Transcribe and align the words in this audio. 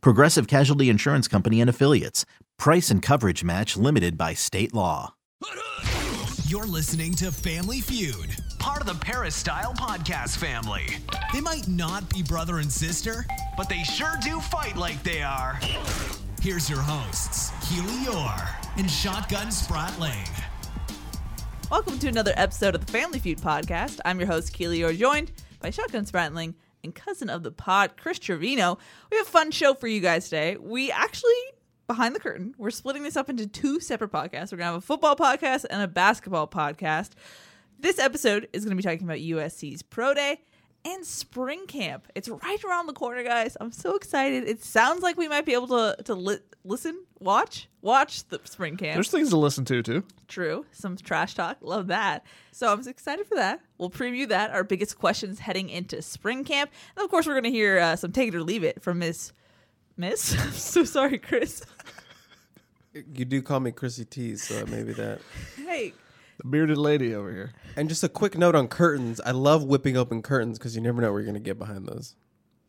Progressive 0.00 0.46
Casualty 0.46 0.88
Insurance 0.88 1.28
Company 1.28 1.60
and 1.60 1.70
Affiliates. 1.70 2.24
Price 2.58 2.90
and 2.90 3.02
coverage 3.02 3.44
match 3.44 3.76
limited 3.76 4.16
by 4.16 4.34
state 4.34 4.72
law. 4.74 5.14
You're 6.46 6.66
listening 6.66 7.14
to 7.14 7.32
Family 7.32 7.80
Feud, 7.80 8.30
part 8.58 8.80
of 8.80 8.86
the 8.86 8.94
Peristyle 9.04 9.74
Podcast 9.74 10.36
family. 10.36 10.86
They 11.32 11.40
might 11.40 11.66
not 11.66 12.08
be 12.10 12.22
brother 12.22 12.58
and 12.58 12.70
sister, 12.70 13.26
but 13.56 13.68
they 13.68 13.82
sure 13.82 14.14
do 14.22 14.40
fight 14.40 14.76
like 14.76 15.02
they 15.02 15.22
are. 15.22 15.58
Here's 16.40 16.68
your 16.68 16.80
hosts, 16.80 17.50
Keely 17.68 18.04
Eure 18.04 18.48
and 18.76 18.90
Shotgun 18.90 19.48
Spratling. 19.48 20.28
Welcome 21.70 21.98
to 21.98 22.08
another 22.08 22.34
episode 22.36 22.74
of 22.74 22.84
the 22.84 22.92
Family 22.92 23.18
Feud 23.18 23.38
podcast. 23.38 23.98
I'm 24.04 24.18
your 24.20 24.28
host, 24.28 24.52
Keely 24.52 24.80
Eure, 24.80 24.96
joined 24.96 25.32
by 25.60 25.70
Shotgun 25.70 26.04
Spratling 26.04 26.54
and 26.84 26.94
cousin 26.94 27.28
of 27.28 27.42
the 27.42 27.50
pod, 27.50 27.92
Chris 27.96 28.18
Trevino. 28.18 28.78
We 29.10 29.16
have 29.16 29.26
a 29.26 29.30
fun 29.30 29.50
show 29.50 29.74
for 29.74 29.88
you 29.88 30.00
guys 30.00 30.24
today. 30.24 30.56
We 30.60 30.90
actually, 30.92 31.32
behind 31.86 32.14
the 32.14 32.20
curtain, 32.20 32.54
we're 32.58 32.70
splitting 32.70 33.02
this 33.02 33.16
up 33.16 33.28
into 33.28 33.46
two 33.46 33.80
separate 33.80 34.12
podcasts. 34.12 34.52
We're 34.52 34.58
going 34.58 34.68
to 34.68 34.72
have 34.72 34.74
a 34.76 34.80
football 34.80 35.16
podcast 35.16 35.64
and 35.68 35.82
a 35.82 35.88
basketball 35.88 36.46
podcast. 36.46 37.10
This 37.80 37.98
episode 37.98 38.48
is 38.52 38.64
going 38.64 38.76
to 38.76 38.80
be 38.80 38.86
talking 38.88 39.04
about 39.06 39.18
USC's 39.18 39.82
Pro 39.82 40.14
Day 40.14 40.40
and 40.84 41.04
spring 41.04 41.66
camp. 41.66 42.06
It's 42.14 42.28
right 42.28 42.62
around 42.64 42.86
the 42.86 42.92
corner, 42.92 43.24
guys. 43.24 43.56
I'm 43.60 43.72
so 43.72 43.96
excited. 43.96 44.46
It 44.46 44.62
sounds 44.62 45.02
like 45.02 45.16
we 45.16 45.28
might 45.28 45.46
be 45.46 45.54
able 45.54 45.68
to 45.68 45.96
to 46.04 46.14
li- 46.14 46.38
listen, 46.64 47.04
watch, 47.20 47.68
watch 47.82 48.26
the 48.28 48.40
spring 48.44 48.76
camp. 48.76 48.94
There's 48.94 49.10
things 49.10 49.30
to 49.30 49.36
listen 49.36 49.64
to 49.66 49.82
too. 49.82 50.04
True. 50.28 50.64
Some 50.72 50.96
trash 50.96 51.34
talk. 51.34 51.58
Love 51.60 51.88
that. 51.88 52.24
So 52.52 52.72
I'm 52.72 52.86
excited 52.86 53.26
for 53.26 53.34
that. 53.36 53.60
We'll 53.78 53.90
preview 53.90 54.28
that. 54.28 54.50
Our 54.50 54.64
biggest 54.64 54.98
questions 54.98 55.38
heading 55.38 55.68
into 55.68 56.00
spring 56.02 56.44
camp. 56.44 56.70
And 56.96 57.04
of 57.04 57.10
course, 57.10 57.26
we're 57.26 57.34
going 57.34 57.44
to 57.44 57.50
hear 57.50 57.78
uh, 57.78 57.96
some 57.96 58.12
take 58.12 58.28
it 58.28 58.34
or 58.34 58.42
leave 58.42 58.64
it 58.64 58.82
from 58.82 58.98
Miss. 59.00 59.32
Miss? 59.96 60.38
I'm 60.40 60.52
so 60.52 60.84
sorry, 60.84 61.18
Chris. 61.18 61.64
You 62.92 63.24
do 63.24 63.42
call 63.42 63.60
me 63.60 63.72
Chrissy 63.72 64.04
T, 64.04 64.36
so 64.36 64.64
maybe 64.66 64.92
that. 64.94 65.20
Hey, 65.56 65.92
The 66.38 66.48
bearded 66.48 66.78
lady 66.78 67.14
over 67.14 67.30
here. 67.32 67.52
And 67.76 67.88
just 67.88 68.04
a 68.04 68.08
quick 68.08 68.38
note 68.38 68.54
on 68.54 68.68
curtains. 68.68 69.20
I 69.20 69.32
love 69.32 69.64
whipping 69.64 69.96
open 69.96 70.22
curtains 70.22 70.58
because 70.58 70.74
you 70.76 70.80
never 70.80 71.02
know 71.02 71.10
where 71.12 71.20
you're 71.20 71.26
gonna 71.26 71.40
get 71.40 71.58
behind 71.58 71.86
those. 71.86 72.14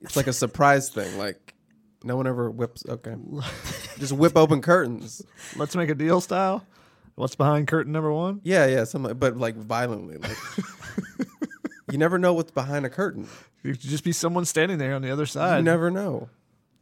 It's 0.01 0.16
like 0.16 0.27
a 0.27 0.33
surprise 0.33 0.89
thing. 0.89 1.17
Like 1.17 1.55
no 2.06 2.16
one 2.16 2.28
ever 2.28 2.50
whips. 2.50 2.84
Okay, 2.88 3.16
just 4.00 4.14
whip 4.14 4.38
open 4.38 4.61
curtains. 4.61 5.22
Let's 5.56 5.75
make 5.75 5.89
a 5.89 5.95
deal 5.95 6.22
style. 6.22 6.66
What's 7.16 7.36
behind 7.36 7.67
curtain 7.67 7.94
number 7.94 8.12
one? 8.12 8.42
Yeah, 8.44 8.66
yeah, 8.67 8.84
something. 8.84 9.14
But 9.17 9.38
like 9.38 9.56
violently. 9.56 10.17
Like 10.17 10.38
you 11.92 11.97
never 11.97 12.17
know 12.17 12.34
what's 12.34 12.52
behind 12.52 12.86
a 12.86 12.89
curtain. 12.89 13.28
You 13.64 13.72
could 13.72 13.81
just 13.81 14.03
be 14.03 14.12
someone 14.12 14.45
standing 14.45 14.78
there 14.78 14.94
on 14.95 15.02
the 15.02 15.12
other 15.12 15.25
side. 15.25 15.58
You 15.58 15.64
never 15.64 15.89
know. 15.89 16.30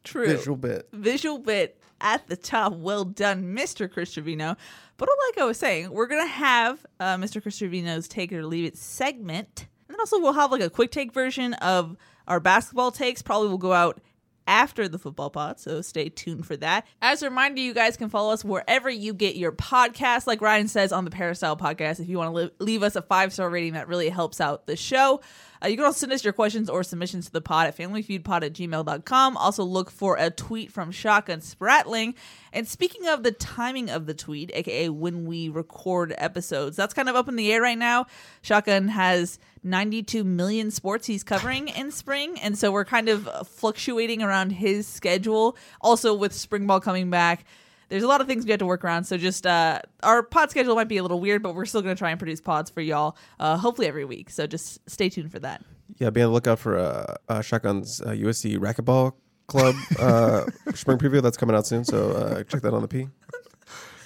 true. 0.04 0.28
Visual 0.28 0.58
bit. 0.58 0.90
Visual 0.92 1.38
bit 1.38 1.80
at 2.02 2.28
the 2.28 2.36
top. 2.36 2.74
Well 2.74 3.06
done, 3.06 3.56
Mr. 3.56 3.90
Chris 3.92 4.14
Trevino. 4.14 4.58
But 4.98 5.10
like 5.28 5.42
I 5.42 5.46
was 5.46 5.58
saying, 5.58 5.92
we're 5.92 6.08
going 6.08 6.26
to 6.26 6.32
have 6.34 6.86
uh, 7.00 7.16
Mr. 7.18 7.42
Chris 7.42 7.58
Trevino's 7.58 8.08
Take 8.08 8.32
It 8.32 8.38
or 8.38 8.46
Leave 8.46 8.66
It 8.66 8.78
segment. 8.78 9.68
And 9.88 9.96
then 9.96 10.00
also 10.00 10.20
we'll 10.20 10.34
have 10.34 10.52
like 10.52 10.62
a 10.62 10.70
quick 10.70 10.92
take 10.92 11.14
version 11.14 11.54
of 11.56 11.96
our 12.28 12.40
basketball 12.40 12.92
takes. 12.92 13.22
Probably 13.22 13.50
will 13.50 13.58
go 13.58 13.74
out 13.74 14.02
after 14.48 14.88
the 14.88 15.00
football 15.00 15.30
pod, 15.30 15.60
so 15.60 15.82
stay 15.82 16.10
tuned 16.10 16.46
for 16.46 16.56
that. 16.58 16.86
As 17.02 17.22
a 17.22 17.30
reminder, 17.30 17.62
you 17.62 17.74
guys 17.74 17.98
can 17.98 18.10
follow 18.10 18.34
us 18.34 18.44
wherever 18.44 18.90
you 18.90 19.14
get 19.14 19.36
your 19.36 19.52
podcast. 19.52 20.28
Like 20.28 20.42
Ryan 20.42 20.68
says 20.68 20.92
on 20.92 21.06
the 21.06 21.12
Peristyle 21.12 21.58
podcast, 21.58 22.00
if 22.00 22.10
you 22.10 22.18
want 22.18 22.32
to 22.32 22.36
li- 22.36 22.52
leave 22.60 22.84
us 22.84 22.96
a 22.96 23.02
five 23.02 23.34
star 23.34 23.50
rating, 23.50 23.74
that 23.74 23.88
really 23.88 24.10
helps 24.10 24.42
out 24.42 24.68
the 24.68 24.76
show. 24.76 25.22
Uh, 25.64 25.68
you 25.68 25.78
can 25.78 25.86
also 25.86 26.00
send 26.00 26.12
us 26.12 26.24
your 26.24 26.34
questions 26.34 26.70
or 26.70 26.84
submissions 26.84 27.28
to 27.28 27.32
the 27.32 27.42
pod 27.42 27.68
at 27.68 27.78
familyfeudpod 27.78 28.44
at 28.44 28.54
gmail.com. 28.54 29.38
Also, 29.38 29.64
look 29.64 29.90
for 29.90 30.18
a 30.18 30.30
tweet 30.30 30.72
from 30.72 30.92
Shotgun 30.92 31.40
Spratling. 31.40 32.16
And 32.52 32.68
speaking 32.68 33.08
of 33.08 33.24
the 33.24 33.32
timing 33.32 33.90
of 33.90 34.06
the 34.06 34.14
tweet, 34.14 34.52
aka 34.54 34.90
when 34.90 35.26
we 35.26 35.50
record 35.50 36.14
episodes, 36.18 36.76
that's 36.76 36.94
kind 36.94 37.10
of 37.10 37.16
up 37.16 37.30
in 37.30 37.36
the 37.36 37.52
air 37.54 37.62
right 37.62 37.78
now. 37.78 38.08
Shotgun 38.42 38.90
has 38.90 39.40
92 39.64 40.24
million 40.24 40.70
sports 40.70 41.08
he's 41.08 41.24
covering 41.24 41.70
in 41.70 41.92
spring. 41.92 42.40
And 42.42 42.58
so 42.58 42.72
we're 42.72 42.86
kind 42.86 43.08
of 43.08 43.48
fluctuating 43.48 44.22
around 44.22 44.52
his 44.52 44.86
schedule. 44.86 45.56
Also, 45.80 46.14
with 46.14 46.34
spring 46.34 46.68
ball 46.68 46.82
coming 46.82 47.10
back, 47.10 47.46
there's 47.90 48.04
a 48.04 48.08
lot 48.08 48.22
of 48.22 48.28
things 48.28 48.46
we 48.46 48.52
have 48.52 48.60
to 48.60 48.66
work 48.66 48.84
around. 48.84 49.04
So 49.06 49.18
just 49.18 49.46
uh, 49.46 49.80
our 50.02 50.24
pod 50.24 50.50
schedule 50.52 50.76
might 50.76 50.88
be 50.88 50.98
a 50.98 51.02
little 51.02 51.20
weird, 51.20 51.44
but 51.44 51.56
we're 51.56 51.66
still 51.66 51.82
going 51.82 51.96
to 51.96 52.00
try 52.00 52.10
and 52.12 52.20
produce 52.20 52.42
pods 52.42 52.70
for 52.70 52.82
y'all, 52.82 53.18
uh, 53.40 53.58
hopefully 53.58 53.88
every 53.88 54.06
week. 54.06 54.30
So 54.30 54.48
just 54.48 54.88
stay 54.90 55.10
tuned 55.10 55.32
for 55.32 55.40
that. 55.40 55.64
Yeah, 56.00 56.10
be 56.10 56.22
on 56.22 56.30
the 56.30 56.34
lookout 56.34 56.60
for 56.60 56.78
uh, 56.78 57.16
uh, 57.30 57.40
Shotgun's 57.40 58.02
uh, 58.02 58.08
USC 58.10 58.58
racquetball 58.58 59.14
club 59.48 59.76
uh, 60.00 60.46
spring 60.74 60.98
preview 60.98 61.22
that's 61.22 61.38
coming 61.38 61.56
out 61.56 61.68
soon. 61.68 61.84
So 61.86 62.12
uh, 62.12 62.44
check 62.44 62.62
that 62.62 62.74
on 62.74 62.82
the 62.82 62.88
P. 62.88 63.08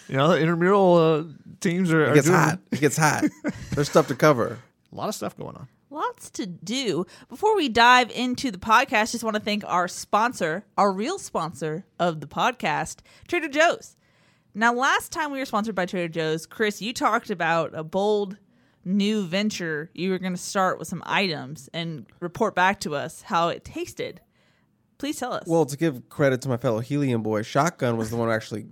You 0.09 0.16
know, 0.16 0.30
the 0.30 0.40
intramural 0.40 0.96
uh, 0.96 1.24
teams 1.59 1.92
are, 1.92 2.06
It 2.06 2.09
are 2.09 2.14
gets 2.16 2.28
doing 2.28 2.40
hot. 2.40 2.59
It 2.72 2.80
gets 2.80 2.98
hot. 2.98 3.26
There's 3.72 3.90
stuff 3.90 4.08
to 4.08 4.16
cover. 4.16 4.58
a 4.92 4.96
lot 4.96 5.09
of 5.09 5.16
stuff 5.16 5.38
going 5.38 5.56
on. 5.56 5.68
Lots 5.90 6.30
to 6.31 6.46
do. 6.46 7.06
Before 7.30 7.56
we 7.56 7.70
dive 7.70 8.12
into 8.12 8.52
the 8.52 8.58
podcast, 8.58 9.14
just 9.14 9.24
want 9.24 9.36
to 9.36 9.42
thank 9.42 9.64
our 9.66 9.88
sponsor, 9.88 10.66
our 10.78 10.92
real 10.92 11.18
sponsor 11.18 11.86
of 11.98 12.20
the 12.20 12.28
podcast, 12.28 13.00
Trader 13.28 13.48
Joe's. 13.48 13.96
Now, 14.53 14.74
last 14.74 15.12
time 15.12 15.31
we 15.31 15.40
were 15.40 15.46
sponsored 15.46 15.76
by 15.76 15.86
Trader 15.86 16.09
Joe's, 16.09 16.46
Chris, 16.46 16.81
you 16.81 16.92
talked 16.92 17.30
about 17.30 17.74
a 17.74 17.84
bold 17.84 18.38
new 18.84 19.26
venture. 19.26 19.90
You 19.94 20.09
were 20.09 20.20
going 20.20 20.34
to 20.34 20.42
start 20.42 20.78
with 20.78 20.88
some 20.88 21.03
items 21.06 21.70
and 21.74 22.06
report 22.20 22.56
back 22.56 22.81
to 22.81 22.96
us 22.96 23.22
how 23.22 23.50
it 23.50 23.64
tasted. 23.64 24.20
Please 24.97 25.18
tell 25.20 25.31
us. 25.31 25.44
Well, 25.47 25.66
to 25.66 25.78
give 25.78 26.09
credit 26.09 26.42
to 26.42 26.50
my 26.50 26.58
fellow 26.58 26.80
Helium 26.80 27.22
boy, 27.22 27.44
Shotgun 27.44 27.97
was 27.97 28.09
the 28.09 28.18
one 28.18 28.28
who 28.28 28.34
actually 28.34 28.66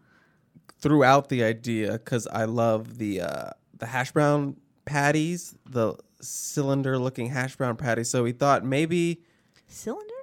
threw 0.80 1.04
out 1.04 1.30
the 1.30 1.44
idea 1.44 1.94
because 1.94 2.28
I 2.28 2.46
love 2.46 2.98
the 2.98 3.22
uh, 3.22 3.50
the 3.78 3.86
hash 3.86 4.12
brown 4.12 4.58
patties, 4.86 5.56
the 5.70 5.96
cylinder 6.22 6.98
looking 6.98 7.28
hash 7.28 7.56
brown 7.56 7.76
patty. 7.78 8.04
So 8.04 8.24
we 8.24 8.32
thought 8.32 8.64
maybe 8.66 9.22
cylinder? 9.68 10.14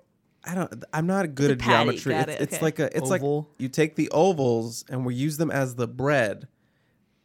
I 0.44 0.54
don't. 0.54 0.84
I'm 0.92 1.06
not 1.06 1.34
good 1.34 1.50
a 1.50 1.52
at 1.54 1.58
patty, 1.60 1.96
geometry. 1.98 2.12
got 2.14 2.28
It's, 2.28 2.40
it, 2.40 2.42
it's 2.42 2.54
okay. 2.54 2.64
like 2.64 2.78
a. 2.78 2.96
It's 2.96 3.10
Oval. 3.10 3.38
like 3.40 3.60
you 3.60 3.68
take 3.68 3.94
the 3.96 4.10
ovals 4.10 4.84
and 4.88 5.06
we 5.06 5.14
use 5.14 5.36
them 5.36 5.50
as 5.50 5.76
the 5.76 5.86
bread 5.86 6.48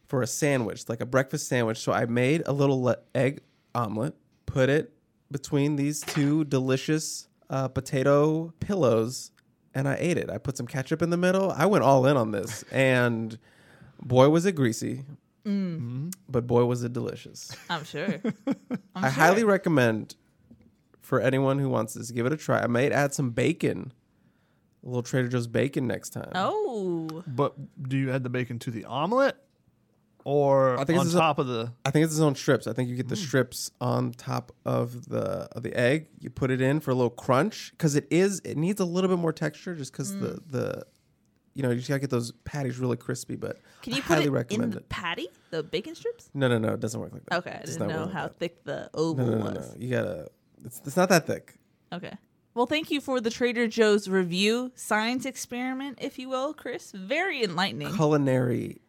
for 0.05 0.21
a 0.21 0.27
sandwich, 0.27 0.87
like 0.87 1.01
a 1.01 1.05
breakfast 1.05 1.47
sandwich. 1.47 1.79
So 1.79 1.91
I 1.91 2.05
made 2.05 2.43
a 2.45 2.53
little 2.53 2.81
le- 2.81 2.97
egg 3.15 3.41
omelet, 3.73 4.15
put 4.45 4.69
it 4.69 4.93
between 5.31 5.75
these 5.75 6.01
two 6.01 6.45
delicious 6.45 7.27
uh, 7.49 7.67
potato 7.67 8.53
pillows, 8.59 9.31
and 9.73 9.87
I 9.87 9.97
ate 9.99 10.17
it. 10.17 10.29
I 10.29 10.37
put 10.37 10.55
some 10.55 10.67
ketchup 10.67 11.01
in 11.01 11.09
the 11.09 11.17
middle. 11.17 11.51
I 11.51 11.65
went 11.65 11.83
all 11.83 12.05
in 12.05 12.17
on 12.17 12.31
this, 12.31 12.63
and 12.71 13.37
boy 14.01 14.29
was 14.29 14.45
it 14.45 14.53
greasy, 14.53 15.05
Mm. 15.47 15.77
Mm-hmm. 15.77 16.09
but 16.27 16.45
boy 16.45 16.65
was 16.65 16.83
it 16.83 16.91
delicious. 16.91 17.55
I'm 17.69 17.85
sure. 17.85 18.07
I'm 18.47 18.77
I 18.95 19.01
sure. 19.03 19.09
highly 19.11 19.43
recommend 19.43 20.15
for 21.01 21.21
anyone 21.21 21.57
who 21.57 21.69
wants 21.69 21.93
this, 21.93 22.11
give 22.11 22.25
it 22.25 22.33
a 22.33 22.37
try. 22.37 22.59
I 22.59 22.67
might 22.67 22.91
add 22.91 23.13
some 23.13 23.29
bacon, 23.29 23.93
a 24.83 24.87
little 24.87 25.03
Trader 25.03 25.29
Joe's 25.29 25.47
bacon 25.47 25.87
next 25.87 26.09
time. 26.09 26.31
Oh, 26.35 27.23
But 27.25 27.55
do 27.81 27.95
you 27.95 28.11
add 28.11 28.23
the 28.23 28.29
bacon 28.29 28.59
to 28.59 28.71
the 28.71 28.83
omelet 28.83 29.37
or 30.27 30.77
I 30.77 30.83
think 30.83 30.99
on 30.99 31.05
this 31.05 31.13
is 31.13 31.15
a- 31.15 31.19
top 31.19 31.39
of 31.39 31.47
the? 31.47 31.71
I 31.85 31.91
think 31.91 32.03
it's 32.03 32.13
its 32.13 32.21
own 32.21 32.35
strips. 32.35 32.67
I 32.67 32.73
think 32.73 32.89
you 32.89 32.97
get 32.97 33.07
the 33.07 33.15
mm. 33.15 33.25
strips 33.25 33.71
on 33.79 34.11
top 34.11 34.51
of 34.65 35.07
the 35.07 35.47
of 35.53 35.63
the 35.63 35.73
egg. 35.73 36.09
You 36.19 36.29
put 36.29 36.51
it 36.51 36.59
in 36.59 36.81
for 36.81 36.91
a 36.91 36.93
little 36.93 37.09
crunch 37.09 37.71
because 37.71 37.95
it 37.95 38.05
is 38.11 38.41
it 38.43 38.57
needs 38.57 38.81
a 38.81 38.85
little 38.85 39.09
bit 39.09 39.19
more 39.19 39.31
texture 39.31 39.73
just 39.73 39.93
because 39.93 40.11
the 40.19 40.27
mm. 40.27 40.51
the 40.51 40.85
you 41.57 41.63
know 41.63 41.71
you 41.71 41.77
just 41.77 41.89
gotta 41.89 41.99
get 41.99 42.11
those 42.11 42.31
patties 42.45 42.77
really 42.77 42.97
crispy. 42.97 43.35
But 43.35 43.59
can 43.81 43.93
you 43.93 43.99
I 43.99 44.01
put 44.01 44.07
highly 44.09 44.25
it 44.25 44.27
in 44.27 44.33
recommend 44.33 44.73
the 44.73 44.77
it. 44.77 44.89
patty, 44.89 45.27
the 45.49 45.63
bacon 45.63 45.95
strips? 45.95 46.29
No, 46.35 46.47
no, 46.47 46.59
no, 46.59 46.73
it 46.73 46.79
doesn't 46.79 46.99
work 46.99 47.11
like 47.11 47.25
that. 47.25 47.37
Okay, 47.39 47.59
I 47.59 47.65
didn't 47.65 47.87
know 47.87 48.03
like 48.03 48.13
how 48.13 48.27
thick 48.27 48.63
the 48.63 48.91
oval 48.93 49.25
no, 49.25 49.31
no, 49.31 49.37
no, 49.39 49.55
was. 49.55 49.73
no. 49.75 49.75
You 49.83 49.89
gotta. 49.89 50.29
It's 50.63 50.81
it's 50.85 50.95
not 50.95 51.09
that 51.09 51.25
thick. 51.25 51.55
Okay. 51.91 52.13
Well, 52.53 52.67
thank 52.67 52.91
you 52.91 53.01
for 53.01 53.19
the 53.19 53.31
Trader 53.31 53.67
Joe's 53.67 54.07
review, 54.07 54.71
science 54.75 55.25
experiment, 55.25 55.97
if 55.99 56.19
you 56.19 56.29
will, 56.29 56.53
Chris. 56.53 56.91
Very 56.91 57.43
enlightening. 57.43 57.93
Culinary 57.95 58.81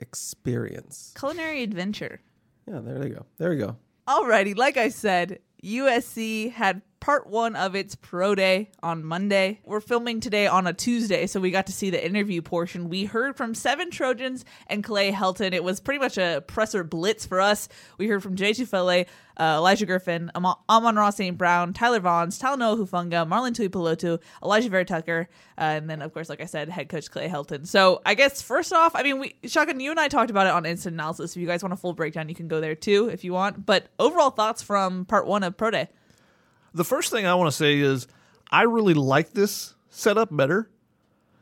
experience. 0.00 1.12
Culinary 1.18 1.62
adventure. 1.62 2.20
Yeah, 2.66 2.80
there 2.80 3.06
you 3.06 3.14
go. 3.14 3.26
There 3.38 3.52
you 3.52 3.58
go. 3.58 3.76
Alrighty, 4.08 4.56
like 4.56 4.76
I 4.76 4.88
said, 4.88 5.40
USC 5.62 6.52
had 6.52 6.82
part 7.00 7.26
one 7.26 7.56
of 7.56 7.74
its 7.74 7.94
pro 7.94 8.34
day 8.34 8.70
on 8.82 9.04
Monday. 9.04 9.60
We're 9.64 9.80
filming 9.80 10.20
today 10.20 10.46
on 10.46 10.66
a 10.66 10.72
Tuesday, 10.72 11.26
so 11.26 11.40
we 11.40 11.50
got 11.50 11.66
to 11.66 11.72
see 11.72 11.90
the 11.90 12.04
interview 12.04 12.42
portion. 12.42 12.88
We 12.88 13.04
heard 13.04 13.36
from 13.36 13.54
seven 13.54 13.90
Trojans 13.90 14.44
and 14.66 14.82
Clay 14.82 15.12
Helton. 15.12 15.52
It 15.52 15.62
was 15.62 15.80
pretty 15.80 16.00
much 16.00 16.18
a 16.18 16.42
presser 16.46 16.84
blitz 16.84 17.26
for 17.26 17.40
us. 17.40 17.68
We 17.98 18.08
heard 18.08 18.22
from 18.22 18.36
Jay 18.36 18.52
Tufele, 18.52 19.06
uh, 19.36 19.60
Olaijah 19.60 19.86
Griffin, 19.86 20.30
Am- 20.34 20.54
Amon-Ra 20.68 21.10
St. 21.10 21.36
Brown, 21.36 21.72
Tyler 21.72 22.00
Vaughns, 22.00 22.40
Talanoa 22.40 22.78
Hufanga, 22.78 23.28
Marlon 23.28 23.54
Tuipulotu, 23.54 24.20
Alijah 24.42 24.70
Vera-Tucker, 24.70 25.28
uh, 25.58 25.60
and 25.60 25.90
then, 25.90 26.02
of 26.02 26.12
course, 26.12 26.28
like 26.28 26.40
I 26.40 26.46
said, 26.46 26.68
head 26.68 26.88
coach 26.88 27.10
Clay 27.10 27.28
Helton. 27.28 27.66
So 27.66 28.00
I 28.06 28.14
guess 28.14 28.42
first 28.42 28.72
off, 28.72 28.96
I 28.96 29.02
mean, 29.02 29.18
we, 29.18 29.34
Shotgun, 29.44 29.80
you 29.80 29.90
and 29.90 30.00
I 30.00 30.08
talked 30.08 30.30
about 30.30 30.46
it 30.46 30.52
on 30.52 30.64
Instant 30.66 30.94
Analysis. 30.94 31.36
If 31.36 31.40
you 31.40 31.46
guys 31.46 31.62
want 31.62 31.72
a 31.72 31.76
full 31.76 31.92
breakdown, 31.92 32.28
you 32.28 32.34
can 32.34 32.48
go 32.48 32.60
there 32.60 32.74
too 32.74 33.08
if 33.08 33.24
you 33.24 33.32
want. 33.32 33.66
But 33.66 33.88
overall 33.98 34.30
thoughts 34.30 34.62
from 34.62 35.04
part 35.04 35.26
one 35.26 35.42
of 35.42 35.56
Pro 35.56 35.70
Day. 35.70 35.88
The 36.76 36.84
first 36.84 37.10
thing 37.10 37.26
I 37.26 37.34
want 37.34 37.48
to 37.48 37.56
say 37.56 37.78
is 37.78 38.06
I 38.50 38.62
really 38.62 38.94
like 38.94 39.32
this 39.32 39.74
setup 39.88 40.34
better. 40.34 40.70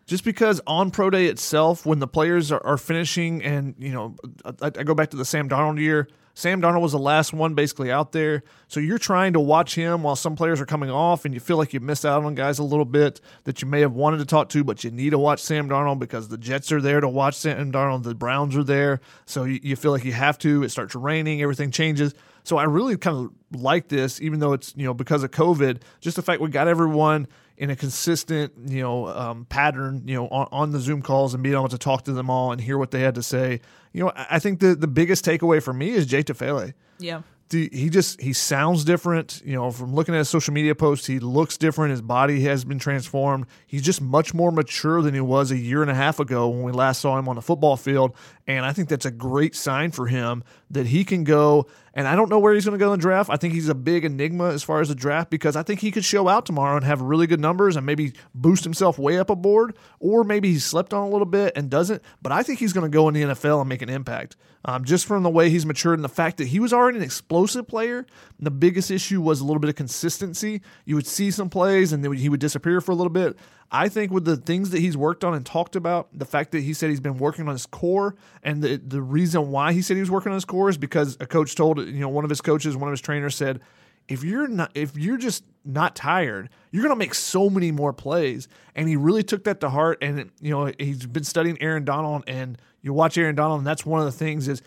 Just 0.07 0.23
because 0.23 0.61
on 0.67 0.91
Pro 0.91 1.11
Day 1.11 1.27
itself, 1.27 1.87
when 1.87 1.99
the 1.99 2.07
players 2.07 2.53
are, 2.53 2.65
are 2.65 2.77
finishing, 2.77 3.43
and 3.43 3.75
you 3.79 3.91
know, 3.91 4.15
I, 4.45 4.67
I 4.67 4.83
go 4.85 4.95
back 4.95 5.11
to 5.11 5.17
the 5.17 5.25
Sam 5.25 5.49
Darnold 5.49 5.81
year. 5.81 6.09
Sam 6.35 6.61
Darnold 6.61 6.83
was 6.83 6.93
the 6.93 6.99
last 6.99 7.33
one 7.33 7.55
basically 7.55 7.91
out 7.91 8.13
there. 8.13 8.43
So 8.69 8.81
you're 8.81 8.99
trying 8.99 9.33
to 9.33 9.41
watch 9.41 9.75
him 9.77 10.03
while 10.03 10.17
some 10.17 10.37
players 10.37 10.61
are 10.61 10.67
coming 10.67 10.91
off, 10.91 11.25
and 11.25 11.33
you 11.33 11.41
feel 11.41 11.57
like 11.57 11.73
you 11.73 11.81
missed 11.81 12.05
out 12.05 12.23
on 12.23 12.35
guys 12.35 12.59
a 12.59 12.65
little 12.65 12.85
bit 12.85 13.21
that 13.45 13.63
you 13.63 13.69
may 13.69 13.81
have 13.81 13.93
wanted 13.93 14.19
to 14.19 14.25
talk 14.27 14.51
to, 14.51 14.63
but 14.63 14.85
you 14.85 14.91
need 14.91 15.11
to 15.11 15.19
watch 15.19 15.41
Sam 15.41 15.69
Darnold 15.69 16.01
because 16.01 16.29
the 16.29 16.39
Jets 16.39 16.71
are 16.71 16.83
there 16.83 17.01
to 17.01 17.09
watch 17.09 17.37
Sam 17.37 17.73
Darnold. 17.73 18.03
The 18.03 18.15
Browns 18.15 18.57
are 18.57 18.65
there. 18.65 19.01
So 19.27 19.45
you, 19.45 19.61
you 19.63 19.77
feel 19.77 19.91
like 19.93 20.05
you 20.05 20.13
have 20.13 20.39
to. 20.39 20.65
It 20.65 20.69
starts 20.71 20.95
raining, 20.95 21.41
everything 21.41 21.71
changes. 21.71 22.15
So 22.45 22.59
I 22.59 22.65
really 22.65 22.97
kind 22.97 23.17
of 23.17 23.61
like 23.61 23.89
this, 23.89 24.21
even 24.21 24.39
though 24.39 24.53
it's, 24.53 24.75
you 24.77 24.85
know, 24.85 24.95
because 24.95 25.23
of 25.23 25.31
COVID, 25.31 25.81
just 26.01 26.17
the 26.17 26.23
fact 26.23 26.41
we 26.41 26.51
got 26.51 26.69
everyone 26.69 27.27
in 27.57 27.71
a 27.71 27.77
consistent, 27.77 28.53
you 28.67 28.83
know, 28.83 29.09
um, 29.09 29.47
pattern, 29.47 30.03
you 30.07 30.15
know, 30.15 30.29
on, 30.29 30.49
on, 30.53 30.71
the 30.71 30.79
Zoom 30.79 31.03
calls 31.03 31.35
and 31.35 31.43
being 31.43 31.55
able 31.55 31.69
to 31.69 31.79
talk 31.79 32.03
to 32.05 32.13
them 32.13 32.29
all 32.29 32.53
and 32.53 32.61
hear 32.61 32.77
what 32.77 32.91
they 32.91 33.01
had 33.01 33.15
to 33.15 33.23
say. 33.23 33.61
You 33.93 34.05
know, 34.05 34.13
I 34.15 34.39
think 34.39 34.61
the 34.61 34.75
the 34.75 34.89
biggest 34.89 35.25
takeaway 35.25 35.63
for 35.63 35.73
me 35.73 35.91
is 35.91 36.05
Jay 36.07 36.23
Tufele. 36.23 36.75
Yeah 36.99 37.23
he 37.55 37.89
just 37.89 38.21
he 38.21 38.33
sounds 38.33 38.85
different. 38.85 39.43
You 39.45 39.55
know 39.55 39.71
from 39.71 39.95
looking 39.95 40.15
at 40.15 40.19
his 40.19 40.29
social 40.29 40.53
media 40.53 40.75
posts 40.75 41.07
he 41.07 41.19
looks 41.19 41.57
different. 41.57 41.91
His 41.93 42.03
body 42.03 42.41
has 42.43 42.65
been 42.65 42.79
transformed. 42.79 43.47
He's 43.67 43.83
just 43.83 44.01
much 44.01 44.35
more 44.35 44.51
mature 44.51 45.01
than 45.03 45.15
he 45.15 45.21
was 45.21 45.51
a 45.51 45.57
year 45.57 45.83
and 45.83 45.91
a 45.91 45.95
half 45.95 46.21
ago 46.21 46.49
when 46.49 46.63
we 46.63 46.73
last 46.73 47.01
saw 47.01 47.19
him 47.19 47.29
on 47.29 47.37
the 47.37 47.43
football 47.43 47.77
field. 47.77 48.15
And 48.47 48.67
i 48.67 48.73
think 48.73 48.89
that's 48.89 49.07
a 49.07 49.11
great 49.11 49.55
sign 49.55 49.91
for 49.91 50.07
him 50.07 50.45
that 50.71 50.87
he 50.87 51.05
can 51.05 51.25
go. 51.25 51.67
And 51.95 52.09
i 52.09 52.17
don't 52.17 52.29
know 52.29 52.39
where 52.39 52.53
he's 52.53 52.65
going 52.65 52.79
to 52.79 52.85
go 52.85 52.93
in 52.93 52.99
the 52.99 53.03
draft. 53.03 53.31
I 53.31 53.37
think 53.37 53.55
he's 53.55 53.69
a 53.69 53.75
big 53.75 54.05
enigma 54.05 54.51
as 54.51 54.63
far 54.63 54.81
as 54.81 54.89
the 54.89 54.95
draft 54.95 55.31
because 55.31 55.57
i 55.57 55.63
think 55.63 55.81
he 55.81 55.91
could 55.91 56.05
show 56.05 56.29
out 56.29 56.47
tomorrow 56.47 56.77
and 56.77 56.85
have 56.85 57.01
really 57.01 57.27
good 57.27 57.41
numbers 57.41 57.77
and 57.77 57.87
maybe 57.87 58.13
boost 58.35 58.65
himself 58.65 58.99
way 58.99 59.19
up 59.19 59.31
a 59.31 59.37
board 59.37 59.77
or 60.01 60.25
maybe 60.25 60.53
he 60.53 60.59
slept 60.59 60.93
on 60.93 61.07
a 61.07 61.11
little 61.11 61.27
bit 61.27 61.53
and 61.57 61.71
doesn't. 61.71 62.03
But 62.21 62.33
i 62.33 62.43
think 62.43 62.59
he's 62.59 62.73
going 62.73 62.91
to 62.91 62.95
go 62.95 63.09
in 63.09 63.15
the 63.15 63.23
nfl 63.23 63.61
and 63.61 63.69
make 63.69 63.83
an 63.83 63.89
impact 63.89 64.37
um, 64.65 64.85
just 64.85 65.07
from 65.07 65.23
the 65.23 65.31
way 65.31 65.51
he's 65.51 65.67
matured 65.67 65.99
and 65.99 66.05
the 66.05 66.09
fact 66.09 66.39
that 66.39 66.49
he 66.49 66.59
was 66.59 66.73
already 66.73 66.99
an 66.99 67.05
explosive 67.05 67.67
player. 67.69 68.07
The 68.41 68.51
biggest 68.51 68.91
issue 68.91 69.21
was 69.21 69.41
a 69.41 69.45
little 69.45 69.61
bit 69.61 69.69
of 69.69 69.77
consistency. 69.77 70.63
You 70.85 70.95
would 70.97 71.07
see 71.07 71.31
some 71.31 71.51
plays 71.51 71.93
and 71.93 72.05
then 72.05 72.13
he 72.13 72.29
would 72.29 72.41
disappear 72.41 72.81
for 72.81 72.93
a 72.93 72.95
little 72.95 73.13
bit. 73.13 73.37
I 73.71 73.89
think 73.89 74.13
with 74.13 74.25
the 74.25 74.37
things 74.37 74.71
that 74.71 74.79
he's 74.81 74.97
worked 74.97 75.25
on 75.25 75.35
and 75.35 75.45
talked 75.45 75.75
about, 75.75 76.09
the 76.17 76.25
fact 76.25 76.53
that 76.53 76.61
he 76.61 76.73
said 76.73 76.91
he's 76.91 77.01
been 77.01 77.19
working 77.19 77.49
on 77.49 77.55
his 77.55 77.67
core, 77.67 78.15
and 78.43 78.63
the 78.63 78.77
the 78.77 79.03
reason 79.03 79.51
why 79.51 79.73
he 79.73 79.83
said 79.83 79.97
he 79.97 80.01
was 80.01 80.11
working 80.11 80.31
on 80.31 80.37
his 80.37 80.45
core 80.45 80.69
is 80.69 80.79
because 80.79 81.17
a 81.19 81.27
coach 81.27 81.57
told 81.57 81.79
you 81.79 82.01
know 82.01 82.09
one 82.09 82.23
of 82.23 82.31
his 82.31 82.41
coaches, 82.41 82.77
one 82.77 82.89
of 82.89 82.93
his 82.93 83.01
trainers 83.01 83.35
said, 83.35 83.61
if 84.09 84.25
you're 84.25 84.49
not 84.49 84.73
if 84.75 84.97
you're 84.97 85.17
just 85.17 85.45
not 85.65 85.97
tired, 85.97 86.51
you're 86.71 86.83
gonna 86.83 86.97
make 86.97 87.15
so 87.15 87.49
many 87.49 87.71
more 87.71 87.93
plays. 87.93 88.49
And 88.75 88.89
he 88.89 88.97
really 88.97 89.23
took 89.23 89.45
that 89.45 89.61
to 89.61 89.71
heart. 89.71 89.99
And 90.03 90.31
you 90.41 90.51
know 90.51 90.73
he's 90.79 91.07
been 91.07 91.25
studying 91.25 91.61
Aaron 91.61 91.85
Donald, 91.85 92.25
and 92.27 92.59
you 92.83 92.93
watch 92.93 93.17
Aaron 93.17 93.35
Donald, 93.35 93.61
and 93.61 93.67
that's 93.67 93.87
one 93.87 94.01
of 94.01 94.07
the 94.07 94.13
things 94.13 94.49
is 94.49 94.63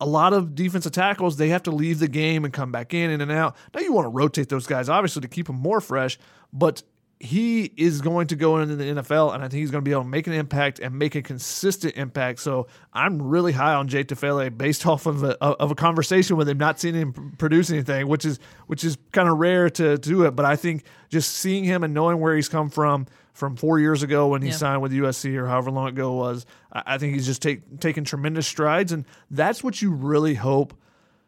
a 0.00 0.06
lot 0.06 0.32
of 0.32 0.56
defensive 0.56 0.90
tackles 0.90 1.36
they 1.36 1.50
have 1.50 1.62
to 1.62 1.70
leave 1.70 2.00
the 2.00 2.08
game 2.08 2.44
and 2.44 2.52
come 2.52 2.72
back 2.72 2.92
in, 2.92 3.10
in 3.10 3.20
and 3.20 3.30
out. 3.30 3.56
Now 3.72 3.80
you 3.80 3.92
want 3.92 4.06
to 4.06 4.10
rotate 4.10 4.48
those 4.48 4.66
guys 4.66 4.88
obviously 4.88 5.22
to 5.22 5.28
keep 5.28 5.46
them 5.46 5.56
more 5.56 5.80
fresh, 5.80 6.18
but 6.52 6.82
he 7.22 7.72
is 7.76 8.00
going 8.00 8.26
to 8.26 8.36
go 8.36 8.58
into 8.58 8.74
the 8.74 8.82
NFL, 8.82 9.32
and 9.32 9.44
I 9.44 9.46
think 9.46 9.60
he's 9.60 9.70
going 9.70 9.84
to 9.84 9.88
be 9.88 9.92
able 9.92 10.02
to 10.02 10.08
make 10.08 10.26
an 10.26 10.32
impact 10.32 10.80
and 10.80 10.98
make 10.98 11.14
a 11.14 11.22
consistent 11.22 11.94
impact. 11.96 12.40
So 12.40 12.66
I'm 12.92 13.22
really 13.22 13.52
high 13.52 13.74
on 13.74 13.86
Jay 13.86 14.02
Tufele 14.02 14.58
based 14.58 14.84
off 14.88 15.06
of 15.06 15.22
a, 15.22 15.40
of 15.40 15.70
a 15.70 15.76
conversation 15.76 16.36
with 16.36 16.48
him, 16.48 16.58
not 16.58 16.80
seeing 16.80 16.96
him 16.96 17.34
produce 17.38 17.70
anything, 17.70 18.08
which 18.08 18.24
is 18.24 18.40
which 18.66 18.82
is 18.82 18.98
kind 19.12 19.28
of 19.28 19.38
rare 19.38 19.70
to, 19.70 19.98
to 19.98 19.98
do 19.98 20.24
it. 20.24 20.32
But 20.32 20.46
I 20.46 20.56
think 20.56 20.82
just 21.10 21.32
seeing 21.32 21.62
him 21.62 21.84
and 21.84 21.94
knowing 21.94 22.18
where 22.18 22.34
he's 22.34 22.48
come 22.48 22.68
from 22.68 23.06
from 23.32 23.54
four 23.54 23.78
years 23.78 24.02
ago 24.02 24.26
when 24.26 24.42
he 24.42 24.48
yeah. 24.48 24.54
signed 24.56 24.82
with 24.82 24.90
USC 24.90 25.36
or 25.36 25.46
however 25.46 25.70
long 25.70 25.86
ago 25.90 26.12
it 26.14 26.16
was, 26.16 26.46
I, 26.72 26.82
I 26.86 26.98
think 26.98 27.14
he's 27.14 27.26
just 27.26 27.40
take, 27.40 27.78
taking 27.78 28.02
tremendous 28.02 28.48
strides, 28.48 28.90
and 28.90 29.06
that's 29.30 29.62
what 29.62 29.80
you 29.80 29.92
really 29.92 30.34
hope 30.34 30.74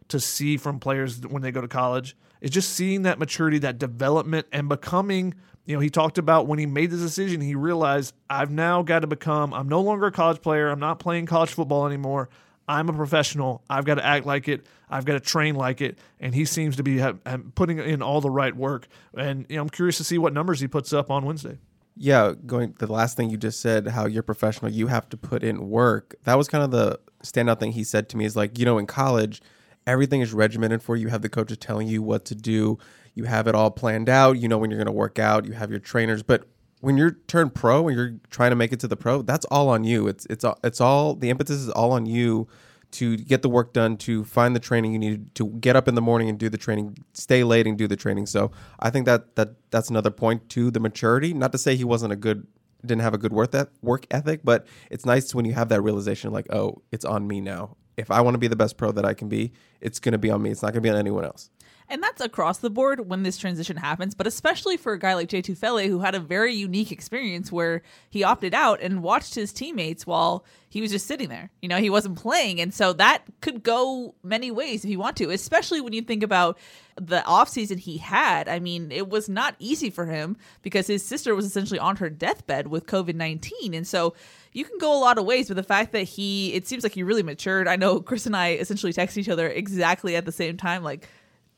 to 0.08 0.18
see 0.18 0.56
from 0.56 0.80
players 0.80 1.20
when 1.20 1.40
they 1.40 1.52
go 1.52 1.60
to 1.60 1.68
college 1.68 2.16
is 2.40 2.50
just 2.50 2.70
seeing 2.70 3.02
that 3.02 3.20
maturity, 3.20 3.58
that 3.60 3.78
development, 3.78 4.46
and 4.52 4.68
becoming 4.68 5.34
you 5.66 5.74
know, 5.74 5.80
he 5.80 5.88
talked 5.88 6.18
about 6.18 6.46
when 6.46 6.58
he 6.58 6.66
made 6.66 6.90
this 6.90 7.00
decision, 7.00 7.40
he 7.40 7.54
realized 7.54 8.14
I've 8.28 8.50
now 8.50 8.82
got 8.82 9.00
to 9.00 9.06
become, 9.06 9.54
I'm 9.54 9.68
no 9.68 9.80
longer 9.80 10.06
a 10.06 10.12
college 10.12 10.42
player. 10.42 10.68
I'm 10.68 10.80
not 10.80 10.98
playing 10.98 11.26
college 11.26 11.50
football 11.50 11.86
anymore. 11.86 12.28
I'm 12.68 12.88
a 12.88 12.92
professional. 12.92 13.62
I've 13.68 13.84
got 13.84 13.96
to 13.96 14.04
act 14.04 14.26
like 14.26 14.48
it. 14.48 14.66
I've 14.88 15.04
got 15.04 15.14
to 15.14 15.20
train 15.20 15.54
like 15.54 15.80
it. 15.80 15.98
And 16.20 16.34
he 16.34 16.44
seems 16.44 16.76
to 16.76 16.82
be 16.82 16.98
ha- 16.98 17.14
putting 17.54 17.78
in 17.78 18.02
all 18.02 18.20
the 18.20 18.30
right 18.30 18.54
work. 18.54 18.86
And 19.16 19.46
you 19.48 19.56
know, 19.56 19.62
I'm 19.62 19.70
curious 19.70 19.96
to 19.98 20.04
see 20.04 20.18
what 20.18 20.32
numbers 20.32 20.60
he 20.60 20.68
puts 20.68 20.92
up 20.92 21.10
on 21.10 21.24
Wednesday. 21.24 21.58
Yeah, 21.96 22.32
going 22.46 22.74
the 22.78 22.90
last 22.90 23.16
thing 23.16 23.30
you 23.30 23.36
just 23.36 23.60
said, 23.60 23.86
how 23.86 24.06
you're 24.06 24.22
professional, 24.22 24.70
you 24.70 24.88
have 24.88 25.08
to 25.10 25.16
put 25.16 25.44
in 25.44 25.70
work. 25.70 26.14
That 26.24 26.36
was 26.36 26.48
kind 26.48 26.64
of 26.64 26.70
the 26.70 26.98
standout 27.22 27.60
thing 27.60 27.72
he 27.72 27.84
said 27.84 28.08
to 28.10 28.16
me 28.16 28.24
is 28.24 28.34
like, 28.34 28.58
you 28.58 28.64
know, 28.64 28.78
in 28.78 28.86
college, 28.86 29.40
everything 29.86 30.20
is 30.20 30.32
regimented 30.32 30.82
for 30.82 30.96
you. 30.96 31.02
You 31.02 31.08
have 31.08 31.22
the 31.22 31.28
coaches 31.28 31.58
telling 31.58 31.86
you 31.86 32.02
what 32.02 32.24
to 32.26 32.34
do 32.34 32.78
you 33.14 33.24
have 33.24 33.46
it 33.46 33.54
all 33.54 33.70
planned 33.70 34.08
out. 34.08 34.38
You 34.38 34.48
know 34.48 34.58
when 34.58 34.70
you're 34.70 34.78
going 34.78 34.86
to 34.86 34.92
work 34.92 35.18
out. 35.18 35.44
You 35.46 35.52
have 35.52 35.70
your 35.70 35.80
trainers. 35.80 36.22
But 36.22 36.46
when 36.80 36.96
you're 36.96 37.12
turned 37.28 37.54
pro 37.54 37.88
and 37.88 37.96
you're 37.96 38.14
trying 38.30 38.50
to 38.50 38.56
make 38.56 38.72
it 38.72 38.80
to 38.80 38.88
the 38.88 38.96
pro, 38.96 39.22
that's 39.22 39.44
all 39.46 39.68
on 39.68 39.84
you. 39.84 40.06
It's 40.08 40.26
it's 40.28 40.44
it's 40.62 40.80
all 40.80 41.14
the 41.14 41.30
impetus 41.30 41.56
is 41.56 41.70
all 41.70 41.92
on 41.92 42.06
you 42.06 42.48
to 42.92 43.16
get 43.16 43.42
the 43.42 43.48
work 43.48 43.72
done, 43.72 43.96
to 43.96 44.24
find 44.24 44.54
the 44.54 44.60
training 44.60 44.92
you 44.92 44.98
need, 45.00 45.34
to 45.34 45.48
get 45.48 45.74
up 45.74 45.88
in 45.88 45.96
the 45.96 46.00
morning 46.00 46.28
and 46.28 46.38
do 46.38 46.48
the 46.48 46.56
training, 46.56 46.96
stay 47.12 47.42
late 47.42 47.66
and 47.66 47.76
do 47.76 47.88
the 47.88 47.96
training. 47.96 48.26
So 48.26 48.52
I 48.78 48.90
think 48.90 49.06
that 49.06 49.34
that 49.36 49.54
that's 49.70 49.90
another 49.90 50.10
point 50.10 50.48
to 50.50 50.70
the 50.70 50.80
maturity. 50.80 51.34
Not 51.34 51.52
to 51.52 51.58
say 51.58 51.74
he 51.74 51.84
wasn't 51.84 52.12
a 52.12 52.16
good 52.16 52.46
didn't 52.84 53.02
have 53.02 53.14
a 53.14 53.18
good 53.18 53.32
work 53.32 53.54
work 53.82 54.06
ethic, 54.10 54.40
but 54.44 54.66
it's 54.90 55.06
nice 55.06 55.34
when 55.34 55.44
you 55.44 55.54
have 55.54 55.70
that 55.70 55.80
realization 55.80 56.32
like, 56.32 56.52
oh, 56.52 56.82
it's 56.92 57.04
on 57.04 57.26
me 57.26 57.40
now. 57.40 57.76
If 57.96 58.10
I 58.10 58.20
want 58.20 58.34
to 58.34 58.38
be 58.38 58.48
the 58.48 58.56
best 58.56 58.76
pro 58.76 58.92
that 58.92 59.04
I 59.04 59.14
can 59.14 59.28
be, 59.28 59.52
it's 59.80 60.00
going 60.00 60.12
to 60.12 60.18
be 60.18 60.30
on 60.30 60.42
me. 60.42 60.50
It's 60.50 60.62
not 60.62 60.72
going 60.72 60.82
to 60.82 60.86
be 60.86 60.90
on 60.90 60.96
anyone 60.96 61.24
else. 61.24 61.50
And 61.88 62.02
that's 62.02 62.22
across 62.22 62.58
the 62.58 62.70
board 62.70 63.08
when 63.08 63.22
this 63.22 63.36
transition 63.36 63.76
happens, 63.76 64.14
but 64.14 64.26
especially 64.26 64.76
for 64.76 64.94
a 64.94 64.98
guy 64.98 65.14
like 65.14 65.28
Jay 65.28 65.42
Tufele 65.42 65.86
who 65.86 66.00
had 66.00 66.14
a 66.14 66.20
very 66.20 66.54
unique 66.54 66.90
experience 66.90 67.52
where 67.52 67.82
he 68.08 68.24
opted 68.24 68.54
out 68.54 68.80
and 68.80 69.02
watched 69.02 69.34
his 69.34 69.52
teammates 69.52 70.06
while 70.06 70.44
he 70.70 70.80
was 70.80 70.90
just 70.90 71.06
sitting 71.06 71.28
there. 71.28 71.50
You 71.60 71.68
know, 71.68 71.76
he 71.76 71.90
wasn't 71.90 72.16
playing. 72.16 72.60
And 72.60 72.72
so 72.72 72.94
that 72.94 73.22
could 73.42 73.62
go 73.62 74.14
many 74.22 74.50
ways 74.50 74.84
if 74.84 74.90
you 74.90 74.98
want 74.98 75.16
to, 75.18 75.30
especially 75.30 75.80
when 75.80 75.92
you 75.92 76.00
think 76.02 76.22
about 76.22 76.58
the 76.96 77.22
offseason 77.26 77.78
he 77.78 77.98
had. 77.98 78.48
I 78.48 78.60
mean, 78.60 78.90
it 78.90 79.10
was 79.10 79.28
not 79.28 79.54
easy 79.58 79.90
for 79.90 80.06
him 80.06 80.36
because 80.62 80.86
his 80.86 81.04
sister 81.04 81.34
was 81.34 81.44
essentially 81.44 81.78
on 81.78 81.96
her 81.96 82.08
deathbed 82.08 82.68
with 82.68 82.86
COVID 82.86 83.14
19. 83.14 83.74
And 83.74 83.86
so 83.86 84.14
you 84.52 84.64
can 84.64 84.78
go 84.78 84.96
a 84.96 84.98
lot 84.98 85.18
of 85.18 85.26
ways, 85.26 85.48
but 85.48 85.56
the 85.56 85.62
fact 85.62 85.92
that 85.92 86.04
he, 86.04 86.54
it 86.54 86.66
seems 86.66 86.82
like 86.82 86.94
he 86.94 87.02
really 87.02 87.22
matured. 87.22 87.68
I 87.68 87.76
know 87.76 88.00
Chris 88.00 88.24
and 88.26 88.34
I 88.34 88.54
essentially 88.54 88.92
text 88.92 89.18
each 89.18 89.28
other 89.28 89.48
exactly 89.48 90.16
at 90.16 90.24
the 90.24 90.32
same 90.32 90.56
time, 90.56 90.82
like, 90.82 91.06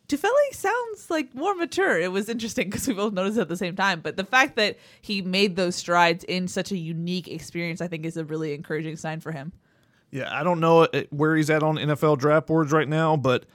Tufele 0.08 0.52
sounds 0.52 1.10
like 1.10 1.34
more 1.34 1.54
mature. 1.54 1.98
It 1.98 2.12
was 2.12 2.28
interesting 2.28 2.70
because 2.70 2.86
we 2.86 2.94
both 2.94 3.12
noticed 3.12 3.38
at 3.38 3.48
the 3.48 3.56
same 3.56 3.74
time. 3.74 4.00
But 4.00 4.16
the 4.16 4.24
fact 4.24 4.56
that 4.56 4.78
he 5.00 5.20
made 5.20 5.56
those 5.56 5.74
strides 5.74 6.22
in 6.24 6.46
such 6.46 6.70
a 6.70 6.76
unique 6.76 7.26
experience, 7.26 7.80
I 7.80 7.88
think, 7.88 8.04
is 8.04 8.16
a 8.16 8.24
really 8.24 8.54
encouraging 8.54 8.96
sign 8.96 9.20
for 9.20 9.32
him. 9.32 9.52
Yeah, 10.12 10.28
I 10.32 10.44
don't 10.44 10.60
know 10.60 10.82
uh, 10.82 11.02
where 11.10 11.36
he's 11.36 11.50
at 11.50 11.62
on 11.62 11.76
NFL 11.76 12.18
draft 12.18 12.46
boards 12.46 12.72
right 12.72 12.88
now, 12.88 13.16
but 13.16 13.46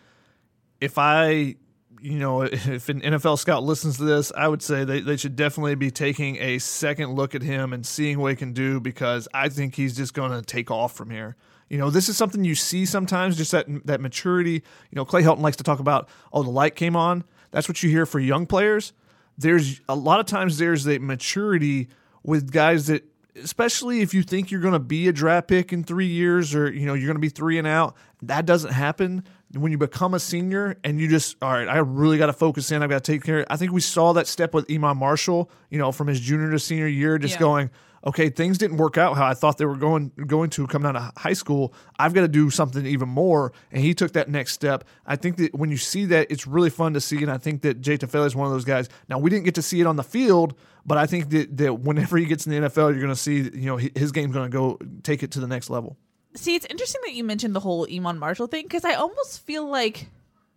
if 0.81 0.97
I, 0.97 1.55
you 2.01 2.19
know, 2.19 2.41
if 2.51 2.89
an 2.89 2.99
NFL 3.01 3.39
scout 3.39 3.63
listens 3.63 3.97
to 3.97 4.03
this, 4.03 4.33
I 4.35 4.49
would 4.49 4.61
say 4.61 4.83
they, 4.83 4.99
they 4.99 5.15
should 5.15 5.37
definitely 5.37 5.75
be 5.75 5.89
taking 5.89 6.35
a 6.37 6.59
second 6.59 7.13
look 7.13 7.33
at 7.33 7.43
him 7.43 7.71
and 7.71 7.85
seeing 7.85 8.19
what 8.19 8.31
he 8.31 8.35
can 8.35 8.51
do 8.51 8.81
because 8.81 9.29
I 9.33 9.47
think 9.47 9.75
he's 9.75 9.95
just 9.95 10.13
going 10.13 10.31
to 10.31 10.41
take 10.41 10.69
off 10.69 10.93
from 10.93 11.11
here. 11.11 11.37
You 11.71 11.77
know, 11.77 11.89
this 11.89 12.09
is 12.09 12.17
something 12.17 12.43
you 12.43 12.53
see 12.53 12.85
sometimes, 12.85 13.37
just 13.37 13.53
that 13.53 13.65
that 13.85 14.01
maturity. 14.01 14.55
You 14.55 14.95
know, 14.95 15.05
Clay 15.05 15.23
Helton 15.23 15.39
likes 15.39 15.55
to 15.55 15.63
talk 15.63 15.79
about, 15.79 16.09
oh, 16.33 16.43
the 16.43 16.49
light 16.49 16.75
came 16.75 16.97
on. 16.97 17.23
That's 17.51 17.69
what 17.69 17.81
you 17.81 17.89
hear 17.89 18.05
for 18.05 18.19
young 18.19 18.45
players. 18.45 18.91
There's 19.37 19.79
a 19.87 19.95
lot 19.95 20.19
of 20.19 20.25
times 20.25 20.57
there's 20.57 20.85
a 20.85 20.97
maturity 20.99 21.87
with 22.23 22.51
guys 22.51 22.87
that, 22.87 23.05
especially 23.41 24.01
if 24.01 24.13
you 24.13 24.21
think 24.21 24.51
you're 24.51 24.59
going 24.59 24.73
to 24.73 24.79
be 24.79 25.07
a 25.07 25.13
draft 25.13 25.47
pick 25.47 25.71
in 25.71 25.85
three 25.85 26.07
years 26.07 26.53
or 26.53 26.69
you 26.69 26.85
know 26.85 26.93
you're 26.93 27.07
going 27.07 27.15
to 27.15 27.21
be 27.21 27.29
three 27.29 27.57
and 27.57 27.65
out, 27.65 27.95
that 28.21 28.45
doesn't 28.45 28.73
happen. 28.73 29.23
when 29.53 29.71
you 29.71 29.77
become 29.77 30.13
a 30.13 30.19
senior 30.19 30.77
and 30.83 30.99
you 30.99 31.07
just 31.07 31.37
all 31.41 31.53
right, 31.53 31.69
I 31.69 31.77
really 31.77 32.17
got 32.17 32.25
to 32.25 32.33
focus 32.33 32.69
in. 32.73 32.83
I've 32.83 32.89
got 32.89 33.01
to 33.05 33.11
take 33.13 33.23
care. 33.23 33.45
I 33.49 33.55
think 33.55 33.71
we 33.71 33.79
saw 33.81 34.11
that 34.13 34.27
step 34.27 34.53
with 34.53 34.69
Iman 34.69 34.97
Marshall. 34.97 35.49
You 35.69 35.77
know, 35.77 35.93
from 35.93 36.07
his 36.07 36.19
junior 36.19 36.51
to 36.51 36.59
senior 36.59 36.87
year, 36.87 37.17
just 37.17 37.35
Yeah. 37.35 37.39
going. 37.39 37.69
Okay, 38.05 38.29
things 38.29 38.57
didn't 38.57 38.77
work 38.77 38.97
out 38.97 39.15
how 39.15 39.25
I 39.27 39.35
thought 39.35 39.57
they 39.57 39.65
were 39.65 39.75
going 39.75 40.11
going 40.25 40.49
to 40.51 40.65
coming 40.65 40.87
out 40.87 40.95
of 40.95 41.11
high 41.17 41.33
school. 41.33 41.73
I've 41.99 42.13
got 42.13 42.21
to 42.21 42.27
do 42.27 42.49
something 42.49 42.85
even 42.85 43.09
more, 43.09 43.53
and 43.71 43.83
he 43.83 43.93
took 43.93 44.13
that 44.13 44.27
next 44.27 44.53
step. 44.53 44.85
I 45.05 45.15
think 45.15 45.37
that 45.37 45.53
when 45.53 45.69
you 45.69 45.77
see 45.77 46.05
that, 46.05 46.31
it's 46.31 46.47
really 46.47 46.71
fun 46.71 46.93
to 46.93 47.01
see, 47.01 47.17
and 47.17 47.31
I 47.31 47.37
think 47.37 47.61
that 47.61 47.81
Jay 47.81 47.97
Tufele 47.97 48.25
is 48.25 48.35
one 48.35 48.47
of 48.47 48.53
those 48.53 48.65
guys. 48.65 48.89
Now 49.07 49.19
we 49.19 49.29
didn't 49.29 49.45
get 49.45 49.55
to 49.55 49.61
see 49.61 49.81
it 49.81 49.87
on 49.87 49.97
the 49.97 50.03
field, 50.03 50.55
but 50.85 50.97
I 50.97 51.05
think 51.05 51.29
that, 51.29 51.57
that 51.57 51.79
whenever 51.81 52.17
he 52.17 52.25
gets 52.25 52.47
in 52.47 52.51
the 52.51 52.69
NFL, 52.69 52.91
you're 52.91 53.01
going 53.01 53.09
to 53.09 53.15
see 53.15 53.37
you 53.37 53.67
know 53.67 53.77
his 53.77 54.11
game's 54.11 54.33
going 54.33 54.49
to 54.49 54.57
go 54.57 54.79
take 55.03 55.21
it 55.21 55.31
to 55.31 55.39
the 55.39 55.47
next 55.47 55.69
level. 55.69 55.97
See, 56.33 56.55
it's 56.55 56.65
interesting 56.67 57.01
that 57.05 57.13
you 57.13 57.23
mentioned 57.23 57.55
the 57.55 57.59
whole 57.59 57.87
Iman 57.91 58.17
Marshall 58.17 58.47
thing 58.47 58.63
because 58.63 58.85
I 58.85 58.93
almost 58.93 59.45
feel 59.45 59.67
like 59.67 60.07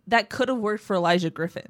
that 0.07 0.29
could 0.29 0.47
have 0.47 0.57
worked 0.57 0.83
for 0.83 0.95
Olaijah 0.95 1.33
Griffin. 1.33 1.67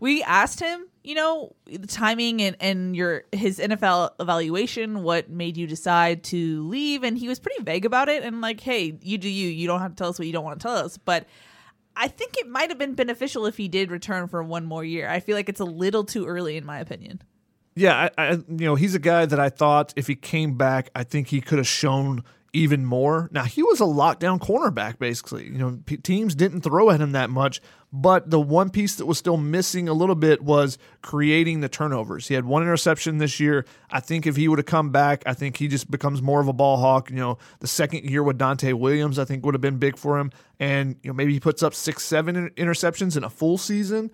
We 0.00 0.22
asked 0.22 0.60
him, 0.60 0.86
you 1.04 1.14
know, 1.14 1.54
the 1.66 1.86
timing 1.86 2.40
and, 2.40 2.56
and 2.60 2.96
your 2.96 3.24
his 3.30 3.58
NFL 3.58 4.12
evaluation, 4.18 5.02
what 5.02 5.28
made 5.28 5.56
you 5.56 5.66
decide 5.66 6.24
to 6.24 6.66
leave, 6.66 7.04
and 7.04 7.18
he 7.18 7.28
was 7.28 7.38
pretty 7.38 7.62
vague 7.62 7.84
about 7.84 8.08
it 8.08 8.24
and 8.24 8.40
like, 8.40 8.58
hey, 8.60 8.98
you 9.02 9.18
do 9.18 9.28
you. 9.28 9.48
You 9.48 9.66
don't 9.66 9.80
have 9.80 9.92
to 9.92 9.96
tell 9.96 10.08
us 10.08 10.18
what 10.18 10.26
you 10.26 10.32
don't 10.32 10.44
want 10.44 10.58
to 10.58 10.62
tell 10.62 10.76
us. 10.76 10.96
But 10.96 11.26
I 11.94 12.08
think 12.08 12.36
it 12.38 12.48
might 12.48 12.70
have 12.70 12.78
been 12.78 12.94
beneficial 12.94 13.44
if 13.44 13.58
he 13.58 13.68
did 13.68 13.90
return 13.90 14.28
for 14.28 14.42
one 14.42 14.64
more 14.64 14.82
year. 14.82 15.08
I 15.08 15.20
feel 15.20 15.36
like 15.36 15.50
it's 15.50 15.60
a 15.60 15.66
little 15.66 16.04
too 16.04 16.26
early 16.26 16.56
in 16.56 16.64
my 16.64 16.80
opinion. 16.80 17.20
Yeah, 17.76 18.08
I, 18.16 18.30
I 18.30 18.30
you 18.32 18.44
know 18.48 18.74
he's 18.74 18.94
a 18.94 19.00
guy 19.00 19.26
that 19.26 19.38
I 19.38 19.50
thought 19.50 19.92
if 19.96 20.06
he 20.06 20.14
came 20.14 20.56
back, 20.56 20.88
I 20.94 21.04
think 21.04 21.28
he 21.28 21.42
could 21.42 21.58
have 21.58 21.68
shown 21.68 22.24
even 22.54 22.86
more. 22.86 23.28
Now 23.32 23.44
he 23.44 23.62
was 23.62 23.80
a 23.80 23.84
lockdown 23.84 24.38
cornerback, 24.38 24.98
basically. 24.98 25.44
You 25.44 25.58
know, 25.58 25.78
p- 25.84 25.96
teams 25.96 26.34
didn't 26.34 26.62
throw 26.62 26.88
at 26.90 27.00
him 27.00 27.12
that 27.12 27.28
much, 27.28 27.60
but 27.92 28.30
the 28.30 28.40
one 28.40 28.70
piece 28.70 28.94
that 28.96 29.06
was 29.06 29.18
still 29.18 29.36
missing 29.36 29.88
a 29.88 29.92
little 29.92 30.14
bit 30.14 30.40
was 30.40 30.78
creating 31.02 31.60
the 31.60 31.68
turnovers. 31.68 32.28
He 32.28 32.34
had 32.34 32.44
one 32.44 32.62
interception 32.62 33.18
this 33.18 33.40
year. 33.40 33.66
I 33.90 34.00
think 34.00 34.26
if 34.26 34.36
he 34.36 34.46
would 34.48 34.58
have 34.58 34.66
come 34.66 34.90
back, 34.90 35.24
I 35.26 35.34
think 35.34 35.56
he 35.56 35.68
just 35.68 35.90
becomes 35.90 36.22
more 36.22 36.40
of 36.40 36.48
a 36.48 36.52
ball 36.52 36.76
hawk. 36.76 37.10
You 37.10 37.16
know, 37.16 37.38
the 37.58 37.66
second 37.66 38.08
year 38.08 38.22
with 38.22 38.38
Donte 38.38 38.72
Williams, 38.72 39.18
I 39.18 39.24
think 39.24 39.44
would 39.44 39.54
have 39.54 39.60
been 39.60 39.78
big 39.78 39.98
for 39.98 40.18
him, 40.18 40.30
and 40.60 40.96
you 41.02 41.10
know 41.10 41.14
maybe 41.14 41.32
he 41.32 41.40
puts 41.40 41.62
up 41.62 41.74
six, 41.74 42.04
seven 42.04 42.36
in- 42.36 42.50
interceptions 42.50 43.16
in 43.16 43.24
a 43.24 43.30
full 43.30 43.58
season 43.58 44.10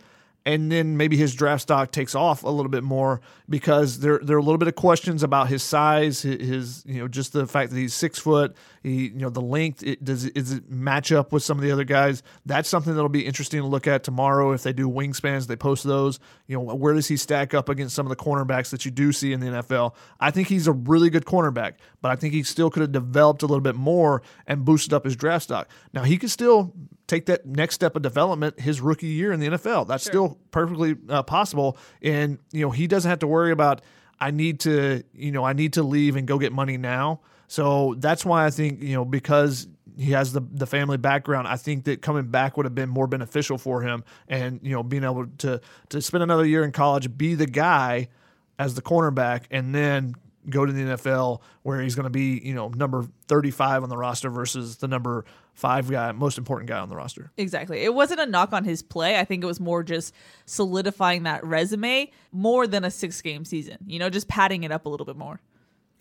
and 0.46 0.72
then 0.72 0.96
maybe 0.96 1.16
his 1.16 1.34
draft 1.34 1.62
stock 1.62 1.92
takes 1.92 2.14
off 2.14 2.42
a 2.42 2.48
little 2.48 2.70
bit 2.70 2.82
more 2.82 3.20
because 3.48 4.00
there 4.00 4.18
there 4.22 4.36
are 4.36 4.38
a 4.38 4.42
little 4.42 4.58
bit 4.58 4.68
of 4.68 4.74
questions 4.74 5.22
about 5.22 5.48
his 5.48 5.62
size, 5.62 6.22
his, 6.22 6.84
you 6.86 7.00
know 7.00 7.08
just 7.08 7.32
the 7.32 7.46
fact 7.46 7.70
that 7.70 7.76
he's 7.76 7.94
six 7.94 8.18
foot, 8.18 8.56
he 8.82 9.08
you 9.08 9.18
know 9.18 9.30
the 9.30 9.40
length. 9.40 9.82
It, 9.82 10.02
does 10.02 10.30
does 10.30 10.52
it 10.52 10.70
match 10.70 11.12
up 11.12 11.32
with 11.32 11.42
some 11.42 11.58
of 11.58 11.62
the 11.62 11.70
other 11.70 11.84
guys? 11.84 12.22
That's 12.46 12.68
something 12.68 12.94
that'll 12.94 13.08
be 13.08 13.26
interesting 13.26 13.60
to 13.60 13.66
look 13.66 13.86
at 13.86 14.02
tomorrow 14.02 14.52
if 14.52 14.62
they 14.62 14.72
do 14.72 14.88
wingspans. 14.88 15.46
They 15.46 15.56
post 15.56 15.84
those. 15.84 16.18
You 16.46 16.56
know 16.56 16.74
where 16.74 16.94
does 16.94 17.08
he 17.08 17.16
stack 17.16 17.52
up 17.52 17.68
against 17.68 17.94
some 17.94 18.06
of 18.06 18.10
the 18.10 18.22
cornerbacks 18.22 18.70
that 18.70 18.84
you 18.84 18.90
do 18.90 19.12
see 19.12 19.32
in 19.32 19.40
the 19.40 19.46
NFL? 19.46 19.94
I 20.18 20.30
think 20.30 20.48
he's 20.48 20.66
a 20.66 20.72
really 20.72 21.10
good 21.10 21.26
cornerback, 21.26 21.74
but 22.00 22.10
I 22.10 22.16
think 22.16 22.32
he 22.32 22.42
still 22.42 22.70
could 22.70 22.80
have 22.80 22.92
developed 22.92 23.42
a 23.42 23.46
little 23.46 23.60
bit 23.60 23.74
more 23.76 24.22
and 24.46 24.64
boosted 24.64 24.94
up 24.94 25.04
his 25.04 25.16
draft 25.16 25.44
stock. 25.44 25.68
Now 25.92 26.04
he 26.04 26.16
could 26.16 26.30
still 26.30 26.72
take 27.10 27.26
that 27.26 27.44
next 27.44 27.74
step 27.74 27.96
of 27.96 28.02
development 28.02 28.60
his 28.60 28.80
rookie 28.80 29.08
year 29.08 29.32
in 29.32 29.40
the 29.40 29.48
NFL. 29.48 29.88
That's 29.88 30.04
still 30.04 30.38
perfectly 30.52 30.96
uh, 31.08 31.24
possible. 31.24 31.76
And, 32.00 32.38
you 32.52 32.62
know, 32.64 32.70
he 32.70 32.86
doesn't 32.86 33.08
have 33.08 33.18
to 33.18 33.26
worry 33.26 33.50
about, 33.50 33.82
I 34.20 34.30
need 34.30 34.60
to, 34.60 35.02
you 35.12 35.32
know, 35.32 35.44
I 35.44 35.52
need 35.52 35.72
to 35.74 35.82
leave 35.82 36.14
and 36.14 36.26
go 36.26 36.38
get 36.38 36.52
money 36.52 36.76
now. 36.76 37.20
So 37.48 37.96
that's 37.98 38.24
why 38.24 38.46
I 38.46 38.50
think, 38.50 38.80
you 38.80 38.94
know, 38.94 39.04
because 39.04 39.66
he 39.98 40.12
has 40.12 40.32
the 40.32 40.40
the 40.40 40.66
family 40.66 40.98
background, 40.98 41.48
I 41.48 41.56
think 41.56 41.84
that 41.84 42.00
coming 42.00 42.28
back 42.28 42.56
would 42.56 42.64
have 42.64 42.76
been 42.76 42.88
more 42.88 43.08
beneficial 43.08 43.58
for 43.58 43.82
him 43.82 44.04
and, 44.28 44.60
you 44.62 44.70
know, 44.70 44.84
being 44.84 45.02
able 45.02 45.26
to 45.38 45.60
to 45.88 46.00
spend 46.00 46.22
another 46.22 46.46
year 46.46 46.62
in 46.62 46.70
college, 46.70 47.16
be 47.18 47.34
the 47.34 47.46
guy 47.46 48.08
as 48.56 48.74
the 48.74 48.82
cornerback 48.82 49.44
and 49.50 49.74
then 49.74 50.14
go 50.48 50.64
to 50.64 50.72
the 50.72 50.82
NFL 50.82 51.40
where 51.62 51.80
he's 51.80 51.94
going 51.94 52.04
to 52.04 52.10
be, 52.10 52.40
you 52.42 52.54
know, 52.54 52.68
number 52.68 53.06
35 53.28 53.82
on 53.82 53.88
the 53.88 53.96
roster 53.96 54.30
versus 54.30 54.76
the 54.76 54.88
number 54.88 55.24
5 55.60 55.90
guy, 55.90 56.10
most 56.12 56.38
important 56.38 56.70
guy 56.70 56.78
on 56.78 56.88
the 56.88 56.96
roster. 56.96 57.30
Exactly. 57.36 57.80
It 57.80 57.92
wasn't 57.92 58.20
a 58.20 58.26
knock 58.26 58.54
on 58.54 58.64
his 58.64 58.82
play. 58.82 59.18
I 59.18 59.24
think 59.24 59.44
it 59.44 59.46
was 59.46 59.60
more 59.60 59.82
just 59.82 60.14
solidifying 60.46 61.24
that 61.24 61.44
resume 61.44 62.10
more 62.32 62.66
than 62.66 62.82
a 62.82 62.90
six 62.90 63.20
game 63.20 63.44
season, 63.44 63.76
you 63.86 63.98
know, 63.98 64.08
just 64.08 64.26
padding 64.26 64.64
it 64.64 64.72
up 64.72 64.86
a 64.86 64.88
little 64.88 65.04
bit 65.04 65.16
more. 65.16 65.40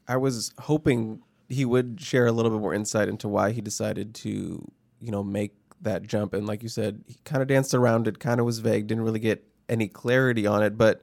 I 0.07 0.15
was 0.15 0.53
hoping 0.59 1.21
he 1.49 1.65
would 1.65 1.99
share 1.99 2.25
a 2.25 2.31
little 2.31 2.51
bit 2.51 2.61
more 2.61 2.73
insight 2.73 3.09
into 3.09 3.27
why 3.27 3.51
he 3.51 3.59
decided 3.59 4.15
to, 4.15 4.65
you 5.01 5.11
know, 5.11 5.23
make 5.23 5.53
that 5.81 6.03
jump. 6.03 6.33
And 6.33 6.47
like 6.47 6.63
you 6.63 6.69
said, 6.69 7.03
he 7.05 7.17
kind 7.25 7.41
of 7.41 7.49
danced 7.49 7.73
around 7.73 8.07
it, 8.07 8.17
kind 8.17 8.39
of 8.39 8.45
was 8.45 8.59
vague, 8.59 8.87
didn't 8.87 9.03
really 9.03 9.19
get 9.19 9.43
any 9.67 9.89
clarity 9.89 10.47
on 10.47 10.63
it. 10.63 10.77
But 10.77 11.01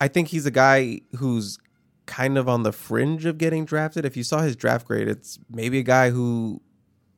I 0.00 0.08
think 0.08 0.28
he's 0.28 0.46
a 0.46 0.50
guy 0.50 1.02
who's 1.16 1.58
kind 2.06 2.38
of 2.38 2.48
on 2.48 2.62
the 2.62 2.72
fringe 2.72 3.26
of 3.26 3.36
getting 3.36 3.66
drafted. 3.66 4.06
If 4.06 4.16
you 4.16 4.24
saw 4.24 4.40
his 4.40 4.56
draft 4.56 4.86
grade, 4.86 5.08
it's 5.08 5.38
maybe 5.50 5.78
a 5.78 5.84
guy 5.84 6.08
who 6.10 6.62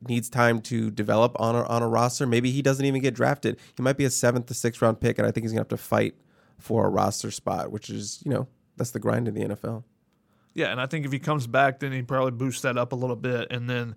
needs 0.09 0.29
time 0.29 0.61
to 0.63 0.91
develop 0.91 1.39
on 1.41 1.55
a, 1.55 1.65
on 1.65 1.83
a 1.83 1.89
roster. 1.89 2.27
Maybe 2.27 2.51
he 2.51 2.63
doesn't 2.63 2.85
even 2.85 3.03
get 3.03 3.15
drafted. 3.15 3.59
He 3.77 3.83
might 3.83 3.97
be 3.97 4.05
a 4.05 4.11
seventh 4.11 4.47
to 4.47 4.55
sixth 4.55 4.81
round 4.83 5.01
pick, 5.01 5.19
and 5.19 5.27
I 5.27 5.31
think 5.31 5.45
he's 5.45 5.53
gonna 5.53 5.61
have 5.61 5.69
to 5.69 5.77
fight 5.77 6.15
for 6.59 6.87
a 6.87 6.89
roster 6.89 7.31
spot, 7.31 7.71
which 7.71 7.91
is 7.91 8.23
you 8.25 8.31
know 8.31 8.49
that's 8.77 8.91
the 8.91 9.01
grind 9.01 9.29
in 9.29 9.35
the 9.35 9.43
NFL. 9.43 9.85
Yeah, 10.55 10.71
and 10.71 10.81
I 10.81 10.87
think 10.87 11.05
if 11.05 11.13
he 11.13 11.19
comes 11.19 11.47
back, 11.47 11.81
then 11.81 11.93
he 11.93 12.03
probably 12.03 12.31
boosts 12.31 12.63
that 12.63 12.79
up 12.79 12.93
a 12.93 12.97
little 12.97 13.17
bit, 13.17 13.49
and 13.51 13.69
then 13.69 13.97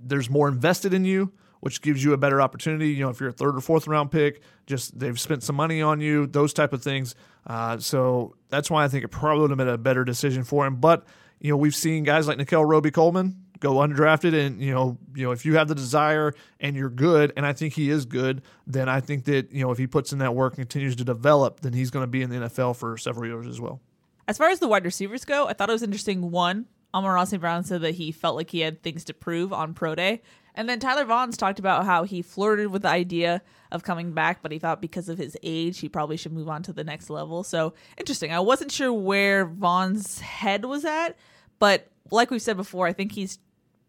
there's 0.00 0.28
more 0.28 0.48
invested 0.48 0.92
in 0.92 1.04
you, 1.04 1.32
which 1.60 1.80
gives 1.80 2.02
you 2.02 2.12
a 2.12 2.16
better 2.16 2.42
opportunity. 2.42 2.88
You 2.88 3.04
know, 3.04 3.10
if 3.10 3.20
you're 3.20 3.28
a 3.28 3.32
third 3.32 3.56
or 3.56 3.60
fourth 3.60 3.86
round 3.86 4.10
pick, 4.10 4.42
just 4.66 4.98
they've 4.98 5.18
spent 5.18 5.44
some 5.44 5.54
money 5.54 5.80
on 5.80 6.00
you, 6.00 6.26
those 6.26 6.52
type 6.52 6.72
of 6.72 6.82
things. 6.82 7.14
Uh, 7.46 7.78
so 7.78 8.34
that's 8.48 8.68
why 8.68 8.84
I 8.84 8.88
think 8.88 9.04
it 9.04 9.08
probably 9.08 9.42
would 9.42 9.50
have 9.50 9.58
been 9.58 9.68
a 9.68 9.78
better 9.78 10.04
decision 10.04 10.42
for 10.42 10.66
him. 10.66 10.76
But 10.76 11.06
you 11.40 11.50
know, 11.50 11.56
we've 11.56 11.74
seen 11.74 12.02
guys 12.02 12.26
like 12.26 12.36
Nickell 12.36 12.64
Robey-Coleman 12.64 13.36
go 13.62 13.74
undrafted, 13.76 14.34
and 14.34 14.60
you 14.60 14.74
know, 14.74 14.98
you 15.14 15.24
know, 15.24 15.30
if 15.30 15.46
you 15.46 15.54
have 15.56 15.68
the 15.68 15.74
desire 15.74 16.34
and 16.60 16.76
you're 16.76 16.90
good, 16.90 17.32
and 17.36 17.46
I 17.46 17.52
think 17.52 17.72
he 17.74 17.88
is 17.88 18.04
good, 18.04 18.42
then 18.66 18.88
I 18.88 19.00
think 19.00 19.24
that 19.24 19.52
you 19.52 19.64
know 19.64 19.70
if 19.70 19.78
he 19.78 19.86
puts 19.86 20.12
in 20.12 20.18
that 20.18 20.34
work 20.34 20.58
and 20.58 20.68
continues 20.68 20.96
to 20.96 21.04
develop, 21.04 21.60
then 21.60 21.72
he's 21.72 21.90
going 21.90 22.02
to 22.02 22.08
be 22.08 22.22
in 22.22 22.28
the 22.28 22.36
NFL 22.36 22.76
for 22.76 22.98
several 22.98 23.26
years 23.26 23.46
as 23.46 23.60
well. 23.60 23.80
As 24.28 24.36
far 24.36 24.50
as 24.50 24.58
the 24.58 24.68
wide 24.68 24.84
receivers 24.84 25.24
go, 25.24 25.46
I 25.46 25.52
thought 25.52 25.70
it 25.70 25.72
was 25.72 25.82
interesting. 25.82 26.30
One, 26.30 26.66
Amon. 26.92 27.38
Brown 27.38 27.64
said 27.64 27.80
that 27.82 27.94
he 27.94 28.12
felt 28.12 28.36
like 28.36 28.50
he 28.50 28.60
had 28.60 28.82
things 28.82 29.04
to 29.04 29.14
prove 29.14 29.52
on 29.52 29.74
pro 29.74 29.94
day. 29.94 30.22
And 30.54 30.68
then 30.68 30.80
Tyler 30.80 31.06
Vaughn's 31.06 31.38
talked 31.38 31.58
about 31.58 31.86
how 31.86 32.04
he 32.04 32.20
flirted 32.20 32.66
with 32.66 32.82
the 32.82 32.88
idea 32.88 33.40
of 33.70 33.84
coming 33.84 34.12
back, 34.12 34.42
but 34.42 34.52
he 34.52 34.58
thought 34.58 34.82
because 34.82 35.08
of 35.08 35.16
his 35.16 35.36
age, 35.42 35.78
he 35.78 35.88
probably 35.88 36.18
should 36.18 36.32
move 36.32 36.48
on 36.48 36.62
to 36.64 36.74
the 36.74 36.84
next 36.84 37.08
level. 37.08 37.42
So 37.42 37.72
interesting. 37.96 38.32
I 38.32 38.40
wasn't 38.40 38.70
sure 38.70 38.92
where 38.92 39.46
Vaughn's 39.46 40.20
head 40.20 40.66
was 40.66 40.84
at, 40.84 41.16
but 41.58 41.88
like 42.10 42.30
we've 42.30 42.42
said 42.42 42.56
before, 42.56 42.86
I 42.86 42.92
think 42.92 43.12
he's 43.12 43.38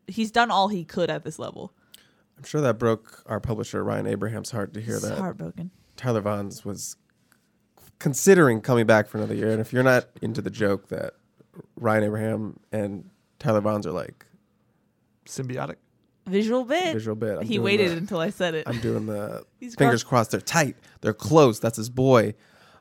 he's 0.08 0.32
done 0.32 0.52
all 0.52 0.68
he 0.70 0.84
could 0.84 1.10
at 1.10 1.24
this 1.24 1.40
level. 1.40 1.74
I'm 2.38 2.44
sure 2.44 2.62
that 2.62 2.78
broke 2.80 3.24
our 3.26 3.40
publisher 3.40 3.84
Ryan 3.84 4.08
Abraham's 4.08 4.52
heart 4.52 4.74
to 4.74 4.82
hear 4.82 4.96
It's 4.96 5.08
that 5.08 5.18
heartbroken. 5.18 5.72
Tyler 5.96 6.22
Vaughns 6.22 6.66
was 6.66 6.96
considering 8.00 8.60
coming 8.62 8.86
back 8.86 9.08
for 9.08 9.18
another 9.18 9.36
year. 9.36 9.52
And 9.52 9.62
if 9.62 9.72
you're 9.72 9.84
not 9.84 10.06
into 10.22 10.42
the 10.42 10.50
joke 10.50 10.90
that 10.90 11.14
Ryan 11.76 12.04
Abraham 12.06 12.60
and 12.72 13.10
Tyler 13.40 13.62
Vaughns 13.62 13.86
are 13.86 13.92
like 13.92 14.26
Symbiotic. 15.26 15.76
Visual 16.28 16.64
bit. 16.64 16.94
visual 16.94 17.16
bit, 17.18 17.38
I'm 17.40 17.46
he 17.46 17.60
waited 17.60 17.92
the- 17.92 17.98
until 17.98 18.20
I 18.20 18.30
said 18.30 18.56
it. 18.56 18.64
I'm 18.68 18.80
doing 18.80 19.06
the 19.06 19.44
He's 19.60 19.76
fingers 19.76 20.04
crossed. 20.04 20.32
They're 20.32 20.40
tight. 20.40 20.78
They're 21.02 21.14
close. 21.14 21.60
That's 21.60 21.76
his 21.78 21.90
boy. 21.90 22.34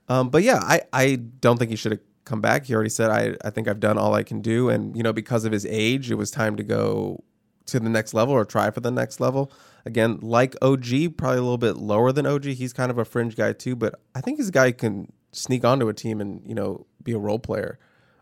Um, 0.08 0.28
but 0.30 0.42
yeah, 0.44 0.58
I, 0.62 0.82
I 0.92 1.16
don't 1.16 1.58
think 1.58 1.70
he 1.70 1.76
should 1.76 1.92
have 1.92 2.00
come 2.24 2.40
back. 2.40 2.66
He 2.66 2.74
already 2.74 2.90
said 2.90 3.10
I 3.10 3.36
I 3.46 3.50
think 3.50 3.68
I've 3.68 3.80
done 3.80 3.98
all 3.98 4.14
I 4.14 4.22
can 4.22 4.40
do, 4.40 4.68
and 4.68 4.96
you 4.96 5.02
know 5.02 5.12
because 5.12 5.44
of 5.44 5.52
his 5.52 5.66
age, 5.66 6.10
it 6.10 6.14
was 6.14 6.30
time 6.30 6.56
to 6.56 6.62
go 6.62 7.22
to 7.66 7.80
the 7.80 7.88
next 7.88 8.12
level 8.14 8.34
or 8.34 8.44
try 8.44 8.70
for 8.70 8.80
the 8.80 8.90
next 8.90 9.20
level. 9.20 9.52
Again, 9.84 10.18
like 10.20 10.56
OG, 10.62 11.16
probably 11.16 11.38
a 11.38 11.42
little 11.42 11.58
bit 11.58 11.76
lower 11.76 12.12
than 12.12 12.26
OG. 12.26 12.44
He's 12.44 12.72
kind 12.72 12.90
of 12.90 12.98
a 12.98 13.04
fringe 13.04 13.36
guy 13.36 13.52
too, 13.52 13.76
but 13.76 14.00
I 14.14 14.20
think 14.20 14.38
he's 14.38 14.48
a 14.48 14.52
guy 14.52 14.66
who 14.66 14.72
can 14.74 15.12
sneak 15.32 15.64
onto 15.64 15.88
a 15.88 15.94
team 15.94 16.20
and 16.20 16.42
you 16.46 16.54
know 16.54 16.86
be 17.02 17.12
a 17.12 17.18
role 17.18 17.38
player. 17.38 17.78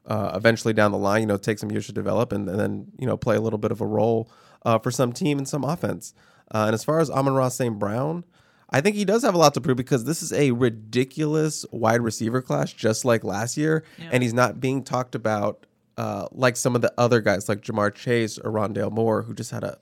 Uh, 0.06 0.32
eventually 0.34 0.72
down 0.72 0.90
the 0.90 0.98
line, 0.98 1.20
you 1.20 1.26
know, 1.26 1.36
take 1.36 1.58
some 1.58 1.70
years 1.70 1.86
to 1.86 1.92
develop 1.92 2.32
and, 2.32 2.48
and 2.48 2.58
then, 2.58 2.86
you 2.98 3.06
know, 3.06 3.18
play 3.18 3.36
a 3.36 3.40
little 3.40 3.58
bit 3.58 3.70
of 3.70 3.80
a 3.80 3.86
role 3.86 4.28
uh, 4.64 4.78
for 4.78 4.90
some 4.90 5.12
team 5.12 5.38
and 5.38 5.46
some 5.46 5.62
offense. 5.62 6.14
Uh, 6.52 6.64
and 6.64 6.74
as 6.74 6.82
far 6.82 7.00
as 7.00 7.10
Amon-Ra 7.10 7.48
St. 7.48 7.78
Brown, 7.78 8.24
I 8.70 8.80
think 8.80 8.96
he 8.96 9.04
does 9.04 9.22
have 9.22 9.34
a 9.34 9.38
lot 9.38 9.54
to 9.54 9.60
prove 9.60 9.76
because 9.76 10.04
this 10.04 10.22
is 10.22 10.32
a 10.32 10.52
ridiculous 10.52 11.66
wide 11.72 12.00
receiver 12.00 12.40
class, 12.40 12.72
just 12.72 13.04
like 13.04 13.24
last 13.24 13.56
year. 13.56 13.84
And 14.12 14.22
he's 14.22 14.34
not 14.34 14.60
being 14.60 14.82
talked 14.84 15.14
about 15.14 15.66
uh, 15.96 16.28
like 16.32 16.56
some 16.56 16.74
of 16.74 16.80
the 16.82 16.92
other 16.96 17.20
guys, 17.20 17.48
like 17.48 17.60
Ja'Marr 17.62 17.94
Chase 17.94 18.38
or 18.38 18.50
Rondale 18.50 18.92
Moore, 18.92 19.22
who 19.22 19.34
just 19.34 19.50
had 19.50 19.64
a 19.64 19.78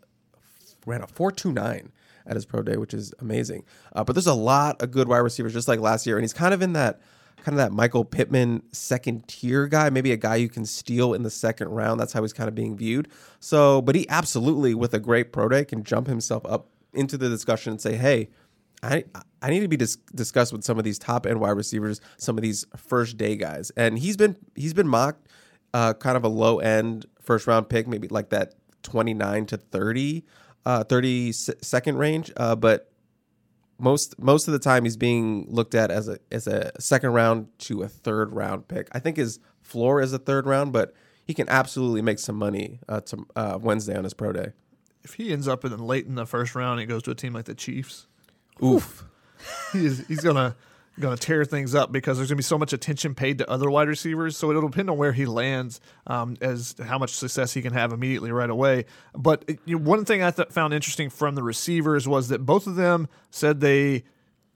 ran 0.86 1.02
a 1.02 1.06
four 1.06 1.30
two 1.30 1.52
nine 1.52 1.92
at 2.26 2.34
his 2.34 2.44
pro 2.44 2.62
day, 2.62 2.76
which 2.76 2.94
is 2.94 3.12
amazing. 3.20 3.64
Uh, 3.92 4.04
but 4.04 4.14
there's 4.14 4.26
a 4.26 4.34
lot 4.34 4.80
of 4.82 4.90
good 4.90 5.08
wide 5.08 5.18
receivers, 5.18 5.52
just 5.52 5.68
like 5.68 5.80
last 5.80 6.06
year, 6.06 6.16
and 6.16 6.24
he's 6.24 6.32
kind 6.32 6.54
of 6.54 6.62
in 6.62 6.72
that 6.72 7.00
kind 7.42 7.54
of 7.54 7.58
that 7.58 7.72
Michael 7.72 8.04
Pittman 8.04 8.62
second 8.72 9.28
tier 9.28 9.66
guy, 9.66 9.90
maybe 9.90 10.12
a 10.12 10.16
guy 10.16 10.36
you 10.36 10.48
can 10.48 10.66
steal 10.66 11.14
in 11.14 11.22
the 11.22 11.30
second 11.30 11.68
round. 11.68 12.00
That's 12.00 12.12
how 12.12 12.22
he's 12.22 12.32
kind 12.32 12.48
of 12.48 12.54
being 12.54 12.76
viewed. 12.76 13.08
So, 13.38 13.80
but 13.80 13.94
he 13.94 14.08
absolutely, 14.08 14.74
with 14.74 14.92
a 14.94 14.98
great 14.98 15.32
pro 15.32 15.48
day, 15.48 15.64
can 15.64 15.84
jump 15.84 16.08
himself 16.08 16.44
up 16.46 16.68
into 16.92 17.16
the 17.16 17.28
discussion 17.28 17.72
and 17.72 17.80
say, 17.80 17.96
hey, 17.96 18.28
I 18.82 19.04
I 19.42 19.50
need 19.50 19.60
to 19.60 19.68
be 19.68 19.76
dis- 19.76 19.96
discussed 20.14 20.52
with 20.52 20.64
some 20.64 20.78
of 20.78 20.84
these 20.84 20.98
top 20.98 21.26
end 21.26 21.40
wide 21.40 21.50
receivers, 21.50 22.00
some 22.16 22.36
of 22.38 22.42
these 22.42 22.64
first 22.76 23.16
day 23.16 23.36
guys, 23.36 23.70
and 23.76 23.98
he's 23.98 24.16
been 24.16 24.36
he's 24.54 24.74
been 24.74 24.88
mocked 24.88 25.28
uh, 25.74 25.94
kind 25.94 26.16
of 26.16 26.24
a 26.24 26.28
low 26.28 26.58
end 26.58 27.06
first 27.20 27.46
round 27.46 27.68
pick, 27.68 27.86
maybe 27.86 28.08
like 28.08 28.30
that 28.30 28.54
twenty 28.82 29.14
nine 29.14 29.46
to 29.46 29.56
30, 29.56 30.24
uh, 30.64 30.84
30 30.84 31.32
second 31.32 31.98
range, 31.98 32.32
uh, 32.36 32.56
but 32.56 32.92
most 33.78 34.18
most 34.18 34.48
of 34.48 34.52
the 34.52 34.58
time 34.58 34.84
he's 34.84 34.96
being 34.96 35.46
looked 35.48 35.74
at 35.74 35.90
as 35.90 36.08
a 36.08 36.18
as 36.32 36.46
a 36.46 36.72
second 36.80 37.10
round 37.12 37.48
to 37.58 37.82
a 37.82 37.88
third 37.88 38.32
round 38.32 38.68
pick. 38.68 38.88
I 38.92 38.98
think 38.98 39.16
his 39.16 39.38
floor 39.62 40.00
is 40.00 40.12
a 40.12 40.18
third 40.18 40.46
round, 40.46 40.72
but 40.72 40.94
he 41.24 41.34
can 41.34 41.48
absolutely 41.48 42.02
make 42.02 42.18
some 42.18 42.36
money 42.36 42.80
uh, 42.88 43.00
to, 43.02 43.26
uh, 43.36 43.58
Wednesday 43.60 43.96
on 43.96 44.04
his 44.04 44.14
pro 44.14 44.32
day. 44.32 44.52
If 45.04 45.14
he 45.14 45.32
ends 45.32 45.46
up 45.46 45.64
in 45.64 45.78
late 45.78 46.06
in 46.06 46.16
the 46.16 46.26
first 46.26 46.54
round, 46.54 46.80
he 46.80 46.86
goes 46.86 47.02
to 47.04 47.10
a 47.12 47.14
team 47.14 47.34
like 47.34 47.44
the 47.44 47.54
Chiefs. 47.54 48.07
Oof. 48.62 49.04
he 49.72 49.88
he's 49.88 50.20
gonna 50.20 50.56
gonna 51.00 51.16
tear 51.16 51.44
things 51.44 51.74
up 51.74 51.92
because 51.92 52.16
there's 52.16 52.28
gonna 52.28 52.36
be 52.36 52.42
so 52.42 52.58
much 52.58 52.72
attention 52.72 53.14
paid 53.14 53.38
to 53.38 53.50
other 53.50 53.70
wide 53.70 53.88
receivers. 53.88 54.36
So 54.36 54.50
it'll 54.50 54.68
depend 54.68 54.90
on 54.90 54.96
where 54.96 55.12
he 55.12 55.26
lands 55.26 55.80
um, 56.06 56.36
as 56.40 56.74
how 56.82 56.98
much 56.98 57.10
success 57.10 57.52
he 57.54 57.62
can 57.62 57.72
have 57.72 57.92
immediately 57.92 58.32
right 58.32 58.50
away. 58.50 58.86
But 59.14 59.44
uh, 59.48 59.54
you 59.64 59.78
know, 59.78 59.84
one 59.84 60.04
thing 60.04 60.22
I 60.22 60.30
th- 60.30 60.48
found 60.48 60.74
interesting 60.74 61.10
from 61.10 61.34
the 61.34 61.42
receivers 61.42 62.08
was 62.08 62.28
that 62.28 62.44
both 62.44 62.66
of 62.66 62.76
them 62.76 63.08
said 63.30 63.60
they 63.60 64.04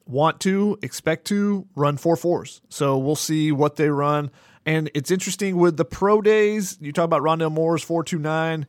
want 0.06 0.40
to 0.40 0.78
expect 0.82 1.26
to 1.26 1.66
run 1.76 1.96
four 1.96 2.16
fours. 2.16 2.60
So 2.68 2.98
we'll 2.98 3.16
see 3.16 3.52
what 3.52 3.76
they 3.76 3.88
run. 3.88 4.30
And 4.66 4.90
it's 4.94 5.10
interesting 5.10 5.56
with 5.56 5.76
the 5.76 5.84
pro 5.84 6.20
days. 6.20 6.78
You 6.80 6.92
talk 6.92 7.04
about 7.04 7.22
Rondale 7.22 7.52
Moore's 7.52 7.82
four 7.82 8.04
two 8.04 8.18
nine. 8.18 8.66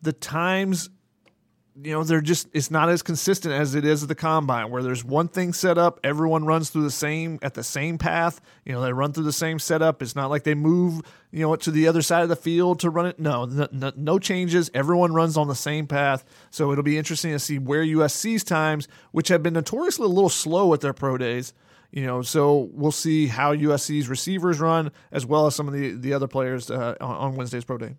The 0.00 0.12
times 0.12 0.90
you 1.82 1.92
know 1.92 2.02
they're 2.02 2.20
just 2.20 2.48
it's 2.52 2.70
not 2.70 2.88
as 2.88 3.02
consistent 3.02 3.54
as 3.54 3.74
it 3.74 3.84
is 3.84 4.02
at 4.02 4.08
the 4.08 4.14
combine 4.14 4.70
where 4.70 4.82
there's 4.82 5.04
one 5.04 5.28
thing 5.28 5.52
set 5.52 5.78
up 5.78 6.00
everyone 6.02 6.44
runs 6.44 6.70
through 6.70 6.82
the 6.82 6.90
same 6.90 7.38
at 7.42 7.54
the 7.54 7.62
same 7.62 7.98
path 7.98 8.40
you 8.64 8.72
know 8.72 8.80
they 8.80 8.92
run 8.92 9.12
through 9.12 9.24
the 9.24 9.32
same 9.32 9.58
setup. 9.58 10.02
It's 10.02 10.16
not 10.16 10.30
like 10.30 10.44
they 10.44 10.54
move 10.54 11.02
you 11.30 11.40
know 11.40 11.56
to 11.56 11.70
the 11.70 11.88
other 11.88 12.02
side 12.02 12.22
of 12.22 12.28
the 12.28 12.36
field 12.36 12.80
to 12.80 12.90
run 12.90 13.06
it. 13.06 13.18
No 13.18 13.44
no, 13.44 13.92
no 13.96 14.18
changes. 14.18 14.70
Everyone 14.74 15.12
runs 15.12 15.36
on 15.36 15.48
the 15.48 15.54
same 15.54 15.86
path. 15.86 16.24
So 16.50 16.72
it'll 16.72 16.84
be 16.84 16.98
interesting 16.98 17.32
to 17.32 17.38
see 17.38 17.58
where 17.58 17.82
usc's 17.82 18.44
times 18.44 18.88
which 19.12 19.28
have 19.28 19.42
been 19.42 19.54
notoriously 19.54 20.04
a 20.04 20.08
little 20.08 20.28
slow 20.28 20.72
at 20.74 20.80
their 20.80 20.92
pro 20.92 21.16
days 21.16 21.52
you 21.90 22.04
know 22.04 22.20
so 22.20 22.68
we'll 22.72 22.92
see 22.92 23.26
how 23.26 23.54
usc's 23.54 24.08
receivers 24.08 24.60
run 24.60 24.90
as 25.10 25.24
well 25.24 25.46
as 25.46 25.54
some 25.54 25.66
of 25.68 25.74
the 25.74 25.92
the 25.92 26.12
other 26.12 26.28
players 26.28 26.70
uh, 26.70 26.94
on, 27.00 27.16
on 27.16 27.36
wednesday's 27.36 27.64
pro 27.64 27.78
day. 27.78 27.94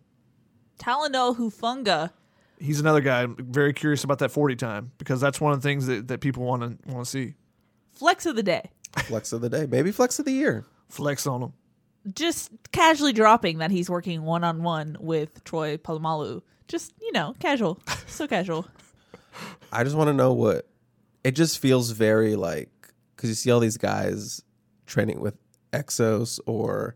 Talanoa 0.79 1.35
Hufanga 1.35 2.11
he's 2.59 2.79
another 2.79 3.01
guy. 3.01 3.23
I'm 3.23 3.35
very 3.37 3.73
curious 3.73 4.03
about 4.03 4.19
that 4.19 4.29
40 4.29 4.55
time 4.55 4.91
because 4.97 5.19
that's 5.21 5.41
one 5.41 5.53
of 5.53 5.61
the 5.61 5.67
things 5.67 5.87
that, 5.87 6.07
that 6.09 6.19
people 6.21 6.43
want 6.43 6.61
to 6.61 6.91
want 6.91 7.05
to 7.05 7.09
see. 7.09 7.35
Flex 7.93 8.25
of 8.25 8.35
the 8.35 8.43
day. 8.43 8.69
Flex 9.05 9.33
of 9.33 9.41
the 9.41 9.49
day, 9.49 9.67
maybe 9.69 9.91
flex 9.91 10.19
of 10.19 10.25
the 10.25 10.31
year. 10.31 10.65
Flex 10.89 11.27
on 11.27 11.43
him. 11.43 11.53
Just 12.13 12.51
casually 12.71 13.13
dropping 13.13 13.59
that 13.59 13.71
he's 13.71 13.89
working 13.89 14.23
one 14.23 14.43
on 14.43 14.63
one 14.63 14.97
with 14.99 15.43
Troy 15.43 15.77
Polamalu. 15.77 16.41
Just, 16.67 16.93
you 17.01 17.11
know, 17.11 17.35
casual. 17.39 17.79
so 18.07 18.27
casual. 18.27 18.65
I 19.71 19.83
just 19.83 19.95
want 19.95 20.07
to 20.07 20.13
know 20.13 20.33
what 20.33 20.67
it 21.23 21.31
just 21.31 21.59
feels 21.59 21.91
very 21.91 22.35
like 22.35 22.69
because 23.15 23.29
you 23.29 23.35
see 23.35 23.51
all 23.51 23.59
these 23.59 23.77
guys 23.77 24.41
training 24.85 25.19
with 25.19 25.35
Exos 25.71 26.39
or 26.45 26.95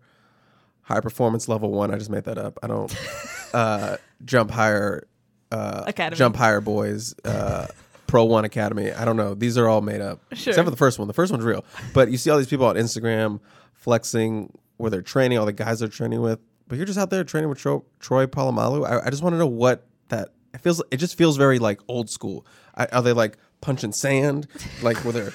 high 0.81 1.01
performance 1.01 1.47
level 1.47 1.71
one. 1.71 1.93
I 1.93 1.97
just 1.97 2.09
made 2.09 2.23
that 2.23 2.37
up. 2.37 2.57
I 2.63 2.67
don't 2.67 2.95
uh, 3.53 3.97
jump 4.25 4.51
higher 4.51 5.07
uh, 5.53 5.83
Academy. 5.87 6.17
Jump 6.17 6.35
Higher 6.35 6.61
Boys, 6.61 7.13
uh, 7.25 7.67
Pro 8.07 8.25
One 8.25 8.45
Academy. 8.45 8.91
I 8.91 9.05
don't 9.05 9.17
know. 9.17 9.33
These 9.33 9.57
are 9.57 9.67
all 9.67 9.81
made 9.81 10.01
up, 10.01 10.19
Sure. 10.33 10.51
except 10.51 10.65
for 10.65 10.71
the 10.71 10.77
first 10.77 10.99
one. 10.99 11.07
The 11.07 11.13
first 11.13 11.31
one's 11.31 11.43
real. 11.43 11.63
But 11.93 12.11
you 12.11 12.17
see 12.17 12.29
all 12.29 12.37
these 12.37 12.47
people 12.47 12.65
on 12.65 12.75
Instagram 12.75 13.39
flexing 13.73 14.57
where 14.77 14.89
they're 14.89 15.01
training, 15.01 15.37
all 15.37 15.45
the 15.45 15.53
guys 15.53 15.79
they're 15.79 15.87
training 15.89 16.21
with. 16.21 16.39
But 16.67 16.77
you're 16.77 16.85
just 16.85 16.97
out 16.97 17.09
there 17.09 17.23
training 17.23 17.49
with 17.49 17.57
Tro- 17.59 17.85
Troy 17.99 18.25
Polamalu. 18.25 18.87
I, 18.87 19.07
I 19.07 19.09
just 19.09 19.21
want 19.21 19.33
to 19.33 19.37
know 19.37 19.47
what 19.47 19.85
that 20.09 20.29
it 20.53 20.61
feels. 20.61 20.81
It 20.91 20.97
just 20.97 21.17
feels 21.17 21.37
very 21.37 21.59
like 21.59 21.79
old 21.87 22.09
school. 22.09 22.45
I, 22.75 22.85
are 22.87 23.01
they 23.01 23.13
like 23.13 23.37
punching 23.61 23.91
sand? 23.91 24.47
Like 24.81 24.97
where 25.03 25.13
they're 25.13 25.33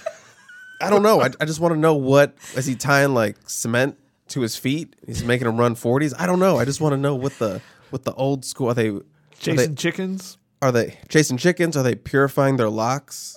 I 0.81 0.91
don't 0.91 1.03
know. 1.03 1.21
I, 1.21 1.31
I 1.41 1.45
just 1.45 1.61
want 1.61 1.75
to 1.75 1.79
know 1.81 1.95
what 1.95 2.37
is 2.57 2.67
he 2.67 2.75
tying 2.75 3.13
like 3.15 3.37
cement 3.49 3.99
to 4.29 4.41
his 4.41 4.57
feet? 4.57 4.95
He's 5.07 5.23
making 5.25 5.47
him 5.49 5.57
run 5.57 5.75
forties. 5.75 6.15
I 6.19 6.27
don't 6.27 6.39
know. 6.39 6.59
I 6.59 6.65
just 6.65 6.81
want 6.81 6.93
to 6.93 6.97
know 6.97 7.15
what 7.15 7.39
the 7.39 7.61
what 7.91 8.05
the 8.05 8.15
old 8.15 8.45
school 8.45 8.69
are 8.71 8.75
they 8.75 8.99
are 9.39 9.57
Chasing 9.57 9.57
they, 9.71 9.75
chickens. 9.75 10.39
are 10.63 10.73
they 10.73 10.99
chasing 11.09 11.37
chickens? 11.37 11.77
Are 11.77 11.83
they 11.83 11.95
purifying 11.95 12.57
their 12.57 12.71
locks 12.71 13.37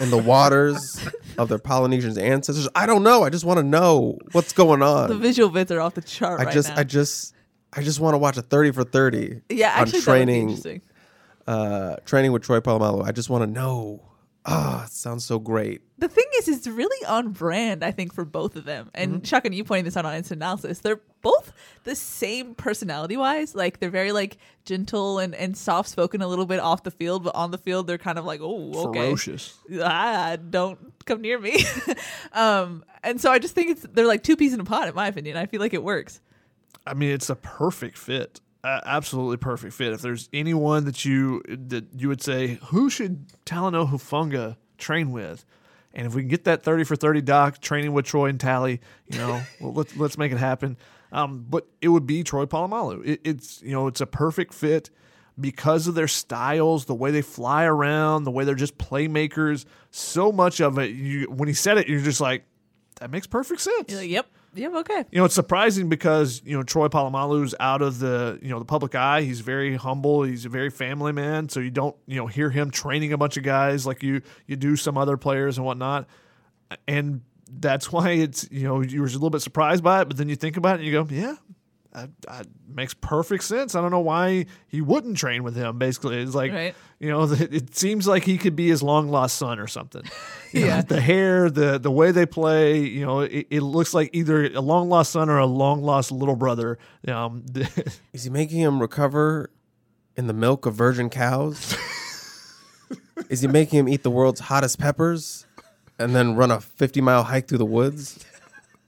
in 0.00 0.10
the 0.10 0.18
waters 0.18 1.06
of 1.38 1.48
their 1.48 1.58
Polynesian 1.58 2.16
ancestors? 2.18 2.68
I 2.74 2.86
don't 2.86 3.02
know. 3.02 3.22
I 3.24 3.30
just 3.30 3.44
want 3.44 3.58
to 3.58 3.64
know 3.64 4.18
what's 4.32 4.52
going 4.52 4.82
on. 4.82 5.08
The 5.08 5.16
visual 5.16 5.48
bits 5.50 5.70
are 5.70 5.80
off 5.80 5.94
the 5.94 6.00
chart 6.02 6.40
I 6.40 6.44
right 6.44 6.52
just 6.54 6.68
now. 6.70 6.78
I 6.78 6.84
just 6.84 7.34
I 7.72 7.82
just 7.82 8.00
want 8.00 8.14
to 8.14 8.18
watch 8.18 8.36
a 8.36 8.42
thirty 8.42 8.70
for 8.70 8.84
thirty. 8.84 9.42
yeah, 9.48 9.74
on 9.74 9.80
actually, 9.82 9.84
that 9.84 9.92
would 9.92 9.92
be 9.92 10.04
training 10.04 10.48
interesting. 10.50 10.82
uh 11.46 11.96
training 12.04 12.32
with 12.32 12.42
Troy 12.42 12.60
Polamalu. 12.60 13.04
I 13.04 13.12
just 13.12 13.30
want 13.30 13.42
to 13.42 13.50
know. 13.50 14.02
Ah, 14.44 14.86
it 14.86 14.90
sounds 14.90 15.24
so 15.24 15.38
great. 15.38 15.82
The 15.98 16.08
thing 16.08 16.24
is, 16.38 16.48
it's 16.48 16.66
really 16.66 17.06
on 17.06 17.28
brand, 17.30 17.84
I 17.84 17.92
think, 17.92 18.12
for 18.12 18.24
both 18.24 18.56
of 18.56 18.64
them. 18.64 18.90
And 18.92 19.12
Mm-hmm. 19.12 19.22
Chuck 19.22 19.44
and 19.44 19.54
you 19.54 19.62
pointing 19.62 19.84
this 19.84 19.96
out 19.96 20.04
on 20.04 20.14
instant 20.16 20.38
analysis, 20.40 20.80
they're 20.80 21.00
both 21.22 21.52
the 21.84 21.94
same 21.94 22.54
personality 22.54 23.16
wise. 23.16 23.54
Like 23.54 23.80
they're 23.80 23.90
very 23.90 24.12
like 24.12 24.38
gentle 24.64 25.18
and, 25.18 25.34
and 25.34 25.56
soft 25.56 25.88
spoken 25.88 26.20
a 26.22 26.26
little 26.26 26.46
bit 26.46 26.60
off 26.60 26.82
the 26.82 26.90
field, 26.90 27.24
but 27.24 27.34
on 27.34 27.50
the 27.50 27.58
field 27.58 27.86
they're 27.86 27.98
kind 27.98 28.18
of 28.18 28.24
like, 28.24 28.40
oh, 28.42 28.88
okay, 28.88 29.06
Ferocious. 29.06 29.58
ah, 29.82 30.36
don't 30.50 30.92
come 31.06 31.20
near 31.20 31.38
me. 31.38 31.64
um, 32.32 32.84
and 33.02 33.20
so 33.20 33.30
I 33.30 33.38
just 33.38 33.54
think 33.54 33.70
it's 33.70 33.86
they're 33.92 34.06
like 34.06 34.22
two 34.22 34.36
peas 34.36 34.52
in 34.52 34.60
a 34.60 34.64
pod, 34.64 34.88
in 34.88 34.94
my 34.94 35.06
opinion. 35.06 35.36
I 35.36 35.46
feel 35.46 35.60
like 35.60 35.74
it 35.74 35.82
works. 35.82 36.20
I 36.86 36.94
mean, 36.94 37.10
it's 37.10 37.30
a 37.30 37.36
perfect 37.36 37.96
fit. 37.96 38.40
Uh, 38.64 38.80
absolutely 38.84 39.36
perfect 39.38 39.74
fit. 39.74 39.92
If 39.92 40.02
there's 40.02 40.28
anyone 40.32 40.84
that 40.84 41.04
you 41.04 41.42
that 41.48 41.86
you 41.96 42.08
would 42.08 42.22
say 42.22 42.58
who 42.66 42.90
should 42.90 43.26
Talanoa 43.44 43.90
Hufanga 43.90 44.56
train 44.78 45.10
with, 45.10 45.44
and 45.92 46.06
if 46.06 46.14
we 46.14 46.22
can 46.22 46.28
get 46.28 46.44
that 46.44 46.62
thirty 46.62 46.84
for 46.84 46.94
thirty 46.94 47.20
doc 47.20 47.60
training 47.60 47.92
with 47.92 48.04
Troy 48.04 48.26
and 48.26 48.38
Tally, 48.38 48.80
you 49.08 49.18
know, 49.18 49.42
well, 49.60 49.72
let's 49.72 49.96
let's 49.96 50.16
make 50.16 50.30
it 50.30 50.38
happen. 50.38 50.76
Um, 51.12 51.44
but 51.48 51.66
it 51.80 51.88
would 51.88 52.06
be 52.06 52.24
Troy 52.24 52.46
Polamalu. 52.46 53.06
It, 53.06 53.20
it's 53.22 53.62
you 53.62 53.72
know 53.72 53.86
it's 53.86 54.00
a 54.00 54.06
perfect 54.06 54.54
fit 54.54 54.90
because 55.38 55.86
of 55.86 55.94
their 55.94 56.08
styles, 56.08 56.86
the 56.86 56.94
way 56.94 57.10
they 57.10 57.22
fly 57.22 57.64
around, 57.64 58.24
the 58.24 58.30
way 58.30 58.44
they're 58.44 58.54
just 58.54 58.78
playmakers. 58.78 59.64
So 59.90 60.32
much 60.32 60.60
of 60.60 60.78
it, 60.78 60.90
you 60.90 61.24
when 61.24 61.48
he 61.48 61.54
said 61.54 61.78
it, 61.78 61.88
you're 61.88 62.00
just 62.00 62.20
like, 62.20 62.44
that 63.00 63.10
makes 63.10 63.26
perfect 63.26 63.60
sense 63.60 63.94
like, 63.94 64.08
yep, 64.08 64.26
yep, 64.54 64.72
okay. 64.74 65.04
you 65.10 65.18
know, 65.18 65.24
it's 65.24 65.34
surprising 65.34 65.88
because 65.88 66.40
you 66.44 66.56
know 66.56 66.62
Troy 66.62 66.88
Polamalu's 66.88 67.54
out 67.60 67.82
of 67.82 67.98
the 67.98 68.38
you 68.42 68.48
know 68.48 68.58
the 68.58 68.64
public 68.64 68.94
eye. 68.94 69.22
He's 69.22 69.40
very 69.40 69.76
humble. 69.76 70.22
He's 70.22 70.44
a 70.44 70.48
very 70.48 70.70
family 70.70 71.12
man. 71.12 71.48
So 71.48 71.60
you 71.60 71.70
don't 71.70 71.96
you 72.06 72.16
know 72.16 72.26
hear 72.26 72.48
him 72.48 72.70
training 72.70 73.12
a 73.12 73.18
bunch 73.18 73.36
of 73.36 73.42
guys 73.42 73.86
like 73.86 74.02
you 74.02 74.22
you 74.46 74.56
do 74.56 74.76
some 74.76 74.96
other 74.96 75.16
players 75.16 75.58
and 75.58 75.66
whatnot. 75.66 76.06
And 76.88 77.20
that's 77.58 77.92
why 77.92 78.10
it's 78.10 78.48
you 78.50 78.64
know 78.64 78.80
you 78.80 79.00
were 79.00 79.06
a 79.06 79.10
little 79.10 79.30
bit 79.30 79.42
surprised 79.42 79.84
by 79.84 80.00
it, 80.02 80.08
but 80.08 80.16
then 80.16 80.28
you 80.28 80.36
think 80.36 80.56
about 80.56 80.76
it 80.76 80.84
and 80.84 80.86
you 80.86 80.92
go, 80.92 81.06
yeah. 81.14 81.36
That, 81.94 82.08
that 82.22 82.46
makes 82.66 82.94
perfect 82.94 83.44
sense. 83.44 83.74
I 83.74 83.82
don't 83.82 83.90
know 83.90 84.00
why 84.00 84.46
he 84.66 84.80
wouldn't 84.80 85.18
train 85.18 85.42
with 85.42 85.54
him. 85.54 85.76
Basically, 85.76 86.16
it's 86.22 86.34
like 86.34 86.50
Right. 86.50 86.74
you 86.98 87.10
know, 87.10 87.24
it 87.30 87.76
seems 87.76 88.06
like 88.08 88.24
he 88.24 88.38
could 88.38 88.56
be 88.56 88.66
his 88.68 88.82
long 88.82 89.10
lost 89.10 89.36
son 89.36 89.58
or 89.58 89.66
something. 89.66 90.02
You 90.54 90.60
know, 90.62 90.66
Yeah. 90.68 90.80
the 90.80 91.00
hair, 91.02 91.50
the 91.50 91.78
the 91.78 91.90
way 91.90 92.10
they 92.10 92.24
play, 92.24 92.80
you 92.80 93.04
know, 93.04 93.20
it, 93.20 93.46
it 93.50 93.60
looks 93.60 93.92
like 93.92 94.08
either 94.14 94.46
a 94.46 94.60
long 94.62 94.88
lost 94.88 95.12
son 95.12 95.28
or 95.28 95.36
a 95.36 95.44
long 95.44 95.82
lost 95.82 96.10
little 96.12 96.34
brother. 96.36 96.78
Um, 97.06 97.44
Is 98.14 98.24
he 98.24 98.30
making 98.30 98.60
him 98.60 98.80
recover 98.80 99.50
in 100.16 100.28
the 100.28 100.34
milk 100.34 100.64
of 100.64 100.74
virgin 100.74 101.10
cows? 101.10 101.76
Is 103.28 103.40
he 103.42 103.48
making 103.48 103.78
him 103.80 103.88
eat 103.88 104.02
the 104.02 104.10
world's 104.10 104.40
hottest 104.40 104.78
peppers 104.78 105.46
and 105.98 106.14
then 106.14 106.34
run 106.36 106.50
a 106.50 106.60
50 106.60 107.00
mile 107.00 107.24
hike 107.24 107.48
through 107.48 107.58
the 107.58 107.64
woods? 107.66 108.24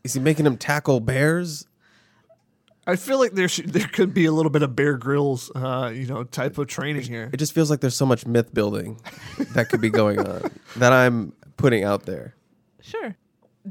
Is 0.03 0.15
he 0.15 0.21
making 0.21 0.47
him 0.47 0.57
tackle 0.57 1.01
bears? 1.01 1.67
I 2.87 2.97
feel 2.97 3.19
like 3.19 3.33
there 3.33 3.49
should, 3.49 3.71
there 3.71 3.87
could 3.89 4.13
be 4.13 4.27
a 4.27 4.33
little 4.33 4.51
bit 4.51 4.63
of 4.63 4.77
Bear 4.77 4.99
Grylls, 4.99 5.51
uh, 5.57 5.91
you 5.95 6.07
know, 6.07 6.25
type 6.25 6.59
of 6.59 6.67
training 6.67 7.03
here. 7.05 7.31
It 7.33 7.39
just 7.39 7.55
feels 7.55 7.71
like 7.71 7.81
there's 7.81 7.97
so 7.97 8.05
much 8.05 8.27
myth 8.27 8.53
building 8.53 9.01
that 9.55 9.71
could 9.71 9.81
be 9.81 9.89
going 9.89 10.19
on 10.19 10.51
that 10.77 10.93
I'm 10.93 11.33
putting 11.57 11.83
out 11.85 12.05
there. 12.05 12.35
Sure. 12.83 13.17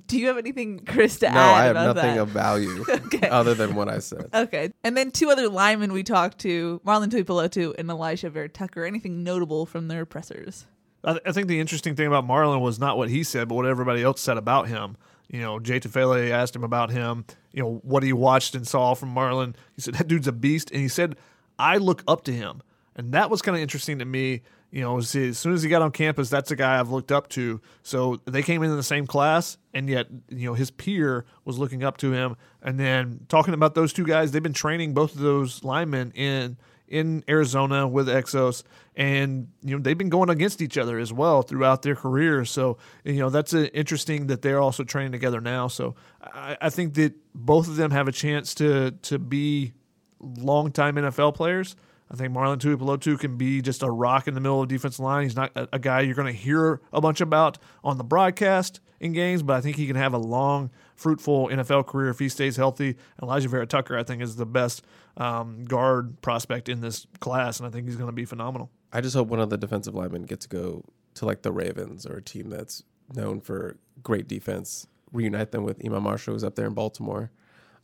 Do 0.08 0.17
you 0.17 0.26
have 0.26 0.39
anything, 0.39 0.80
Chris, 0.80 1.19
to 1.19 1.30
No, 1.30 1.38
add 1.38 1.54
I 1.54 1.63
have 1.65 1.72
about 1.76 1.96
nothing 1.96 2.15
that? 2.15 2.22
of 2.24 2.30
value 2.30 2.84
Okay. 2.89 3.30
other 3.30 3.54
than 3.54 3.76
what 3.76 3.88
I 3.88 4.00
said. 4.00 4.30
Okay. 4.34 4.72
And 4.84 4.98
then 4.98 5.12
two 5.12 5.30
other 5.30 5.48
linemen 5.48 5.93
we 5.93 6.02
talked 6.02 6.39
to, 6.39 6.82
Marlon 6.84 7.10
Tuipulotu 7.12 7.76
and 7.78 7.88
Alijah 7.89 8.32
Vera-Tucker. 8.32 8.84
Anything 8.84 9.24
notable 9.24 9.67
from 9.67 9.89
their 9.89 10.08
pressers? 10.08 10.65
I, 11.04 11.20
I 11.26 11.32
think 11.32 11.48
the 11.48 11.60
interesting 11.60 11.96
thing 11.96 12.08
about 12.08 12.28
Marlon 12.28 12.62
was 12.62 12.80
not 12.80 12.98
what 12.98 13.10
he 13.10 13.24
said, 13.24 13.48
but 13.48 13.56
what 13.56 13.66
everybody 13.66 14.04
else 14.04 14.22
said 14.22 14.38
about 14.38 14.68
him. 14.68 14.98
You 15.30 15.42
know, 15.42 15.60
Jay 15.60 15.80
Tufele 15.80 16.30
asked 16.30 16.56
him 16.56 16.63
about 16.63 16.92
him, 16.92 17.26
you 17.52 17.63
know, 17.63 17.82
what 17.84 18.04
he 18.04 18.13
watched 18.13 18.56
and 18.56 18.68
saw 18.68 18.94
from 18.94 19.16
Marlon. 19.16 19.56
He 19.76 19.82
said, 19.82 19.96
that 19.96 20.08
dude's 20.08 20.28
a 20.28 20.32
beast. 20.32 20.70
And 20.72 20.82
he 20.82 20.88
said, 20.88 21.16
I 21.58 21.78
look 21.78 22.04
up 22.08 22.24
to 22.26 22.32
him. 22.32 22.62
And 22.96 23.13
that 23.13 23.30
was 23.30 23.42
kind 23.42 23.56
of 23.56 23.62
interesting 23.62 24.00
to 24.00 24.06
me. 24.06 24.42
You 24.70 24.82
know, 24.82 24.98
as 24.98 25.10
soon 25.10 25.54
as 25.54 25.62
he 25.62 25.70
got 25.70 25.84
on 25.84 25.92
campus, 25.92 26.32
that's 26.32 26.50
a 26.50 26.56
guy 26.56 26.80
I've 26.80 26.89
looked 26.89 27.12
up 27.12 27.30
to. 27.30 27.62
So 27.84 28.20
they 28.26 28.42
came 28.42 28.63
in 28.63 28.76
the 28.76 28.82
same 28.82 29.06
class, 29.06 29.60
and 29.72 29.88
yet 29.88 30.08
you 30.30 30.48
know 30.48 30.56
his 30.56 30.72
peer 30.72 31.26
was 31.46 31.60
looking 31.60 31.84
up 31.84 31.98
to 31.98 32.12
him. 32.12 32.36
And 32.60 32.80
then 32.80 33.28
talking 33.30 33.54
about 33.54 33.76
those 33.76 33.94
two 33.94 34.04
guys, 34.04 34.32
they've 34.32 34.42
been 34.42 34.52
training 34.52 34.96
both 34.96 35.13
of 35.13 35.22
those 35.22 35.63
linemen 35.63 36.12
in 36.16 36.58
in 36.88 37.24
Arizona 37.30 37.88
with 37.88 38.08
Exos, 38.08 38.63
and 38.95 39.47
you 39.63 39.75
know 39.75 39.82
they've 39.82 39.97
been 39.97 40.10
going 40.10 40.29
against 40.29 40.62
each 40.62 40.77
other 40.77 40.99
as 40.99 41.12
well 41.12 41.41
throughout 41.41 41.82
their 41.82 41.95
careers. 41.95 42.51
So 42.51 42.77
you 43.03 43.19
know 43.19 43.29
that's 43.29 43.53
uh 43.53 43.67
interesting 43.73 44.27
that 44.27 44.41
they're 44.41 44.60
also 44.60 44.84
training 44.84 45.12
together 45.12 45.41
now. 45.41 45.67
So 45.67 45.95
I, 46.21 46.58
I 46.62 46.69
think 46.69 46.93
that 46.95 47.13
both 47.34 47.67
of 47.67 47.75
them 47.75 47.91
have 47.91 48.08
a 48.08 48.12
chance 48.12 48.53
to 48.56 48.91
to 48.91 49.19
be 49.19 49.73
longtime 50.19 50.95
NFL 50.95 51.36
players. 51.36 51.75
I 52.12 52.15
think 52.15 52.32
Marlon 52.32 52.60
Tuipulotu 52.60 53.19
can 53.19 53.38
be 53.38 53.62
just 53.62 53.82
a 53.82 53.89
rock 53.89 54.27
in 54.27 54.36
the 54.36 54.39
middle 54.39 54.62
of 54.62 54.69
the 54.69 54.75
defensive 54.75 54.99
line. 54.99 55.23
He's 55.23 55.36
not 55.36 55.51
a, 55.56 55.67
a 55.73 55.79
guy 55.79 56.01
you're 56.01 56.13
going 56.13 56.32
to 56.32 56.39
hear 56.39 56.79
a 56.91 57.01
bunch 57.01 57.21
about 57.21 57.58
on 57.84 57.97
the 57.97 58.03
broadcast 58.03 58.82
in 58.99 59.13
games, 59.13 59.41
but 59.41 59.56
I 59.56 59.62
think 59.62 59.77
he 59.77 59.88
can 59.88 59.95
have 59.95 60.13
a 60.13 60.17
long, 60.19 60.69
fruitful 60.95 61.47
NFL 61.49 61.88
career 61.88 62.10
if 62.10 62.19
he 62.19 62.29
stays 62.29 62.56
healthy. 62.56 62.97
Alijah 63.21 63.47
Vera-Tucker, 63.47 63.97
I 63.97 64.03
think, 64.03 64.21
is 64.21 64.36
the 64.36 64.45
best 64.45 64.86
um, 65.17 65.65
guard 65.65 66.21
prospect 66.21 66.69
in 66.69 66.82
this 66.82 67.08
class, 67.19 67.60
and 67.60 67.67
I 67.67 67.71
think 67.71 67.88
he's 67.88 67.95
going 67.95 68.10
to 68.10 68.13
be 68.13 68.25
phenomenal. 68.25 68.69
I 68.93 69.01
just 69.01 69.15
hope 69.15 69.27
one 69.27 69.39
of 69.39 69.49
the 69.49 69.58
defensive 69.58 69.95
linemen 69.95 70.23
get 70.23 70.39
to 70.41 70.47
go 70.47 70.84
to 71.15 71.25
like 71.25 71.41
the 71.41 71.51
Ravens 71.51 72.06
or 72.06 72.17
a 72.17 72.21
team 72.21 72.49
that's 72.49 72.84
known 73.13 73.41
for 73.41 73.77
great 74.03 74.27
defense. 74.27 74.88
Reunite 75.12 75.51
them 75.51 75.63
with 75.63 75.84
Iman 75.84 76.03
Marshall, 76.03 76.34
who's 76.34 76.43
up 76.43 76.56
there 76.56 76.65
in 76.67 76.73
Baltimore, 76.73 77.29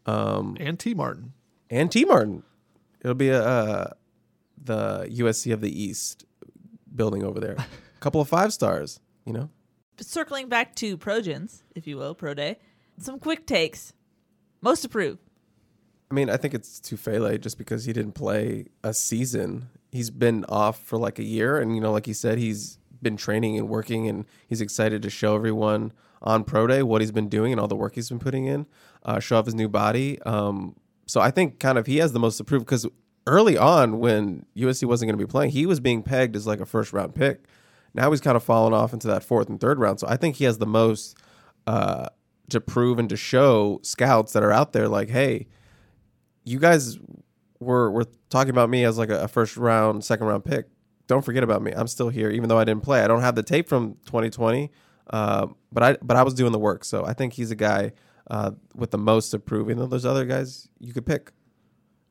um, 0.06 0.56
And 0.60 0.80
T. 0.80 0.94
Martin. 0.94 1.34
and 1.70 1.92
T. 1.92 2.06
Martin. 2.06 2.44
It'll 3.02 3.14
be 3.16 3.30
a 3.30 3.44
uh, 3.44 3.90
the 4.64 5.08
USC 5.12 5.54
of 5.54 5.62
the 5.62 5.84
East 5.84 6.26
building 6.96 7.24
over 7.24 7.40
there. 7.40 7.54
A 7.58 7.66
couple 8.02 8.20
of 8.22 8.28
five 8.28 8.52
stars, 8.54 9.00
you 9.26 9.34
know. 9.34 9.50
Circling 10.02 10.48
back 10.50 10.76
to 10.76 10.98
Projans, 10.98 11.64
if 11.76 11.86
you 11.88 11.98
will, 11.98 12.14
Pro 12.16 12.34
Day. 12.34 12.58
Some 13.00 13.20
quick 13.20 13.46
takes. 13.46 13.94
Most 14.62 14.84
approved. 14.86 15.20
I 16.12 16.14
mean, 16.16 16.30
I 16.30 16.38
think 16.38 16.54
it's 16.54 16.80
Tufele 16.80 17.40
just 17.40 17.58
because 17.58 17.86
he 17.86 17.94
didn't 17.94 18.14
play 18.14 18.66
a 18.84 18.94
season. 18.94 19.70
He's 19.92 20.10
been 20.10 20.46
off 20.48 20.82
for 20.82 20.98
like 20.98 21.20
a 21.20 21.24
year, 21.24 21.60
and 21.60 21.76
you 21.76 21.82
know, 21.82 21.92
like 21.92 22.06
he 22.06 22.14
said, 22.14 22.38
he's 22.38 22.78
been 23.02 23.18
training 23.18 23.58
and 23.58 23.68
working, 23.68 24.08
and 24.08 24.26
he's 24.48 24.62
excited 24.62 25.02
to 25.02 25.10
show 25.10 25.36
everyone 25.36 25.94
on 26.22 26.44
pro 26.44 26.68
day 26.68 26.84
what 26.84 27.02
he's 27.02 27.12
been 27.12 27.30
doing 27.30 27.52
and 27.52 27.60
all 27.60 27.68
the 27.68 27.76
work 27.76 27.96
he's 27.96 28.10
been 28.10 28.20
putting 28.20 28.46
in, 28.46 28.66
uh, 29.04 29.20
show 29.20 29.38
off 29.38 29.46
his 29.46 29.56
new 29.56 29.70
body. 29.70 30.22
Um, 30.24 30.76
so 31.08 31.22
I 31.22 31.32
think 31.32 31.60
kind 31.60 31.78
of 31.78 31.88
he 31.88 31.98
has 31.98 32.12
the 32.12 32.20
most 32.20 32.40
approved 32.40 32.66
because 32.66 32.86
early 33.26 33.58
on 33.58 34.00
when 34.00 34.46
USC 34.56 34.86
wasn't 34.86 35.10
going 35.10 35.18
to 35.18 35.26
be 35.26 35.30
playing, 35.30 35.52
he 35.52 35.66
was 35.66 35.80
being 35.80 36.04
pegged 36.04 36.36
as 36.36 36.46
like 36.46 36.60
a 36.60 36.66
first 36.66 36.94
round 36.94 37.16
pick. 37.16 37.46
Now 37.94 38.12
he's 38.12 38.22
kind 38.22 38.38
of 38.38 38.44
fallen 38.44 38.74
off 38.74 38.94
into 38.94 39.08
that 39.08 39.24
fourth 39.24 39.50
and 39.50 39.60
third 39.60 39.80
round. 39.80 40.00
So 40.00 40.08
I 40.08 40.18
think 40.18 40.36
he 40.36 40.46
has 40.46 40.58
the 40.58 40.68
most 40.68 41.18
uh, 41.66 42.10
to 42.50 42.62
prove 42.62 43.00
and 43.00 43.10
to 43.10 43.18
show 43.18 43.80
scouts 43.84 44.34
that 44.34 44.44
are 44.44 44.52
out 44.52 44.74
there, 44.74 44.88
like, 44.88 45.10
hey, 45.10 45.48
you 46.44 46.60
guys 46.60 47.00
were 47.60 47.92
were 47.92 48.06
talking 48.30 48.52
about 48.52 48.70
me 48.70 48.84
as 48.86 48.98
like 48.98 49.10
a, 49.10 49.24
a 49.24 49.28
first 49.28 49.58
round, 49.58 50.04
second 50.04 50.28
round 50.28 50.46
pick. 50.46 50.68
Don't 51.08 51.24
forget 51.26 51.44
about 51.44 51.62
me. 51.62 51.72
I'm 51.72 51.88
still 51.88 52.10
here, 52.10 52.30
even 52.30 52.50
though 52.50 52.60
I 52.60 52.64
didn't 52.64 52.84
play. 52.84 53.02
I 53.04 53.08
don't 53.08 53.22
have 53.22 53.36
the 53.36 53.44
tape 53.44 53.68
from 53.68 53.96
2020, 54.06 54.72
uh, 55.10 55.48
but 55.72 55.84
I 55.84 55.98
but 56.02 56.16
I 56.18 56.24
was 56.24 56.34
doing 56.34 56.52
the 56.52 56.60
work. 56.60 56.84
So 56.86 57.04
I 57.06 57.14
think 57.14 57.34
he's 57.34 57.52
a 57.52 57.56
guy 57.56 57.94
uh, 58.30 58.52
with 58.76 58.92
the 58.92 58.98
most 58.98 59.30
to 59.32 59.40
prove. 59.40 59.68
Even 59.70 59.80
though 59.80 59.88
there's 59.88 60.06
other 60.06 60.26
guys 60.26 60.70
you 60.80 60.94
could 60.94 61.06
pick. 61.06 61.32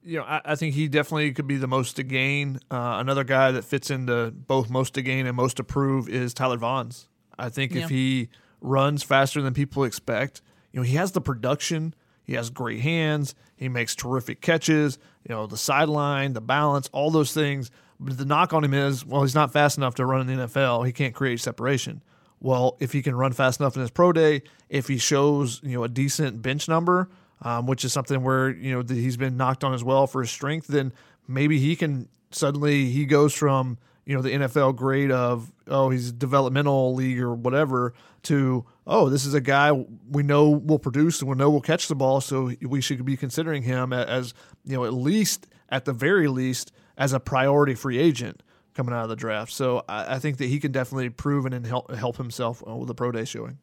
you 0.02 0.18
know, 0.18 0.24
I, 0.24 0.40
I 0.44 0.54
think 0.56 0.74
he 0.74 0.88
definitely 0.88 1.32
could 1.32 1.46
be 1.46 1.56
the 1.58 1.68
most 1.68 1.96
to 1.96 2.02
gain. 2.02 2.58
Uh, 2.70 2.96
another 2.98 3.24
guy 3.24 3.52
that 3.52 3.64
fits 3.64 3.90
into 3.90 4.32
both 4.32 4.68
most 4.70 4.94
to 4.94 5.02
gain 5.02 5.26
and 5.26 5.36
most 5.36 5.58
to 5.58 5.64
prove 5.64 6.08
is 6.08 6.34
Tyler 6.34 6.58
Vaughns. 6.58 7.06
I 7.38 7.48
think 7.50 7.72
Yeah. 7.74 7.84
if 7.84 7.90
he 7.90 8.28
runs 8.60 9.02
faster 9.04 9.40
than 9.42 9.54
people 9.54 9.84
expect, 9.84 10.42
you 10.72 10.80
know, 10.80 10.84
he 10.84 10.96
has 10.96 11.12
the 11.12 11.20
production, 11.20 11.94
he 12.24 12.34
has 12.34 12.50
great 12.50 12.80
hands, 12.80 13.34
he 13.54 13.68
makes 13.68 13.94
terrific 13.94 14.40
catches, 14.40 14.98
you 15.26 15.34
know, 15.34 15.46
the 15.46 15.56
sideline, 15.56 16.32
the 16.32 16.40
balance, 16.40 16.88
all 16.92 17.10
those 17.10 17.32
things. 17.32 17.70
But 18.00 18.16
the 18.16 18.24
knock 18.24 18.52
on 18.52 18.64
him 18.64 18.74
is, 18.74 19.04
well, 19.04 19.22
he's 19.22 19.34
not 19.34 19.52
fast 19.52 19.76
enough 19.76 19.96
to 19.96 20.06
run 20.06 20.28
in 20.28 20.38
the 20.38 20.46
NFL. 20.46 20.86
He 20.86 20.92
can't 20.92 21.14
create 21.14 21.40
separation. 21.40 22.02
Well, 22.40 22.76
if 22.78 22.92
he 22.92 23.02
can 23.02 23.16
run 23.16 23.32
fast 23.32 23.60
enough 23.60 23.74
in 23.74 23.82
his 23.82 23.90
pro 23.90 24.12
day, 24.12 24.42
if 24.68 24.86
he 24.86 24.98
shows 24.98 25.60
you 25.62 25.76
know 25.76 25.84
a 25.84 25.88
decent 25.88 26.40
bench 26.40 26.68
number, 26.68 27.08
um, 27.42 27.66
which 27.66 27.84
is 27.84 27.92
something 27.92 28.22
where 28.22 28.50
you 28.50 28.72
know 28.72 28.84
he's 28.86 29.16
been 29.16 29.36
knocked 29.36 29.64
on 29.64 29.74
as 29.74 29.82
well 29.82 30.06
for 30.06 30.20
his 30.20 30.30
strength, 30.30 30.68
then 30.68 30.92
maybe 31.26 31.58
he 31.58 31.74
can 31.74 32.08
suddenly 32.30 32.86
he 32.86 33.06
goes 33.06 33.34
from 33.34 33.78
you 34.04 34.14
know 34.14 34.22
the 34.22 34.30
NFL 34.30 34.76
grade 34.76 35.10
of 35.10 35.52
oh 35.66 35.90
he's 35.90 36.12
developmental 36.12 36.94
league 36.94 37.20
or 37.20 37.34
whatever 37.34 37.92
to 38.22 38.64
oh 38.86 39.08
this 39.08 39.26
is 39.26 39.34
a 39.34 39.40
guy 39.40 39.72
we 40.10 40.22
know 40.22 40.48
will 40.48 40.78
produce 40.78 41.20
and 41.20 41.28
we 41.28 41.36
know 41.36 41.50
will 41.50 41.60
catch 41.60 41.88
the 41.88 41.94
ball, 41.96 42.20
so 42.20 42.52
we 42.62 42.80
should 42.80 43.04
be 43.04 43.16
considering 43.16 43.64
him 43.64 43.92
as 43.92 44.32
you 44.68 44.76
know 44.76 44.84
at 44.84 44.92
least 44.92 45.46
at 45.68 45.84
the 45.84 45.92
very 45.92 46.28
least 46.28 46.70
as 46.96 47.12
a 47.12 47.20
priority 47.20 47.74
free 47.74 47.98
agent 47.98 48.42
coming 48.74 48.94
out 48.94 49.02
of 49.02 49.08
the 49.08 49.16
draft. 49.16 49.50
So 49.52 49.84
I, 49.88 50.14
I 50.14 50.18
think 50.20 50.36
that 50.38 50.46
he 50.46 50.60
can 50.60 50.70
definitely 50.72 51.10
prove 51.10 51.46
and 51.46 51.66
help 51.66 51.92
help 51.94 52.16
himself 52.16 52.62
uh, 52.66 52.76
with 52.76 52.88
the 52.88 52.94
pro 52.94 53.10
day 53.12 53.24
showing. 53.24 53.58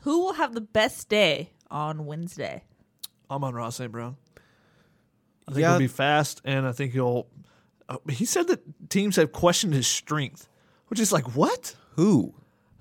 Who 0.00 0.24
will 0.24 0.32
have 0.34 0.54
the 0.54 0.60
best 0.60 1.08
day 1.08 1.50
on 1.70 2.06
Wednesday? 2.06 2.64
Amon-Ra 3.30 3.70
St. 3.70 3.90
Brown. 3.92 4.16
I 5.48 5.52
think 5.52 5.62
Yeah. 5.62 5.70
he'll 5.70 5.78
be 5.78 5.86
fast, 5.86 6.40
and 6.44 6.66
I 6.66 6.72
think 6.72 6.92
he'll. 6.92 7.26
Uh, 7.88 7.98
he 8.10 8.24
said 8.24 8.48
that 8.48 8.90
teams 8.90 9.16
have 9.16 9.32
questioned 9.32 9.74
his 9.74 9.86
strength, 9.86 10.48
which 10.88 10.98
is 11.00 11.12
like 11.12 11.34
what? 11.36 11.74
Who? 11.96 12.34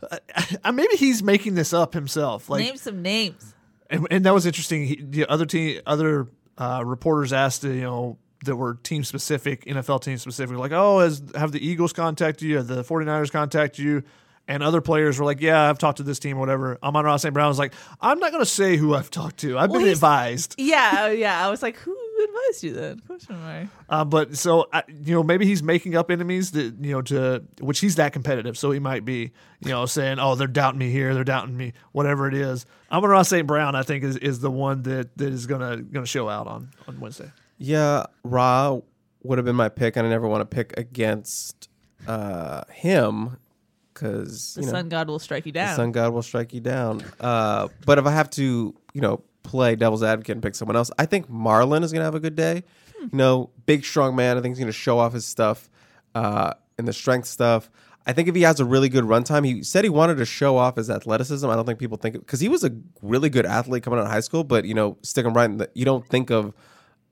Uh, 0.09 0.71
maybe 0.73 0.95
he's 0.95 1.21
making 1.23 1.55
this 1.55 1.73
up 1.73 1.93
himself. 1.93 2.49
Like, 2.49 2.63
Name 2.65 2.77
some 2.77 3.01
names. 3.01 3.53
and, 3.89 4.07
and 4.11 4.25
that 4.25 4.33
was 4.33 4.45
interesting. 4.45 4.85
He, 4.85 4.99
the 5.01 5.25
other 5.27 5.45
team, 5.45 5.79
other 5.85 6.27
uh, 6.57 6.83
reporters 6.85 7.33
asked, 7.33 7.63
you 7.63 7.81
know, 7.81 8.17
that 8.45 8.55
were 8.55 8.75
team 8.75 9.03
specific, 9.03 9.65
NFL 9.65 10.01
team 10.01 10.17
specific, 10.17 10.57
like, 10.57 10.71
oh, 10.71 10.99
has 10.99 11.21
have 11.35 11.51
the 11.51 11.65
Eagles 11.65 11.93
contacted 11.93 12.47
you? 12.47 12.57
Have 12.57 12.67
the 12.67 12.83
49ers 12.83 13.31
contacted 13.31 13.83
you? 13.83 14.03
And 14.47 14.63
other 14.63 14.81
players 14.81 15.19
were 15.19 15.25
like, 15.25 15.39
yeah, 15.39 15.69
I've 15.69 15.77
talked 15.77 15.97
to 15.97 16.03
this 16.03 16.17
team, 16.17 16.37
or 16.37 16.39
whatever. 16.39 16.77
Amon-Ra 16.81 17.17
St. 17.17 17.33
Brown 17.33 17.47
was 17.47 17.59
like, 17.59 17.73
I'm 18.01 18.19
not 18.19 18.31
going 18.31 18.41
to 18.43 18.49
say 18.49 18.75
who 18.75 18.95
I've 18.95 19.11
talked 19.11 19.37
to. 19.41 19.57
I've 19.57 19.69
Well, 19.69 19.79
been 19.81 19.89
advised. 19.89 20.55
Yeah, 20.57 21.09
yeah. 21.11 21.45
I 21.45 21.49
was 21.49 21.61
like, 21.61 21.77
who 21.77 21.95
advised 22.23 22.63
you 22.63 22.73
then? 22.73 22.99
Question 23.01 23.39
mark. 23.39 23.67
Uh, 23.89 24.05
but 24.05 24.35
so 24.37 24.67
I, 24.73 24.83
you 24.87 25.13
know, 25.13 25.23
maybe 25.23 25.45
he's 25.45 25.61
making 25.63 25.95
up 25.95 26.09
enemies 26.11 26.51
that 26.51 26.75
you 26.79 26.91
know 26.91 27.01
to 27.03 27.43
which 27.59 27.79
he's 27.79 27.95
that 27.95 28.13
competitive. 28.13 28.57
So 28.57 28.71
he 28.71 28.79
might 28.79 29.05
be, 29.05 29.31
you 29.61 29.69
know, 29.69 29.85
saying, 29.85 30.19
"Oh, 30.19 30.35
they're 30.35 30.47
doubting 30.47 30.79
me 30.79 30.89
here, 30.91 31.13
they're 31.13 31.23
doubting 31.23 31.55
me, 31.57 31.73
whatever 31.91 32.27
it 32.27 32.33
is." 32.33 32.65
Amon-Ra 32.91 33.21
St. 33.23 33.47
Brown, 33.47 33.75
I 33.75 33.83
think, 33.83 34.03
is, 34.03 34.17
is 34.17 34.39
the 34.41 34.51
one 34.51 34.83
that, 34.83 35.17
that 35.17 35.31
is 35.31 35.45
gonna 35.47 35.77
gonna 35.77 36.05
show 36.05 36.27
out 36.29 36.47
on 36.47 36.69
on 36.87 36.99
Wednesday. 36.99 37.31
Yeah, 37.57 38.05
Ra 38.23 38.79
would 39.23 39.37
have 39.37 39.45
been 39.45 39.55
my 39.55 39.69
pick, 39.69 39.95
and 39.95 40.05
I 40.05 40.09
never 40.09 40.27
want 40.27 40.41
to 40.41 40.45
pick 40.45 40.73
against 40.77 41.69
uh, 42.07 42.63
him 42.71 43.37
because 43.93 44.55
The 44.55 44.61
you 44.61 44.65
know 44.67 44.71
sun 44.73 44.89
god 44.89 45.07
will 45.07 45.19
strike 45.19 45.45
you 45.45 45.51
down. 45.51 45.65
the 45.65 45.69
down. 45.69 45.75
sun 45.75 45.91
god 45.91 46.13
will 46.13 46.23
strike 46.23 46.53
you 46.53 46.59
down. 46.61 47.03
Uh, 47.19 47.67
but 47.85 47.99
if 47.99 48.05
I 48.05 48.11
have 48.11 48.29
to, 48.31 48.73
you 48.93 49.01
know, 49.01 49.21
play 49.43 49.75
devil's 49.75 50.03
advocate 50.03 50.35
and 50.35 50.43
pick 50.43 50.55
someone 50.55 50.75
else, 50.75 50.91
I 50.97 51.05
think 51.05 51.29
Marlon 51.29 51.83
is 51.83 51.91
going 51.91 52.01
to 52.01 52.05
have 52.05 52.15
a 52.15 52.19
good 52.19 52.35
day. 52.35 52.63
Hmm. 52.97 53.07
You 53.11 53.17
know, 53.17 53.49
big 53.65 53.85
strong 53.85 54.15
man. 54.15 54.37
I 54.37 54.41
think 54.41 54.53
he's 54.53 54.59
going 54.59 54.67
to 54.67 54.77
show 54.77 54.99
off 54.99 55.13
his 55.13 55.25
stuff 55.25 55.69
uh, 56.15 56.53
and 56.77 56.87
the 56.87 56.93
strength 56.93 57.27
stuff. 57.27 57.69
I 58.05 58.13
think 58.13 58.27
if 58.27 58.35
he 58.35 58.41
has 58.41 58.59
a 58.59 58.65
really 58.65 58.89
good 58.89 59.05
run 59.05 59.23
time, 59.23 59.43
he 59.43 59.63
said 59.63 59.83
he 59.83 59.89
wanted 59.89 60.17
to 60.17 60.25
show 60.25 60.57
off 60.57 60.75
his 60.75 60.89
athleticism. 60.89 61.47
I 61.47 61.55
don't 61.55 61.65
think 61.65 61.77
people 61.77 61.97
think 61.97 62.15
because 62.15 62.39
he 62.39 62.49
was 62.49 62.63
a 62.63 62.71
really 63.01 63.29
good 63.29 63.45
athlete 63.45 63.83
coming 63.83 63.99
out 63.99 64.05
of 64.05 64.11
high 64.11 64.21
school, 64.21 64.43
but 64.43 64.65
you 64.65 64.73
know, 64.73 64.97
stick 65.03 65.25
him 65.25 65.33
right 65.33 65.45
in 65.45 65.57
the, 65.57 65.69
you 65.75 65.85
don't 65.85 66.07
think 66.07 66.31
of 66.31 66.53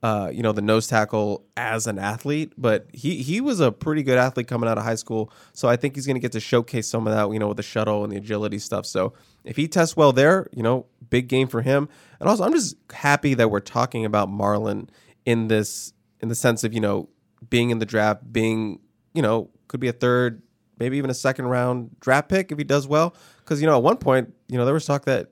uh, 0.01 0.31
you 0.33 0.41
know, 0.41 0.53
the 0.53 0.61
nose 0.61 0.87
tackle 0.87 1.45
as 1.57 1.85
an 1.85 1.99
athlete, 1.99 2.53
but 2.57 2.87
he 2.93 3.21
he 3.21 3.41
was 3.41 3.59
a 3.59 3.71
pretty 3.71 4.01
good 4.01 4.17
athlete 4.17 4.47
coming 4.47 4.69
out 4.69 4.77
of 4.77 4.85
high 4.85 4.95
school. 4.95 5.31
So 5.51 5.67
I 5.67 5.75
think 5.75 5.95
he's 5.95 6.05
going 6.05 6.15
to 6.15 6.21
get 6.21 6.31
to 6.33 6.39
showcase 6.39 6.87
some 6.87 7.05
of 7.05 7.13
that, 7.13 7.31
you 7.33 7.39
know, 7.39 7.49
with 7.49 7.57
the 7.57 7.63
shuttle 7.63 8.03
and 8.03 8.13
the 8.13 8.17
agility 8.17 8.59
stuff. 8.59 8.85
So 8.85 9.13
if 9.43 9.57
he 9.57 9.67
tests 9.67 9.97
well 9.97 10.13
there, 10.13 10.47
you 10.53 10.63
know, 10.63 10.85
big 11.09 11.27
game 11.27 11.47
for 11.49 11.61
him. 11.61 11.89
And 12.19 12.29
also, 12.29 12.43
I'm 12.43 12.53
just 12.53 12.77
happy 12.93 13.33
that 13.33 13.51
we're 13.51 13.59
talking 13.59 14.05
about 14.05 14.29
Marlon 14.29 14.87
in 15.25 15.49
this 15.49 15.91
in 16.21 16.29
the 16.29 16.35
sense 16.35 16.63
of 16.63 16.73
you 16.73 16.79
know 16.79 17.09
being 17.49 17.69
in 17.69 17.79
the 17.79 17.85
draft, 17.85 18.31
being 18.31 18.79
you 19.13 19.21
know 19.21 19.49
could 19.67 19.81
be 19.81 19.89
a 19.89 19.93
third, 19.93 20.41
maybe 20.77 20.97
even 20.97 21.09
a 21.09 21.15
second 21.15 21.47
round 21.47 21.99
draft 21.99 22.29
pick 22.29 22.53
if 22.53 22.57
he 22.57 22.63
does 22.63 22.87
well. 22.87 23.13
Because 23.39 23.59
you 23.59 23.67
know 23.67 23.75
at 23.75 23.83
one 23.83 23.97
point, 23.97 24.33
you 24.47 24.57
know 24.57 24.63
there 24.63 24.73
was 24.73 24.85
talk 24.85 25.03
that 25.05 25.31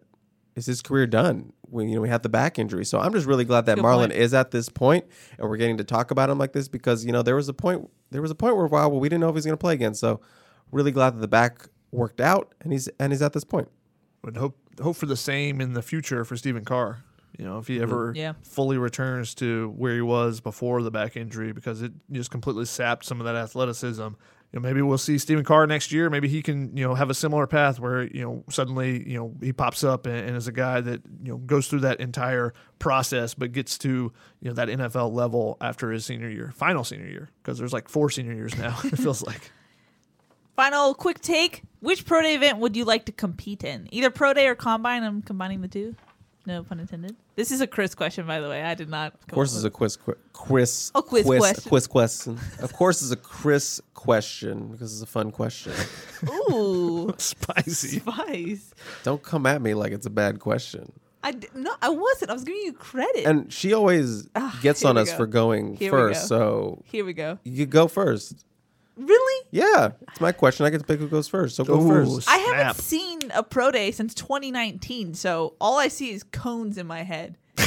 is 0.55 0.65
his 0.65 0.81
career 0.81 1.07
done 1.07 1.53
when 1.69 1.89
you 1.89 1.95
know 1.95 2.01
we 2.01 2.09
had 2.09 2.23
the 2.23 2.29
back 2.29 2.59
injury. 2.59 2.85
So 2.85 2.99
I'm 2.99 3.13
just 3.13 3.25
really 3.25 3.45
glad 3.45 3.65
that 3.65 3.75
Good 3.75 3.83
Marlon 3.83 4.09
point. 4.09 4.13
is 4.13 4.33
at 4.33 4.51
this 4.51 4.69
point 4.69 5.05
and 5.37 5.49
we're 5.49 5.57
getting 5.57 5.77
to 5.77 5.83
talk 5.83 6.11
about 6.11 6.29
him 6.29 6.37
like 6.37 6.53
this 6.53 6.67
because 6.67 7.05
you 7.05 7.11
know 7.11 7.21
there 7.21 7.35
was 7.35 7.49
a 7.49 7.53
point 7.53 7.89
there 8.11 8.21
was 8.21 8.31
a 8.31 8.35
point 8.35 8.55
where 8.55 8.67
wow 8.67 8.89
well, 8.89 8.99
we 8.99 9.09
didn't 9.09 9.21
know 9.21 9.29
if 9.29 9.33
he 9.33 9.37
was 9.37 9.45
going 9.45 9.57
to 9.57 9.61
play 9.61 9.73
again. 9.73 9.93
So 9.93 10.21
really 10.71 10.91
glad 10.91 11.15
that 11.15 11.19
the 11.19 11.27
back 11.27 11.67
worked 11.91 12.21
out 12.21 12.53
and 12.61 12.71
he's 12.71 12.87
and 12.99 13.11
he's 13.11 13.21
at 13.21 13.33
this 13.33 13.43
point. 13.43 13.69
Would 14.23 14.37
hope 14.37 14.57
hope 14.81 14.95
for 14.95 15.05
the 15.05 15.17
same 15.17 15.61
in 15.61 15.73
the 15.73 15.81
future 15.81 16.25
for 16.25 16.37
Stephen 16.37 16.65
Carr. 16.65 17.03
You 17.37 17.45
know, 17.45 17.59
if 17.59 17.67
he 17.67 17.75
mm-hmm. 17.75 17.83
ever 17.83 18.13
Yeah. 18.15 18.33
fully 18.43 18.77
returns 18.77 19.35
to 19.35 19.73
where 19.77 19.93
he 19.93 20.01
was 20.01 20.41
before 20.41 20.81
the 20.81 20.89
back 20.89 21.15
injury, 21.15 21.51
because 21.51 21.83
it 21.83 21.91
just 22.11 22.31
completely 22.31 22.65
sapped 22.65 23.05
some 23.05 23.19
of 23.21 23.25
that 23.25 23.35
athleticism. 23.35 24.07
You 24.51 24.59
know, 24.59 24.63
maybe 24.63 24.81
we'll 24.81 24.97
see 24.97 25.17
Stephen 25.17 25.43
Carr 25.43 25.67
next 25.67 25.91
year. 25.91 26.09
Maybe 26.09 26.29
he 26.29 26.41
can, 26.41 26.75
you 26.75 26.87
know, 26.87 26.95
have 26.95 27.09
a 27.09 27.13
similar 27.13 27.47
path 27.47 27.79
where, 27.79 28.03
you 28.03 28.23
know, 28.23 28.43
suddenly, 28.49 29.07
you 29.09 29.17
know, 29.17 29.33
he 29.41 29.51
pops 29.51 29.83
up 29.83 30.05
and, 30.05 30.15
and 30.15 30.37
is 30.37 30.47
a 30.47 30.53
guy 30.53 30.79
that, 30.79 31.01
you 31.21 31.33
know, 31.33 31.37
goes 31.37 31.67
through 31.67 31.81
that 31.81 31.99
entire 31.99 32.53
process, 32.79 33.33
but 33.33 33.51
gets 33.51 33.77
to, 33.79 33.89
you 34.39 34.49
know, 34.49 34.53
that 34.53 34.69
NFL 34.69 35.11
level 35.11 35.57
after 35.59 35.91
his 35.91 36.05
senior 36.05 36.29
year, 36.29 36.53
final 36.55 36.85
senior 36.85 37.07
year, 37.07 37.29
because 37.43 37.57
there's 37.57 37.73
like 37.73 37.89
four 37.89 38.09
senior 38.09 38.33
years 38.33 38.57
now, 38.57 38.77
it 38.85 38.97
feels 38.97 39.21
like. 39.21 39.51
Final 40.55 40.93
quick 40.93 41.19
take. 41.19 41.63
Which 41.81 42.05
pro 42.05 42.21
day 42.21 42.35
event 42.35 42.57
would 42.59 42.75
you 42.75 42.85
like 42.85 43.05
to 43.05 43.11
compete 43.11 43.63
in? 43.63 43.87
Either 43.91 44.09
pro 44.09 44.33
day 44.33 44.47
or 44.47 44.55
combine. 44.55 45.03
I'm 45.03 45.21
combining 45.21 45.61
the 45.61 45.67
two. 45.67 45.95
No 46.45 46.63
pun 46.63 46.79
intended. 46.79 47.15
This 47.37 47.51
is 47.51 47.61
a 47.61 47.67
Chris 47.67 47.93
question, 47.93 48.25
by 48.25 48.39
the 48.39 48.49
way. 48.49 48.63
I 48.63 48.73
did 48.73 48.89
not. 48.89 49.13
Of 49.13 49.27
course, 49.27 49.55
it's 49.55 49.63
a 49.63 49.69
quiz. 49.69 49.95
Qu- 49.95 50.15
quiz. 50.33 50.91
Oh, 50.95 51.03
quiz 51.03 51.23
quiz, 51.23 51.39
question. 51.39 51.69
Quiz 51.69 51.87
question. 51.87 52.39
of 52.61 52.73
course, 52.73 53.03
it's 53.03 53.11
a 53.11 53.15
Chris 53.15 53.79
question 53.93 54.69
because 54.69 54.91
it's 54.91 55.03
a 55.03 55.05
fun 55.05 55.31
question. 55.31 55.71
Ooh, 56.51 57.13
Spicy. 57.19 57.99
spice. 57.99 58.73
Don't 59.03 59.21
come 59.21 59.45
at 59.45 59.61
me 59.61 59.75
like 59.75 59.91
it's 59.91 60.07
a 60.07 60.09
bad 60.09 60.39
question. 60.39 60.91
I 61.23 61.33
d- 61.33 61.47
no, 61.53 61.75
I 61.79 61.89
wasn't. 61.89 62.31
I 62.31 62.33
was 62.33 62.43
giving 62.43 62.61
you 62.63 62.73
credit. 62.73 63.25
And 63.27 63.53
she 63.53 63.71
always 63.71 64.27
ah, 64.35 64.57
gets 64.63 64.81
here 64.81 64.89
on 64.89 64.97
us 64.97 65.11
go. 65.11 65.17
for 65.17 65.27
going 65.27 65.75
Here 65.75 65.91
first, 65.91 66.27
so 66.27 66.81
Here 66.85 67.05
we 67.05 67.13
go. 67.13 67.37
you 67.43 67.67
go 67.67 67.87
first. 67.87 68.46
Really? 68.97 69.47
Yeah, 69.51 69.91
it's 70.09 70.19
my 70.19 70.31
question. 70.31 70.65
I 70.65 70.71
get 70.71 70.79
to 70.79 70.85
pick 70.85 70.99
who 70.99 71.07
goes 71.07 71.27
first. 71.27 71.55
So 71.55 71.63
go 71.63 71.79
Ooh, 71.79 71.87
first. 71.87 72.27
I 72.27 72.37
haven't 72.37 72.73
Snap. 72.73 72.75
seen 72.77 73.19
a 73.33 73.43
pro 73.43 73.69
day 73.71 73.91
since 73.91 74.15
2019, 74.15 75.13
so 75.13 75.53
all 75.61 75.77
I 75.77 75.87
see 75.87 76.09
is 76.11 76.23
cones 76.23 76.79
in 76.79 76.87
my 76.87 77.03
head. 77.03 77.37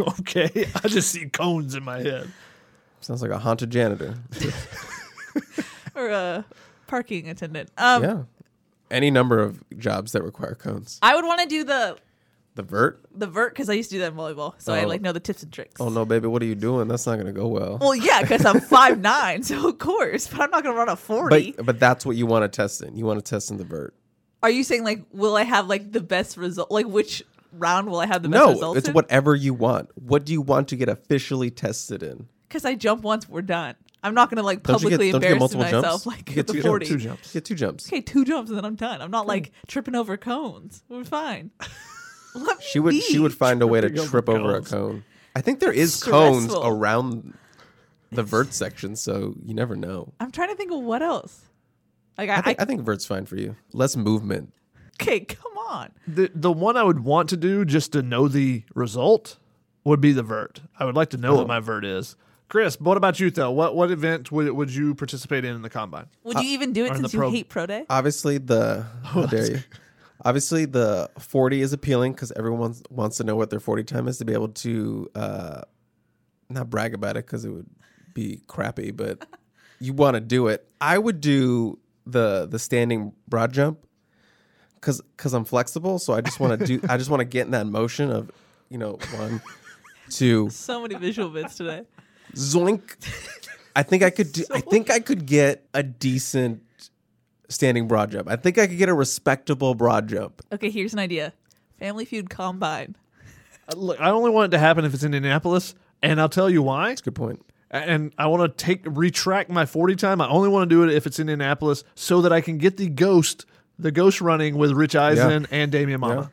okay. 0.00 0.50
I 0.82 0.88
just 0.88 1.10
see 1.10 1.26
cones 1.28 1.74
in 1.74 1.84
my 1.84 1.98
head. 1.98 2.30
Sounds 3.00 3.22
like 3.22 3.32
a 3.32 3.38
haunted 3.38 3.70
janitor. 3.70 4.14
or 5.96 6.08
a 6.08 6.44
parking 6.86 7.28
attendant. 7.28 7.70
Um, 7.76 8.02
yeah. 8.02 8.22
Any 8.90 9.10
number 9.10 9.40
of 9.40 9.62
jobs 9.78 10.12
that 10.12 10.22
require 10.22 10.54
cones. 10.54 10.98
I 11.02 11.16
would 11.16 11.24
want 11.24 11.40
to 11.40 11.46
do 11.46 11.64
the 11.64 11.98
The 12.58 12.64
vert? 12.64 13.00
the 13.14 13.28
vert 13.28 13.54
because 13.54 13.70
I 13.70 13.74
used 13.74 13.88
to 13.90 13.94
do 13.94 14.00
that 14.00 14.10
in 14.10 14.18
volleyball, 14.18 14.54
so 14.58 14.72
I 14.74 14.82
Oh. 14.82 14.88
like 14.88 15.00
know 15.00 15.12
the 15.12 15.20
tips 15.20 15.44
and 15.44 15.52
tricks. 15.52 15.80
Oh 15.80 15.90
no, 15.90 16.04
baby, 16.04 16.26
what 16.26 16.42
are 16.42 16.44
you 16.44 16.56
doing? 16.56 16.88
That's 16.88 17.06
not 17.06 17.16
gonna 17.16 17.30
go 17.32 17.46
well. 17.46 17.78
Well, 17.80 17.94
yeah, 17.94 18.20
because 18.22 18.44
I'm 18.44 18.58
five 18.60 18.98
nine, 19.00 19.42
so 19.44 19.68
of 19.68 19.78
course, 19.78 20.26
but 20.26 20.40
I'm 20.40 20.50
not 20.50 20.64
gonna 20.64 20.74
run 20.76 20.88
a 20.88 20.96
forty. 20.96 21.52
but 21.52 21.66
but 21.66 21.78
that's 21.78 22.04
what 22.04 22.16
you 22.16 22.26
want 22.26 22.42
to 22.42 22.48
test 22.48 22.82
in. 22.82 22.96
You 22.96 23.04
want 23.04 23.24
to 23.24 23.30
test 23.30 23.52
in 23.52 23.58
the 23.58 23.64
vert. 23.64 23.94
Are 24.42 24.50
you 24.50 24.64
saying 24.64 24.82
like, 24.82 25.04
will 25.12 25.36
I 25.36 25.44
have 25.44 25.68
like 25.68 25.92
the 25.92 26.00
best 26.00 26.36
result? 26.36 26.72
Like, 26.72 26.86
which 26.86 27.22
round 27.52 27.88
will 27.88 28.00
I 28.00 28.06
have 28.06 28.24
the 28.24 28.28
best 28.28 28.44
No, 28.44 28.50
results? 28.54 28.78
it's 28.78 28.88
whatever 28.90 29.36
you 29.36 29.54
want. 29.54 29.90
What 29.94 30.24
do 30.24 30.32
you 30.32 30.40
want 30.42 30.66
to 30.68 30.76
get 30.76 30.88
officially 30.88 31.50
tested 31.52 32.02
in? 32.02 32.26
Because 32.48 32.64
I 32.64 32.74
jump 32.74 33.02
once, 33.02 33.28
we're 33.28 33.42
done. 33.42 33.76
I'm 34.02 34.14
not 34.14 34.30
gonna 34.30 34.42
like 34.42 34.62
Don't 34.64 34.82
you 34.82 34.90
get- 34.90 34.96
publicly 34.98 35.12
don't 35.12 35.22
you 35.22 35.28
get 35.28 35.32
embarrass 35.32 35.40
multiple 35.54 35.64
myself 35.64 35.84
jumps? 35.84 36.06
like 36.06 36.28
You 36.28 36.34
get 36.36 36.46
the 36.48 36.52
two- 36.54 36.62
forty. 36.62 36.86
Two 36.86 36.96
jumps. 36.98 37.32
Get 37.32 37.44
two 37.44 37.54
jumps. 37.54 37.88
Okay, 37.88 38.00
two 38.00 38.24
jumps 38.24 38.48
and 38.50 38.56
then 38.58 38.64
I'm 38.64 38.74
done. 38.76 39.00
I'm 39.00 39.10
not 39.12 39.26
like 39.28 39.52
tripping 39.68 39.94
over 39.94 40.16
cones. 40.16 40.82
We're 40.88 41.04
fine. 41.04 41.50
Let 42.34 42.58
me 42.58 42.64
She 42.68 42.78
would 42.78 42.94
she 42.94 43.18
would 43.18 43.34
find 43.34 43.62
a 43.62 43.66
way 43.66 43.80
to 43.80 43.88
Tripping 43.88 44.00
over 44.00 44.10
trip 44.10 44.28
over 44.28 44.50
a 44.50 44.54
cones. 44.56 44.70
cone. 44.70 45.04
I 45.34 45.40
think 45.40 45.60
there 45.60 45.72
is 45.72 46.02
cones 46.02 46.44
Stressful. 46.44 46.66
around 46.66 47.34
the 48.10 48.22
vert 48.22 48.52
section, 48.54 48.96
so 48.96 49.34
you 49.44 49.54
never 49.54 49.76
know. 49.76 50.12
I'm 50.20 50.30
trying 50.30 50.48
to 50.48 50.54
think 50.54 50.72
of 50.72 50.80
what 50.80 51.02
else. 51.02 51.42
Like 52.16 52.30
I, 52.30 52.36
I 52.38 52.40
think, 52.42 52.60
I, 52.60 52.62
I 52.62 52.66
think 52.66 52.80
vert's 52.82 53.06
fine 53.06 53.26
for 53.26 53.36
you. 53.36 53.54
Less 53.72 53.96
movement. 53.96 54.52
okay, 55.00 55.20
come 55.20 55.56
on. 55.68 55.90
The 56.06 56.30
the 56.34 56.50
one 56.52 56.76
I 56.76 56.82
would 56.82 57.00
want 57.04 57.28
to 57.30 57.36
do 57.36 57.64
just 57.64 57.92
to 57.92 58.02
know 58.02 58.26
the 58.28 58.64
result 58.74 59.38
would 59.84 60.00
be 60.00 60.12
the 60.12 60.22
vert. 60.22 60.60
I 60.78 60.84
would 60.84 60.96
like 60.96 61.10
to 61.10 61.16
know 61.16 61.34
Oh. 61.34 61.36
what 61.36 61.46
my 61.48 61.60
vert 61.60 61.84
is. 61.84 62.16
Chris, 62.48 62.80
what 62.80 62.96
about 62.96 63.20
you 63.20 63.30
though? 63.30 63.50
What 63.50 63.76
what 63.76 63.90
event 63.90 64.32
would 64.32 64.50
would 64.50 64.74
you 64.74 64.94
participate 64.94 65.44
in 65.44 65.54
in 65.54 65.62
the 65.62 65.70
combine? 65.70 66.06
Would 66.24 66.38
you 66.38 66.40
uh, 66.48 66.52
even 66.54 66.72
do 66.72 66.86
it 66.86 66.92
or 66.92 66.94
in 66.94 67.00
since 67.02 67.12
you 67.12 67.18
pro- 67.20 67.30
hate 67.30 67.48
pro 67.50 67.66
day? 67.66 67.84
Obviously 67.90 68.38
the 68.38 68.86
how 69.04 69.26
dare 69.26 69.50
you. 69.50 69.58
Obviously 70.24 70.64
the 70.64 71.08
40 71.18 71.60
is 71.60 71.72
appealing 71.72 72.12
because 72.12 72.32
everyone 72.32 72.60
wants- 72.60 72.82
wants 72.90 73.16
to 73.18 73.24
know 73.24 73.36
what 73.36 73.50
their 73.50 73.60
40 73.60 73.84
time 73.84 74.08
is 74.08 74.18
to 74.18 74.24
be 74.24 74.32
able 74.32 74.48
to 74.48 75.08
uh 75.14 75.60
not 76.50 76.68
brag 76.70 76.94
about 76.94 77.16
it 77.16 77.26
because 77.26 77.44
it 77.44 77.50
would 77.50 77.68
be 78.14 78.40
crappy, 78.46 78.90
but 78.90 79.24
you 79.80 79.92
want 79.92 80.14
to 80.14 80.20
do 80.20 80.48
it. 80.48 80.66
I 80.80 80.98
would 80.98 81.20
do 81.20 81.78
the 82.06 82.46
the 82.50 82.58
standing 82.58 83.12
broad 83.28 83.52
jump 83.52 83.78
because 84.74 85.00
because 85.16 85.34
I'm 85.34 85.44
flexible, 85.44 85.98
so 85.98 86.14
I 86.14 86.20
just 86.22 86.40
want 86.40 86.58
to 86.58 86.66
do. 86.66 86.80
I 86.88 86.96
just 86.96 87.10
want 87.10 87.20
to 87.20 87.24
get 87.26 87.44
in 87.46 87.50
that 87.52 87.66
motion 87.66 88.10
of 88.10 88.30
you 88.70 88.78
know 88.78 88.98
one, 89.14 89.40
two, 90.10 90.48
So 90.50 90.80
many 90.82 90.94
visual 90.94 91.28
bits 91.28 91.56
today. 91.56 91.82
zoink. 92.34 92.96
I 93.76 93.82
think 93.82 94.02
I 94.02 94.10
could 94.10 94.32
do. 94.32 94.44
I 94.50 94.60
think 94.72 94.90
I 94.90 95.00
could 95.00 95.26
get 95.26 95.68
a 95.74 95.82
decent 95.82 96.62
standing 97.48 97.88
broad 97.88 98.10
jump. 98.10 98.28
I 98.28 98.36
think 98.36 98.58
I 98.58 98.66
could 98.66 98.78
get 98.78 98.88
a 98.88 98.94
respectable 98.94 99.74
broad 99.74 100.08
jump. 100.08 100.42
Okay, 100.52 100.70
here's 100.70 100.92
an 100.92 100.98
idea. 100.98 101.32
Family 101.78 102.04
Feud 102.04 102.30
Combine. 102.30 102.96
Uh, 103.68 103.76
Look, 103.76 104.00
I 104.00 104.10
only 104.10 104.30
want 104.30 104.52
it 104.52 104.56
to 104.56 104.58
happen 104.58 104.84
if 104.84 104.94
it's 104.94 105.02
in 105.02 105.14
Indianapolis, 105.14 105.74
and 106.02 106.20
I'll 106.20 106.28
tell 106.28 106.50
you 106.50 106.62
why. 106.62 106.88
That's 106.88 107.00
a 107.00 107.04
good 107.04 107.14
point. 107.14 107.44
And 107.70 108.14
I 108.16 108.28
want 108.28 108.56
to 108.56 108.64
take 108.64 108.82
retract 108.86 109.50
my 109.50 109.66
forty 109.66 109.94
time. 109.94 110.20
I 110.20 110.28
only 110.28 110.48
want 110.48 110.68
to 110.68 110.74
do 110.74 110.84
it 110.84 110.94
if 110.94 111.06
it's 111.06 111.18
in 111.18 111.28
Indianapolis, 111.28 111.84
so 111.94 112.22
that 112.22 112.32
I 112.32 112.40
can 112.40 112.56
get 112.56 112.78
the 112.78 112.88
ghost, 112.88 113.44
the 113.78 113.90
ghost 113.90 114.20
running 114.20 114.56
with 114.56 114.72
Rich 114.72 114.96
Eisen 114.96 115.46
and 115.50 115.70
Damian 115.70 116.00
Mama. 116.00 116.30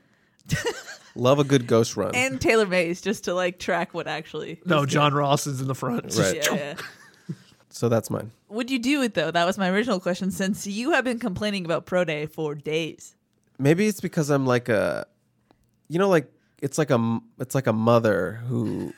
Love 1.18 1.40
a 1.40 1.44
good 1.46 1.66
ghost 1.66 1.96
run. 1.96 2.14
And 2.14 2.42
Taylor 2.42 2.66
Mays 2.66 3.00
just 3.02 3.26
to 3.26 3.34
like 3.34 3.60
track 3.60 3.94
what 3.94 4.08
actually. 4.08 4.62
No, 4.66 4.84
is 4.84 4.92
John 4.92 5.14
Ross 5.14 5.48
is 5.48 5.62
in 5.62 5.68
the 5.68 5.76
front. 5.76 6.14
Right. 6.18 6.36
Yeah, 6.36 6.54
yeah. 6.54 6.74
So 7.76 7.90
that's 7.90 8.10
mine. 8.10 8.32
Would 8.48 8.72
you 8.72 8.80
do 8.80 9.02
it 9.02 9.16
though? 9.16 9.32
That 9.32 9.46
was 9.46 9.58
my 9.58 9.70
original 9.70 10.00
question. 10.00 10.32
Since 10.32 10.66
you 10.66 10.92
have 10.92 11.04
been 11.04 11.20
complaining 11.20 11.66
about 11.66 11.86
pro 11.86 12.06
day 12.06 12.26
for 12.26 12.56
days. 12.56 13.16
Maybe 13.60 13.86
it's 13.88 14.00
because 14.00 14.30
I'm 14.30 14.46
like 14.46 14.70
a, 14.70 15.06
you 15.90 16.00
know, 16.00 16.08
like 16.08 16.32
it's 16.62 16.78
like 16.78 16.90
a 16.90 16.94
m- 16.96 17.24
it's 17.40 17.54
like 17.54 17.68
a 17.68 17.74
mother 17.74 18.42
who 18.48 18.94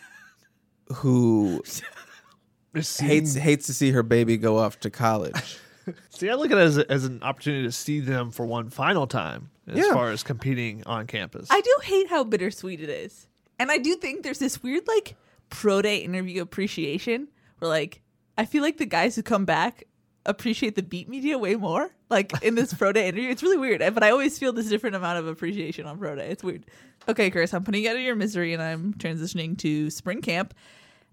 who 0.93 1.63
hates 2.99 3.33
hates 3.35 3.65
to 3.67 3.73
see 3.73 3.91
her 3.91 4.03
baby 4.03 4.37
go 4.37 4.57
off 4.57 4.79
to 4.81 4.89
college. 4.89 5.57
See, 6.09 6.29
I 6.29 6.33
look 6.33 6.51
at 6.51 6.57
it 6.57 6.61
as, 6.61 6.77
a, 6.77 6.91
as 6.91 7.05
an 7.05 7.23
opportunity 7.23 7.63
to 7.63 7.71
see 7.71 8.01
them 8.01 8.29
for 8.29 8.45
one 8.45 8.69
final 8.69 9.07
time 9.07 9.49
as 9.67 9.77
Yeah. 9.77 9.93
far 9.93 10.11
as 10.11 10.21
competing 10.21 10.83
on 10.85 11.07
campus. 11.07 11.47
I 11.49 11.61
do 11.61 11.73
hate 11.81 12.09
how 12.09 12.25
bittersweet 12.25 12.81
it 12.81 12.89
is. 12.89 13.25
And 13.57 13.71
I 13.71 13.77
do 13.77 13.95
think 13.95 14.23
there's 14.23 14.39
this 14.39 14.61
weird 14.61 14.85
like 14.87 15.15
pro 15.49 15.81
day 15.81 15.97
interview 15.99 16.41
appreciation 16.41 17.29
where 17.59 17.69
like 17.69 18.01
I 18.37 18.45
feel 18.45 18.61
like 18.61 18.77
the 18.77 18.85
guys 18.85 19.15
who 19.15 19.23
come 19.23 19.45
back 19.45 19.85
appreciate 20.25 20.75
the 20.75 20.83
beat 20.83 21.09
media 21.09 21.37
way 21.37 21.55
more. 21.55 21.89
Like 22.09 22.31
in 22.43 22.55
this 22.55 22.73
pro 22.77 22.91
day 22.91 23.07
interview. 23.07 23.29
It's 23.29 23.43
really 23.43 23.57
weird. 23.57 23.79
But 23.93 24.03
I 24.03 24.11
always 24.11 24.37
feel 24.37 24.53
this 24.53 24.69
different 24.69 24.95
amount 24.95 25.19
of 25.19 25.27
appreciation 25.27 25.85
on 25.85 25.97
pro 25.97 26.15
day. 26.15 26.29
It's 26.29 26.43
weird. 26.43 26.65
Okay, 27.07 27.29
Chris, 27.29 27.53
I'm 27.53 27.63
putting 27.63 27.83
you 27.83 27.89
out 27.89 27.95
of 27.95 28.01
your 28.01 28.15
misery 28.15 28.53
and 28.53 28.61
I'm 28.61 28.93
transitioning 28.93 29.57
to 29.59 29.89
spring 29.89 30.21
camp. 30.21 30.53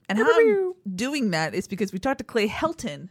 And 0.08 0.18
how 0.18 0.28
I'm 0.28 0.74
doing 0.94 1.30
that 1.30 1.54
is 1.54 1.66
because 1.66 1.92
we 1.92 1.98
talked 1.98 2.18
to 2.18 2.24
Clay 2.24 2.48
Helton 2.48 3.08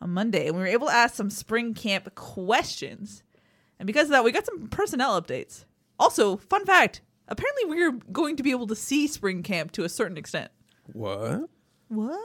on 0.00 0.10
Monday 0.10 0.48
and 0.48 0.56
we 0.56 0.62
were 0.62 0.68
able 0.68 0.88
to 0.88 0.92
ask 0.92 1.14
some 1.14 1.30
spring 1.30 1.72
camp 1.72 2.14
questions. 2.14 3.22
And 3.78 3.86
because 3.86 4.04
of 4.04 4.10
that, 4.10 4.24
we 4.24 4.32
got 4.32 4.44
some 4.44 4.68
personnel 4.68 5.20
updates. 5.20 5.64
Also, 5.98 6.36
fun 6.36 6.66
fact 6.66 7.00
apparently, 7.30 7.64
we're 7.66 7.92
going 8.12 8.36
to 8.36 8.42
be 8.42 8.50
able 8.50 8.66
to 8.66 8.76
see 8.76 9.06
spring 9.06 9.42
camp 9.42 9.72
to 9.72 9.84
a 9.84 9.88
certain 9.88 10.18
extent. 10.18 10.50
what? 10.92 11.48
What? 11.88 12.20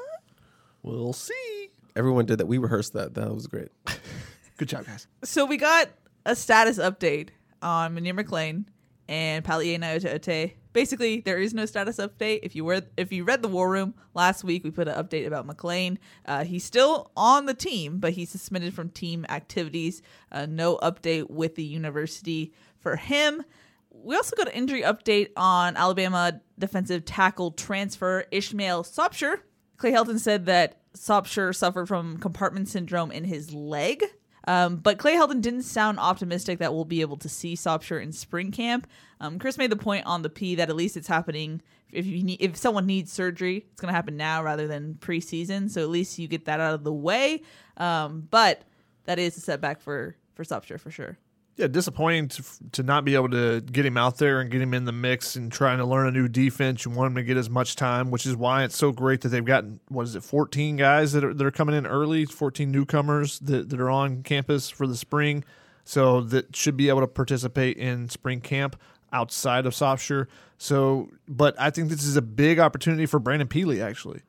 We'll 0.86 1.14
see. 1.14 1.70
Everyone 1.96 2.26
did 2.26 2.38
that. 2.38 2.46
We 2.46 2.60
rehearsed 2.60 2.94
that. 2.94 3.16
That 3.16 3.34
was 3.34 3.48
great. 3.48 3.70
Good 4.58 4.70
job, 4.70 4.86
guys. 4.86 5.08
So, 5.24 5.46
we 5.46 5.58
got 5.58 5.90
a 6.26 6.36
status 6.36 6.78
update 6.78 7.30
on 7.62 7.96
Munir 7.96 8.14
McClain 8.14 8.66
and 9.10 9.44
Palaie 9.44 9.80
Gaoteote. 9.80 10.54
Basically, 10.74 11.22
there 11.22 11.40
is 11.40 11.56
no 11.56 11.66
status 11.66 11.98
update. 11.98 12.42
If 12.44 12.56
you 12.56 12.66
were 12.66 12.84
if 12.98 13.12
you 13.12 13.24
read 13.24 13.42
the 13.42 13.48
War 13.48 13.70
Room 13.70 13.96
last 14.14 14.44
week, 14.44 14.64
we 14.64 14.70
put 14.70 14.88
an 14.88 14.96
update 14.96 15.26
about 15.26 15.48
McClain. 15.48 15.98
Uh, 16.26 16.44
he's 16.44 16.64
still 16.64 17.12
on 17.18 17.48
the 17.48 17.54
team, 17.56 17.98
but 18.00 18.14
he's 18.14 18.30
suspended 18.30 18.74
from 18.74 18.90
team 18.90 19.26
activities. 19.30 20.04
Uh, 20.32 20.46
no 20.46 20.78
update 20.78 21.32
with 21.32 21.56
the 21.56 21.64
university 21.64 22.54
for 22.78 22.96
him. 22.96 23.44
We 23.90 24.16
also 24.16 24.36
got 24.36 24.50
an 24.50 24.54
injury 24.54 24.84
update 24.84 25.30
on 25.36 25.78
Alabama 25.78 26.42
defensive 26.60 27.06
tackle 27.06 27.52
transfer 27.52 28.26
Ishmael 28.32 28.84
Sopsher. 28.84 29.40
Clay 29.78 29.92
Helton 29.92 30.20
said 30.20 30.46
that 30.46 30.78
Sopsher 30.94 31.54
suffered 31.54 31.88
from 31.88 32.18
compartment 32.18 32.70
syndrome 32.70 33.12
in 33.12 33.24
his 33.26 33.54
leg. 33.54 34.04
Um, 34.48 34.78
but 34.78 35.00
Clay 35.00 35.16
Helton 35.16 35.42
didn't 35.42 35.64
sound 35.64 36.00
optimistic 36.00 36.60
that 36.60 36.74
we'll 36.74 36.86
be 36.86 37.02
able 37.02 37.18
to 37.18 37.30
see 37.30 37.56
Sopsher 37.56 38.02
in 38.02 38.12
spring 38.12 38.52
camp. 38.52 38.88
Um, 39.20 39.40
Chris 39.40 39.58
made 39.58 39.72
the 39.72 39.76
point 39.76 40.06
on 40.06 40.22
the 40.22 40.30
P 40.30 40.56
that 40.56 40.70
at 40.70 40.76
least 40.76 40.96
it's 40.96 41.08
happening 41.08 41.62
if 41.92 42.06
you 42.06 42.24
need, 42.24 42.42
if 42.42 42.56
someone 42.58 42.86
needs 42.86 43.12
surgery, 43.12 43.66
it's 43.72 43.82
going 43.82 43.92
to 43.92 43.96
happen 43.96 44.18
now 44.18 44.44
rather 44.44 44.68
than 44.68 44.96
preseason. 44.96 45.70
So 45.70 45.82
at 45.82 45.90
least 45.90 46.20
you 46.20 46.28
get 46.28 46.46
that 46.46 46.60
out 46.60 46.74
of 46.74 46.84
the 46.84 46.94
way. 46.94 47.42
Um, 47.78 48.28
but 48.30 48.64
that 49.06 49.18
is 49.18 49.38
a 49.38 49.42
setback 49.42 49.82
for 49.82 50.16
for 50.36 50.44
Sopsher 50.44 50.80
for 50.80 50.92
sure. 50.92 51.18
Yeah, 51.58 51.68
disappointing 51.68 52.28
to, 52.28 52.44
to 52.74 52.84
not 52.84 53.06
be 53.06 53.16
able 53.16 53.30
to 53.30 53.62
get 53.62 53.86
him 53.86 53.96
out 53.96 54.18
there 54.18 54.42
and 54.42 54.52
get 54.52 54.62
him 54.62 54.74
in 54.74 54.84
the 54.84 54.92
mix 54.92 55.38
and 55.38 55.50
trying 55.50 55.78
to 55.78 55.86
learn 55.86 56.06
a 56.06 56.12
new 56.12 56.28
defense. 56.28 56.84
You 56.84 56.92
want 56.92 57.12
him 57.12 57.16
to 57.16 57.24
get 57.24 57.38
as 57.38 57.50
much 57.50 57.78
time, 57.78 58.12
which 58.12 58.26
is 58.26 58.36
why 58.36 58.66
it's 58.66 58.76
so 58.76 58.92
great 58.92 59.22
that 59.22 59.30
they've 59.30 59.46
gotten 59.46 59.80
what 59.88 60.04
is 60.04 60.18
it, 60.18 60.24
fourteen 60.24 60.76
guys 60.76 61.14
that 61.14 61.24
are 61.24 61.34
that 61.34 61.46
are 61.46 61.52
coming 61.52 61.74
in 61.74 61.88
early, 61.88 62.26
fourteen 62.26 62.72
newcomers 62.72 63.40
that, 63.40 63.70
that 63.70 63.80
are 63.80 63.90
on 63.90 64.22
campus 64.22 64.70
for 64.70 64.86
the 64.86 64.98
spring, 64.98 65.46
so 65.86 66.20
that 66.20 66.54
should 66.54 66.76
be 66.76 66.90
able 66.90 67.00
to 67.00 67.08
participate 67.08 67.78
in 67.78 68.10
spring 68.10 68.42
camp 68.42 68.76
outside 69.14 69.66
of 69.66 69.72
Sopsher. 69.72 70.28
So, 70.58 71.10
but 71.26 71.56
I 71.58 71.70
think 71.70 71.88
this 71.88 72.04
is 72.04 72.18
a 72.18 72.22
big 72.22 72.60
opportunity 72.60 73.06
for 73.06 73.18
Brandon 73.18 73.48
Pili 73.48 73.82
actually 73.82 74.24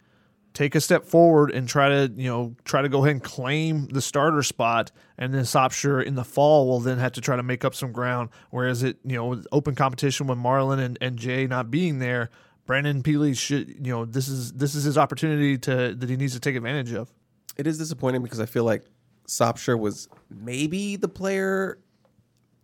take 0.56 0.74
a 0.74 0.80
step 0.80 1.04
forward 1.04 1.50
and 1.50 1.68
try 1.68 1.88
to 1.88 2.12
you 2.16 2.30
know 2.30 2.56
try 2.64 2.80
to 2.80 2.88
go 2.88 3.00
ahead 3.00 3.12
and 3.12 3.22
claim 3.22 3.86
the 3.88 4.00
starter 4.00 4.42
spot 4.42 4.90
and 5.18 5.34
then 5.34 5.42
Sopsher 5.42 6.02
in 6.02 6.14
the 6.14 6.24
fall 6.24 6.66
will 6.66 6.80
then 6.80 6.98
have 6.98 7.12
to 7.12 7.20
try 7.20 7.36
to 7.36 7.42
make 7.42 7.64
up 7.64 7.74
some 7.74 7.92
ground. 7.92 8.30
Whereas 8.50 8.82
it 8.82 8.96
you 9.04 9.16
know 9.16 9.42
open 9.52 9.74
competition 9.74 10.26
with 10.26 10.38
Marlon 10.38 10.78
and, 10.78 10.96
and 11.00 11.18
Jay 11.18 11.46
not 11.46 11.70
being 11.70 11.98
there 11.98 12.30
Brandon 12.66 13.02
Pili 13.02 13.36
should 13.38 13.68
you 13.86 13.92
know 13.92 14.04
this 14.04 14.28
is 14.28 14.52
this 14.52 14.74
is 14.74 14.84
his 14.84 14.98
opportunity 14.98 15.56
to 15.58 15.94
that 15.94 16.10
he 16.10 16.16
needs 16.16 16.34
to 16.34 16.40
take 16.40 16.56
advantage 16.56 16.92
of. 16.92 17.12
It 17.56 17.66
is 17.66 17.78
disappointing 17.78 18.22
because 18.22 18.40
I 18.40 18.46
feel 18.46 18.64
like 18.64 18.84
Sopsher 19.26 19.78
was 19.78 20.08
maybe 20.28 20.96
the 20.96 21.08
player, 21.08 21.78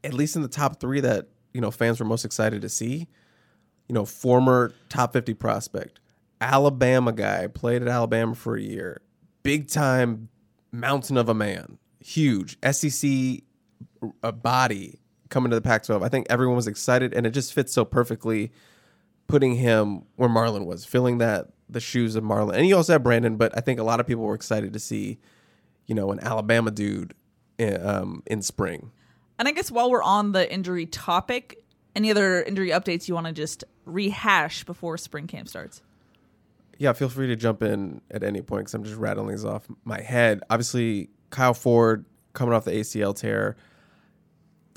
at 0.05 0.13
least 0.13 0.37
in 0.37 0.43
the 0.43 0.49
top 0.49 0.81
three, 0.81 1.01
that 1.01 1.29
you 1.55 1.61
know 1.61 1.71
fans 1.71 2.01
were 2.01 2.07
most 2.07 2.25
excited 2.25 2.63
to 2.63 2.69
see. 2.69 3.07
You 3.89 3.95
know, 3.95 4.05
former 4.05 4.73
top 4.89 5.13
fifty 5.13 5.35
prospect, 5.35 6.01
Alabama 6.43 7.13
guy, 7.13 7.47
played 7.47 7.83
at 7.83 7.89
Alabama 7.89 8.35
for 8.35 8.57
a 8.57 8.61
year, 8.61 9.01
big 9.43 9.69
time 9.69 10.29
mountain 10.73 11.17
of 11.17 11.29
a 11.29 11.35
man, 11.35 11.79
huge 12.01 12.59
SEC 12.69 13.43
a 14.23 14.33
body 14.33 14.99
coming 15.29 15.51
to 15.51 15.57
the 15.57 15.63
Pac-12. 15.63 16.03
I 16.03 16.09
think 16.09 16.27
everyone 16.29 16.57
was 16.57 16.67
excited, 16.67 17.15
and 17.15 17.27
it 17.27 17.31
just 17.31 17.53
fits 17.53 17.73
so 17.73 17.85
perfectly, 17.85 18.51
putting 19.29 19.55
him 19.55 20.03
where 20.17 20.29
Marlon 20.29 20.67
was, 20.67 20.85
filling 20.85 21.19
that 21.19 21.49
the 21.69 21.81
shoes 21.81 22.17
of 22.17 22.25
Marlon. 22.25 22.55
And 22.55 22.67
you 22.67 22.77
also 22.77 22.95
have 22.95 23.03
Brandon, 23.03 23.37
but 23.37 23.57
I 23.57 23.61
think 23.61 23.79
a 23.79 23.85
lot 23.85 24.01
of 24.01 24.07
people 24.07 24.25
were 24.25 24.35
excited 24.35 24.73
to 24.73 24.79
see, 24.79 25.19
you 25.87 25.95
know, 25.95 26.11
an 26.11 26.21
Alabama 26.21 26.71
dude 26.71 27.15
in, 27.57 27.87
um, 27.87 28.23
in 28.27 28.43
spring. 28.43 28.91
And 29.39 29.49
I 29.49 29.53
guess 29.53 29.71
while 29.71 29.91
we're 29.91 30.03
on 30.03 30.33
the 30.33 30.53
injury 30.53 30.87
topic, 30.87 31.65
any 31.95 32.11
other 32.11 32.43
injury 32.43 32.71
updates 32.71 33.09
you 33.09 33.15
want 33.15 33.29
to 33.29 33.33
just 33.33 33.65
rehash 33.85 34.65
before 34.65 34.99
spring 34.99 35.27
camp 35.27 35.49
starts? 35.49 35.83
Yeah, 36.83 36.93
feel 36.95 37.09
free 37.09 37.29
to 37.29 37.37
jump 37.37 37.63
in 37.63 38.01
at 38.11 38.25
any 38.25 38.43
point 38.43 38.63
because 38.63 38.75
I'm 38.75 38.83
just 38.83 38.97
rattling 38.97 39.29
these 39.29 39.45
off 39.45 39.69
my 39.85 40.01
head. 40.01 40.41
Obviously, 40.51 41.11
Kyle 41.31 41.55
Ford 41.55 42.07
coming 42.33 42.53
off 42.53 42.65
the 42.65 42.73
ACL 42.73 43.15
tear. 43.15 43.55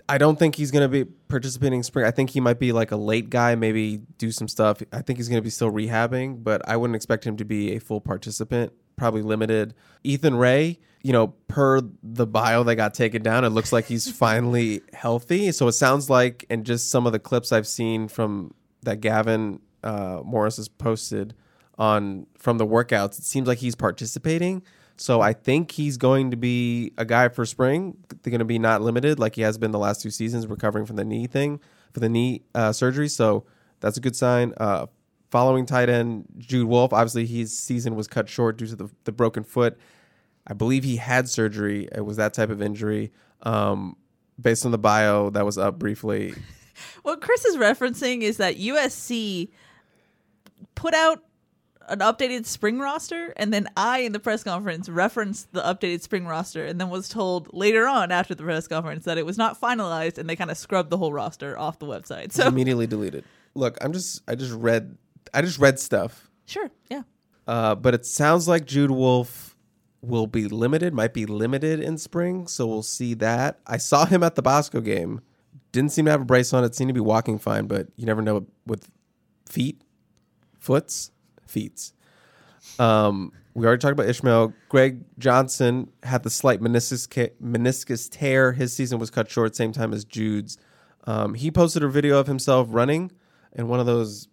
I 0.08 0.20
don't 0.20 0.38
think 0.38 0.54
he's 0.54 0.70
going 0.70 0.84
to 0.84 0.88
be 0.88 1.04
participating 1.04 1.80
in 1.80 1.84
spring. 1.84 2.06
I 2.06 2.12
think 2.12 2.30
he 2.30 2.40
might 2.40 2.60
be 2.60 2.74
like 2.74 2.92
a 2.92 2.96
late 2.96 3.32
guy, 3.32 3.56
maybe 3.56 4.04
do 4.20 4.30
some 4.30 4.48
stuff. 4.48 4.84
I 4.94 5.02
think 5.02 5.18
he's 5.18 5.30
going 5.30 5.40
to 5.40 5.44
be 5.44 5.50
still 5.50 5.72
rehabbing, 5.72 6.44
but 6.44 6.62
I 6.70 6.78
wouldn't 6.78 6.96
expect 6.96 7.26
him 7.26 7.38
to 7.38 7.44
be 7.44 7.76
a 7.76 7.80
full 7.80 8.02
participant, 8.02 8.72
probably 8.98 9.24
limited. 9.24 9.74
Ethan 10.04 10.36
Rae, 10.36 10.78
you 11.02 11.12
know, 11.12 11.30
per 11.48 11.82
the 12.04 12.28
bio 12.28 12.62
that 12.66 12.76
got 12.76 12.94
taken 12.94 13.24
down, 13.24 13.46
it 13.46 13.50
looks 13.50 13.74
like 13.74 13.86
he's 13.86 14.12
finally 14.16 14.84
healthy. 14.94 15.52
So 15.54 15.68
it 15.68 15.72
sounds 15.72 16.08
like, 16.08 16.46
and 16.52 16.68
just 16.68 16.92
some 16.92 17.08
of 17.08 17.14
the 17.14 17.20
clips 17.20 17.52
I've 17.52 17.66
seen 17.66 18.08
from 18.08 18.54
that 18.84 19.02
Gavin 19.02 19.60
uh, 19.84 20.22
Morris 20.24 20.58
has 20.58 20.68
posted 20.68 21.34
on 21.78 22.28
from 22.38 22.58
the 22.58 22.66
workouts, 22.66 23.20
it 23.20 23.26
seems 23.26 23.48
like 23.48 23.60
he's 23.60 23.76
participating. 23.76 24.64
So 24.98 25.20
I 25.20 25.34
think 25.34 25.72
he's 25.72 25.98
going 25.98 26.32
to 26.32 26.38
be 26.38 26.94
a 26.98 27.04
guy 27.04 27.28
for 27.28 27.46
spring. 27.46 27.98
They're 28.08 28.32
going 28.32 28.40
to 28.40 28.46
be 28.46 28.60
not 28.60 28.82
limited 28.82 29.20
like 29.20 29.36
he 29.36 29.42
has 29.42 29.58
been 29.58 29.72
the 29.72 29.80
last 29.80 30.02
two 30.02 30.10
seasons, 30.10 30.48
recovering 30.48 30.86
from 30.86 30.96
the 30.96 31.04
knee 31.04 31.28
thing 31.28 31.60
for 31.94 32.00
the 32.00 32.08
knee 32.08 32.44
uh, 32.54 32.72
surgery. 32.72 33.10
So 33.10 33.46
that's 33.82 33.98
a 33.98 34.02
good 34.02 34.16
sign. 34.16 34.54
Uh, 34.58 34.86
following 35.32 35.66
tight 35.66 35.90
end 35.90 36.26
Jude 36.38 36.68
Wolfe, 36.68 36.94
obviously 36.94 37.26
his 37.26 37.58
season 37.58 37.96
was 37.96 38.08
cut 38.08 38.30
short 38.30 38.58
due 38.58 38.68
to 38.68 38.76
the, 38.76 38.90
the 39.04 39.12
broken 39.12 39.44
foot. 39.44 39.78
I 40.48 40.54
believe 40.54 40.86
he 40.86 40.96
had 40.96 41.28
surgery. 41.28 41.90
It 41.94 42.06
was 42.06 42.18
that 42.18 42.34
type 42.34 42.50
of 42.50 42.62
injury. 42.62 43.12
Um, 43.42 43.98
based 44.40 44.66
on 44.66 44.72
the 44.72 44.78
bio 44.78 45.30
that 45.32 45.46
was 45.46 45.58
up 45.58 45.78
briefly, 45.78 46.36
What 47.04 47.22
Chris 47.22 47.46
is 47.46 47.58
referencing 47.58 48.22
is 48.22 48.38
that 48.38 48.58
USC 48.58 49.50
put 50.76 50.94
out 50.94 51.24
an 51.88 52.00
updated 52.00 52.46
spring 52.46 52.80
roster, 52.80 53.34
and 53.38 53.54
then 53.54 53.68
I, 53.78 54.00
in 54.00 54.12
the 54.12 54.20
press 54.20 54.44
conference, 54.44 54.90
referenced 54.90 55.52
the 55.54 55.62
updated 55.62 56.02
spring 56.02 56.26
roster, 56.26 56.66
and 56.66 56.80
then 56.80 56.90
was 56.90 57.10
told 57.10 57.54
later 57.54 57.88
on 57.88 58.12
after 58.12 58.34
the 58.36 58.44
press 58.44 58.68
conference 58.68 59.06
that 59.06 59.18
it 59.18 59.26
was 59.26 59.38
not 59.38 59.60
finalized, 59.60 60.18
and 60.18 60.30
they 60.30 60.36
kind 60.36 60.50
of 60.52 60.58
scrubbed 60.58 60.90
the 60.90 60.98
whole 60.98 61.14
roster 61.14 61.58
off 61.58 61.80
the 61.80 61.86
website. 61.86 62.32
So 62.32 62.48
immediately 62.48 62.88
deleted. 62.88 63.24
Look, 63.54 63.78
I'm 63.82 63.94
just 63.94 64.22
I 64.28 64.36
just 64.36 64.54
read 64.54 64.98
I 65.34 65.42
just 65.42 65.60
read 65.60 65.80
stuff. 65.80 66.30
sure, 66.46 66.70
yeah, 66.90 67.02
Uh, 67.48 67.76
but 67.76 67.94
it 67.94 68.06
sounds 68.06 68.48
like 68.48 68.66
Jude 68.66 68.92
Wolfe 68.92 69.56
will 70.02 70.28
be 70.28 70.48
limited, 70.48 70.94
might 70.94 71.14
be 71.14 71.26
limited 71.26 71.80
in 71.80 71.98
spring, 71.98 72.48
so 72.48 72.68
we'll 72.68 72.84
see 72.84 73.14
that. 73.16 73.60
I 73.66 73.78
saw 73.78 74.06
him 74.06 74.22
at 74.24 74.36
the 74.36 74.42
Bosco 74.44 74.82
game. 74.82 75.22
Didn't 75.72 75.92
seem 75.92 76.06
to 76.06 76.12
have 76.12 76.22
a 76.22 76.26
brace 76.26 76.54
on. 76.54 76.64
It 76.64 76.76
seemed 76.76 76.90
to 76.90 76.94
be 76.94 77.00
walking 77.00 77.40
fine, 77.40 77.66
but 77.68 77.88
you 77.96 78.06
never 78.06 78.22
know 78.22 78.46
with 78.68 78.88
feet, 79.50 79.82
foots, 80.60 81.12
feets. 81.48 81.94
Um, 82.80 83.32
we 83.54 83.66
already 83.66 83.80
talked 83.80 83.94
about 83.94 84.08
Ishmael. 84.08 84.54
Greg 84.70 85.04
Johnson 85.18 85.90
had 86.04 86.24
the 86.24 86.30
slight 86.30 86.60
meniscus 86.60 87.10
ca- 87.10 87.34
meniscus 87.42 88.10
tear. 88.12 88.52
His 88.52 88.74
season 88.74 89.00
was 89.00 89.10
cut 89.10 89.30
short, 89.30 89.56
same 89.56 89.72
time 89.72 89.94
as 89.94 90.04
Jude's. 90.04 90.58
Um, 91.06 91.36
he 91.36 91.52
posted 91.52 91.84
a 91.84 91.88
video 91.88 92.20
of 92.20 92.28
himself 92.28 92.68
running 92.72 93.12
in 93.54 93.68
one 93.68 93.80
of 93.80 93.86
those. 93.86 94.28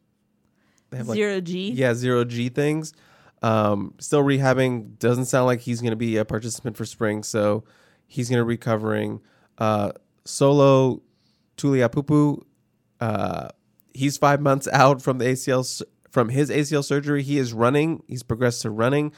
They 0.91 0.97
have 0.99 1.09
like 1.09 1.17
zero 1.17 1.41
G. 1.41 1.71
yeah, 1.71 1.95
zero 1.95 2.25
G 2.25 2.49
things. 2.49 2.93
Um, 3.43 3.95
still 3.99 4.23
rehabbing. 4.23 4.99
Doesn't 4.99 5.27
sound 5.27 5.47
like 5.47 5.61
he's 5.61 5.81
going 5.81 5.91
to 5.93 5.97
be 5.97 6.17
a 6.17 6.25
participant 6.25 6.77
for 6.77 6.85
spring, 6.85 7.23
so 7.23 7.65
he's 8.07 8.29
going 8.29 8.39
to 8.39 8.45
be 8.45 8.49
recovering. 8.49 9.21
Uh, 9.59 9.93
Solo 10.25 11.03
Tuliaupupu, 11.57 12.43
uh, 13.01 13.49
he's 13.95 14.17
five 14.17 14.41
months 14.41 14.69
out 14.73 15.03
from 15.03 15.19
the 15.19 15.27
ACL 15.27 15.65
from 16.13 16.29
his 16.29 16.51
ACL 16.51 16.85
surgery. 16.85 17.23
He 17.23 17.39
is 17.39 17.53
running. 17.53 18.03
He's 18.07 18.23
progressed 18.23 18.63
to 18.63 18.71
running, 18.71 19.13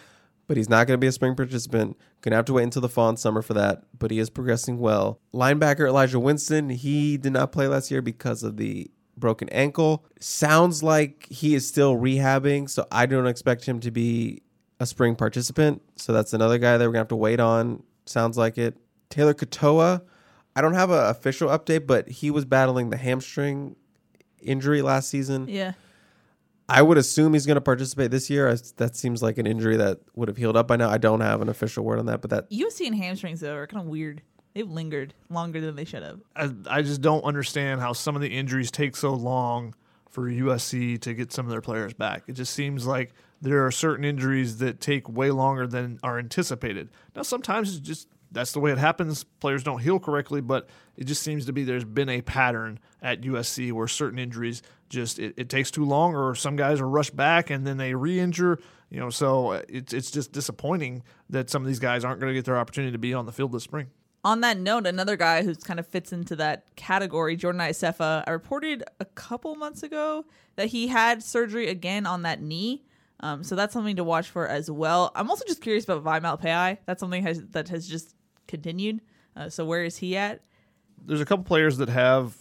but 0.47 0.57
he's 0.57 0.69
not 0.69 0.87
going 0.87 0.95
to 0.95 1.01
be 1.01 1.09
a 1.09 1.13
spring 1.13 1.35
participant. 1.35 1.99
Going 2.23 2.31
to 2.31 2.37
have 2.37 2.45
to 2.47 2.53
wait 2.55 2.63
until 2.63 2.83
the 2.83 2.89
fall 2.89 3.09
and 3.09 3.19
summer 3.19 3.43
for 3.43 3.55
that. 3.55 3.83
But 3.99 4.13
he 4.13 4.21
is 4.21 4.31
progressing 4.31 4.79
well. 4.79 5.21
Linebacker 5.35 5.89
Eli'jah 5.91 6.23
Winston, 6.23 6.71
he 6.71 7.19
did 7.19 7.33
not 7.33 7.53
play 7.53 7.67
last 7.67 7.91
year 7.91 8.01
because 8.01 8.45
of 8.45 8.57
the 8.57 8.91
broken 9.17 9.49
ankle. 9.51 10.05
Sounds 10.21 10.83
like 10.83 11.27
he 11.29 11.55
is 11.55 11.67
still 11.67 11.97
rehabbing, 11.97 12.71
so 12.71 12.87
I 12.91 13.07
don't 13.07 13.27
expect 13.27 13.67
him 13.67 13.81
to 13.81 13.91
be 13.91 14.43
a 14.79 14.87
spring 14.87 15.17
participant. 15.17 15.83
So 15.97 16.13
that's 16.13 16.33
another 16.33 16.59
guy 16.59 16.79
that 16.79 16.85
we're 16.85 16.93
gonna 16.93 17.01
have 17.01 17.09
to 17.09 17.17
wait 17.17 17.41
on. 17.41 17.83
Sounds 18.07 18.39
like 18.39 18.57
it. 18.57 18.77
Tayler 19.11 19.35
Katoa, 19.35 20.03
I 20.57 20.61
don't 20.61 20.75
have 20.75 20.91
an 20.91 21.07
official 21.07 21.49
update, 21.49 21.87
but 21.87 22.09
he 22.09 22.31
was 22.31 22.45
battling 22.45 22.91
the 22.91 22.97
hamstring 22.97 23.77
injury 24.41 24.83
last 24.83 25.09
season. 25.09 25.49
Yeah. 25.49 25.73
I 26.69 26.83
would 26.83 26.97
assume 26.97 27.35
he's 27.35 27.47
going 27.47 27.57
to 27.57 27.61
participate 27.61 28.11
this 28.11 28.31
year. 28.31 28.49
As 28.49 28.73
That 28.73 28.97
seems 28.97 29.23
like 29.23 29.39
an 29.39 29.47
injury 29.47 29.77
that 29.77 30.01
would 30.15 30.29
have 30.29 30.37
healed 30.37 30.57
up 30.57 30.67
by 30.67 30.77
now. 30.77 30.91
I 30.91 30.99
don't 30.99 31.21
have 31.21 31.43
an 31.43 31.49
official 31.49 31.85
word 31.85 31.99
on 31.99 32.07
that, 32.07 32.21
but 32.21 32.31
that 32.31 32.51
USC 32.51 32.87
and 32.87 32.97
hamstrings 32.97 33.41
though 33.41 33.55
are 33.55 33.67
kind 33.67 33.83
of 33.83 33.89
weird. 33.89 34.23
They've 34.55 34.71
lingered 34.71 35.15
longer 35.31 35.61
than 35.61 35.75
they 35.75 35.85
should 35.85 36.03
have. 36.05 36.21
I, 36.37 36.51
I 36.69 36.83
just 36.83 37.03
don't 37.03 37.25
understand 37.25 37.81
how 37.81 37.93
some 37.93 38.15
of 38.15 38.23
the 38.23 38.29
injuries 38.29 38.71
take 38.71 38.95
so 38.95 39.13
long 39.13 39.75
for 40.09 40.31
USC 40.31 41.01
to 41.01 41.13
get 41.13 41.33
some 41.33 41.45
of 41.45 41.51
their 41.51 41.61
players 41.61 41.93
back. 41.93 42.23
It 42.29 42.35
just 42.35 42.55
seems 42.55 42.87
like 42.87 43.13
there 43.43 43.67
are 43.67 43.73
certain 43.73 44.05
injuries 44.05 44.59
that 44.59 44.81
take 44.81 45.09
way 45.09 45.33
longer 45.33 45.67
than 45.67 45.99
are 46.05 46.21
anticipated. 46.21 46.89
Now, 47.17 47.23
sometimes 47.23 47.71
it's 47.71 47.81
just 47.81 48.09
that's 48.35 48.53
the 48.53 48.61
way 48.61 48.73
it 48.73 48.79
happens. 48.79 49.25
Players 49.25 49.63
don't 49.63 49.81
heal 49.81 49.99
correctly, 49.99 50.41
but 50.41 50.69
it 50.97 51.05
just 51.05 51.23
seems 51.23 51.47
to 51.47 51.53
be 51.53 51.65
there's 51.65 51.85
been 51.85 52.09
a 52.09 52.21
pattern 52.21 52.79
at 53.01 53.23
USC 53.23 53.73
where 53.73 53.89
certain 53.89 54.19
injuries 54.19 54.63
just 54.89 55.19
it, 55.19 55.35
it 55.37 55.49
takes 55.49 55.71
too 55.71 55.85
long, 55.85 56.15
or 56.15 56.35
some 56.35 56.57
guys 56.57 56.81
are 56.81 56.89
rushed 56.89 57.17
back 57.17 57.51
and 57.51 57.67
then 57.67 57.77
they 57.77 57.95
re-injure. 57.95 58.59
You 58.91 59.01
know, 59.01 59.11
so 59.11 59.53
uh, 59.53 59.63
it's 59.69 59.93
it's 59.93 60.11
just 60.11 60.33
disappointing 60.33 61.03
that 61.31 61.51
some 61.51 61.63
of 61.63 61.69
these 61.69 61.79
guys 61.79 62.05
aren't 62.05 62.21
going 62.21 62.31
to 62.31 62.35
get 62.35 62.45
their 62.45 62.59
opportunity 62.59 62.93
to 62.93 62.99
be 62.99 63.15
on 63.15 63.27
the 63.27 63.33
field 63.33 63.53
this 63.53 63.65
spring. 63.65 63.89
On 64.25 64.41
that 64.41 64.59
note, 64.59 64.87
another 64.87 65.17
guy 65.17 65.43
who's 65.43 65.59
kind 65.59 65.79
of 65.79 65.87
fits 65.87 66.13
into 66.13 66.35
that 66.37 66.65
category, 66.77 67.37
Jordan 67.37 67.61
Iosefa, 67.61 68.25
I 68.27 68.31
reported 68.31 68.83
a 68.99 69.05
couple 69.05 69.55
months 69.55 69.83
ago 69.83 70.25
that 70.57 70.69
he 70.69 70.89
had 70.89 71.23
surgery 71.23 71.69
again 71.69 72.07
on 72.07 72.23
that 72.23 72.41
knee. 72.41 72.85
Um, 73.21 73.45
so 73.45 73.55
that's 73.55 73.73
something 73.73 73.97
to 73.97 74.05
watch 74.05 74.31
for 74.31 74.49
as 74.49 74.71
well. 74.71 75.13
I'm 75.15 75.29
also 75.29 75.45
just 75.47 75.61
curious 75.61 75.85
about 75.85 76.03
Vi 76.03 76.21
Malepeai. 76.21 76.79
That's 76.87 77.01
something 77.01 77.23
has, 77.23 77.43
that 77.51 77.69
has 77.69 77.87
just 77.87 78.15
continued. 78.47 79.01
Uh, 79.37 79.49
so 79.49 79.65
where 79.65 79.85
is 79.85 79.99
he 79.99 80.17
at? 80.17 80.41
there's 81.07 81.21
a 81.21 81.25
couple 81.25 81.45
players 81.45 81.79
that 81.79 81.89
have 81.89 82.37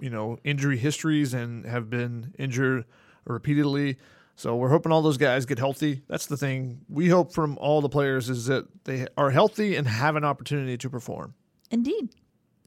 you 0.00 0.10
know 0.10 0.38
injury 0.44 0.76
histories 0.76 1.34
and 1.34 1.64
have 1.64 1.90
been 1.90 2.34
injured 2.38 2.84
repeatedly. 3.24 3.96
So 4.36 4.56
we're 4.56 4.70
hoping 4.70 4.90
all 4.90 5.00
those 5.02 5.16
guys 5.16 5.46
get 5.46 5.58
healthy. 5.58 6.02
That's 6.08 6.26
the 6.26 6.36
thing 6.36 6.80
we 6.88 7.08
hope 7.08 7.32
from 7.32 7.56
all 7.58 7.80
the 7.80 7.88
players 7.88 8.28
is 8.28 8.46
that 8.46 8.66
they 8.84 9.06
are 9.16 9.30
healthy 9.30 9.76
and 9.76 9.86
have 9.86 10.16
an 10.16 10.24
opportunity 10.24 10.76
to 10.78 10.90
perform. 10.90 11.34
Indeed. 11.70 12.10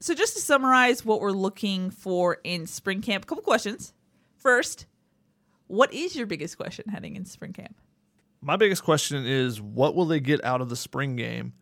So 0.00 0.14
just 0.14 0.34
to 0.34 0.40
summarize 0.40 1.04
what 1.04 1.20
we're 1.20 1.32
looking 1.32 1.90
for 1.90 2.38
in 2.42 2.66
spring 2.66 3.02
camp, 3.02 3.24
a 3.24 3.26
couple 3.26 3.42
questions. 3.42 3.92
First, 4.36 4.86
what 5.66 5.92
is 5.92 6.16
your 6.16 6.26
biggest 6.26 6.56
question 6.56 6.88
heading 6.88 7.16
into 7.16 7.28
spring 7.28 7.52
camp? 7.52 7.76
My 8.40 8.56
biggest 8.56 8.82
question 8.82 9.26
is 9.26 9.60
what 9.60 9.94
will 9.94 10.06
they 10.06 10.20
get 10.20 10.42
out 10.44 10.62
of 10.62 10.70
the 10.70 10.76
spring 10.76 11.16
game 11.16 11.52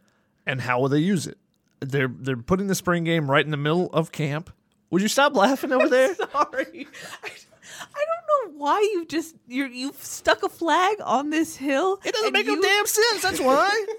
and 0.47 0.61
how 0.61 0.81
will 0.81 0.89
they 0.89 0.99
use 0.99 1.27
it? 1.27 1.39
They're 1.81 2.09
they're 2.09 2.37
putting 2.37 2.69
the 2.69 2.75
spring 2.75 3.05
game 3.05 3.31
right 3.31 3.45
in 3.45 3.51
the 3.51 3.57
middle 3.57 3.91
of 3.93 4.13
camp. 4.13 4.51
Would 4.91 5.03
you 5.03 5.09
stop 5.09 5.35
laughing 5.37 5.73
over 5.73 5.89
there? 5.89 6.15
Sorry. 6.33 6.87
I, 7.25 7.29
I 7.29 8.05
don't 8.05 8.53
know 8.55 8.59
why 8.59 8.81
you 8.81 9.05
just 9.07 9.35
you're 9.47 9.69
you've 9.69 10.03
stuck 10.03 10.43
a 10.43 10.49
flag 10.49 10.97
on 11.05 11.31
this 11.31 11.57
hill. 11.57 12.01
It 12.05 12.13
doesn't 12.13 12.29
and 12.29 12.33
make 12.33 12.47
no 12.47 12.61
damn 12.61 12.87
sense. 12.87 13.23
That's 13.23 13.41
why. 13.41 13.87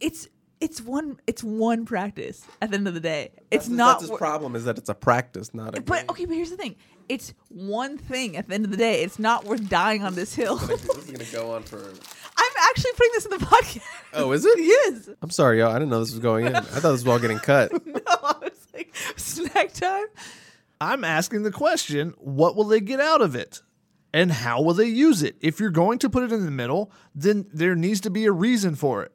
It's 0.00 0.28
it's 0.60 0.80
one 0.80 1.18
it's 1.26 1.42
one 1.42 1.84
practice 1.84 2.44
at 2.62 2.70
the 2.70 2.76
end 2.76 2.86
of 2.88 2.94
the 2.94 3.00
day. 3.00 3.32
It's 3.50 3.66
That's- 3.66 3.68
not 3.68 3.86
That's 3.94 4.02
his 4.02 4.10
wor- 4.10 4.18
problem 4.18 4.54
is 4.54 4.64
that 4.64 4.78
it's 4.78 4.88
a 4.88 4.94
practice, 4.94 5.52
not 5.52 5.76
a. 5.76 5.80
But 5.80 5.98
game. 6.02 6.06
okay, 6.10 6.24
but 6.24 6.34
here's 6.36 6.50
the 6.50 6.56
thing. 6.56 6.76
It's 7.08 7.32
one 7.48 7.96
thing 7.98 8.36
at 8.36 8.48
the 8.48 8.54
end 8.54 8.64
of 8.64 8.70
the 8.70 8.76
day. 8.76 9.02
It's 9.02 9.18
not 9.18 9.44
worth 9.44 9.68
dying 9.68 10.02
on 10.02 10.14
this 10.14 10.34
hill. 10.34 10.56
this 10.56 10.84
is 10.84 11.10
gonna 11.10 11.24
go 11.32 11.52
on 11.54 11.62
for. 11.62 11.78
I'm 12.38 12.52
actually 12.70 12.92
putting 12.92 13.12
this 13.14 13.24
in 13.24 13.30
the 13.32 13.38
podcast. 13.38 13.82
Oh, 14.14 14.32
is 14.32 14.44
it? 14.44 14.58
yes. 14.62 15.08
I'm 15.22 15.30
sorry, 15.30 15.58
yo. 15.58 15.70
I 15.70 15.74
didn't 15.74 15.88
know 15.90 16.00
this 16.00 16.12
was 16.12 16.20
going 16.20 16.46
in. 16.46 16.54
I 16.54 16.60
thought 16.60 16.92
this 16.92 17.04
was 17.04 17.08
all 17.08 17.18
getting 17.18 17.38
cut. 17.38 17.72
No, 17.86 18.00
I 18.06 18.34
was 18.42 18.66
like 18.74 18.94
snack 19.16 19.72
time. 19.72 20.06
I'm 20.80 21.02
asking 21.04 21.42
the 21.42 21.50
question, 21.50 22.14
what 22.18 22.54
will 22.54 22.64
they 22.64 22.80
get 22.80 23.00
out 23.00 23.20
of 23.20 23.34
it? 23.34 23.62
And 24.14 24.30
how 24.30 24.62
will 24.62 24.74
they 24.74 24.86
use 24.86 25.22
it? 25.22 25.36
If 25.40 25.58
you're 25.58 25.70
going 25.70 25.98
to 26.00 26.10
put 26.10 26.22
it 26.22 26.32
in 26.32 26.44
the 26.44 26.50
middle, 26.50 26.92
then 27.14 27.46
there 27.52 27.74
needs 27.74 28.00
to 28.02 28.10
be 28.10 28.24
a 28.26 28.32
reason 28.32 28.74
for 28.74 29.02
it. 29.02 29.12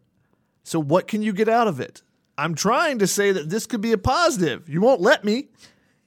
So 0.63 0.79
what 0.79 1.07
can 1.07 1.21
you 1.21 1.33
get 1.33 1.47
out 1.47 1.67
of 1.67 1.79
it? 1.79 2.01
I'm 2.37 2.55
trying 2.55 2.99
to 2.99 3.07
say 3.07 3.31
that 3.31 3.49
this 3.49 3.65
could 3.65 3.81
be 3.81 3.91
a 3.91 3.97
positive. 3.97 4.67
You 4.67 4.81
won't 4.81 5.01
let 5.01 5.23
me. 5.23 5.49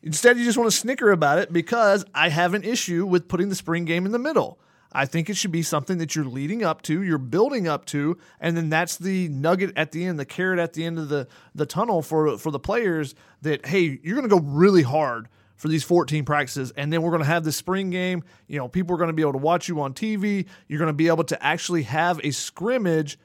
Instead, 0.06 0.38
you 0.38 0.44
just 0.44 0.56
want 0.56 0.70
to 0.70 0.76
snicker 0.76 1.10
about 1.10 1.40
it 1.40 1.52
because 1.52 2.04
I 2.14 2.28
have 2.28 2.54
an 2.54 2.62
issue 2.62 3.04
with 3.04 3.26
putting 3.26 3.48
the 3.48 3.56
spring 3.56 3.84
game 3.84 4.06
in 4.06 4.12
the 4.12 4.20
middle. 4.20 4.60
I 4.92 5.04
think 5.04 5.28
it 5.28 5.36
should 5.36 5.50
be 5.50 5.64
something 5.64 5.98
that 5.98 6.14
you're 6.14 6.24
leading 6.24 6.62
up 6.62 6.80
to, 6.82 7.02
you're 7.02 7.18
building 7.18 7.66
up 7.66 7.86
to, 7.86 8.16
and 8.40 8.56
then 8.56 8.68
that's 8.70 8.98
the 8.98 9.26
nugget 9.28 9.72
at 9.76 9.90
the 9.90 10.04
end, 10.04 10.20
the 10.20 10.24
carrot 10.24 10.60
at 10.60 10.74
the 10.74 10.84
end 10.84 11.00
of 11.00 11.08
the, 11.08 11.26
the 11.56 11.66
tunnel 11.66 12.02
for 12.02 12.38
for 12.38 12.52
the 12.52 12.60
players 12.60 13.16
that 13.42 13.66
hey, 13.66 13.98
you're 14.04 14.14
going 14.14 14.28
to 14.28 14.34
go 14.34 14.40
really 14.40 14.82
hard 14.82 15.28
for 15.56 15.66
these 15.66 15.82
14 15.82 16.24
practices 16.24 16.70
and 16.76 16.92
then 16.92 17.02
we're 17.02 17.10
going 17.10 17.22
to 17.22 17.26
have 17.26 17.42
the 17.42 17.50
spring 17.50 17.90
game, 17.90 18.22
you 18.46 18.58
know, 18.58 18.68
people 18.68 18.94
are 18.94 18.98
going 18.98 19.08
to 19.08 19.14
be 19.14 19.22
able 19.22 19.32
to 19.32 19.38
watch 19.38 19.66
you 19.66 19.80
on 19.80 19.92
TV, 19.92 20.46
you're 20.68 20.78
going 20.78 20.86
to 20.86 20.92
be 20.92 21.08
able 21.08 21.24
to 21.24 21.44
actually 21.44 21.82
have 21.82 22.20
a 22.22 22.30
scrimmage 22.30 23.18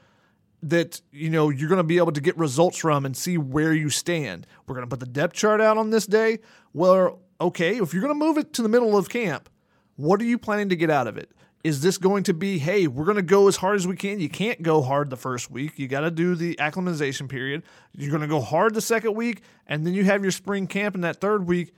that 0.62 1.00
you 1.10 1.28
know 1.28 1.48
you're 1.48 1.68
going 1.68 1.78
to 1.78 1.84
be 1.84 1.98
able 1.98 2.12
to 2.12 2.20
get 2.20 2.36
results 2.36 2.78
from 2.78 3.04
and 3.04 3.16
see 3.16 3.36
where 3.36 3.72
you 3.72 3.90
stand. 3.90 4.46
We're 4.66 4.74
going 4.74 4.86
to 4.86 4.90
put 4.90 5.00
the 5.00 5.06
depth 5.06 5.34
chart 5.34 5.60
out 5.60 5.76
on 5.76 5.90
this 5.90 6.06
day. 6.06 6.38
Well, 6.72 7.20
okay, 7.40 7.78
if 7.78 7.92
you're 7.92 8.02
going 8.02 8.18
to 8.18 8.26
move 8.26 8.38
it 8.38 8.52
to 8.54 8.62
the 8.62 8.68
middle 8.68 8.96
of 8.96 9.08
camp, 9.08 9.48
what 9.96 10.20
are 10.20 10.24
you 10.24 10.38
planning 10.38 10.68
to 10.68 10.76
get 10.76 10.90
out 10.90 11.06
of 11.06 11.16
it? 11.16 11.30
Is 11.64 11.80
this 11.80 11.96
going 11.96 12.24
to 12.24 12.34
be, 12.34 12.58
hey, 12.58 12.88
we're 12.88 13.04
going 13.04 13.16
to 13.16 13.22
go 13.22 13.46
as 13.46 13.56
hard 13.56 13.76
as 13.76 13.86
we 13.86 13.94
can? 13.94 14.18
You 14.18 14.28
can't 14.28 14.62
go 14.62 14.82
hard 14.82 15.10
the 15.10 15.16
first 15.16 15.48
week. 15.48 15.78
You 15.78 15.86
got 15.86 16.00
to 16.00 16.10
do 16.10 16.34
the 16.34 16.58
acclimatization 16.58 17.28
period. 17.28 17.62
You're 17.96 18.10
going 18.10 18.22
to 18.22 18.28
go 18.28 18.40
hard 18.40 18.74
the 18.74 18.80
second 18.80 19.14
week, 19.14 19.42
and 19.68 19.86
then 19.86 19.94
you 19.94 20.04
have 20.04 20.22
your 20.22 20.32
spring 20.32 20.66
camp 20.66 20.96
in 20.96 21.02
that 21.02 21.20
third 21.20 21.46
week. 21.46 21.72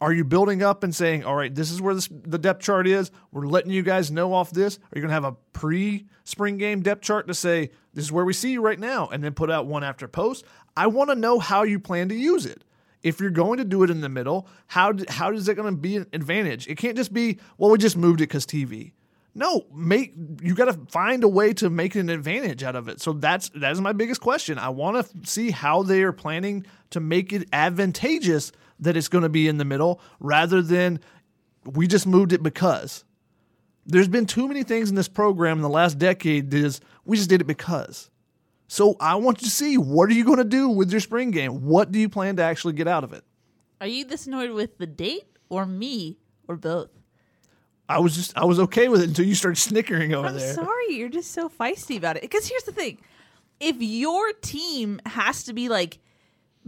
Are 0.00 0.12
you 0.12 0.24
building 0.24 0.62
up 0.62 0.84
and 0.84 0.94
saying, 0.94 1.24
all 1.24 1.34
right, 1.34 1.52
this 1.52 1.72
is 1.72 1.82
where 1.82 1.94
this, 1.94 2.08
the 2.08 2.38
depth 2.38 2.62
chart 2.62 2.86
is? 2.86 3.10
We're 3.32 3.46
letting 3.46 3.72
you 3.72 3.82
guys 3.82 4.10
know 4.10 4.32
off 4.32 4.50
this. 4.50 4.76
Are 4.76 4.94
you 4.94 5.00
going 5.00 5.08
to 5.08 5.14
have 5.14 5.24
a 5.24 5.36
pre 5.52 6.06
spring 6.24 6.56
game 6.56 6.82
depth 6.82 7.02
chart 7.02 7.26
to 7.26 7.34
say, 7.34 7.70
this 7.94 8.04
is 8.04 8.12
where 8.12 8.24
we 8.24 8.32
see 8.32 8.52
you 8.52 8.60
right 8.60 8.78
now, 8.78 9.08
and 9.08 9.24
then 9.24 9.34
put 9.34 9.50
out 9.50 9.66
one 9.66 9.82
after 9.82 10.06
post? 10.06 10.44
I 10.76 10.86
want 10.86 11.10
to 11.10 11.16
know 11.16 11.40
how 11.40 11.64
you 11.64 11.80
plan 11.80 12.08
to 12.10 12.14
use 12.14 12.46
it. 12.46 12.64
If 13.02 13.20
you're 13.20 13.30
going 13.30 13.58
to 13.58 13.64
do 13.64 13.82
it 13.82 13.90
in 13.90 14.00
the 14.00 14.08
middle, 14.08 14.48
how, 14.68 14.92
how 15.08 15.32
is 15.32 15.48
it 15.48 15.54
going 15.54 15.72
to 15.72 15.80
be 15.80 15.96
an 15.96 16.06
advantage? 16.12 16.68
It 16.68 16.76
can't 16.76 16.96
just 16.96 17.12
be, 17.12 17.38
well, 17.56 17.70
we 17.70 17.78
just 17.78 17.96
moved 17.96 18.20
it 18.20 18.28
because 18.28 18.46
TV. 18.46 18.92
No, 19.34 19.66
make 19.72 20.14
you 20.42 20.54
got 20.54 20.64
to 20.64 20.72
find 20.90 21.22
a 21.22 21.28
way 21.28 21.52
to 21.54 21.70
make 21.70 21.94
an 21.94 22.08
advantage 22.08 22.64
out 22.64 22.74
of 22.74 22.88
it. 22.88 23.00
So 23.00 23.12
that's 23.12 23.50
that 23.50 23.70
is 23.70 23.80
my 23.80 23.92
biggest 23.92 24.20
question. 24.20 24.58
I 24.58 24.70
want 24.70 25.06
to 25.06 25.30
see 25.30 25.52
how 25.52 25.84
they 25.84 26.02
are 26.02 26.12
planning 26.12 26.66
to 26.90 26.98
make 26.98 27.32
it 27.32 27.48
advantageous 27.52 28.50
that 28.80 28.96
it's 28.96 29.08
going 29.08 29.22
to 29.22 29.28
be 29.28 29.48
in 29.48 29.58
the 29.58 29.64
middle 29.64 30.00
rather 30.20 30.62
than 30.62 31.00
we 31.64 31.86
just 31.86 32.06
moved 32.06 32.32
it 32.32 32.42
because. 32.42 33.04
There's 33.86 34.08
been 34.08 34.26
too 34.26 34.46
many 34.46 34.62
things 34.64 34.90
in 34.90 34.96
this 34.96 35.08
program 35.08 35.58
in 35.58 35.62
the 35.62 35.68
last 35.68 35.98
decade 35.98 36.50
that 36.50 36.58
is 36.58 36.80
we 37.04 37.16
just 37.16 37.30
did 37.30 37.40
it 37.40 37.46
because. 37.46 38.10
So 38.66 38.96
I 39.00 39.14
want 39.14 39.40
you 39.40 39.46
to 39.46 39.50
see 39.50 39.78
what 39.78 40.10
are 40.10 40.12
you 40.12 40.24
going 40.24 40.38
to 40.38 40.44
do 40.44 40.68
with 40.68 40.90
your 40.90 41.00
spring 41.00 41.30
game? 41.30 41.64
What 41.64 41.90
do 41.90 41.98
you 41.98 42.08
plan 42.08 42.36
to 42.36 42.42
actually 42.42 42.74
get 42.74 42.86
out 42.86 43.02
of 43.02 43.14
it? 43.14 43.24
Are 43.80 43.86
you 43.86 44.04
this 44.04 44.26
annoyed 44.26 44.50
with 44.50 44.76
the 44.76 44.86
date 44.86 45.26
or 45.48 45.64
me 45.64 46.18
or 46.46 46.56
both? 46.56 46.90
I 47.88 48.00
was 48.00 48.14
just 48.14 48.36
I 48.36 48.44
was 48.44 48.60
okay 48.60 48.88
with 48.88 49.00
it 49.00 49.08
until 49.08 49.24
you 49.24 49.34
started 49.34 49.56
snickering 49.56 50.12
over 50.12 50.28
I'm 50.28 50.36
there. 50.36 50.52
sorry, 50.52 50.90
you're 50.90 51.08
just 51.08 51.30
so 51.32 51.48
feisty 51.48 51.96
about 51.96 52.16
it. 52.16 52.22
Because 52.22 52.46
here's 52.46 52.64
the 52.64 52.72
thing: 52.72 52.98
if 53.60 53.76
your 53.80 54.32
team 54.42 55.00
has 55.06 55.44
to 55.44 55.54
be 55.54 55.70
like 55.70 55.98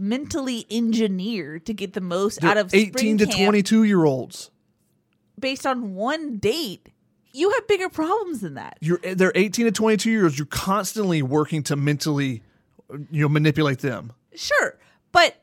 mentally 0.01 0.65
engineered 0.71 1.65
to 1.67 1.73
get 1.73 1.93
the 1.93 2.01
most 2.01 2.43
out 2.43 2.55
They're 2.55 2.63
of 2.65 2.73
18 2.73 3.19
to 3.19 3.25
22 3.27 3.83
year 3.83 4.03
olds. 4.03 4.49
based 5.39 5.65
on 5.65 5.93
one 5.95 6.37
date, 6.37 6.89
you 7.33 7.51
have 7.51 7.67
bigger 7.67 7.87
problems 7.87 8.41
than 8.41 8.55
that. 8.55 8.77
You're 8.81 8.97
they're 8.97 9.31
18 9.35 9.67
to 9.67 9.71
22 9.71 10.09
years. 10.11 10.37
You're 10.37 10.45
constantly 10.47 11.21
working 11.21 11.63
to 11.63 11.75
mentally, 11.75 12.41
you 13.09 13.21
know, 13.21 13.29
manipulate 13.29 13.79
them. 13.79 14.11
Sure, 14.35 14.77
but 15.11 15.35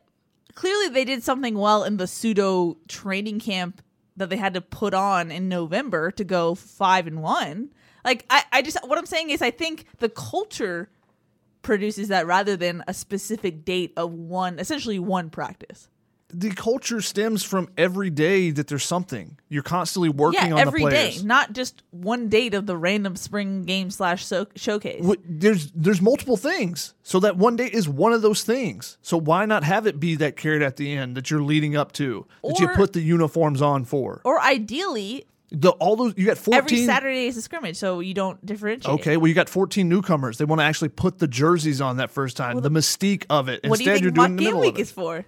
clearly 0.55 0.89
they 0.89 1.05
did 1.05 1.23
something 1.23 1.57
well 1.57 1.85
in 1.85 1.97
the 1.97 2.07
pseudo 2.07 2.77
training 2.89 3.41
camp 3.41 3.81
that 4.17 4.29
they 4.29 4.37
had 4.37 4.55
to 4.55 4.61
put 4.61 4.93
on 4.93 5.31
in 5.31 5.49
November 5.49 6.11
to 6.11 6.25
go 6.25 6.55
five 6.55 7.07
and 7.07 7.23
one. 7.23 7.71
Like 8.05 8.27
I, 8.29 8.43
I 8.53 8.63
just 8.63 8.77
what 8.87 8.99
I'm 8.99 9.07
saying 9.07 9.31
is 9.31 9.41
I 9.41 9.51
think 9.51 9.87
the 9.99 10.09
culture 10.09 10.91
produces 11.63 12.09
that 12.09 12.27
rather 12.27 12.57
than 12.57 12.83
a 12.87 12.95
specific 12.95 13.65
date 13.65 13.93
of 13.97 14.13
one 14.13 14.59
essentially 14.59 14.99
one 14.99 15.31
practice. 15.31 15.89
The 16.31 16.51
culture 16.51 17.01
stems 17.01 17.43
from 17.43 17.71
every 17.79 18.11
day 18.11 18.51
that 18.51 18.67
there's 18.67 18.85
something. 18.85 19.39
You're 19.49 19.63
constantly 19.63 20.11
working 20.11 20.49
yeah, 20.49 20.57
on 20.57 20.61
every 20.61 20.85
the 20.85 20.91
day, 20.91 21.17
not 21.25 21.55
just 21.55 21.83
one 21.91 22.29
date 22.29 22.53
of 22.53 22.67
the 22.67 22.77
random 22.77 23.17
spring 23.17 23.63
game 23.63 23.91
slash 23.91 24.27
so- 24.27 24.47
showcase. 24.55 25.03
What- 25.03 25.21
There's 25.27 25.73
there's 25.73 26.03
multiple 26.03 26.37
things. 26.37 26.93
So 27.03 27.19
that 27.21 27.39
one 27.39 27.57
day 27.57 27.71
is 27.73 27.89
one 27.89 28.13
of 28.13 28.21
those 28.21 28.43
things. 28.45 28.99
So 29.01 29.17
why 29.19 29.47
not 29.47 29.65
have 29.65 29.87
it 29.87 29.99
be 29.99 30.17
that 30.17 30.37
carrot 30.37 30.61
at 30.61 30.77
the 30.77 30.93
end 30.93 31.17
that 31.17 31.31
you're 31.31 31.43
leading 31.43 31.77
up 31.77 31.93
to 31.93 32.27
that 32.45 32.61
you 32.61 32.69
put 32.69 32.93
the 32.93 33.01
uniforms 33.01 33.63
on 33.63 33.87
for? 33.87 34.21
or 34.23 34.39
ideally, 34.43 35.25
The 35.51 35.71
all 35.71 35.97
those 35.97 36.15
you 36.17 36.27
got 36.27 36.37
14 36.37 36.59
every 36.59 36.85
Saturday 36.85 37.27
is 37.27 37.37
a 37.39 37.43
scrimmage, 37.43 37.77
so 37.77 38.01
you 38.01 38.13
don't 38.13 38.45
differentiate. 38.45 38.95
Okay, 39.01 39.17
well 39.17 39.29
you 39.29 39.35
got 39.35 39.49
14 39.49 39.89
newcomers. 39.89 40.37
They 40.37 40.45
want 40.45 40.61
to 40.61 40.65
actually 40.65 40.91
put 40.91 41.19
the 41.19 41.27
jerseys 41.29 41.81
on 41.81 41.97
that 41.97 42.11
first 42.11 42.37
time. 42.37 42.61
the 42.61 42.71
mystique 42.71 43.25
of 43.31 43.49
it. 43.49 43.67
What 43.67 43.79
do 43.79 43.85
you 43.85 43.91
think 43.93 44.03
you're 44.03 44.13
mock 44.13 44.27
doing 44.27 44.37
the 44.37 44.43
game 44.43 44.47
middle 44.47 44.61
week 44.61 44.79
is 44.79 44.91
for? 44.91 45.25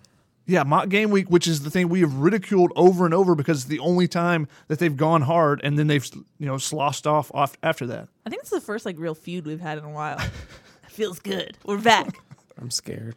Yeah, 0.47 0.65
mock 0.65 0.89
game 0.89 1.11
week, 1.11 1.31
which 1.31 1.47
is 1.47 1.63
the 1.63 1.71
thing 1.71 1.89
we 1.89 2.01
have 2.01 2.13
ridiculed 2.17 2.73
over 2.77 3.05
and 3.05 3.15
over 3.15 3.35
because 3.35 3.59
it's 3.59 3.67
the 3.69 3.79
only 3.79 4.09
time 4.09 4.49
that 4.69 4.79
they've 4.79 4.97
gone 4.97 5.23
hard 5.23 5.61
and 5.63 5.79
then 5.79 5.87
they've 5.87 6.07
you 6.39 6.47
know 6.47 6.59
sloshed 6.59 7.07
off 7.07 7.31
off 7.33 7.57
after 7.63 7.87
that. 7.87 8.09
I 8.27 8.31
think 8.31 8.43
it's 8.43 8.51
the 8.51 8.61
first 8.61 8.85
like 8.85 8.99
real 8.99 9.15
feud 9.15 9.47
we've 9.47 9.61
had 9.61 9.79
in 9.79 9.85
a 9.85 9.91
while. 9.91 10.19
Feels 10.89 11.19
good. 11.21 11.57
We're 11.65 11.79
back. 11.79 12.19
I'm 12.61 12.71
scared. 12.71 13.15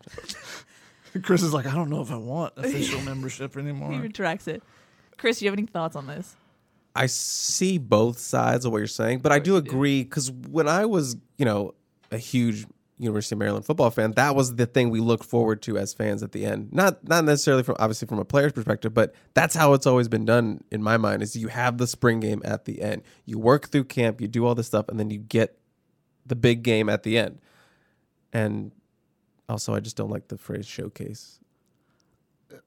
Chris 1.23 1.41
is 1.43 1.53
like, 1.53 1.65
I 1.65 1.75
don't 1.75 1.89
know 1.89 2.01
if 2.01 2.11
I 2.11 2.17
want 2.17 2.53
official 2.55 3.01
membership 3.05 3.57
anymore 3.57 3.89
he 3.89 3.95
anymore. 3.95 4.03
retracts 4.03 4.47
it. 4.47 4.63
Chris, 5.17 5.41
you 5.41 5.49
have 5.49 5.57
any 5.57 5.67
thoughts 5.67 5.95
on 5.95 6.07
this? 6.07 6.35
I 6.95 7.07
see 7.07 7.77
both 7.77 8.19
sides 8.19 8.65
of 8.65 8.71
what 8.71 8.77
you're 8.77 8.87
saying, 8.87 9.19
but 9.19 9.31
I 9.31 9.39
do 9.39 9.55
agree 9.55 10.03
because 10.03 10.31
when 10.31 10.67
I 10.67 10.85
was, 10.85 11.15
you 11.37 11.45
know, 11.45 11.73
a 12.11 12.17
huge 12.17 12.65
University 12.99 13.33
of 13.33 13.39
Maryland 13.39 13.65
football 13.65 13.89
fan, 13.89 14.11
that 14.11 14.35
was 14.35 14.55
the 14.55 14.67
thing 14.67 14.91
we 14.91 14.99
looked 14.99 15.25
forward 15.25 15.61
to 15.63 15.77
as 15.77 15.93
fans 15.93 16.21
at 16.21 16.31
the 16.31 16.45
end. 16.45 16.71
Not 16.71 17.07
not 17.07 17.25
necessarily 17.25 17.63
from 17.63 17.75
obviously 17.79 18.07
from 18.07 18.19
a 18.19 18.25
player's 18.25 18.51
perspective, 18.51 18.93
but 18.93 19.15
that's 19.33 19.55
how 19.55 19.73
it's 19.73 19.87
always 19.87 20.07
been 20.07 20.25
done 20.25 20.63
in 20.71 20.83
my 20.83 20.97
mind. 20.97 21.23
Is 21.23 21.35
you 21.35 21.47
have 21.47 21.79
the 21.79 21.87
spring 21.87 22.19
game 22.19 22.41
at 22.45 22.65
the 22.65 22.81
end, 22.81 23.01
you 23.25 23.39
work 23.39 23.69
through 23.69 23.85
camp, 23.85 24.21
you 24.21 24.27
do 24.27 24.45
all 24.45 24.53
this 24.53 24.67
stuff, 24.67 24.87
and 24.87 24.99
then 24.99 25.09
you 25.09 25.17
get 25.17 25.57
the 26.25 26.35
big 26.35 26.63
game 26.63 26.89
at 26.89 27.03
the 27.03 27.17
end. 27.17 27.39
And 28.31 28.71
also, 29.49 29.73
I 29.73 29.79
just 29.79 29.97
don't 29.97 30.09
like 30.09 30.27
the 30.27 30.37
phrase 30.37 30.65
showcase. 30.65 31.39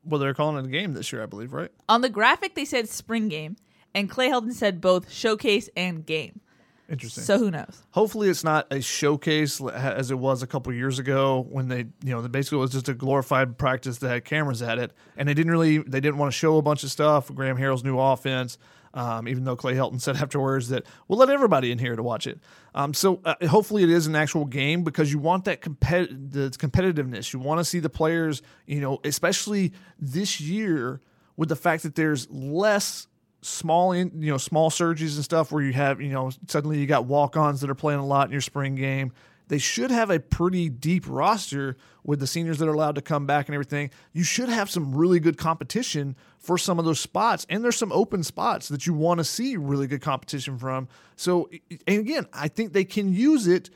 Well, 0.05 0.21
they're 0.21 0.35
calling 0.35 0.65
it 0.65 0.69
a 0.69 0.71
game 0.71 0.95
this 0.95 1.13
year, 1.13 1.23
I 1.23 1.27
believe, 1.27 1.53
right? 1.53 1.71
On 1.89 2.01
the 2.01 2.09
graphic, 2.09 2.55
they 2.55 2.65
said 2.65 2.89
spring 2.89 3.29
game, 3.29 3.57
and 3.97 4.11
Clay 4.11 4.29
Helton 4.29 4.53
said 4.53 4.81
both 4.81 5.11
showcase 5.11 5.69
and 5.75 6.05
game. 6.07 6.41
Interesting. 6.89 7.25
So 7.25 7.39
who 7.39 7.51
knows? 7.51 7.83
Hopefully, 7.91 8.29
it's 8.29 8.45
not 8.45 8.67
a 8.71 8.81
showcase 8.81 9.61
as 9.61 10.13
it 10.13 10.19
was 10.19 10.43
a 10.43 10.47
couple 10.47 10.73
years 10.73 11.01
ago 11.01 11.45
when 11.49 11.67
they, 11.67 11.87
you 12.05 12.11
know, 12.13 12.23
basically 12.29 12.59
it 12.59 12.61
was 12.61 12.71
just 12.71 12.89
a 12.89 12.95
glorified 12.95 13.59
practice 13.59 13.99
that 13.99 14.09
had 14.09 14.25
cameras 14.25 14.63
at 14.63 14.79
it, 14.79 14.93
and 15.17 15.29
they 15.29 15.35
didn't 15.35 15.51
really, 15.51 15.79
they 15.79 15.99
didn't 15.99 16.19
want 16.19 16.31
to 16.31 16.39
show 16.39 16.59
a 16.59 16.63
bunch 16.63 16.85
of 16.85 16.91
stuff. 16.93 17.35
Graham 17.35 17.57
Harrell's 17.57 17.83
new 17.83 17.99
offense. 17.99 18.59
Um, 18.95 19.29
even 19.29 19.45
though 19.45 19.57
Clay 19.57 19.75
Helton 19.75 20.01
said 20.01 20.17
afterwards 20.23 20.71
that 20.71 20.87
we'll 21.07 21.19
let 21.19 21.29
everybody 21.29 21.71
in 21.71 21.79
here 21.79 21.97
to 21.97 22.03
watch 22.03 22.27
it. 22.27 22.41
Um, 22.75 22.95
so 22.95 23.21
uh, 23.27 23.35
hopefully 23.47 23.83
it 23.83 23.91
is 23.91 24.07
an 24.07 24.17
actual 24.17 24.47
game 24.47 24.85
because 24.85 25.13
you 25.13 25.19
want 25.19 25.45
that 25.45 25.61
compet- 25.61 26.33
the 26.33 26.49
competitiveness. 26.49 27.31
You 27.35 27.39
want 27.39 27.59
to 27.61 27.65
see 27.65 27.79
the 27.79 27.91
players, 27.91 28.41
you 28.65 28.81
know, 28.81 29.01
especially 29.05 29.75
this 29.99 30.41
year 30.41 31.03
with 31.37 31.51
the 31.51 31.57
fact 31.57 31.83
that 31.83 31.95
there's 31.95 32.31
less 32.31 33.07
small 33.47 33.93
in 33.93 34.11
you 34.21 34.31
know 34.31 34.39
small 34.39 34.71
surgeries 34.71 35.15
and 35.15 35.25
stuff 35.25 35.53
where 35.53 35.63
you 35.63 35.73
have 35.73 36.01
you 36.01 36.11
know 36.11 36.31
suddenly 36.49 36.79
you 36.79 36.87
got 36.87 37.05
walk-ons 37.05 37.61
that 37.61 37.71
are 37.71 37.75
playing 37.75 38.01
a 38.01 38.07
lot 38.07 38.27
in 38.27 38.33
your 38.33 38.41
spring 38.41 38.75
game 38.75 39.13
they 39.49 39.59
should 39.59 39.91
have 39.91 40.11
a 40.11 40.19
pretty 40.19 40.69
deep 40.69 41.05
roster 41.07 41.77
with 42.05 42.21
the 42.21 42.27
seniors 42.27 42.59
that 42.59 42.69
are 42.69 42.73
allowed 42.73 42.97
to 42.97 43.03
come 43.03 43.27
back 43.27 43.47
and 43.47 43.55
everything. 43.55 43.91
You 44.13 44.25
should 44.25 44.49
have 44.49 44.71
some 44.71 44.95
really 44.95 45.21
good 45.21 45.39
competition 45.39 46.17
for 46.39 46.59
some 46.59 46.79
of 46.79 46.85
those 46.85 47.01
spots. 47.01 47.47
And 47.49 47.63
there's 47.63 47.77
some 47.77 47.93
open 47.93 48.23
spots 48.23 48.69
that 48.69 48.87
you 48.87 48.95
want 48.95 49.19
to 49.19 49.25
see 49.25 49.57
really 49.57 49.87
good 49.87 50.03
competition 50.03 50.59
from. 50.59 50.89
So, 51.15 51.49
and 51.87 52.01
again, 52.01 52.27
I 52.33 52.49
think 52.49 52.73
they 52.73 52.85
can 52.85 53.13
use 53.13 53.47
it. 53.47 53.71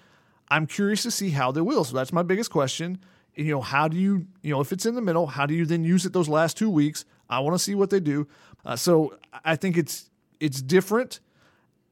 I'm 0.49 0.67
curious 0.67 1.05
to 1.05 1.11
see 1.11 1.31
how 1.31 1.53
they 1.53 1.61
will. 1.61 1.85
So 1.85 1.95
that's 1.97 2.13
my 2.13 2.23
biggest 2.23 2.51
question. 2.51 2.99
You 3.37 3.53
know, 3.55 3.61
how 3.61 3.87
do 3.87 3.97
you, 3.97 4.27
you 4.43 4.53
know, 4.53 4.61
if 4.61 4.73
it's 4.73 4.87
in 4.87 4.97
the 4.97 5.01
middle, 5.01 5.29
how 5.29 5.47
do 5.47 5.55
you 5.55 5.65
then 5.65 5.85
use 5.85 6.05
it 6.05 6.13
those 6.13 6.29
last 6.29 6.57
two 6.57 6.69
weeks? 6.69 7.05
I 7.29 7.39
want 7.39 7.55
to 7.55 7.61
see 7.61 7.77
what 7.77 7.91
they 7.91 8.01
do. 8.01 8.27
Uh, 8.65 8.77
so 8.77 9.19
I 9.45 9.57
think 9.57 9.77
it's 9.77 10.11
it's 10.39 10.63
different 10.63 11.21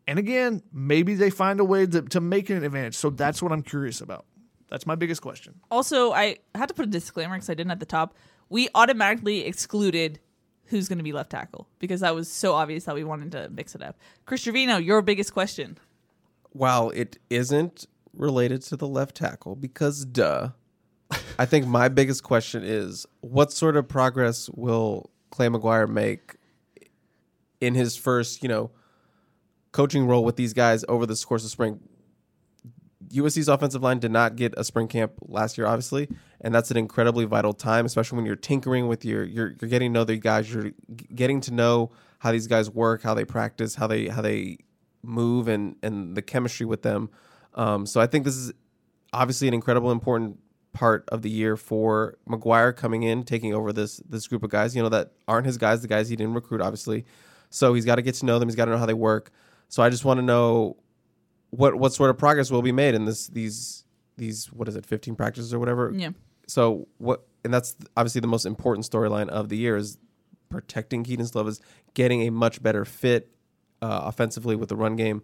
and 0.08 0.18
again, 0.18 0.62
maybe 0.72 1.14
they 1.14 1.28
find 1.28 1.60
a 1.60 1.64
way 1.64 1.84
to, 1.84 2.00
to 2.00 2.20
make 2.20 2.48
it 2.48 2.54
an 2.54 2.64
advantage. 2.64 2.94
So 2.94 3.10
that's 3.10 3.42
what 3.42 3.52
I'm 3.52 3.62
curious 3.62 4.00
about. 4.00 4.24
That's 4.70 4.86
my 4.86 4.94
biggest 4.94 5.20
question. 5.20 5.60
Also, 5.70 6.12
I 6.12 6.38
had 6.54 6.68
to 6.68 6.74
put 6.74 6.86
a 6.86 6.88
disclaimer 6.88 7.34
because 7.34 7.50
I 7.50 7.54
didn't 7.54 7.72
at 7.72 7.78
the 7.78 7.86
top. 7.86 8.14
We 8.48 8.70
automatically 8.74 9.44
excluded 9.44 10.18
who's 10.64 10.88
going 10.88 10.96
to 10.96 11.04
be 11.04 11.12
left 11.12 11.28
tackle 11.28 11.68
because 11.78 12.00
that 12.00 12.14
was 12.14 12.30
so 12.30 12.54
obvious 12.54 12.84
that 12.84 12.94
we 12.94 13.04
wanted 13.04 13.32
to 13.32 13.50
mix 13.50 13.74
it 13.74 13.82
up. 13.82 13.98
Chris 14.24 14.42
Trevino, 14.42 14.78
your 14.78 15.02
biggest 15.02 15.34
question. 15.34 15.76
While 16.52 16.88
it 16.90 17.18
isn't 17.28 17.86
related 18.14 18.62
to 18.62 18.76
the 18.78 18.88
left 18.88 19.14
tackle, 19.14 19.56
because 19.56 20.06
duh, 20.06 20.50
I 21.38 21.44
think 21.44 21.66
my 21.66 21.88
biggest 21.88 22.22
question 22.22 22.62
is 22.64 23.04
what 23.20 23.52
sort 23.52 23.76
of 23.76 23.86
progress 23.88 24.48
will 24.54 25.10
Clay 25.30 25.48
McGuire 25.48 25.88
make 25.88 26.36
in 27.60 27.74
his 27.74 27.96
first, 27.96 28.42
you 28.42 28.48
know, 28.48 28.70
coaching 29.72 30.06
role 30.06 30.24
with 30.24 30.36
these 30.36 30.52
guys 30.52 30.84
over 30.88 31.06
the 31.06 31.14
course 31.26 31.44
of 31.44 31.50
spring. 31.50 31.80
USC's 33.08 33.48
offensive 33.48 33.82
line 33.82 33.98
did 33.98 34.10
not 34.10 34.36
get 34.36 34.52
a 34.56 34.64
spring 34.64 34.86
camp 34.86 35.12
last 35.22 35.56
year, 35.56 35.66
obviously, 35.66 36.08
and 36.40 36.54
that's 36.54 36.70
an 36.70 36.76
incredibly 36.76 37.24
vital 37.24 37.54
time, 37.54 37.86
especially 37.86 38.16
when 38.16 38.26
you're 38.26 38.36
tinkering 38.36 38.86
with 38.86 39.04
your 39.04 39.24
you're 39.24 39.54
you're 39.60 39.70
getting 39.70 39.92
to 39.92 39.94
know 39.94 40.04
the 40.04 40.16
guys, 40.16 40.52
you're 40.52 40.72
getting 41.14 41.40
to 41.42 41.54
know 41.54 41.90
how 42.18 42.32
these 42.32 42.46
guys 42.46 42.70
work, 42.70 43.02
how 43.02 43.14
they 43.14 43.24
practice, 43.24 43.76
how 43.76 43.86
they 43.86 44.08
how 44.08 44.20
they 44.20 44.58
move, 45.02 45.48
and 45.48 45.76
and 45.82 46.16
the 46.16 46.22
chemistry 46.22 46.66
with 46.66 46.82
them. 46.82 47.08
Um, 47.54 47.86
so 47.86 48.00
I 48.00 48.06
think 48.06 48.24
this 48.24 48.36
is 48.36 48.52
obviously 49.12 49.48
an 49.48 49.54
incredible 49.54 49.90
important 49.90 50.38
part 50.74 51.08
of 51.08 51.22
the 51.22 51.30
year 51.30 51.56
for 51.56 52.18
McGuire 52.28 52.76
coming 52.76 53.04
in, 53.04 53.24
taking 53.24 53.54
over 53.54 53.72
this 53.72 54.02
this 54.08 54.26
group 54.26 54.42
of 54.42 54.50
guys. 54.50 54.76
You 54.76 54.82
know 54.82 54.88
that 54.90 55.12
aren't 55.26 55.46
his 55.46 55.56
guys, 55.56 55.80
the 55.82 55.88
guys 55.88 56.08
he 56.08 56.16
didn't 56.16 56.34
recruit, 56.34 56.60
obviously. 56.60 57.06
So 57.50 57.74
he's 57.74 57.84
got 57.84 57.96
to 57.96 58.02
get 58.02 58.14
to 58.16 58.26
know 58.26 58.38
them. 58.38 58.48
He's 58.48 58.56
got 58.56 58.66
to 58.66 58.72
know 58.72 58.78
how 58.78 58.86
they 58.86 58.94
work. 58.94 59.30
So 59.68 59.82
I 59.82 59.90
just 59.90 60.04
want 60.04 60.18
to 60.18 60.22
know 60.22 60.76
what 61.50 61.76
what 61.76 61.92
sort 61.92 62.10
of 62.10 62.18
progress 62.18 62.50
will 62.50 62.62
be 62.62 62.72
made 62.72 62.94
in 62.94 63.04
this 63.04 63.28
these 63.28 63.84
these 64.16 64.46
what 64.52 64.68
is 64.68 64.76
it 64.76 64.84
15 64.84 65.14
practices 65.14 65.54
or 65.54 65.58
whatever. 65.58 65.92
Yeah. 65.94 66.10
So 66.46 66.88
what 66.98 67.26
and 67.44 67.52
that's 67.52 67.76
obviously 67.96 68.20
the 68.20 68.28
most 68.28 68.46
important 68.46 68.86
storyline 68.86 69.28
of 69.28 69.48
the 69.48 69.56
year 69.56 69.76
is 69.76 69.98
protecting 70.48 71.04
Kedon 71.04 71.26
Slovis, 71.26 71.60
getting 71.94 72.22
a 72.22 72.30
much 72.30 72.62
better 72.62 72.84
fit 72.84 73.30
uh, 73.82 74.02
offensively 74.04 74.56
with 74.56 74.68
the 74.68 74.76
run 74.76 74.96
game, 74.96 75.22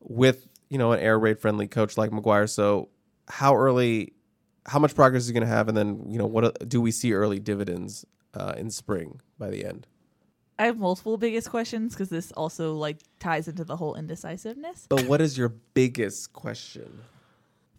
with 0.00 0.46
you 0.68 0.78
know 0.78 0.92
an 0.92 1.00
air 1.00 1.18
raid 1.18 1.38
friendly 1.38 1.66
coach 1.66 1.96
like 1.96 2.10
McGuire. 2.10 2.48
So 2.48 2.88
how 3.28 3.56
early, 3.56 4.12
how 4.66 4.78
much 4.78 4.94
progress 4.94 5.22
is 5.22 5.28
he 5.28 5.34
going 5.34 5.46
to 5.46 5.52
have, 5.52 5.68
and 5.68 5.76
then 5.76 6.04
you 6.08 6.18
know 6.18 6.26
what 6.26 6.68
do 6.68 6.80
we 6.80 6.90
see 6.90 7.14
early 7.14 7.38
dividends 7.38 8.04
uh, 8.34 8.54
in 8.56 8.70
spring 8.70 9.20
by 9.38 9.50
the 9.50 9.64
end? 9.64 9.86
I 10.58 10.66
have 10.66 10.78
multiple 10.78 11.16
biggest 11.16 11.50
questions 11.50 11.94
because 11.94 12.10
this 12.10 12.30
also 12.32 12.74
like 12.74 12.98
ties 13.18 13.48
into 13.48 13.64
the 13.64 13.76
whole 13.76 13.94
indecisiveness. 13.96 14.86
But 14.88 15.06
what 15.06 15.20
is 15.20 15.36
your 15.36 15.48
biggest 15.48 16.32
question? 16.32 17.00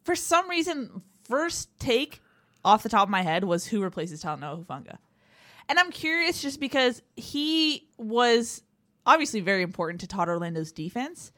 For 0.03 0.15
some 0.15 0.49
reason, 0.49 1.01
first 1.23 1.69
take 1.80 2.21
off 2.63 2.84
the 2.84 2.89
top 2.89 3.03
of 3.03 3.09
my 3.09 3.21
head 3.21 3.43
was 3.43 3.65
who 3.65 3.82
replaces 3.82 4.23
Talanoa 4.23 4.65
Hufanga. 4.65 4.97
And 5.69 5.80
I'm 5.80 5.91
curious 5.91 6.41
just 6.41 6.59
because 6.59 7.01
he 7.15 7.88
was 7.97 8.61
obviously 9.05 9.39
very 9.39 9.63
important 9.63 10.01
to 10.01 10.07
Todd 10.07 10.30
Orlando's 10.30 10.71
defense, 10.71 11.32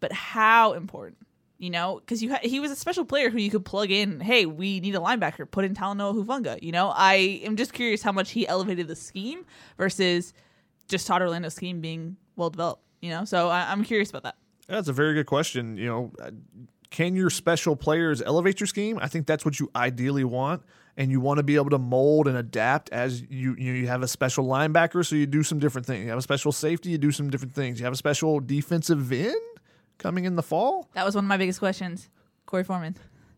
but 0.00 0.12
how 0.12 0.72
important? 0.74 1.18
You 1.58 1.70
know, 1.70 2.00
because 2.00 2.22
you 2.22 2.30
ha- 2.30 2.40
he 2.42 2.60
was 2.60 2.70
a 2.70 2.76
special 2.76 3.04
player 3.04 3.30
who 3.30 3.38
you 3.38 3.50
could 3.50 3.64
plug 3.64 3.90
in. 3.90 4.20
Hey, 4.20 4.44
we 4.44 4.80
need 4.80 4.94
a 4.94 4.98
linebacker. 4.98 5.50
Put 5.50 5.64
in 5.64 5.74
Talanoa 5.74 6.14
Hufanga. 6.14 6.62
You 6.62 6.72
know, 6.72 6.92
I 6.94 7.40
am 7.44 7.56
just 7.56 7.72
curious 7.72 8.02
how 8.02 8.12
much 8.12 8.32
he 8.32 8.46
elevated 8.46 8.88
the 8.88 8.96
scheme 8.96 9.46
versus 9.78 10.34
just 10.88 11.06
Todd 11.06 11.22
Orlando's 11.22 11.54
scheme 11.54 11.80
being 11.80 12.16
well 12.36 12.50
developed. 12.50 12.82
You 13.00 13.10
know, 13.10 13.24
so 13.24 13.48
I, 13.48 13.70
am 13.72 13.84
curious 13.84 14.10
about 14.10 14.22
that. 14.22 14.36
That's 14.66 14.88
a 14.88 14.92
very 14.92 15.14
good 15.14 15.26
question. 15.26 15.76
You 15.76 15.86
know, 15.86 16.12
uh, 16.22 16.30
can 16.90 17.14
your 17.14 17.28
special 17.28 17.76
players 17.76 18.22
elevate 18.22 18.60
your 18.60 18.66
scheme? 18.66 18.98
I 19.00 19.08
think 19.08 19.26
that's 19.26 19.44
what 19.44 19.60
you 19.60 19.70
ideally 19.76 20.24
want, 20.24 20.62
and 20.96 21.10
you 21.10 21.20
want 21.20 21.38
to 21.38 21.42
be 21.42 21.56
able 21.56 21.70
to 21.70 21.78
mold 21.78 22.28
and 22.28 22.36
adapt 22.36 22.88
as 22.90 23.20
you 23.22 23.56
you, 23.58 23.72
you 23.72 23.86
have 23.88 24.02
a 24.02 24.08
special 24.08 24.46
linebacker, 24.46 25.04
so 25.04 25.16
you 25.16 25.26
do 25.26 25.42
some 25.42 25.58
different 25.58 25.86
things. 25.86 26.04
You 26.04 26.10
have 26.10 26.18
a 26.18 26.22
special 26.22 26.52
safety, 26.52 26.90
you 26.90 26.98
do 26.98 27.10
some 27.10 27.28
different 27.28 27.52
things. 27.52 27.78
You 27.78 27.84
have 27.84 27.92
a 27.92 27.96
special 27.96 28.40
defensive 28.40 29.12
end 29.12 29.34
coming 29.98 30.24
in 30.24 30.36
the 30.36 30.42
fall. 30.42 30.88
That 30.94 31.04
was 31.04 31.14
one 31.14 31.24
of 31.24 31.28
my 31.28 31.36
biggest 31.36 31.58
questions. 31.58 32.08
Korey 32.46 32.64
Foreman. 32.64 32.96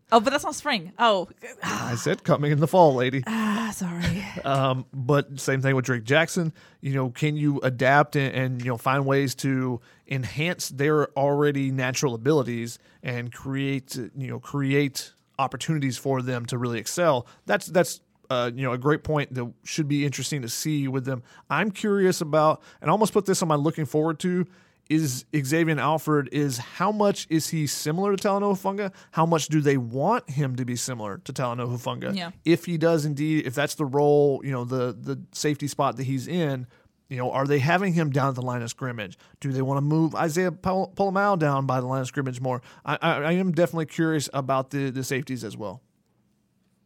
Oh, 0.09 0.21
but 0.21 0.31
that's 0.31 0.45
not 0.45 0.55
spring. 0.55 0.93
Oh, 0.97 1.27
I 1.61 1.95
said 1.95 2.23
coming 2.23 2.51
in 2.51 2.59
the 2.59 2.67
fall, 2.67 2.93
lady. 2.95 3.23
Ah, 3.59 3.71
sorry. 3.71 4.23
Um, 4.45 4.85
but 4.93 5.41
same 5.41 5.61
thing 5.61 5.75
with 5.75 5.83
Drake 5.83 6.05
Jackson. 6.05 6.53
You 6.79 6.93
know, 6.93 7.09
can 7.09 7.35
you 7.35 7.59
adapt 7.59 8.15
and, 8.15 8.33
and, 8.33 8.61
you 8.61 8.71
know 8.71 8.77
find 8.77 9.05
ways 9.05 9.35
to 9.35 9.81
enhance 10.07 10.69
their 10.69 11.09
already 11.17 11.69
natural 11.69 12.13
abilities 12.15 12.79
and 13.03 13.33
create 13.33 13.97
you 13.97 14.27
know 14.29 14.39
create 14.39 15.11
opportunities 15.37 15.97
for 15.97 16.21
them 16.21 16.45
to 16.45 16.57
really 16.57 16.79
excel? 16.79 17.27
That's 17.45 17.65
that's 17.65 17.99
uh, 18.29 18.51
you 18.55 18.63
know 18.63 18.71
a 18.71 18.77
great 18.77 19.03
point 19.03 19.33
that 19.33 19.51
should 19.65 19.89
be 19.89 20.05
interesting 20.05 20.41
to 20.43 20.49
see 20.49 20.87
with 20.87 21.03
them. 21.03 21.23
I'm 21.49 21.69
curious 21.69 22.21
about, 22.21 22.61
and 22.79 22.89
I 22.89 22.93
almost 22.93 23.11
put 23.11 23.25
this 23.25 23.41
on 23.41 23.49
my 23.49 23.55
looking 23.55 23.85
forward 23.85 24.19
to 24.19 24.47
is 24.89 25.25
Xavion 25.33 25.79
Alford 25.79 26.29
is 26.31 26.57
how 26.57 26.91
much 26.91 27.27
is 27.29 27.49
he 27.49 27.67
similar 27.67 28.15
to 28.15 28.27
Talanoa 28.27 28.57
Hufanga? 28.57 28.93
How 29.11 29.25
much 29.25 29.47
do 29.47 29.61
they 29.61 29.77
want 29.77 30.29
him 30.29 30.55
to 30.55 30.65
be 30.65 30.75
similar 30.75 31.17
to 31.19 31.33
Talanoa 31.33 31.67
Hufanga? 31.67 32.15
Yeah. 32.15 32.31
If 32.45 32.65
he 32.65 32.77
does 32.77 33.05
indeed, 33.05 33.45
if 33.45 33.55
that's 33.55 33.75
the 33.75 33.85
role, 33.85 34.41
you 34.43 34.51
know, 34.51 34.63
the 34.63 34.95
the 34.99 35.21
safety 35.31 35.67
spot 35.67 35.97
that 35.97 36.03
he's 36.03 36.27
in, 36.27 36.67
you 37.09 37.17
know, 37.17 37.31
are 37.31 37.45
they 37.45 37.59
having 37.59 37.93
him 37.93 38.09
down 38.09 38.29
at 38.29 38.35
the 38.35 38.41
line 38.41 38.61
of 38.61 38.69
scrimmage? 38.69 39.17
Do 39.39 39.51
they 39.51 39.61
want 39.61 39.77
to 39.77 39.81
move 39.81 40.13
Isaiah 40.15 40.51
Pola-Mao 40.51 41.37
down 41.37 41.65
by 41.65 41.79
the 41.79 41.87
line 41.87 42.01
of 42.01 42.07
scrimmage 42.07 42.41
more? 42.41 42.61
I, 42.85 42.97
I, 43.01 43.11
I 43.11 43.31
am 43.33 43.51
definitely 43.51 43.85
curious 43.85 44.29
about 44.33 44.71
the 44.71 44.89
the 44.89 45.03
safeties 45.03 45.43
as 45.43 45.55
well. 45.55 45.81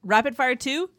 Rapid 0.04 0.36
fire 0.36 0.56
two, 0.56 0.90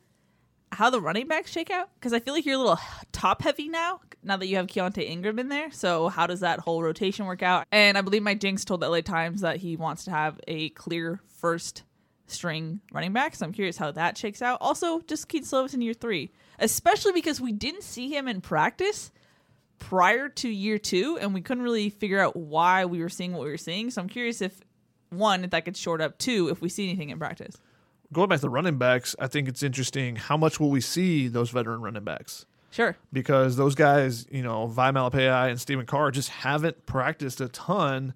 how 0.73 0.91
the 0.91 1.01
running 1.01 1.29
backs 1.29 1.51
shake 1.51 1.71
out? 1.71 1.91
Because 1.95 2.13
I 2.13 2.21
feel 2.21 2.35
like 2.35 2.47
you're 2.47 2.57
a 2.57 2.59
little 2.59 2.79
top 3.13 3.43
heavy 3.43 3.69
now, 3.69 4.01
now 4.23 4.37
that 4.37 4.47
you 4.47 4.57
have 4.57 4.67
Keaontay 4.67 5.09
Ingram 5.09 5.39
in 5.39 5.49
there. 5.49 5.71
So 5.71 6.09
how 6.09 6.27
does 6.27 6.41
that 6.41 6.61
whole 6.61 6.83
rotation 6.83 7.27
work 7.27 7.43
out? 7.43 7.67
And 7.71 7.99
I 7.99 8.01
believe 8.01 8.23
Mike 8.23 8.41
Jinks 8.41 8.65
told 8.65 8.81
the 8.81 8.89
LA 8.89 9.03
Times 9.03 9.43
that 9.43 9.59
he 9.59 9.77
wants 9.77 10.05
to 10.05 10.11
have 10.11 10.41
a 10.49 10.71
clear 10.71 11.21
first 11.39 11.85
string 12.27 12.81
running 12.93 13.13
back. 13.13 13.35
So 13.35 13.45
I'm 13.45 13.53
curious 13.53 13.77
how 13.77 13.91
that 13.93 14.17
shakes 14.17 14.43
out. 14.43 14.59
Also, 14.61 15.01
just 15.01 15.29
Kedon 15.29 15.47
Slovis 15.47 15.75
in 15.75 15.83
year 15.83 15.95
three, 15.95 16.33
especially 16.59 17.13
because 17.13 17.41
we 17.41 17.53
didn't 17.53 17.83
see 17.83 18.09
him 18.15 18.27
in 18.27 18.41
practice 18.41 19.13
prior 19.79 20.29
to 20.29 20.49
year 20.49 20.79
two, 20.79 21.19
and 21.21 21.35
we 21.35 21.43
couldn't 21.43 21.65
really 21.65 21.91
figure 21.91 22.21
out 22.21 22.37
why 22.37 22.85
we 22.85 23.01
were 23.01 23.09
seeing 23.09 23.33
what 23.33 23.43
we 23.43 23.51
were 23.51 23.59
seeing. 23.59 23.91
So 23.91 24.01
I'm 24.01 24.09
curious 24.09 24.41
if 24.41 24.61
one, 25.11 25.45
if 25.45 25.51
that 25.51 25.65
gets 25.67 25.79
short 25.79 26.01
up, 26.01 26.19
two, 26.19 26.49
if 26.49 26.63
we 26.63 26.69
see 26.69 26.85
anything 26.85 27.11
in 27.11 27.19
practice 27.19 27.57
going 28.13 28.29
back 28.29 28.39
to 28.39 28.43
the 28.43 28.51
running 28.51 28.79
backs, 28.79 29.17
I 29.19 29.27
think 29.27 29.49
it's 29.49 29.63
interesting 29.63 30.17
how 30.17 30.37
much 30.37 30.61
will 30.61 30.71
we 30.71 30.81
see 30.81 31.29
those 31.29 31.51
veteran 31.51 31.81
running 31.81 32.05
backs? 32.05 32.47
Sure. 32.71 32.97
Because 33.13 33.57
those 33.57 33.75
guys, 33.75 34.27
you 34.31 34.43
know, 34.43 34.67
Vi 34.67 34.91
Malepeai 34.93 35.51
and 35.51 35.61
Stephen 35.61 35.87
Carr 35.87 36.11
just 36.11 36.31
haven't 36.31 36.87
practiced 36.87 37.41
a 37.41 37.49
ton 37.49 38.15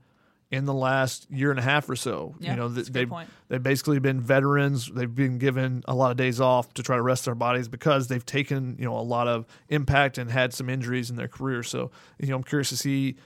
in 0.51 0.65
the 0.65 0.73
last 0.73 1.31
year 1.31 1.51
and 1.51 1.59
a 1.59 1.63
half 1.63 1.89
or 1.91 1.97
so. 1.97 2.35
Yeah, 2.39 2.53
you 2.53 2.57
know, 2.57 2.69
they've 2.69 3.11
they've 3.49 3.63
basically 3.63 3.99
been 3.99 4.21
veterans. 4.21 4.91
They've 4.91 5.13
been 5.13 5.39
given 5.39 5.83
a 5.89 5.95
lot 5.95 6.11
of 6.11 6.17
days 6.17 6.41
off 6.41 6.73
to 6.75 6.83
try 6.83 6.97
to 6.97 7.03
rest 7.03 7.25
their 7.25 7.35
bodies 7.35 7.69
because 7.69 8.09
they've 8.09 8.25
taken, 8.25 8.77
you 8.79 8.85
know, 8.85 8.97
a 8.97 9.01
lot 9.01 9.29
of 9.29 9.45
impact 9.69 10.19
and 10.19 10.31
had 10.31 10.55
some 10.55 10.71
injuries 10.71 11.11
in 11.11 11.17
their 11.17 11.29
career. 11.29 11.63
So, 11.63 11.91
you 12.19 12.29
know, 12.29 12.37
I'm 12.37 12.45
curious 12.45 12.69
to 12.71 12.77
see 12.77 13.17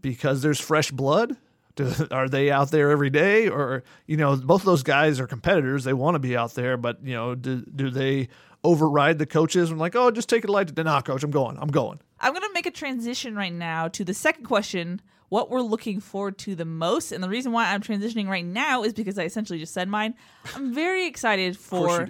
because 0.00 0.42
there's 0.42 0.60
fresh 0.60 0.90
blood 0.90 1.36
do, 1.76 1.92
are 2.10 2.28
they 2.28 2.50
out 2.50 2.70
there 2.70 2.90
every 2.90 3.10
day, 3.10 3.48
or 3.48 3.82
you 4.06 4.16
know, 4.16 4.36
both 4.36 4.62
of 4.62 4.66
those 4.66 4.82
guys 4.82 5.20
are 5.20 5.26
competitors. 5.26 5.84
They 5.84 5.92
want 5.92 6.14
to 6.14 6.18
be 6.18 6.36
out 6.36 6.54
there, 6.54 6.76
but 6.76 7.04
you 7.04 7.14
know, 7.14 7.34
do 7.34 7.62
do 7.62 7.90
they 7.90 8.28
override 8.64 9.18
the 9.18 9.26
coaches 9.26 9.70
and 9.70 9.78
like, 9.78 9.96
oh, 9.96 10.10
just 10.10 10.28
take 10.28 10.44
it 10.44 10.50
light. 10.50 10.76
Nah, 10.76 11.00
coach, 11.02 11.22
I'm 11.22 11.30
going. 11.30 11.58
I'm 11.58 11.68
going. 11.68 12.00
I'm 12.20 12.32
going 12.32 12.46
to 12.46 12.54
make 12.54 12.66
a 12.66 12.70
transition 12.70 13.34
right 13.34 13.52
now 13.52 13.88
to 13.88 14.04
the 14.04 14.14
second 14.14 14.44
question 14.44 15.00
what 15.28 15.50
we're 15.50 15.62
looking 15.62 15.98
forward 15.98 16.36
to 16.36 16.54
the 16.54 16.64
most. 16.66 17.10
And 17.10 17.24
the 17.24 17.28
reason 17.28 17.52
why 17.52 17.72
I'm 17.72 17.80
transitioning 17.80 18.28
right 18.28 18.44
now 18.44 18.82
is 18.82 18.92
because 18.92 19.18
I 19.18 19.24
essentially 19.24 19.58
just 19.58 19.72
said 19.72 19.88
mine. 19.88 20.14
I'm 20.54 20.74
very 20.74 21.06
excited 21.06 21.56
for 21.56 22.06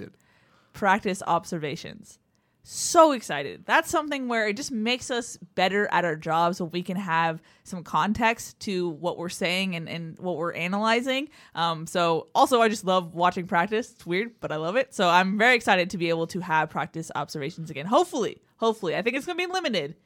practice 0.73 1.23
observations. 1.27 2.19
So 2.65 3.11
excited. 3.11 3.65
That's 3.67 3.91
something 3.91 4.29
where 4.29 4.47
it 4.47 4.57
just 4.57 4.71
makes 4.71 5.11
us 5.11 5.37
better 5.57 5.89
at 5.91 6.05
our 6.05 6.15
jobs 6.15 6.61
when 6.61 6.71
we 6.71 6.83
can 6.83 6.97
have 6.97 7.43
some 7.65 7.83
context 7.83 8.61
to 8.61 8.91
what 8.91 9.19
we're 9.19 9.29
saying 9.31 9.75
and, 9.75 9.89
and 9.89 10.17
what 10.21 10.37
we're 10.37 10.53
analyzing. 10.53 11.29
Um, 11.57 11.89
so, 11.89 12.29
also, 12.37 12.61
I 12.63 12.69
just 12.69 12.85
love 12.85 13.15
watching 13.15 13.49
practice. 13.49 13.91
It's 13.91 14.07
weird, 14.07 14.39
but 14.41 14.53
I 14.53 14.57
love 14.57 14.77
it. 14.77 14.95
So, 14.95 15.09
I'm 15.09 15.39
very 15.39 15.57
excited 15.57 15.91
to 15.91 15.99
be 15.99 16.09
able 16.09 16.29
to 16.29 16.41
have 16.41 16.71
practice 16.71 17.11
observations 17.17 17.69
again. 17.69 17.87
Hopefully, 17.87 18.41
hopefully. 18.59 18.95
I 18.95 19.03
think 19.03 19.17
it's 19.17 19.27
going 19.27 19.37
to 19.39 19.45
be 19.47 19.53
limited, 19.53 19.97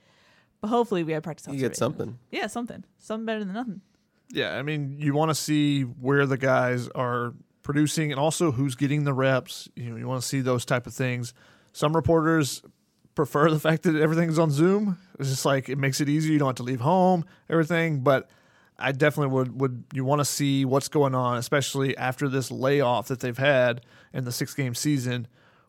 but 0.62 0.68
hopefully, 0.68 1.04
we 1.04 1.12
have 1.12 1.22
practice 1.24 1.46
You 1.48 1.52
observations. 1.52 1.72
get 1.72 1.76
something. 1.78 2.18
Yeah, 2.30 2.46
something. 2.46 2.84
Something 2.96 3.26
better 3.26 3.44
than 3.44 3.52
nothing. 3.52 3.82
Yeah, 4.30 4.56
I 4.56 4.62
mean, 4.62 4.96
you 4.98 5.12
want 5.12 5.28
to 5.30 5.34
see 5.34 5.82
where 5.82 6.24
the 6.24 6.38
guys 6.38 6.88
are 6.94 7.34
producing 7.62 8.12
and 8.12 8.18
also 8.18 8.50
who's 8.50 8.76
getting 8.76 9.04
the 9.04 9.12
reps. 9.12 9.68
You 9.76 9.90
know, 9.90 9.96
you 9.96 10.08
want 10.08 10.22
to 10.22 10.26
see 10.26 10.40
those 10.40 10.64
type 10.64 10.86
of 10.86 10.94
things. 10.94 11.34
Some 11.76 11.94
reporters 11.94 12.62
prefer 13.14 13.50
the 13.50 13.60
fact 13.60 13.82
that 13.82 13.96
everything's 13.96 14.38
on 14.38 14.50
Zoom. 14.50 14.96
It's 15.18 15.28
just 15.28 15.44
like 15.44 15.68
it 15.68 15.76
makes 15.76 16.00
it 16.00 16.08
easier. 16.08 16.32
You 16.32 16.38
don't 16.38 16.48
have 16.48 16.56
to 16.56 16.62
leave 16.62 16.80
home, 16.80 17.26
everything. 17.50 18.00
But 18.00 18.30
I 18.78 18.92
definitely 18.92 19.34
would 19.34 19.60
would 19.60 19.84
you 19.92 20.02
want 20.02 20.20
to 20.20 20.24
see 20.24 20.64
what's 20.64 20.88
going 20.88 21.14
on, 21.14 21.36
especially 21.36 21.94
after 21.98 22.30
this 22.30 22.50
layoff 22.50 23.08
that 23.08 23.20
they've 23.20 23.36
had 23.36 23.82
in 24.14 24.24
the 24.24 24.32
six 24.32 24.54
game 24.54 24.74
season. 24.74 25.28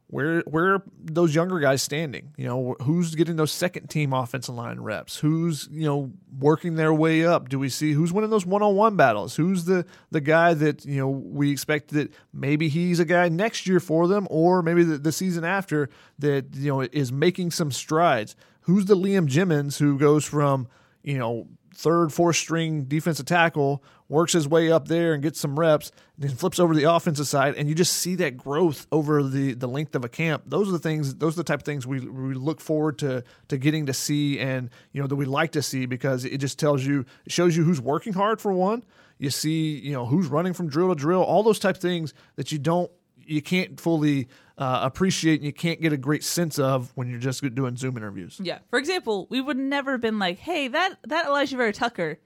Where 0.10 0.40
where 0.42 0.76
are 0.76 0.84
those 1.04 1.36
younger 1.36 1.60
guys 1.60 1.82
standing? 1.82 2.32
You 2.38 2.48
know, 2.48 2.76
who's 2.82 3.14
getting 3.14 3.36
those 3.36 3.52
second 3.52 3.88
team 3.88 4.14
offensive 4.14 4.56
line 4.56 4.80
reps? 4.80 5.18
Who's 5.18 5.68
you 5.70 5.86
know 5.86 6.14
working 6.40 6.76
their 6.76 6.94
way 6.94 7.26
up? 7.26 7.50
Do 7.50 7.60
we 7.60 7.68
see 7.68 7.92
who's 7.92 8.14
winning 8.14 8.30
those 8.30 8.46
one 8.46 8.62
on 8.62 8.76
one 8.76 8.96
battles? 8.96 9.36
Who's 9.36 9.66
the 9.66 9.86
the 10.10 10.22
guy 10.22 10.54
that 10.54 10.86
you 10.86 10.98
know 10.98 11.10
we 11.10 11.52
expect 11.52 11.90
that 11.90 12.14
maybe 12.32 12.70
he's 12.70 13.02
a 13.02 13.06
guy 13.06 13.28
next 13.28 13.68
year 13.68 13.82
for 13.82 14.08
them, 14.08 14.28
or 14.30 14.62
maybe 14.62 14.84
the, 14.84 14.98
the 14.98 15.12
season 15.12 15.44
after 15.44 15.90
that 16.20 16.56
you 16.56 16.72
know 16.72 16.82
is 16.82 17.12
making 17.12 17.52
some 17.52 17.70
strides? 17.70 18.38
Who's 18.62 18.86
the 18.86 18.96
Liam 18.96 19.28
Jimmons 19.28 19.78
who 19.78 20.00
goes 20.00 20.24
from 20.24 20.70
you 21.04 21.18
know 21.18 21.50
third, 21.78 22.12
fourth 22.12 22.38
string 22.38 22.86
defensive 22.86 23.26
tackle, 23.26 23.84
works 24.10 24.34
his 24.34 24.48
way 24.48 24.72
up 24.72 24.88
there 24.88 25.14
and 25.14 25.22
gets 25.22 25.40
some 25.40 25.60
reps, 25.60 25.92
then 26.18 26.30
flips 26.32 26.60
over 26.60 26.74
to 26.74 26.80
the 26.80 26.92
offensive 26.92 27.28
side, 27.28 27.56
and 27.56 27.68
you 27.68 27.76
just 27.76 27.94
see 27.94 28.16
that 28.16 28.38
growth 28.38 28.88
over 28.92 29.24
the 29.24 29.54
the 29.54 29.68
length 29.68 29.96
of 29.96 30.04
a 30.06 30.10
camp. 30.10 30.44
Those 30.46 30.70
are 30.70 30.72
the 30.72 30.80
things. 30.80 31.16
Those 31.16 31.36
are 31.36 31.38
the 31.38 31.44
type 31.44 31.60
of 31.60 31.66
things 31.66 31.86
we, 31.86 32.00
we 32.00 32.34
look 32.34 32.62
forward 32.62 32.98
to 33.00 33.24
to 33.50 33.58
getting 33.58 33.86
to 33.88 33.94
see, 33.94 34.40
and 34.40 34.70
you 34.92 35.02
know 35.02 35.08
that 35.08 35.16
we 35.16 35.26
like 35.26 35.52
to 35.52 35.62
see 35.62 35.86
because 35.86 36.26
it 36.26 36.38
just 36.38 36.60
tells 36.60 36.86
you, 36.86 37.06
it 37.26 37.32
shows 37.32 37.56
you 37.56 37.64
who's 37.64 37.82
working 37.82 38.14
hard 38.14 38.42
for 38.42 38.52
one. 38.54 38.84
You 39.18 39.30
see, 39.30 39.80
you 39.80 39.94
know 39.94 40.06
who's 40.06 40.28
running 40.28 40.54
from 40.54 40.70
drill 40.70 40.90
to 40.90 40.96
drill, 40.96 41.24
all 41.24 41.44
those 41.44 41.60
type 41.60 41.76
of 41.76 41.82
things 41.82 42.14
that 42.36 42.52
you 42.52 42.60
don't 42.60 42.92
you 43.28 43.42
can't 43.42 43.80
fully 43.80 44.28
uh, 44.58 44.80
appreciate 44.84 45.36
and 45.36 45.46
you 45.46 45.54
can't 45.54 45.82
get 45.82 45.94
a 45.94 45.98
great 45.98 46.24
sense 46.24 46.58
of 46.58 46.92
when 46.96 47.10
you're 47.10 47.20
just 47.20 47.44
doing 47.54 47.76
Zoom 47.76 47.98
interviews. 47.98 48.40
Yeah. 48.42 48.60
For 48.70 48.80
example, 48.80 49.28
we 49.30 49.42
would 49.42 49.58
never 49.58 49.94
have 49.94 50.02
been 50.02 50.20
like, 50.20 50.40
hey, 50.40 50.68
that, 50.70 50.96
that 51.08 51.26
Alijah 51.26 51.58
Vera-Tucker, 51.58 52.20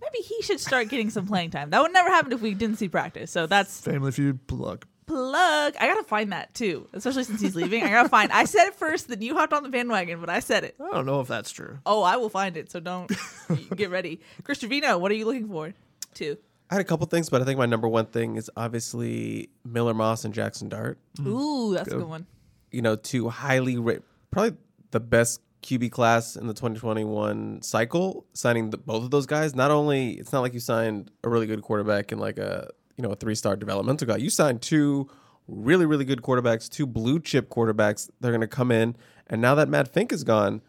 maybe 0.00 0.18
he 0.24 0.42
should 0.42 0.60
start 0.60 0.88
getting 0.88 1.10
some 1.10 1.26
playing 1.26 1.50
time. 1.50 1.70
That 1.70 1.82
would 1.82 1.92
never 1.92 2.08
happen 2.08 2.32
if 2.32 2.40
we 2.40 2.54
didn't 2.54 2.76
see 2.78 2.88
practice. 2.88 3.30
So 3.30 3.46
that's 3.46 3.80
Family 3.80 4.12
Feud 4.12 4.46
plug. 4.46 4.86
plug. 5.06 5.74
I 5.80 5.86
gotta 5.86 6.04
find 6.04 6.32
that 6.32 6.54
too, 6.54 6.88
especially 6.92 7.24
since 7.24 7.40
he's 7.40 7.54
leaving. 7.56 7.82
I 7.84 7.88
gotta 7.90 8.08
find. 8.08 8.30
I 8.32 8.44
said 8.44 8.66
it 8.68 8.74
first, 8.74 9.08
then 9.08 9.22
you 9.22 9.34
hopped 9.34 9.52
on 9.52 9.62
the 9.62 9.68
bandwagon, 9.68 10.20
but 10.20 10.30
I 10.30 10.40
said 10.40 10.64
it. 10.64 10.76
I 10.80 10.90
don't 10.92 11.06
know 11.06 11.20
if 11.20 11.28
that's 11.28 11.50
true. 11.50 11.78
Oh, 11.86 12.02
I 12.02 12.16
will 12.16 12.28
find 12.30 12.56
it. 12.56 12.70
So 12.70 12.80
don't 12.80 13.10
get 13.76 13.90
ready. 13.90 14.20
Chris 14.44 14.58
Trevino, 14.58 14.98
what 14.98 15.10
are 15.10 15.14
you 15.14 15.24
looking 15.26 15.48
for? 15.48 15.72
to? 16.14 16.36
I 16.70 16.74
had 16.74 16.80
a 16.82 16.84
couple 16.84 17.06
things, 17.06 17.30
but 17.30 17.40
I 17.40 17.44
think 17.46 17.58
my 17.58 17.64
number 17.66 17.88
one 17.88 18.06
thing 18.06 18.36
is 18.36 18.50
obviously 18.56 19.48
Miller 19.64 19.94
Moss 19.94 20.24
and 20.26 20.34
Jackson 20.34 20.68
Dart. 20.68 20.98
Ooh, 21.26 21.72
that's 21.74 21.88
a 21.88 21.96
good 21.96 22.06
one. 22.08 22.26
You 22.70 22.82
know, 22.82 22.96
two 22.96 23.28
highly 23.30 23.78
ra- 23.78 23.94
probably 24.30 24.58
the 24.90 25.00
best 25.00 25.40
QB 25.62 25.90
class 25.90 26.36
in 26.36 26.46
the 26.46 26.54
2021 26.54 27.62
cycle. 27.62 28.26
Signing 28.32 28.70
the, 28.70 28.78
both 28.78 29.04
of 29.04 29.10
those 29.10 29.26
guys, 29.26 29.54
not 29.54 29.70
only 29.70 30.12
it's 30.12 30.32
not 30.32 30.40
like 30.40 30.54
you 30.54 30.60
signed 30.60 31.10
a 31.24 31.28
really 31.28 31.46
good 31.46 31.62
quarterback 31.62 32.12
and 32.12 32.20
like 32.20 32.38
a 32.38 32.68
you 32.96 33.02
know 33.02 33.10
a 33.10 33.16
three 33.16 33.34
star 33.34 33.56
developmental 33.56 34.06
guy. 34.06 34.16
You 34.16 34.30
signed 34.30 34.62
two 34.62 35.08
really 35.46 35.86
really 35.86 36.04
good 36.04 36.22
quarterbacks, 36.22 36.68
two 36.68 36.86
blue 36.86 37.20
chip 37.20 37.48
quarterbacks. 37.48 38.10
They're 38.20 38.32
going 38.32 38.40
to 38.40 38.46
come 38.46 38.70
in, 38.70 38.96
and 39.26 39.40
now 39.40 39.54
that 39.54 39.68
Matt 39.68 39.88
Fink 39.88 40.12
is 40.12 40.24
gone, 40.24 40.62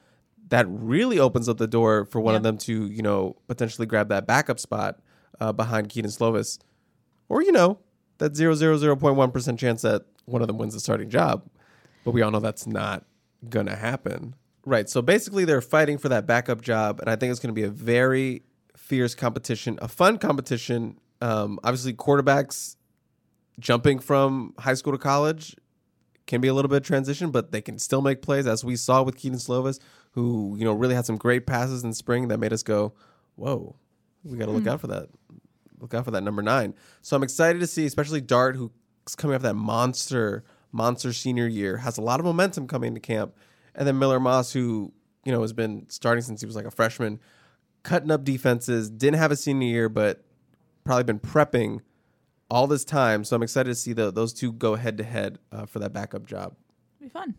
that 0.50 0.66
really 0.70 1.20
opens 1.20 1.48
up 1.48 1.58
the 1.58 1.68
door 1.68 2.06
for 2.06 2.20
one 2.20 2.36
of 2.36 2.44
them 2.44 2.58
to 2.60 2.88
you 2.88 3.02
know 3.02 3.36
potentially 3.48 3.86
grab 3.86 4.10
that 4.10 4.26
backup 4.26 4.60
spot 4.60 5.00
uh, 5.40 5.52
behind 5.52 5.90
Kedon 5.90 6.12
Slovis, 6.12 6.60
or 7.28 7.42
you 7.42 7.52
know 7.52 7.80
that 8.18 8.36
zero 8.36 8.54
zero 8.54 8.78
zero 8.78 8.96
point 8.96 9.16
one 9.16 9.32
percent 9.32 9.60
chance 9.60 9.82
that 9.82 10.04
one 10.26 10.42
of 10.42 10.48
them 10.48 10.58
wins 10.58 10.74
the 10.74 10.80
starting 10.80 11.10
job. 11.10 11.44
But 12.04 12.12
we 12.12 12.22
all 12.22 12.32
know 12.32 12.40
that's 12.40 12.66
not 12.66 13.06
gonna 13.50 13.76
happen, 13.76 14.36
right? 14.66 14.90
So 14.90 15.02
basically, 15.02 15.46
they're 15.46 15.62
fighting 15.62 15.98
for 15.98 16.10
that 16.10 16.26
backup 16.26 16.62
job, 16.62 17.00
and 17.00 17.10
I 17.10 17.16
think 17.16 17.32
it's 17.32 17.40
going 17.40 17.54
to 17.54 17.60
be 17.60 17.66
a 17.66 17.70
very 17.70 18.44
fierce 18.76 19.16
competition, 19.16 19.78
a 19.82 19.88
fun 19.88 20.18
competition. 20.18 20.98
Um, 21.22 21.60
obviously, 21.64 21.94
quarterbacks 21.94 22.76
jumping 23.60 24.00
from 24.00 24.54
high 24.58 24.74
school 24.74 24.94
to 24.94 25.00
college 25.00 25.56
can 26.28 26.42
be 26.42 26.48
a 26.48 26.54
little 26.54 26.70
bit 26.70 26.78
of 26.78 26.84
transition, 26.84 27.32
but 27.32 27.52
they 27.52 27.62
can 27.62 27.78
still 27.80 28.02
make 28.02 28.22
plays, 28.22 28.48
as 28.48 28.64
we 28.64 28.76
saw 28.76 29.02
with 29.02 29.18
Kedon 29.18 29.40
Slovis, 29.40 29.80
who 30.12 30.56
you 30.58 30.66
know 30.66 30.74
really 30.74 30.96
had 30.96 31.06
some 31.06 31.18
great 31.18 31.46
passes 31.46 31.84
in 31.84 31.94
spring 31.94 32.28
that 32.30 32.38
made 32.40 32.54
us 32.54 32.64
go, 32.64 32.94
"Whoa, 33.36 33.76
we 34.24 34.38
got 34.38 34.46
to 34.46 34.52
look 34.52 34.68
out 34.68 34.82
for 34.82 34.88
that. 34.88 35.10
Look 35.80 35.94
out 35.94 36.06
for 36.06 36.12
that 36.12 36.24
number 36.24 36.42
nine. 36.42 36.76
So 37.02 37.16
I'm 37.16 37.24
excited 37.24 37.60
to 37.60 37.68
see, 37.68 37.86
especially 37.86 38.22
Dart, 38.22 38.56
who's 38.56 38.70
coming 39.16 39.36
off 39.36 39.42
that 39.44 39.56
monster, 39.56 40.44
monster 40.72 41.14
senior 41.14 41.48
year, 41.48 41.78
has 41.78 41.98
a 41.98 42.02
lot 42.02 42.20
of 42.20 42.26
momentum 42.26 42.68
coming 42.68 42.90
into 42.90 43.00
camp, 43.00 43.34
and 43.80 43.88
then 43.88 43.98
Miller 43.98 44.20
Moss, 44.20 44.54
who 44.54 44.92
you 45.26 45.32
know 45.32 45.42
has 45.42 45.54
been 45.54 45.86
starting 45.90 46.22
since 46.22 46.42
he 46.42 46.46
was 46.46 46.56
like 46.56 46.66
a 46.66 46.72
freshman, 46.72 47.20
cutting 47.82 48.12
up 48.12 48.24
defenses, 48.24 48.90
didn't 48.90 49.18
have 49.18 49.32
a 49.32 49.36
senior 49.36 49.68
year, 49.68 49.90
but 49.90 50.24
probably 50.84 51.06
been 51.06 51.20
prepping 51.20 51.80
all 52.52 52.68
this 52.68 52.84
time. 52.84 53.24
So 53.24 53.36
I'm 53.36 53.44
excited 53.44 53.70
to 53.70 53.76
see 53.76 53.94
the, 53.94 54.12
those 54.12 54.34
two 54.34 54.52
go 54.52 54.76
head 54.76 54.98
to 54.98 55.04
head 55.04 55.40
uh, 55.52 55.66
for 55.66 55.80
that 55.80 55.94
backup 55.94 56.26
job. 56.26 56.56
It'll 57.00 57.06
be 57.06 57.10
fun. 57.10 57.36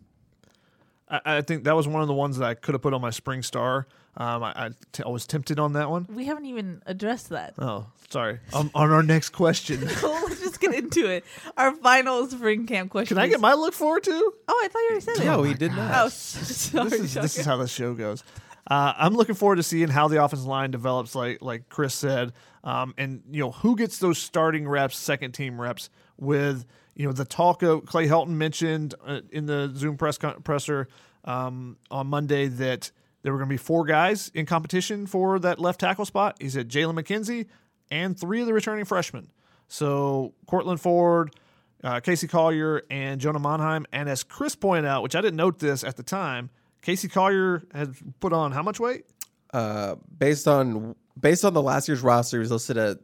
I, 1.07 1.21
I 1.25 1.41
think 1.41 1.63
that 1.65 1.75
was 1.75 1.87
one 1.87 2.01
of 2.01 2.07
the 2.07 2.13
ones 2.13 2.37
that 2.37 2.45
I 2.45 2.55
could 2.55 2.73
have 2.73 2.81
put 2.81 2.93
on 2.93 3.01
my 3.01 3.11
spring 3.11 3.43
star. 3.43 3.87
Um, 4.17 4.43
I, 4.43 4.51
I, 4.55 4.69
t- 4.91 5.03
I 5.05 5.09
was 5.09 5.25
tempted 5.25 5.57
on 5.59 5.73
that 5.73 5.89
one. 5.89 6.05
We 6.13 6.25
haven't 6.25 6.45
even 6.45 6.81
addressed 6.85 7.29
that. 7.29 7.53
Oh, 7.57 7.87
sorry. 8.09 8.39
Um, 8.53 8.69
on 8.75 8.91
our 8.91 9.03
next 9.03 9.29
question, 9.29 9.87
Well, 10.03 10.23
let's 10.27 10.41
just 10.41 10.59
get 10.59 10.73
into 10.75 11.09
it. 11.09 11.23
Our 11.55 11.73
final 11.77 12.27
spring 12.27 12.67
camp 12.67 12.91
question. 12.91 13.15
can 13.15 13.21
I 13.23 13.25
is- 13.27 13.31
get 13.31 13.39
my 13.39 13.53
look 13.53 13.73
forward 13.73 14.03
to? 14.03 14.33
Oh, 14.47 14.61
I 14.63 14.67
thought 14.67 14.79
you 14.79 14.87
already 14.89 15.01
said 15.05 15.17
it. 15.17 15.25
No, 15.25 15.43
he 15.43 15.53
did 15.53 15.71
not. 15.71 16.05
Oh, 16.05 16.07
sorry. 16.11 16.89
This 16.89 16.99
is 16.99 17.13
this 17.13 17.37
is 17.37 17.45
how 17.45 17.55
the 17.57 17.67
show 17.67 17.93
goes. 17.93 18.23
Uh, 18.69 18.93
I'm 18.97 19.15
looking 19.15 19.35
forward 19.35 19.55
to 19.55 19.63
seeing 19.63 19.87
how 19.87 20.07
the 20.07 20.23
offensive 20.23 20.45
line 20.45 20.71
develops, 20.71 21.15
like 21.15 21.41
like 21.41 21.69
Chris 21.69 21.93
said, 21.95 22.33
um, 22.65 22.93
and 22.97 23.23
you 23.31 23.39
know 23.41 23.51
who 23.51 23.75
gets 23.77 23.97
those 23.97 24.17
starting 24.19 24.67
reps, 24.67 24.97
second 24.97 25.31
team 25.31 25.59
reps 25.59 25.89
with 26.17 26.65
you 26.95 27.05
know 27.07 27.11
the 27.13 27.25
talk 27.25 27.63
of 27.63 27.85
Clay 27.85 28.07
Helton 28.07 28.27
mentioned 28.29 28.93
uh, 29.05 29.21
in 29.31 29.45
the 29.45 29.71
Zoom 29.75 29.97
press 29.97 30.17
con- 30.17 30.41
presser 30.43 30.87
um, 31.25 31.77
on 31.89 32.07
Monday 32.07 32.47
that 32.47 32.91
there 33.23 33.31
were 33.31 33.39
going 33.39 33.49
to 33.49 33.53
be 33.53 33.57
four 33.57 33.85
guys 33.85 34.29
in 34.33 34.45
competition 34.45 35.05
for 35.05 35.39
that 35.39 35.59
left 35.59 35.79
tackle 35.79 36.05
spot. 36.05 36.37
He 36.39 36.49
said 36.49 36.69
Jalen 36.69 36.99
McKenzie 36.99 37.47
and 37.89 38.19
three 38.19 38.41
of 38.41 38.47
the 38.47 38.53
returning 38.53 38.85
freshmen. 38.85 39.29
So 39.67 40.33
Courtland 40.47 40.81
Ford, 40.81 41.35
uh, 41.83 41.99
Casey 41.99 42.27
Collier, 42.27 42.83
and 42.89 43.21
Jonah 43.21 43.39
Monheim. 43.39 43.85
And 43.91 44.09
as 44.09 44.23
Chris 44.23 44.55
pointed 44.55 44.87
out, 44.87 45.03
which 45.03 45.15
I 45.15 45.21
didn't 45.21 45.37
note 45.37 45.59
this 45.59 45.83
at 45.83 45.97
the 45.97 46.03
time, 46.03 46.49
Casey 46.81 47.07
Collier 47.07 47.63
had 47.73 47.95
put 48.19 48.33
on 48.33 48.51
how 48.51 48.63
much 48.63 48.79
weight? 48.79 49.05
Uh, 49.53 49.95
based 50.17 50.47
on 50.47 50.95
based 51.19 51.45
on 51.45 51.53
the 51.53 51.61
last 51.61 51.87
year's 51.87 52.01
roster, 52.01 52.37
he 52.37 52.39
was 52.39 52.51
listed 52.51 52.77
at 52.77 52.97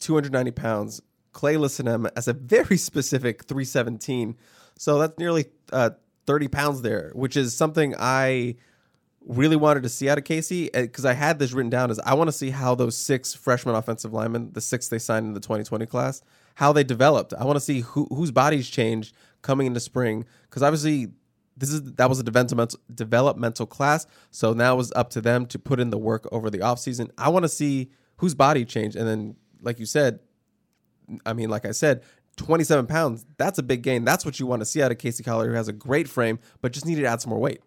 290 0.00 0.50
pounds. 0.52 1.00
Clay 1.32 1.56
listed 1.56 1.86
him 1.86 2.06
as 2.16 2.26
a 2.28 2.32
very 2.32 2.76
specific 2.78 3.44
317. 3.44 4.36
So 4.78 4.98
that's 4.98 5.18
nearly 5.18 5.46
uh, 5.72 5.90
30 6.26 6.48
pounds 6.48 6.82
there, 6.82 7.12
which 7.14 7.36
is 7.36 7.54
something 7.54 7.94
I 7.98 8.56
really 9.26 9.56
wanted 9.56 9.82
to 9.82 9.88
see 9.88 10.08
out 10.08 10.18
of 10.18 10.24
Casey 10.24 10.72
uh, 10.74 10.82
because 10.82 11.04
I 11.04 11.14
had 11.14 11.38
this 11.38 11.52
written 11.52 11.70
down 11.70 11.90
as 11.90 11.98
I 12.00 12.14
want 12.14 12.28
to 12.28 12.32
see 12.32 12.50
how 12.50 12.74
those 12.74 12.96
six 12.96 13.34
freshman 13.34 13.74
offensive 13.74 14.12
linemen, 14.12 14.52
the 14.52 14.60
six 14.60 14.88
they 14.88 14.98
signed 14.98 15.26
in 15.26 15.32
the 15.32 15.40
2020 15.40 15.86
class, 15.86 16.22
how 16.56 16.72
they 16.72 16.84
developed. 16.84 17.32
I 17.38 17.44
want 17.44 17.56
to 17.56 17.60
see 17.60 17.80
who 17.80 18.06
whose 18.10 18.30
bodies 18.30 18.68
changed 18.68 19.14
coming 19.42 19.66
into 19.66 19.80
spring 19.80 20.24
because 20.42 20.62
obviously 20.62 21.08
this 21.56 21.70
is 21.70 21.82
that 21.94 22.08
was 22.08 22.18
a 22.20 22.22
developmental 22.22 22.78
developmental 22.94 23.66
class, 23.66 24.06
so 24.30 24.52
now 24.52 24.74
it 24.74 24.76
was 24.76 24.92
up 24.94 25.10
to 25.10 25.20
them 25.20 25.46
to 25.46 25.58
put 25.58 25.80
in 25.80 25.90
the 25.90 25.98
work 25.98 26.26
over 26.30 26.50
the 26.50 26.58
offseason. 26.58 27.10
I 27.16 27.30
want 27.30 27.44
to 27.44 27.48
see 27.48 27.90
whose 28.18 28.34
body 28.34 28.64
changed 28.64 28.96
and 28.96 29.08
then 29.08 29.36
like 29.62 29.78
you 29.78 29.86
said, 29.86 30.20
I 31.24 31.32
mean 31.32 31.48
like 31.48 31.64
I 31.64 31.70
said, 31.70 32.02
27 32.36 32.86
pounds. 32.86 33.24
That's 33.38 33.58
a 33.58 33.62
big 33.62 33.82
gain. 33.82 34.04
That's 34.04 34.24
what 34.24 34.38
you 34.38 34.46
want 34.46 34.60
to 34.60 34.66
see 34.66 34.82
out 34.82 34.90
of 34.90 34.98
Casey 34.98 35.22
Collier, 35.22 35.50
who 35.50 35.56
has 35.56 35.68
a 35.68 35.72
great 35.72 36.08
frame, 36.08 36.38
but 36.60 36.72
just 36.72 36.84
needed 36.84 37.02
to 37.02 37.08
add 37.08 37.20
some 37.20 37.30
more 37.30 37.38
weight. 37.38 37.62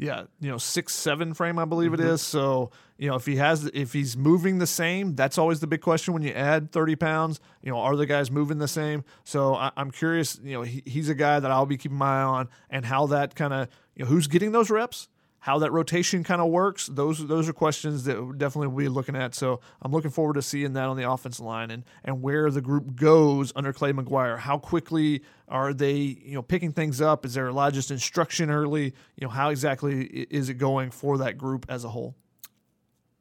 Yeah, 0.00 0.24
you 0.40 0.50
know, 0.50 0.56
six 0.56 0.94
seven 0.94 1.34
frame, 1.34 1.58
I 1.58 1.66
believe 1.66 1.92
it 1.92 2.00
mm-hmm. 2.00 2.08
is. 2.08 2.22
So 2.22 2.70
you 2.96 3.08
know, 3.08 3.16
if 3.16 3.26
he 3.26 3.36
has, 3.36 3.66
if 3.74 3.92
he's 3.92 4.16
moving 4.16 4.58
the 4.58 4.66
same, 4.66 5.14
that's 5.14 5.36
always 5.36 5.60
the 5.60 5.66
big 5.66 5.82
question 5.82 6.14
when 6.14 6.22
you 6.22 6.32
add 6.32 6.72
thirty 6.72 6.96
pounds. 6.96 7.38
You 7.62 7.70
know, 7.70 7.78
are 7.78 7.94
the 7.96 8.06
guys 8.06 8.30
moving 8.30 8.58
the 8.58 8.68
same? 8.68 9.04
So 9.24 9.54
I, 9.54 9.70
I'm 9.76 9.90
curious. 9.90 10.40
You 10.42 10.54
know, 10.54 10.62
he, 10.62 10.82
he's 10.86 11.10
a 11.10 11.14
guy 11.14 11.38
that 11.38 11.50
I'll 11.50 11.66
be 11.66 11.76
keeping 11.76 11.98
my 11.98 12.20
eye 12.20 12.24
on, 12.24 12.48
and 12.70 12.86
how 12.86 13.08
that 13.08 13.34
kind 13.34 13.52
of, 13.52 13.68
you 13.94 14.04
know, 14.04 14.10
who's 14.10 14.26
getting 14.26 14.52
those 14.52 14.70
reps. 14.70 15.08
How 15.42 15.58
that 15.60 15.72
rotation 15.72 16.22
kind 16.22 16.42
of 16.42 16.50
works, 16.50 16.86
those 16.86 17.26
those 17.26 17.48
are 17.48 17.54
questions 17.54 18.04
that 18.04 18.14
definitely 18.36 18.68
we'll 18.68 18.84
be 18.84 18.88
looking 18.90 19.16
at. 19.16 19.34
So 19.34 19.60
I'm 19.80 19.90
looking 19.90 20.10
forward 20.10 20.34
to 20.34 20.42
seeing 20.42 20.74
that 20.74 20.84
on 20.84 20.98
the 20.98 21.10
offensive 21.10 21.44
line 21.44 21.70
and 21.70 21.82
and 22.04 22.20
where 22.20 22.50
the 22.50 22.60
group 22.60 22.94
goes 22.94 23.50
under 23.56 23.72
Clay 23.72 23.92
McGuire. 23.92 24.38
How 24.38 24.58
quickly 24.58 25.22
are 25.48 25.72
they, 25.72 25.94
you 25.94 26.34
know, 26.34 26.42
picking 26.42 26.72
things 26.72 27.00
up? 27.00 27.24
Is 27.24 27.32
there 27.32 27.46
a 27.46 27.52
lot 27.54 27.68
of 27.68 27.74
just 27.74 27.90
instruction 27.90 28.50
early? 28.50 28.92
You 29.16 29.26
know, 29.26 29.30
how 29.30 29.48
exactly 29.48 30.04
is 30.04 30.50
it 30.50 30.54
going 30.54 30.90
for 30.90 31.16
that 31.18 31.38
group 31.38 31.64
as 31.70 31.84
a 31.84 31.88
whole? 31.88 32.14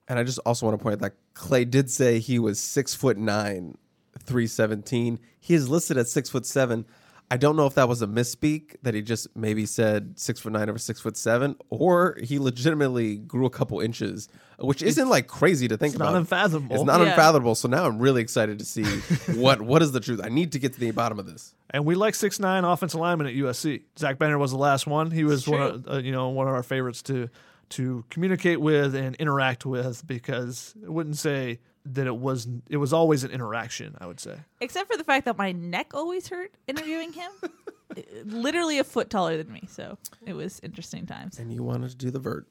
And 0.09 0.19
I 0.19 0.23
just 0.23 0.39
also 0.45 0.65
want 0.65 0.77
to 0.77 0.83
point 0.83 0.93
out 0.95 0.99
that 0.99 1.13
Clay 1.35 1.63
did 1.63 1.89
say 1.89 2.19
he 2.19 2.37
was 2.37 2.59
six 2.59 2.93
foot 2.93 3.17
nine, 3.17 3.77
three 4.25 4.47
seventeen. 4.47 5.19
He 5.39 5.53
is 5.53 5.69
listed 5.69 5.97
at 5.97 6.07
six 6.07 6.29
foot 6.29 6.45
seven. 6.45 6.85
I 7.31 7.37
don't 7.37 7.55
know 7.55 7.67
if 7.67 7.75
that 7.75 7.87
was 7.87 8.01
a 8.01 8.07
misspeak 8.07 8.75
that 8.81 8.95
he 8.95 9.01
just 9.03 9.27
maybe 9.35 9.65
said 9.67 10.17
six 10.19 10.39
foot 10.39 10.51
nine 10.53 10.67
over 10.69 10.79
six 10.79 10.99
foot 10.99 11.15
seven, 11.15 11.55
or 11.69 12.17
he 12.23 12.39
legitimately 12.39 13.17
grew 13.17 13.45
a 13.45 13.49
couple 13.51 13.79
inches, 13.79 14.27
which 14.57 14.81
isn't 14.81 15.07
like 15.09 15.27
crazy 15.27 15.67
to 15.67 15.77
think 15.77 15.95
about. 15.95 16.05
It's 16.05 16.09
about. 16.09 16.13
not 16.13 16.19
unfathomable. 16.19 16.75
It's 16.75 16.85
not 16.85 17.01
Yeah. 17.01 17.07
unfathomable. 17.09 17.53
So 17.55 17.67
now 17.67 17.85
I'm 17.85 17.99
really 17.99 18.21
excited 18.23 18.57
to 18.59 18.65
see 18.65 18.83
what 19.35 19.61
what 19.61 19.81
is 19.83 19.91
the 19.91 19.99
truth. 19.99 20.21
I 20.23 20.29
need 20.29 20.51
to 20.53 20.59
get 20.59 20.73
to 20.73 20.79
the 20.79 20.89
bottom 20.91 21.19
of 21.19 21.27
this. 21.27 21.53
And 21.69 21.85
we 21.85 21.93
like 21.93 22.15
six 22.15 22.39
nine 22.39 22.63
offensive 22.65 22.99
lineman 22.99 23.27
at 23.27 23.35
USC. 23.35 23.83
Zach 23.97 24.17
Banner 24.17 24.39
was 24.39 24.49
the 24.51 24.57
last 24.57 24.87
one. 24.87 25.11
He 25.11 25.23
was 25.23 25.47
one 25.47 25.61
of 25.61 25.87
uh, 25.87 25.97
you 25.97 26.11
know 26.11 26.29
one 26.29 26.47
of 26.47 26.53
our 26.55 26.63
favorites 26.63 27.03
to 27.03 27.29
to 27.69 28.03
communicate 28.09 28.59
with 28.59 28.95
and 28.95 29.15
interact 29.17 29.67
with 29.67 30.05
because 30.07 30.73
I 30.83 30.89
wouldn't 30.89 31.17
say 31.17 31.59
that 31.93 32.07
it 32.07 32.15
was 32.15 32.47
it 32.69 32.77
was 32.77 32.93
always 32.93 33.23
an 33.23 33.31
interaction. 33.31 33.95
I 33.99 34.05
would 34.07 34.19
say. 34.19 34.35
Except 34.61 34.91
for 34.91 34.97
the 34.97 35.03
fact 35.03 35.25
that 35.25 35.37
my 35.37 35.51
neck 35.51 35.91
always 35.93 36.27
hurt 36.29 36.53
interviewing 36.67 37.13
him. 37.13 37.31
Literally 38.23 38.77
a 38.79 38.83
foot 38.83 39.09
taller 39.09 39.35
than 39.37 39.51
me, 39.51 39.63
so 39.67 39.97
it 40.25 40.33
was 40.33 40.59
interesting 40.63 41.05
times. 41.05 41.39
And 41.39 41.51
you 41.51 41.63
wanted 41.63 41.89
to 41.89 41.95
do 41.97 42.11
the 42.11 42.19
vert. 42.19 42.47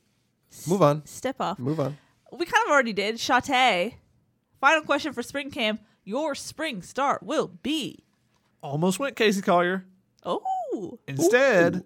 Move 0.67 0.83
on. 0.83 1.07
Step 1.07 1.37
off. 1.41 1.59
Move 1.59 1.79
on. 1.79 1.97
We 2.33 2.45
kind 2.45 2.65
of 2.67 2.73
already 2.73 2.93
did. 2.93 3.21
Shate. 3.21 3.95
Final 4.61 4.83
question 4.83 5.13
for 5.13 5.23
spring 5.23 5.51
camp. 5.51 5.81
Your 6.05 6.35
spring 6.35 6.83
start 6.83 7.23
will 7.23 7.49
be. 7.63 8.05
Almost 8.63 8.99
went 8.99 9.15
Casey 9.15 9.41
Collier. 9.43 9.85
Oh, 10.25 10.99
Instead, 11.07 11.85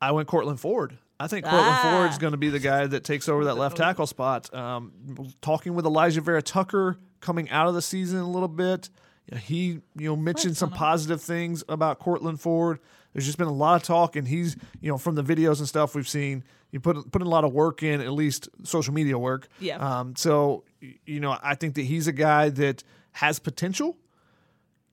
I 0.00 0.10
went 0.12 0.26
Courtland 0.26 0.58
Ford. 0.60 0.98
I 1.20 1.26
think 1.26 1.44
Courtland 1.44 1.76
Ah. 1.82 1.96
Ford's 1.98 2.18
going 2.18 2.30
to 2.32 2.36
be 2.36 2.48
the 2.48 2.60
guy 2.60 2.86
that 2.86 3.02
takes 3.04 3.28
over 3.28 3.44
that 3.46 3.56
left 3.56 3.76
tackle 3.76 4.06
spot. 4.06 4.52
Um, 4.54 4.92
talking 5.40 5.74
with 5.74 5.84
Alijah 5.84 6.20
Vera-Tucker 6.22 6.96
coming 7.20 7.50
out 7.50 7.66
of 7.66 7.74
the 7.74 7.82
season 7.82 8.20
a 8.20 8.28
little 8.30 8.48
bit, 8.48 8.88
he 9.36 9.80
you 9.96 10.08
know 10.08 10.16
mentioned 10.16 10.56
some 10.56 10.70
positive 10.70 11.20
things 11.20 11.64
about 11.68 11.98
Courtland 11.98 12.40
Ford. 12.40 12.78
There's 13.12 13.26
just 13.26 13.38
been 13.38 13.48
a 13.48 13.52
lot 13.52 13.76
of 13.76 13.82
talk, 13.82 14.14
and 14.16 14.28
he's 14.28 14.56
you 14.80 14.90
know 14.90 14.98
from 14.98 15.16
the 15.16 15.24
videos 15.24 15.58
and 15.58 15.66
stuff 15.68 15.94
we've 15.94 16.08
seen, 16.08 16.44
you 16.70 16.78
put 16.80 17.10
put 17.10 17.20
in 17.20 17.26
a 17.26 17.30
lot 17.30 17.44
of 17.44 17.52
work 17.52 17.82
in, 17.82 18.00
at 18.00 18.12
least 18.12 18.48
social 18.62 18.94
media 18.94 19.18
work. 19.18 19.48
Yeah. 19.60 19.76
Um, 19.78 20.14
so 20.14 20.64
you 21.04 21.18
know, 21.20 21.36
I 21.42 21.56
think 21.56 21.74
that 21.74 21.82
he's 21.82 22.06
a 22.06 22.12
guy 22.12 22.48
that 22.50 22.84
has 23.12 23.38
potential 23.40 23.96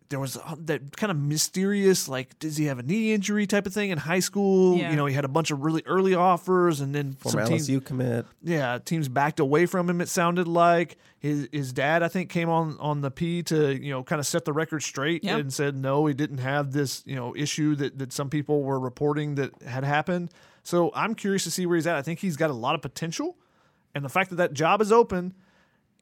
there 0.09 0.19
was 0.19 0.37
uh, 0.37 0.55
that 0.65 0.95
kind 0.97 1.09
of 1.11 1.17
mysterious, 1.17 2.07
like, 2.07 2.37
does 2.39 2.57
he 2.57 2.65
have 2.65 2.77
a 2.79 2.83
knee 2.83 3.13
injury 3.13 3.47
type 3.47 3.65
of 3.65 3.73
thing 3.73 3.89
in 3.89 3.97
high 3.97 4.19
school? 4.19 4.77
Yeah. 4.77 4.91
You 4.91 4.95
know, 4.95 5.05
he 5.07 5.13
had 5.15 5.25
a 5.25 5.29
bunch 5.29 5.49
of 5.51 5.61
really 5.63 5.81
early 5.85 6.13
offers, 6.13 6.79
and 6.81 6.93
then 6.93 7.13
Former 7.19 7.41
some 7.45 7.49
teams, 7.49 7.67
LSU 7.69 7.83
commit. 7.83 8.25
yeah, 8.43 8.77
teams 8.83 9.07
backed 9.09 9.39
away 9.39 9.65
from 9.65 9.89
him. 9.89 10.01
It 10.01 10.09
sounded 10.09 10.47
like 10.47 10.97
his 11.19 11.47
his 11.51 11.73
dad, 11.73 12.03
I 12.03 12.07
think, 12.07 12.29
came 12.29 12.49
on 12.49 12.77
on 12.79 13.01
the 13.01 13.09
P 13.09 13.41
to 13.43 13.73
you 13.75 13.89
know 13.91 14.03
kind 14.03 14.19
of 14.19 14.27
set 14.27 14.45
the 14.45 14.53
record 14.53 14.83
straight 14.83 15.23
Yep. 15.23 15.39
and 15.39 15.53
said 15.53 15.75
no, 15.75 16.05
he 16.05 16.13
didn't 16.13 16.37
have 16.39 16.71
this 16.71 17.01
you 17.07 17.15
know 17.15 17.35
issue 17.35 17.73
that 17.75 17.97
that 17.97 18.13
some 18.13 18.29
people 18.29 18.61
were 18.61 18.79
reporting 18.79 19.35
that 19.35 19.59
had 19.63 19.83
happened. 19.83 20.29
So 20.63 20.91
I'm 20.93 21.15
curious 21.15 21.43
to 21.45 21.51
see 21.51 21.65
where 21.65 21.75
he's 21.77 21.87
at. 21.87 21.95
I 21.95 22.01
think 22.03 22.19
he's 22.19 22.37
got 22.37 22.49
a 22.51 22.53
lot 22.53 22.75
of 22.75 22.81
potential, 22.81 23.37
and 23.95 24.05
the 24.05 24.09
fact 24.09 24.29
that 24.29 24.35
that 24.37 24.53
job 24.53 24.81
is 24.81 24.91
open. 24.91 25.33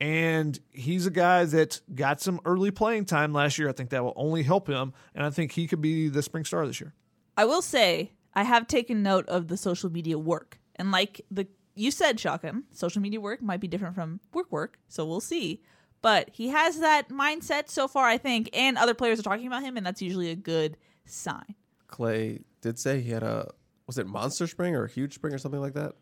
And 0.01 0.59
he's 0.71 1.05
a 1.05 1.11
guy 1.11 1.45
that 1.45 1.79
got 1.93 2.19
some 2.19 2.41
early 2.45 2.71
playing 2.71 3.05
time 3.05 3.31
last 3.31 3.57
year. 3.57 3.69
I 3.69 3.71
think 3.71 3.91
that 3.91 4.03
will 4.03 4.13
only 4.15 4.43
help 4.43 4.67
him. 4.67 4.93
And 5.15 5.25
I 5.25 5.29
think 5.29 5.53
he 5.53 5.67
could 5.67 5.81
be 5.81 6.09
the 6.09 6.21
spring 6.21 6.43
star 6.43 6.65
this 6.67 6.81
year. 6.81 6.93
I 7.37 7.45
will 7.45 7.61
say 7.61 8.11
I 8.33 8.43
have 8.43 8.67
taken 8.67 9.01
note 9.03 9.27
of 9.27 9.47
the 9.47 9.57
social 9.57 9.91
media 9.91 10.17
work, 10.17 10.59
and 10.75 10.91
like 10.91 11.21
the 11.31 11.47
you 11.75 11.89
said, 11.89 12.19
Shotgun, 12.19 12.65
social 12.71 13.01
media 13.01 13.19
work 13.19 13.41
might 13.41 13.59
be 13.59 13.67
different 13.67 13.95
from 13.95 14.19
work 14.33 14.51
work, 14.51 14.77
so 14.87 15.05
we'll 15.05 15.21
see. 15.21 15.61
But 16.01 16.29
he 16.33 16.49
has 16.49 16.79
that 16.79 17.09
mindset 17.09 17.69
so 17.69 17.87
far, 17.87 18.05
I 18.05 18.17
think, 18.17 18.49
and 18.53 18.77
other 18.77 18.93
players 18.93 19.19
are 19.19 19.23
talking 19.23 19.47
about 19.47 19.63
him, 19.63 19.77
and 19.77 19.85
that's 19.85 20.01
usually 20.01 20.29
a 20.29 20.35
good 20.35 20.77
sign. 21.05 21.55
Clay 21.87 22.41
did 22.61 22.77
say 22.77 23.01
he 23.01 23.11
had 23.11 23.23
a 23.23 23.51
was 23.87 23.97
it 23.97 24.07
monster 24.07 24.47
spring 24.47 24.75
or 24.75 24.85
a 24.85 24.89
huge 24.89 25.13
spring 25.13 25.33
or 25.33 25.37
something 25.37 25.61
like 25.61 25.73
that? 25.73 25.93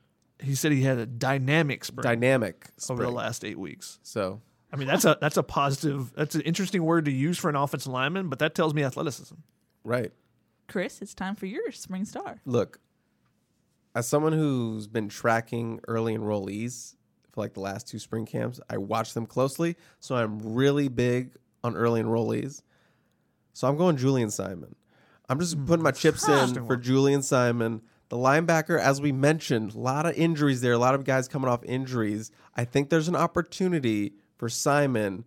He 0.42 0.56
said 0.56 0.72
he 0.72 0.82
had 0.82 0.98
a 0.98 1.06
dynamic 1.06 1.86
spring 1.86 2.04
Dynamic 2.04 2.70
spring. 2.78 2.96
over 3.00 3.04
the 3.04 3.12
last 3.12 3.46
eight 3.46 3.60
weeks. 3.60 4.00
So 4.04 4.42
I 4.72 4.76
mean, 4.78 4.88
that's 4.88 5.06
a 5.06 5.18
that's 5.20 5.38
a 5.38 5.44
positive. 5.44 6.14
That's 6.16 6.36
an 6.36 6.42
interesting 6.42 6.84
word 6.84 7.06
to 7.06 7.12
use 7.12 7.38
for 7.38 7.50
an 7.50 7.56
offensive 7.56 7.92
lineman, 7.92 8.30
but 8.30 8.40
that 8.40 8.56
tells 8.56 8.74
me 8.74 8.84
athleticism. 8.84 9.36
right. 9.84 10.12
Chris, 10.68 11.02
it's 11.02 11.14
time 11.14 11.36
for 11.36 11.48
your 11.48 11.70
spring 11.74 12.06
star. 12.06 12.40
Look, 12.46 12.80
as 13.94 14.08
someone 14.08 14.32
who's 14.32 14.88
been 14.88 15.10
tracking 15.10 15.82
early 15.86 16.16
enrollees 16.16 16.96
for 17.32 17.42
like 17.42 17.54
the 17.54 17.60
last 17.60 17.90
two 17.90 18.00
spring 18.00 18.26
camps, 18.26 18.62
I 18.70 18.78
watch 18.78 19.14
them 19.14 19.26
closely. 19.26 19.76
So 20.00 20.16
I'm 20.16 20.40
really 20.40 20.88
big 20.88 21.32
on 21.62 21.76
early 21.76 22.02
enrollees. 22.02 22.62
So 23.52 23.68
I'm 23.68 23.76
going 23.76 23.98
Julien 23.98 24.32
Simon. 24.32 24.76
I'm 25.28 25.40
just 25.40 25.56
hmm, 25.56 25.66
putting 25.66 25.84
my 25.84 25.92
chips 25.92 26.28
in 26.28 26.54
for 26.54 26.62
one. 26.64 26.82
Julien 26.82 27.22
Simon. 27.22 27.82
The 28.12 28.18
linebacker, 28.18 28.78
as 28.78 29.00
we 29.00 29.14
mentioned, 29.14 29.74
a 29.74 29.80
lot 29.80 30.06
of 30.06 30.16
injuries 30.16 30.60
there, 30.60 30.74
a 30.74 30.78
lot 30.78 30.96
of 30.96 31.06
guys 31.06 31.30
coming 31.30 31.50
off 31.50 31.64
injuries. 31.64 32.30
I 32.58 32.66
think 32.66 32.90
there's 32.90 33.08
an 33.08 33.16
opportunity 33.16 34.16
for 34.38 34.50
Simon 34.50 35.24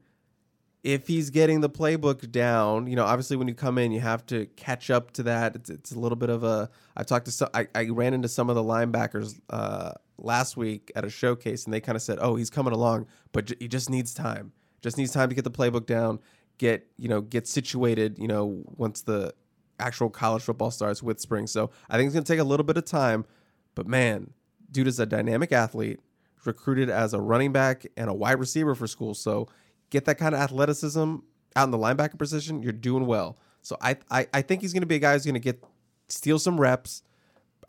if 0.85 1.07
he's 1.07 1.31
getting 1.31 1.63
the 1.63 1.71
playbook 1.71 2.31
down, 2.31 2.87
you 2.87 2.95
know, 2.95 3.05
obviously 3.05 3.39
when 3.39 3.49
you 3.49 3.55
come 3.55 3.79
in, 3.79 3.91
you 3.91 4.01
have 4.01 4.25
to 4.27 4.45
catch 4.55 4.91
up 4.91 5.13
to 5.13 5.23
that. 5.23 5.57
It's, 5.57 5.71
it's 5.71 5.93
a 5.93 5.99
little 5.99 6.17
bit 6.17 6.29
of 6.29 6.45
a. 6.45 6.69
I 6.95 7.05
talked 7.05 7.25
to 7.25 7.33
some. 7.33 7.49
I, 7.55 7.67
I 7.75 7.87
ran 7.87 8.13
into 8.13 8.29
some 8.29 8.51
of 8.51 8.55
the 8.55 8.63
linebackers 8.63 9.41
uh, 9.49 9.93
last 10.19 10.59
week 10.59 10.93
at 10.95 11.07
a 11.07 11.11
showcase, 11.11 11.65
and 11.65 11.73
they 11.73 11.81
kind 11.81 11.97
of 11.97 12.03
said, 12.03 12.19
"Oh, 12.21 12.37
he's 12.37 12.51
coming 12.51 12.75
along, 12.75 13.07
but 13.33 13.47
j- 13.47 13.57
he 13.61 13.67
just 13.67 13.89
needs 13.89 14.13
time. 14.13 14.53
Just 14.83 14.99
needs 14.99 15.11
time 15.11 15.31
to 15.31 15.35
get 15.35 15.45
the 15.45 15.51
playbook 15.51 15.87
down, 15.87 16.21
get 16.59 16.87
you 16.99 17.09
know, 17.09 17.23
get 17.23 17.49
situated. 17.49 18.19
You 18.19 18.29
know, 18.29 18.63
once 18.77 19.01
the 19.01 19.33
actual 19.79 20.11
college 20.11 20.43
football 20.43 20.71
starts 20.71 21.03
with 21.03 21.21
spring. 21.21 21.47
So 21.47 21.71
I 21.89 21.97
think 21.97 22.07
it's 22.07 22.15
gonna 22.15 22.25
take 22.25 22.39
a 22.41 22.45
little 22.45 22.65
bit 22.65 22.77
of 22.77 22.85
time, 22.85 23.25
but 23.75 23.87
man, 23.87 24.33
dude 24.71 24.87
is 24.87 25.01
a 25.01 25.07
dynamic 25.07 25.53
athlete, 25.53 26.01
recruited 26.45 26.91
as 26.91 27.15
a 27.15 27.21
running 27.21 27.53
back 27.53 27.87
and 27.97 28.11
a 28.11 28.15
wide 28.15 28.39
receiver 28.39 28.75
for 28.75 28.87
school. 28.87 29.15
So 29.15 29.49
get 29.91 30.05
that 30.07 30.19
kind 30.19 30.35
of 30.35 30.41
athleticism 30.41 31.17
out 31.57 31.65
in 31.65 31.71
the 31.71 31.79
linebacker 31.79 32.19
position, 32.19 32.63
you're 32.63 32.73
doing 32.73 33.07
well. 33.07 33.39
So 33.63 33.77
I 33.81 33.97
I, 34.11 34.27
I 34.35 34.43
think 34.43 34.61
he's 34.63 34.73
going 34.73 34.83
to 34.83 34.87
be 34.87 34.97
a 34.97 35.01
guy 35.01 35.13
who's 35.13 35.25
going 35.25 35.35
to 35.35 35.41
get 35.41 35.63
steal 36.09 36.39
some 36.39 36.61
reps. 36.61 37.03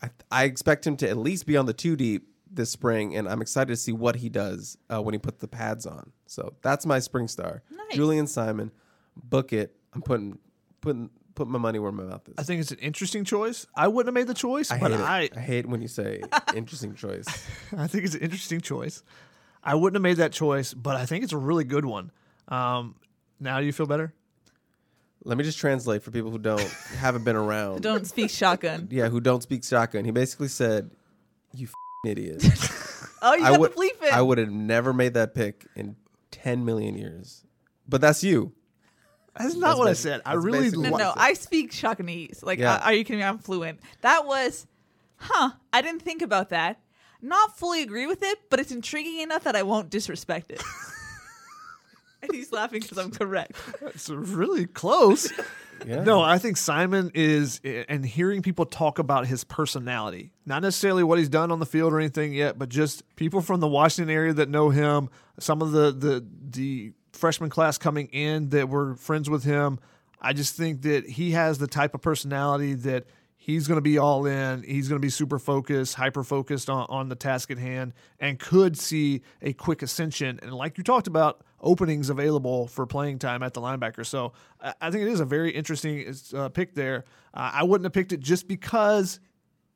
I, 0.02 0.10
I 0.30 0.44
expect 0.44 0.86
him 0.86 0.96
to 0.98 1.08
at 1.08 1.16
least 1.16 1.46
be 1.46 1.56
on 1.56 1.66
the 1.66 1.72
two 1.72 1.96
deep 1.96 2.28
this 2.50 2.70
spring, 2.70 3.16
and 3.16 3.28
I'm 3.28 3.40
excited 3.40 3.68
to 3.68 3.76
see 3.76 3.92
what 3.92 4.16
he 4.16 4.28
does 4.28 4.76
uh, 4.92 5.00
when 5.00 5.14
he 5.14 5.18
puts 5.18 5.40
the 5.40 5.48
pads 5.48 5.86
on. 5.86 6.12
So 6.26 6.54
that's 6.62 6.84
my 6.84 6.98
spring 6.98 7.28
star, 7.28 7.62
Nice. 7.70 7.96
Julien 7.96 8.26
Simon. 8.26 8.72
Book 9.16 9.52
it. 9.52 9.74
I'm 9.94 10.02
putting 10.02 10.38
putting 10.82 11.10
putting 11.36 11.52
my 11.52 11.58
money 11.60 11.78
where 11.78 11.92
my 11.92 12.02
mouth 12.02 12.28
is. 12.28 12.34
I 12.38 12.42
think 12.42 12.60
it's 12.60 12.72
an 12.72 12.78
interesting 12.78 13.24
choice. 13.24 13.66
I 13.76 13.86
wouldn't 13.86 14.08
have 14.08 14.14
made 14.20 14.26
the 14.26 14.34
choice, 14.34 14.70
I 14.72 14.78
but 14.80 14.90
hate 14.90 15.00
I, 15.00 15.20
it. 15.22 15.32
I 15.36 15.40
hate 15.40 15.66
when 15.66 15.80
you 15.80 15.88
say 15.88 16.22
interesting 16.54 16.94
choice. 16.96 17.26
I 17.78 17.86
think 17.86 18.04
it's 18.04 18.14
an 18.14 18.22
interesting 18.22 18.60
choice. 18.60 19.02
I 19.62 19.74
wouldn't 19.74 19.94
have 19.96 20.02
made 20.02 20.16
that 20.18 20.32
choice, 20.32 20.74
but 20.74 20.96
I 20.96 21.06
think 21.06 21.22
it's 21.24 21.32
a 21.32 21.38
really 21.38 21.64
good 21.64 21.84
one. 21.84 22.10
Um, 22.48 22.96
now 23.38 23.58
you 23.58 23.72
feel 23.72 23.86
better? 23.86 24.12
Let 25.24 25.36
me 25.38 25.44
just 25.44 25.58
translate 25.58 26.02
for 26.02 26.10
people 26.10 26.30
who 26.30 26.38
don't 26.38 26.60
haven't 26.98 27.24
been 27.24 27.36
around. 27.36 27.82
Don't 27.82 28.06
speak 28.06 28.30
shotgun. 28.30 28.88
yeah, 28.90 29.08
who 29.08 29.20
don't 29.20 29.42
speak 29.42 29.64
shotgun. 29.64 30.04
He 30.04 30.10
basically 30.12 30.48
said, 30.48 30.90
"You 31.52 31.66
f***ing 31.66 32.10
idiot." 32.12 32.44
Oh, 33.22 33.34
you 33.34 33.44
I 33.44 33.50
got 33.50 33.60
would 33.60 33.72
the 33.72 33.76
bleep 33.76 34.02
in. 34.06 34.12
I 34.14 34.22
would 34.22 34.38
have 34.38 34.50
never 34.50 34.92
made 34.92 35.14
that 35.14 35.34
pick 35.34 35.66
in 35.74 35.96
ten 36.30 36.64
million 36.64 36.96
years. 36.96 37.44
But 37.88 38.00
that's 38.00 38.22
you. 38.22 38.52
That's 39.38 39.54
not 39.56 39.78
what 39.78 39.88
I 39.88 39.92
said. 39.92 40.22
I 40.24 40.34
really 40.34 40.60
basically 40.60 40.84
no, 40.84 40.90
what 40.92 40.98
no, 40.98 41.12
said. 41.14 41.20
I 41.22 41.32
speak 41.34 41.72
Shawneese. 41.72 42.44
Like, 42.44 42.58
Yeah. 42.58 42.74
uh, 42.74 42.78
are 42.80 42.92
you 42.92 43.04
kidding 43.04 43.20
me? 43.20 43.24
I'm 43.24 43.38
fluent. 43.38 43.80
That 44.00 44.26
was, 44.26 44.66
huh? 45.16 45.50
I 45.72 45.82
didn't 45.82 46.02
think 46.02 46.22
about 46.22 46.50
that. 46.50 46.80
Not 47.22 47.58
fully 47.58 47.82
agree 47.82 48.06
with 48.06 48.22
it, 48.22 48.38
but 48.50 48.60
it's 48.60 48.70
intriguing 48.72 49.20
enough 49.20 49.44
that 49.44 49.56
I 49.56 49.62
won't 49.62 49.90
disrespect 49.90 50.50
it. 50.50 50.62
and 52.22 52.32
he's 52.32 52.52
laughing 52.52 52.80
because 52.80 52.98
I'm 52.98 53.10
correct. 53.10 53.52
It's 53.82 54.08
really 54.08 54.66
close. 54.66 55.32
Yeah. 55.86 56.04
No, 56.04 56.22
I 56.22 56.38
think 56.38 56.56
Simon 56.56 57.10
is, 57.12 57.60
and 57.62 58.04
hearing 58.04 58.40
people 58.40 58.64
talk 58.64 58.98
about 58.98 59.26
his 59.26 59.44
personality, 59.44 60.32
not 60.46 60.62
necessarily 60.62 61.04
what 61.04 61.18
he's 61.18 61.28
done 61.28 61.52
on 61.52 61.60
the 61.60 61.66
field 61.66 61.92
or 61.92 62.00
anything 62.00 62.32
yet, 62.32 62.58
but 62.58 62.70
just 62.70 63.02
people 63.14 63.42
from 63.42 63.60
the 63.60 63.68
Washington 63.68 64.10
area 64.12 64.32
that 64.32 64.48
know 64.48 64.70
him, 64.70 65.10
some 65.38 65.60
of 65.60 65.72
the 65.72 65.92
the 65.92 66.26
the 66.48 66.92
freshman 67.16 67.50
class 67.50 67.78
coming 67.78 68.06
in 68.08 68.50
that 68.50 68.68
were 68.68 68.94
friends 68.94 69.28
with 69.28 69.44
him. 69.44 69.78
I 70.20 70.32
just 70.32 70.56
think 70.56 70.82
that 70.82 71.08
he 71.08 71.32
has 71.32 71.58
the 71.58 71.66
type 71.66 71.94
of 71.94 72.02
personality 72.02 72.74
that 72.74 73.04
he's 73.36 73.68
going 73.68 73.76
to 73.76 73.82
be 73.82 73.98
all 73.98 74.26
in. 74.26 74.62
He's 74.62 74.88
going 74.88 75.00
to 75.00 75.04
be 75.04 75.10
super 75.10 75.38
focused, 75.38 75.94
hyper 75.94 76.24
focused 76.24 76.68
on, 76.70 76.86
on 76.88 77.08
the 77.08 77.14
task 77.14 77.50
at 77.50 77.58
hand, 77.58 77.92
and 78.18 78.38
could 78.38 78.76
see 78.76 79.22
a 79.42 79.52
quick 79.52 79.82
ascension. 79.82 80.40
And 80.42 80.52
like 80.52 80.78
you 80.78 80.84
talked 80.84 81.06
about, 81.06 81.42
openings 81.60 82.10
available 82.10 82.66
for 82.66 82.86
playing 82.86 83.18
time 83.18 83.42
at 83.42 83.54
the 83.54 83.60
linebacker. 83.60 84.04
So 84.04 84.32
I 84.60 84.90
think 84.90 85.02
it 85.02 85.08
is 85.08 85.20
a 85.20 85.24
very 85.24 85.50
interesting 85.50 86.14
uh, 86.34 86.48
pick 86.48 86.74
there. 86.74 87.04
Uh, 87.34 87.50
I 87.54 87.62
wouldn't 87.64 87.84
have 87.84 87.92
picked 87.92 88.12
it 88.12 88.20
just 88.20 88.46
because 88.46 89.20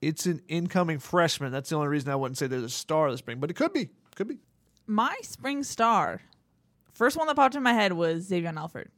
it's 0.01 0.27
an 0.27 0.41
incoming 0.49 0.99
freshman. 0.99 1.53
That's 1.53 1.71
the 1.71 1.77
only 1.77 1.89
reason 1.89 2.11
I 2.11 2.17
wouldn't 2.17 2.39
say 2.39 2.47
there's 2.47 2.63
a 2.63 2.69
star 2.69 3.11
this 3.11 3.19
spring, 3.19 3.41
but 3.41 3.51
it 3.51 3.55
could 3.55 3.73
be. 3.73 3.91
Could 4.15 4.29
be. 4.29 4.39
My 4.87 5.17
spring 5.23 5.63
star, 5.63 6.21
first 7.01 7.17
one 7.17 7.27
that 7.29 7.35
popped 7.37 7.55
in 7.55 7.63
my 7.63 7.73
head 7.73 7.95
was 7.95 8.29
Xavion 8.31 8.57
Alford. 8.59 8.91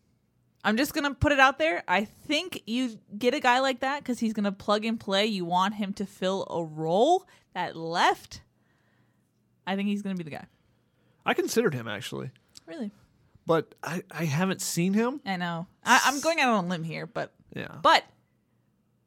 I'm 0.64 0.76
just 0.76 0.92
gonna 0.92 1.14
put 1.14 1.30
it 1.30 1.38
out 1.38 1.58
there. 1.58 1.84
I 1.86 2.04
think 2.04 2.62
you 2.66 2.98
get 3.16 3.32
a 3.32 3.38
guy 3.40 3.60
like 3.60 3.78
that 3.80 4.00
because 4.02 4.18
he's 4.18 4.32
gonna 4.32 4.50
plug 4.52 4.84
and 4.84 4.98
play. 4.98 5.26
You 5.26 5.44
want 5.44 5.74
him 5.74 5.92
to 5.94 6.04
fill 6.06 6.46
a 6.50 6.64
role 6.64 7.26
that 7.54 7.76
left. 7.76 8.42
I 9.66 9.76
think 9.76 9.88
he's 9.88 10.02
gonna 10.02 10.16
be 10.16 10.24
the 10.24 10.30
guy. 10.30 10.46
I 11.24 11.34
considered 11.34 11.74
him 11.74 11.86
actually, 11.86 12.30
Really, 12.66 12.90
but 13.46 13.74
I, 13.84 14.02
I 14.10 14.24
haven't 14.24 14.60
seen 14.60 14.92
him. 14.94 15.20
I 15.24 15.36
know. 15.36 15.66
I, 15.84 16.00
I'm 16.06 16.20
going 16.20 16.40
out 16.40 16.54
on 16.54 16.64
a 16.64 16.68
limb 16.68 16.82
here, 16.84 17.06
but 17.06 17.32
Yeah. 17.54 17.76
but 17.82 18.04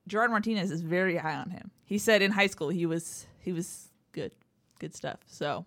Gerard 0.07 0.31
Martinez 0.31 0.71
is 0.71 0.81
very 0.81 1.17
high 1.17 1.35
on 1.35 1.49
him. 1.49 1.71
He 1.83 1.97
said 1.97 2.21
in 2.21 2.31
high 2.31 2.47
school 2.47 2.69
he 2.69 2.85
was 2.85 3.27
he 3.39 3.51
was 3.51 3.89
good, 4.13 4.31
good 4.79 4.95
stuff. 4.95 5.19
So 5.27 5.65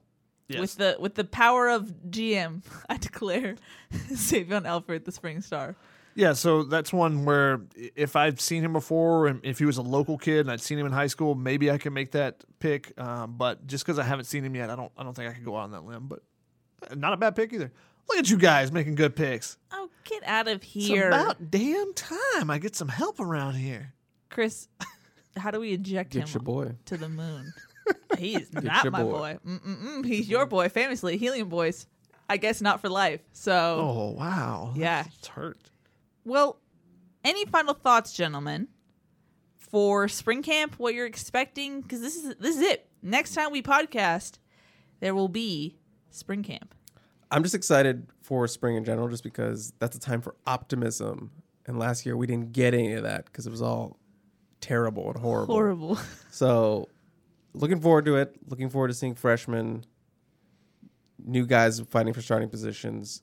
Yes. 0.49 0.61
with 0.61 0.74
the 0.76 0.96
with 0.99 1.14
the 1.14 1.24
power 1.24 1.68
of 1.68 1.92
GM, 2.09 2.62
I 2.88 2.96
declare 2.96 3.57
Xavion 3.92 4.64
Alford 4.66 5.05
the 5.05 5.12
spring 5.12 5.40
star. 5.42 5.76
Yeah, 6.14 6.32
so 6.32 6.64
that's 6.64 6.92
one 6.92 7.24
where 7.24 7.61
if 7.94 8.16
I've 8.16 8.40
seen 8.40 8.64
him 8.64 8.72
before, 8.72 9.28
and 9.28 9.40
if 9.44 9.61
he 9.61 9.64
was 9.66 9.76
a 9.76 9.82
local 9.82 10.18
kid 10.18 10.40
and 10.40 10.51
I'd 10.51 10.61
seen 10.61 10.76
him 10.78 10.86
in 10.86 10.90
high 10.92 11.07
school, 11.07 11.36
maybe 11.36 11.70
I 11.70 11.78
can 11.78 11.92
make 11.92 12.11
that 12.12 12.42
pick. 12.59 12.92
Um, 12.99 13.36
but 13.36 13.64
just 13.68 13.84
because 13.84 14.01
I 14.01 14.03
haven't 14.03 14.24
seen 14.24 14.42
him 14.44 14.57
yet, 14.57 14.68
I 14.70 14.74
don't 14.74 14.90
I 14.96 15.05
don't 15.05 15.14
think 15.14 15.30
I 15.30 15.34
could 15.34 15.44
go 15.44 15.57
out 15.57 15.64
on 15.64 15.70
that 15.72 15.84
limb. 15.84 16.09
But 16.09 16.20
uh, 16.90 16.94
not 16.96 17.12
a 17.12 17.16
bad 17.16 17.36
pick 17.36 17.53
either. 17.53 17.70
Look 18.09 18.18
at 18.18 18.30
you 18.30 18.38
guys 18.38 18.72
making 18.72 18.94
good 18.94 19.14
picks. 19.14 19.59
Oh, 19.70 19.90
get 20.05 20.24
out 20.24 20.49
of 20.49 20.57
It's 20.62 20.66
here, 20.72 21.09
about 21.09 21.51
damn 21.51 21.92
time 21.92 22.51
I 22.51 22.59
get 22.59 22.74
some 22.74 22.88
help 22.88 23.20
around 23.20 23.55
here. 23.55 23.92
Chris. 24.30 24.66
How 25.36 25.53
do 25.53 25.61
we 25.61 25.70
eject 25.72 26.11
Get 26.14 26.24
him 26.24 26.28
your 26.34 26.42
boy. 26.42 26.72
to 26.86 26.96
the 26.96 27.09
moon? 27.09 27.53
He's 28.18 28.53
not 28.53 28.91
my 28.91 29.03
boy. 29.03 29.39
boy. 29.45 30.03
He's 30.05 30.28
your 30.28 30.47
boy, 30.47 30.68
famously 30.68 31.16
Helium 31.18 31.49
Boys. 31.49 31.86
I 32.28 32.36
guess 32.36 32.61
not 32.61 32.80
for 32.80 32.89
life. 32.89 33.20
So, 33.32 33.53
Oh 33.80 34.11
wow, 34.18 34.72
Yeah. 34.76 35.05
it's 35.18 35.28
hurt. 35.28 35.57
well, 36.24 36.59
any 37.24 37.45
final 37.47 37.74
thoughts, 37.74 38.12
gentlemen, 38.12 38.68
for 39.57 40.09
spring 40.09 40.43
camp? 40.43 40.74
What 40.78 40.95
you're 40.95 41.07
expecting? 41.07 41.80
Because 41.80 42.01
this 42.01 42.16
is 42.16 42.34
this 42.36 42.57
is 42.57 42.62
it. 42.62 42.89
Next 43.03 43.34
time 43.34 43.51
we 43.53 43.62
podcast, 43.62 44.39
there 45.01 45.14
will 45.14 45.28
be 45.28 45.76
spring 46.11 46.43
camp. 46.43 46.74
I'm 47.30 47.43
just 47.43 47.55
excited 47.55 48.07
for 48.22 48.47
spring 48.49 48.76
in 48.76 48.84
general, 48.84 49.09
just 49.09 49.22
because 49.24 49.72
that's 49.78 49.97
a 49.97 50.01
time 50.01 50.20
for 50.22 50.34
optimism. 50.47 51.30
And 51.66 51.78
last 51.78 52.07
year 52.07 52.16
we 52.16 52.26
didn't 52.26 52.53
get 52.53 52.72
any 52.74 52.93
of 52.95 53.03
that 53.03 53.26
because 53.26 53.47
it 53.47 53.51
was 53.51 53.61
all 53.62 53.99
terrible 54.61 55.11
and 55.11 55.18
horrible. 55.18 55.55
Horrible. 55.55 55.99
So, 56.30 56.89
looking 57.55 57.80
forward 57.80 58.05
to 58.07 58.16
it. 58.16 58.36
Looking 58.49 58.70
forward 58.70 58.88
to 58.88 58.94
seeing 58.94 59.14
freshmen, 59.14 59.84
new 61.24 61.46
guys 61.46 61.80
fighting 61.80 62.12
for 62.12 62.22
starting 62.22 62.49
positions, 62.49 63.22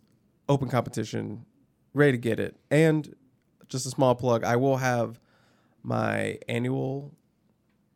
open 0.49 0.69
competition, 0.69 1.45
ready 1.93 2.13
to 2.13 2.17
get 2.17 2.39
it. 2.39 2.55
And 2.69 3.15
just 3.67 3.85
a 3.85 3.89
small 3.89 4.15
plug: 4.15 4.43
I 4.43 4.55
will 4.55 4.77
have 4.77 5.19
my 5.83 6.39
annual, 6.47 7.13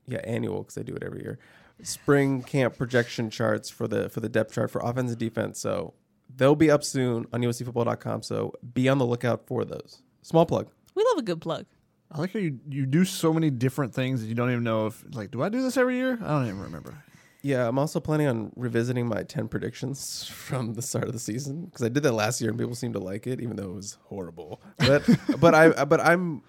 yeah, 0.08 0.22
annual 0.24 0.64
because 0.64 0.78
I 0.78 0.84
do 0.84 0.96
it 0.96 1.04
every 1.04 1.22
year. 1.22 1.40
Spring 1.82 2.42
camp 2.42 2.78
projection 2.78 3.30
charts 3.30 3.70
for 3.70 3.88
the 3.88 4.10
for 4.10 4.20
the 4.20 4.30
depth 4.30 4.54
chart 4.54 4.70
for 4.72 4.80
offense 4.84 5.12
and 5.12 5.20
defense. 5.20 5.60
So 5.60 5.94
they'll 6.36 6.56
be 6.56 6.70
up 6.70 6.84
soon 6.84 7.26
on 7.32 7.42
USCFootball.com. 7.42 8.24
So 8.24 8.54
be 8.74 8.90
on 8.90 8.98
the 8.98 9.06
lookout 9.06 9.48
for 9.48 9.64
those. 9.64 10.02
Small 10.22 10.46
plug. 10.46 10.70
we 10.96 11.04
love 11.04 11.18
a 11.18 11.24
good 11.24 11.42
plug. 11.42 11.66
I 12.12 12.20
like 12.20 12.34
how 12.34 12.40
you 12.40 12.60
you 12.68 12.86
do 12.86 13.06
so 13.06 13.32
many 13.34 13.50
different 13.50 13.94
things 13.94 14.22
that 14.22 14.28
you 14.28 14.36
don't 14.36 14.50
even 14.52 14.64
know 14.64 14.88
if 14.88 15.04
like 15.14 15.32
do 15.32 15.42
I 15.44 15.50
do 15.50 15.62
this 15.62 15.78
every 15.78 15.96
year? 15.98 16.18
I 16.22 16.28
don't 16.28 16.46
even 16.48 16.60
remember. 16.62 17.04
Yeah, 17.42 17.68
I'm 17.68 17.80
also 17.80 18.00
planning 18.02 18.28
on 18.28 18.52
revisiting 18.58 19.08
my 19.08 19.24
10 19.24 19.48
predictions 19.48 20.26
from 20.34 20.74
the 20.74 20.82
start 20.82 21.06
of 21.06 21.14
the 21.14 21.20
season 21.20 21.66
because 21.66 21.86
I 21.86 21.90
did 21.90 22.04
that 22.04 22.12
last 22.14 22.42
year 22.42 22.50
and 22.50 22.60
people 22.60 22.76
seemed 22.76 22.94
to 22.96 23.00
like 23.00 23.28
it 23.28 23.40
even 23.40 23.56
though 23.56 23.72
it 23.72 23.76
was 23.76 23.98
horrible. 24.06 24.62
But 24.78 25.08
but 25.40 25.54
I 25.56 25.86
but 25.86 26.02
I'm 26.02 26.42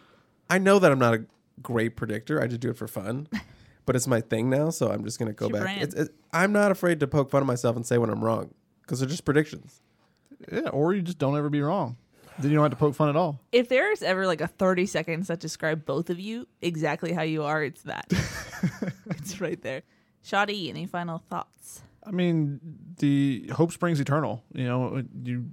I 0.48 0.58
know 0.58 0.78
that 0.78 0.90
I'm 0.90 0.98
not 0.98 1.14
a 1.14 1.24
great 1.62 1.94
predictor. 1.96 2.42
I 2.42 2.46
just 2.46 2.60
do 2.60 2.70
it 2.70 2.76
for 2.76 2.88
fun. 2.88 3.28
But 3.86 3.96
it's 3.96 4.06
my 4.06 4.20
thing 4.20 4.50
now, 4.50 4.70
so 4.70 4.88
I'm 4.90 5.04
just 5.04 5.18
going 5.18 5.28
to 5.28 5.32
go 5.34 5.46
It's 5.46 5.52
back. 5.52 5.62
brand. 5.62 5.94
It's, 5.96 6.10
I'm 6.32 6.52
not 6.52 6.70
afraid 6.70 7.00
to 7.00 7.08
poke 7.08 7.30
fun 7.30 7.42
at 7.42 7.46
myself 7.46 7.74
and 7.74 7.84
say 7.84 7.98
when 7.98 8.08
I'm 8.10 8.22
wrong 8.22 8.54
because 8.82 9.00
they're 9.00 9.08
just 9.08 9.24
predictions. 9.24 9.80
Yeah, 10.52 10.68
or 10.68 10.94
you 10.94 11.02
just 11.02 11.18
don't 11.18 11.36
ever 11.36 11.50
be 11.50 11.60
wrong. 11.60 11.96
Then 12.40 12.50
you 12.50 12.56
don't 12.56 12.64
have 12.64 12.72
to 12.72 12.76
poke 12.76 12.94
fun 12.94 13.08
at 13.08 13.16
all. 13.16 13.40
If 13.52 13.68
there's 13.68 14.02
ever 14.02 14.26
like 14.26 14.40
a 14.40 14.46
30 14.46 14.86
seconds 14.86 15.28
that 15.28 15.40
describe 15.40 15.84
both 15.84 16.10
of 16.10 16.18
you 16.18 16.46
exactly 16.62 17.12
how 17.12 17.22
you 17.22 17.44
are, 17.44 17.62
it's 17.62 17.82
that. 17.82 18.06
it's 19.10 19.40
right 19.40 19.60
there. 19.62 19.82
Shoddy, 20.22 20.68
any 20.68 20.86
final 20.86 21.22
thoughts? 21.30 21.82
I 22.04 22.10
mean, 22.10 22.60
the 22.98 23.50
hope 23.54 23.72
springs 23.72 24.00
eternal. 24.00 24.42
You 24.52 24.64
know, 24.64 25.02
you 25.22 25.46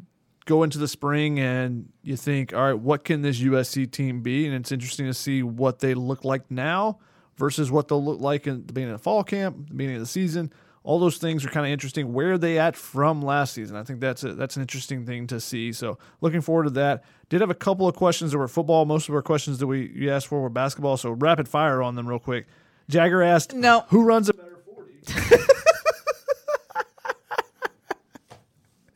go 0.45 0.63
into 0.63 0.77
the 0.77 0.87
spring 0.87 1.39
and 1.39 1.89
you 2.01 2.15
think, 2.15 2.53
all 2.53 2.61
right, 2.61 2.79
what 2.79 3.03
can 3.03 3.21
this 3.21 3.39
USC 3.39 3.91
team 3.91 4.21
be? 4.21 4.45
And 4.45 4.55
it's 4.55 4.71
interesting 4.71 5.05
to 5.05 5.13
see 5.13 5.43
what 5.43 5.79
they 5.79 5.93
look 5.93 6.23
like 6.23 6.49
now 6.49 6.99
versus 7.35 7.69
what 7.69 7.87
they'll 7.87 8.03
look 8.03 8.19
like 8.19 8.47
in 8.47 8.65
the 8.65 8.73
beginning 8.73 8.95
of 8.95 9.01
fall 9.01 9.23
camp, 9.23 9.67
the 9.67 9.73
beginning 9.73 9.97
of 9.97 10.01
the 10.01 10.07
season. 10.07 10.51
All 10.87 10.99
those 10.99 11.17
things 11.17 11.43
are 11.43 11.49
kind 11.49 11.65
of 11.65 11.71
interesting. 11.73 12.13
Where 12.13 12.31
are 12.31 12.37
they 12.37 12.57
at 12.57 12.77
from 12.77 13.21
last 13.21 13.53
season? 13.53 13.75
I 13.75 13.83
think 13.83 13.99
that's 13.99 14.23
a, 14.23 14.33
that's 14.33 14.55
an 14.55 14.61
interesting 14.61 15.05
thing 15.05 15.27
to 15.27 15.41
see. 15.41 15.73
So 15.73 15.97
looking 16.21 16.39
forward 16.39 16.63
to 16.63 16.69
that. 16.69 17.03
Did 17.27 17.41
have 17.41 17.49
a 17.49 17.55
couple 17.55 17.89
of 17.89 17.95
questions 17.97 18.31
that 18.31 18.37
were 18.37 18.47
football. 18.47 18.85
Most 18.85 19.09
of 19.09 19.15
our 19.15 19.21
questions 19.21 19.57
that 19.57 19.67
we 19.67 19.91
you 19.93 20.09
asked 20.09 20.27
for 20.27 20.41
were 20.41 20.47
basketball. 20.47 20.95
So 20.95 21.11
rapid 21.11 21.49
fire 21.49 21.81
on 21.81 21.95
them 21.95 22.07
real 22.07 22.19
quick. 22.19 22.47
Jagger 22.87 23.21
asked, 23.21 23.53
No. 23.53 23.83
who 23.89 24.05
runs 24.05 24.29
a 24.29 24.33
better 24.33 24.59
40? 24.65 25.43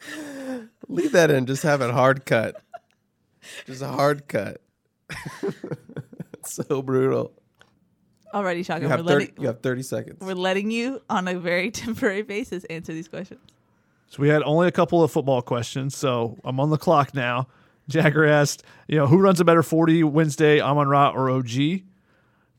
Leave 0.87 1.11
that 1.11 1.29
in. 1.29 1.45
Just 1.45 1.63
have 1.63 1.81
it 1.81 1.91
hard 1.91 2.25
cut. 2.25 2.55
Just 3.65 3.81
a 3.81 3.89
hard 3.89 4.29
cut. 4.29 4.61
so 6.45 6.81
brutal. 6.81 7.33
Alrighty, 8.33 8.65
Shotgun, 8.65 8.83
You 8.83 8.87
we're 8.89 8.97
have 8.97 9.05
30, 9.05 9.25
letting, 9.25 9.41
you 9.41 9.47
have 9.47 9.59
30 9.61 9.81
seconds. 9.83 10.17
we're 10.21 10.33
letting 10.35 10.71
you 10.71 11.01
on 11.09 11.27
a 11.27 11.37
very 11.39 11.69
temporary 11.71 12.21
basis 12.21 12.63
answer 12.65 12.93
these 12.93 13.07
questions. 13.07 13.41
So 14.07 14.21
we 14.21 14.29
had 14.29 14.41
only 14.43 14.67
a 14.67 14.71
couple 14.71 15.03
of 15.03 15.11
football 15.11 15.41
questions, 15.41 15.95
so 15.95 16.37
I'm 16.43 16.59
on 16.59 16.69
the 16.69 16.77
clock 16.77 17.13
now. 17.13 17.47
Jagger 17.87 18.25
asked, 18.25 18.63
you 18.87 18.97
know, 18.97 19.07
who 19.07 19.17
runs 19.17 19.39
a 19.39 19.45
better 19.45 19.63
40 19.63 20.03
Wednesday, 20.03 20.59
Amon 20.61 20.87
Ra 20.87 21.09
or 21.11 21.29
OG? 21.29 21.81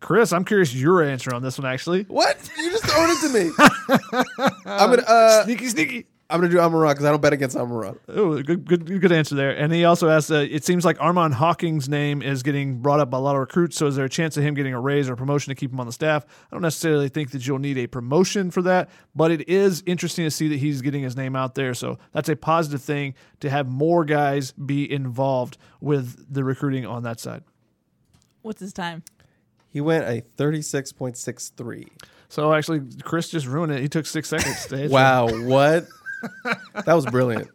Chris, 0.01 0.33
I'm 0.33 0.45
curious 0.45 0.75
your 0.75 1.03
answer 1.03 1.33
on 1.35 1.43
this 1.43 1.59
one 1.59 1.66
actually. 1.73 2.03
What? 2.05 2.37
You 2.59 2.70
just 2.70 2.85
throwing 2.85 3.11
it 3.11 3.20
to 3.20 3.29
me. 3.29 3.51
I'm 4.66 4.91
gonna 4.91 5.03
uh, 5.07 5.45
Sneaky, 5.45 5.68
sneaky. 5.68 6.07
I'm 6.33 6.41
gonna 6.41 6.51
do 6.53 6.59
Amon-Ra 6.59 6.91
because 6.91 7.05
I 7.05 7.11
don't 7.11 7.20
bet 7.20 7.33
against 7.33 7.57
Amon-Ra. 7.57 7.93
Oh, 8.09 8.43
good, 8.43 8.64
good, 8.64 9.01
good 9.01 9.12
answer 9.12 9.35
there. 9.35 9.51
And 9.51 9.72
he 9.72 9.85
also 9.85 10.09
asked, 10.09 10.30
uh, 10.30 10.37
it 10.37 10.64
seems 10.64 10.85
like 10.85 11.01
Armand 11.01 11.35
Hawking's 11.35 11.89
name 11.89 12.22
is 12.22 12.43
getting 12.43 12.78
brought 12.78 13.01
up 13.01 13.11
by 13.11 13.18
a 13.18 13.20
lot 13.20 13.35
of 13.35 13.41
recruits. 13.41 13.76
So 13.76 13.87
is 13.87 13.97
there 13.97 14.05
a 14.07 14.09
chance 14.09 14.37
of 14.37 14.43
him 14.43 14.55
getting 14.55 14.72
a 14.72 14.80
raise 14.80 15.09
or 15.11 15.12
a 15.12 15.16
promotion 15.16 15.51
to 15.51 15.55
keep 15.55 15.70
him 15.72 15.78
on 15.78 15.87
the 15.87 15.93
staff? 15.93 16.24
I 16.51 16.55
don't 16.55 16.62
necessarily 16.62 17.09
think 17.09 17.33
that 17.33 17.47
you'll 17.47 17.59
need 17.59 17.76
a 17.78 17.87
promotion 17.87 18.51
for 18.51 18.62
that, 18.62 18.89
but 19.14 19.30
it 19.30 19.49
is 19.49 19.83
interesting 19.87 20.24
to 20.24 20.30
see 20.30 20.49
that 20.49 20.59
he's 20.59 20.80
getting 20.80 21.03
his 21.03 21.16
name 21.16 21.37
out 21.37 21.55
there. 21.55 21.74
So 21.74 21.99
that's 22.12 22.28
a 22.28 22.37
positive 22.37 22.83
thing 22.83 23.14
to 23.41 23.51
have 23.51 23.68
more 23.68 24.05
guys 24.05 24.53
be 24.53 24.91
involved 24.91 25.59
with 25.80 26.33
the 26.33 26.45
recruiting 26.45 26.87
on 26.87 27.03
that 27.03 27.20
side. 27.20 27.45
What's 28.41 28.61
his 28.61 28.72
time? 28.72 29.03
He 29.70 29.80
went 29.80 30.05
a 30.05 30.22
36.63. 30.37 31.89
So 32.28 32.53
actually, 32.53 32.80
Chris 33.03 33.28
just 33.28 33.47
ruined 33.47 33.72
it. 33.72 33.80
He 33.80 33.89
took 33.89 34.07
six 34.07 34.28
seconds. 34.28 34.66
to. 34.66 34.89
Wow, 34.89 35.28
what? 35.45 35.87
That 36.85 36.95
was 36.95 37.07
brilliant. 37.07 37.49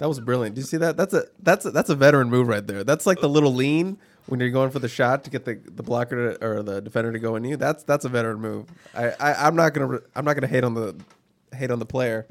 That 0.00 0.08
was 0.08 0.20
brilliant. 0.20 0.54
Do 0.54 0.60
you 0.60 0.66
see 0.66 0.76
that? 0.78 0.96
That's 0.96 1.14
a 1.14 1.24
that's 1.42 1.64
a, 1.66 1.70
that's 1.70 1.90
a 1.90 1.94
veteran 1.96 2.30
move 2.30 2.46
right 2.48 2.66
there. 2.66 2.84
That's 2.84 3.06
like 3.06 3.20
the 3.20 3.28
little 3.28 3.52
lean 3.54 3.98
when 4.26 4.38
you're 4.40 4.50
going 4.50 4.70
for 4.70 4.78
the 4.78 4.88
shot 4.88 5.24
to 5.24 5.30
get 5.30 5.44
the, 5.44 5.54
the 5.54 5.82
blocker 5.82 6.34
to, 6.34 6.44
or 6.46 6.62
the 6.62 6.80
defender 6.80 7.12
to 7.12 7.18
go 7.18 7.34
in 7.36 7.44
you. 7.44 7.56
That's 7.56 7.82
that's 7.84 8.04
a 8.04 8.08
veteran 8.08 8.40
move. 8.40 8.66
I, 8.94 9.08
I 9.18 9.46
I'm 9.46 9.56
not 9.56 9.74
gonna 9.74 9.98
I'm 10.14 10.24
not 10.24 10.34
gonna 10.34 10.46
hate 10.46 10.64
on 10.64 10.74
the 10.74 10.94
hate 11.54 11.70
on 11.70 11.78
the 11.78 11.86
player. 11.86 12.26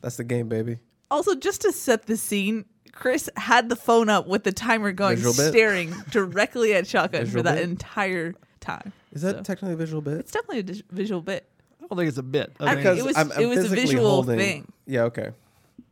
That's 0.00 0.16
the 0.16 0.24
game, 0.24 0.48
baby. 0.48 0.78
Also, 1.10 1.34
just 1.34 1.62
to 1.62 1.72
set 1.72 2.06
the 2.06 2.16
scene, 2.16 2.66
Chris 2.92 3.28
had 3.36 3.68
the 3.68 3.76
phone 3.76 4.08
up 4.08 4.28
with 4.28 4.44
the 4.44 4.52
timer 4.52 4.92
going, 4.92 5.16
Visual 5.16 5.34
bit? 5.34 5.48
staring 5.50 5.90
directly 6.10 6.74
at 6.74 6.86
Shotgun 6.86 7.20
Visual 7.24 7.38
for 7.40 7.42
that 7.48 7.56
bit? 7.56 7.64
entire 7.68 8.34
time. 8.60 8.92
Is 9.12 9.22
that 9.22 9.36
So, 9.36 9.42
technically 9.42 9.72
a 9.72 9.76
visual 9.76 10.02
bit? 10.02 10.18
it's 10.18 10.30
definitely 10.30 10.60
a 10.90 10.94
visual 10.94 11.22
bit. 11.22 11.48
I 11.90 11.94
don't 11.94 11.98
think 11.98 12.08
it's 12.08 12.18
a 12.18 12.22
bit. 12.22 12.52
I 12.60 12.64
I- 12.66 12.74
think 12.74 12.86
it 12.98 13.04
was- 13.04 13.16
it 13.38 13.46
was 13.46 13.58
a 13.58 13.62
physically 13.62 13.86
visual 13.86 14.22
thing. 14.22 14.70
Yeah, 14.86 15.04
okay. 15.04 15.30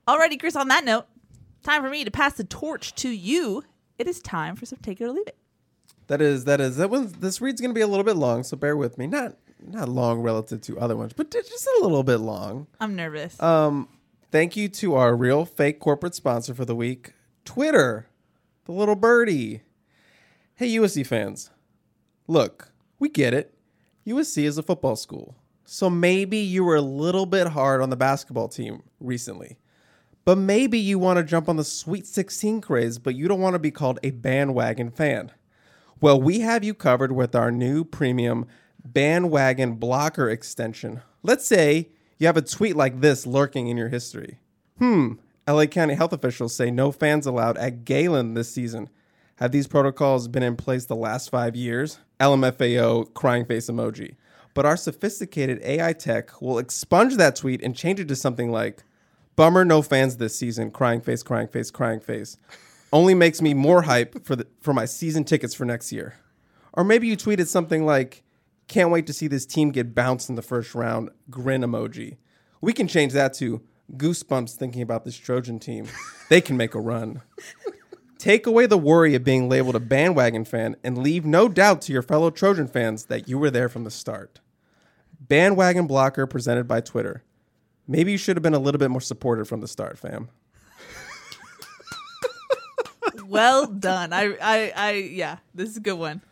Alrighty, 0.07 0.38
Chris, 0.38 0.55
on 0.57 0.68
that 0.68 0.84
note, 0.84 1.07
time 1.62 1.82
for 1.82 1.88
me 1.90 2.05
to 2.05 2.11
pass 2.11 2.34
the 2.34 2.44
torch 2.44 2.94
to 2.97 3.09
you. 3.09 3.64
It 3.99 4.07
is 4.07 4.20
time 4.20 4.57
for 4.57 4.66
some 4.66 4.78
take 4.82 5.01
it 5.01 5.05
or 5.05 5.11
leave 5.12 5.26
it. 5.26 5.36
That 6.09 6.20
is 6.20 6.44
that 6.44 6.61
is 6.61 6.76
that 6.76 6.90
one. 6.90 7.12
This 7.18 7.40
read's 7.40 7.61
gonna 7.61 7.74
be 7.74 7.80
a 7.80 7.86
little 7.86 8.05
bit 8.05 8.16
long, 8.16 8.44
so 8.44 8.57
bear 8.57 8.76
with 8.76 8.99
me. 8.99 9.07
Not 9.07 9.36
not 9.66 9.88
long 9.88 10.20
relative 10.20 10.61
to 10.62 10.78
other 10.78 10.97
ones, 10.97 11.12
but 11.14 11.30
just 11.30 11.66
a 11.66 11.82
little 11.82 12.05
bit 12.05 12.18
long. 12.18 12.66
I'm 12.78 12.94
nervous. 12.94 13.40
Um, 13.42 13.88
thank 14.30 14.55
you 14.57 14.68
to 14.68 14.94
our 14.94 15.16
real 15.16 15.44
fake 15.44 15.80
corporate 15.80 16.14
sponsor 16.14 16.55
for 16.55 16.64
the 16.64 16.76
week, 16.76 17.14
Twitter, 17.44 18.07
the 18.66 18.72
little 18.72 18.94
birdie. 18.94 19.62
Hey, 20.55 20.68
USC 20.76 21.03
fans, 21.05 21.51
look, 22.28 22.70
we 23.01 23.09
get 23.09 23.34
it. 23.34 23.55
USC 24.07 24.44
is 24.44 24.57
a 24.59 24.62
football 24.62 24.94
school, 24.94 25.34
so 25.67 25.91
maybe 25.91 26.39
you 26.39 26.64
were 26.64 26.77
a 26.77 26.81
little 26.81 27.27
bit 27.27 27.49
hard 27.49 27.83
on 27.83 27.91
the 27.91 27.97
basketball 27.97 28.49
team 28.49 28.83
recently. 29.01 29.59
But 30.25 30.39
maybe 30.39 30.79
you 30.79 30.99
want 30.99 31.19
to 31.19 31.25
jump 31.25 31.49
on 31.49 31.57
the 31.57 31.64
Sweet 31.64 32.07
16 32.07 32.61
craze, 32.61 32.99
but 32.99 33.14
you 33.14 33.29
don't 33.29 33.41
want 33.41 33.55
to 33.55 33.61
be 33.61 33.71
called 33.71 33.99
a 34.03 34.11
bandwagon 34.11 34.91
fan. 34.91 35.33
Well, 36.01 36.21
we 36.21 36.41
have 36.41 36.64
you 36.64 36.73
covered 36.73 37.12
with 37.12 37.35
our 37.35 37.51
new 37.51 37.85
premium 37.85 38.47
bandwagon 38.85 39.75
blocker 39.75 40.31
extension. 40.31 41.03
Let's 41.23 41.47
say 41.47 41.89
you 42.19 42.27
have 42.27 42.37
a 42.37 42.43
tweet 42.43 42.77
like 42.77 43.01
this 43.01 43.27
lurking 43.27 43.69
in 43.69 43.77
your 43.77 43.89
history. 43.89 44.39
Hmm, 44.79 45.14
LA 45.49 45.67
County 45.67 45.95
health 45.95 46.12
officials 46.12 46.55
say 46.55 46.71
no 46.71 46.93
fans 46.93 47.27
allowed 47.27 47.57
at 47.59 47.85
Galen 47.85 48.35
this 48.35 48.51
season. 48.51 48.89
Have 49.37 49.53
these 49.53 49.67
protocols 49.67 50.29
been 50.29 50.43
in 50.43 50.57
place 50.57 50.87
the 50.87 50.97
last 50.97 51.31
five 51.31 51.57
years? 51.57 51.99
LMFAO 52.21 53.12
crying 53.14 53.45
face 53.45 53.69
emoji. 53.69 54.17
But 54.57 54.64
our 54.64 54.78
sophisticated 54.78 55.61
AI 55.62 55.92
tech 55.92 56.40
will 56.40 56.59
expunge 56.59 57.16
that 57.16 57.36
tweet 57.36 57.62
and 57.62 57.76
change 57.76 58.00
it 58.00 58.09
to 58.09 58.16
something 58.16 58.50
like 58.50 58.84
Bummer, 59.36 59.66
no 59.66 59.82
fans 59.82 60.16
this 60.16 60.34
season. 60.34 60.70
Crying 60.70 61.02
face, 61.02 61.22
crying 61.22 61.46
face, 61.46 61.70
crying 61.70 62.00
face. 62.00 62.38
Only 62.90 63.14
makes 63.14 63.42
me 63.42 63.52
more 63.52 63.82
hype 63.82 64.24
for 64.24 64.34
the 64.34 64.46
for 64.62 64.72
my 64.72 64.86
season 64.86 65.24
tickets 65.24 65.54
for 65.54 65.66
next 65.66 65.92
year. 65.92 66.14
Or 66.72 66.84
maybe 66.84 67.07
you 67.07 67.18
tweeted 67.18 67.48
something 67.48 67.84
like, 67.84 68.24
"Can't 68.66 68.90
wait 68.90 69.07
to 69.09 69.12
see 69.12 69.26
this 69.28 69.44
team 69.44 69.72
get 69.72 69.94
bounced 69.94 70.30
in 70.30 70.36
the 70.36 70.42
first 70.42 70.74
round." 70.74 71.11
Grin 71.28 71.61
emoji. 71.61 72.16
We 72.62 72.72
can 72.72 72.88
change 72.88 73.12
that 73.12 73.34
to 73.34 73.61
goosebumps 73.94 74.54
thinking 74.54 74.80
about 74.80 75.04
this 75.04 75.18
Trojan 75.18 75.59
team. 75.59 75.86
They 76.30 76.40
can 76.40 76.57
make 76.57 76.74
a 76.74 76.80
run. 76.80 77.20
Take 78.16 78.46
away 78.46 78.64
the 78.64 78.78
worry 78.78 79.14
of 79.14 79.22
being 79.22 79.50
labeled 79.50 79.76
a 79.76 79.80
bandwagon 79.80 80.46
fan 80.46 80.76
and 80.82 80.96
leave 80.96 81.26
no 81.26 81.46
doubt 81.50 81.82
to 81.82 81.92
your 81.92 82.00
fellow 82.00 82.30
Trojan 82.30 82.68
fans 82.68 83.04
that 83.04 83.28
you 83.28 83.38
were 83.38 83.50
there 83.50 83.68
from 83.68 83.84
the 83.84 83.90
start. 83.90 84.40
Bandwagon 85.21 85.87
blocker 85.87 86.27
presented 86.27 86.69
by 86.69 86.81
Twitter. 86.81 87.23
Maybe 87.89 88.12
you 88.12 88.19
should 88.19 88.37
have 88.37 88.43
been 88.43 88.55
a 88.55 88.59
little 88.59 88.79
bit 88.79 88.91
more 88.91 89.01
supportive 89.01 89.49
from 89.49 89.61
the 89.61 89.69
start, 89.69 89.99
fam. 89.99 90.29
well 93.27 93.67
done. 93.67 94.12
I, 94.12 94.37
I, 94.43 94.73
I, 94.77 94.93
yeah, 94.93 95.39
this 95.55 95.71
is 95.71 95.77
a 95.77 95.81
good 95.81 95.99
one. 95.99 96.23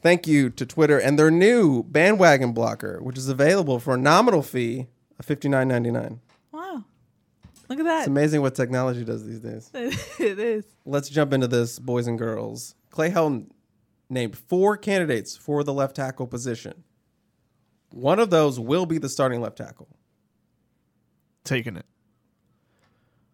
Thank 0.00 0.26
you 0.26 0.50
to 0.50 0.66
Twitter 0.66 0.98
and 0.98 1.18
their 1.18 1.30
new 1.30 1.84
bandwagon 1.84 2.52
blocker, 2.52 3.00
which 3.02 3.16
is 3.16 3.28
available 3.28 3.78
for 3.78 3.94
a 3.94 3.98
nominal 3.98 4.42
fee 4.42 4.88
of 5.18 5.24
fifty 5.24 5.48
nine 5.48 5.68
ninety 5.68 5.92
nine. 5.92 6.20
Wow. 6.50 6.84
Look 7.68 7.78
at 7.78 7.84
that. 7.84 7.98
It's 8.00 8.08
amazing 8.08 8.42
what 8.42 8.56
technology 8.56 9.04
does 9.04 9.24
these 9.24 9.38
days. 9.38 9.70
it 10.18 10.38
is. 10.40 10.64
Let's 10.84 11.08
jump 11.08 11.32
into 11.32 11.46
this, 11.46 11.78
boys 11.78 12.08
and 12.08 12.18
girls. 12.18 12.74
Clay 12.90 13.10
Helton 13.10 13.50
named 14.10 14.36
four 14.36 14.76
candidates 14.76 15.36
for 15.36 15.62
the 15.62 15.72
left 15.72 15.96
tackle 15.96 16.26
position. 16.26 16.82
One 17.92 18.18
of 18.18 18.30
those 18.30 18.58
will 18.58 18.86
be 18.86 18.98
the 18.98 19.08
starting 19.08 19.40
left 19.40 19.58
tackle. 19.58 19.88
taking 21.44 21.76
it. 21.76 21.86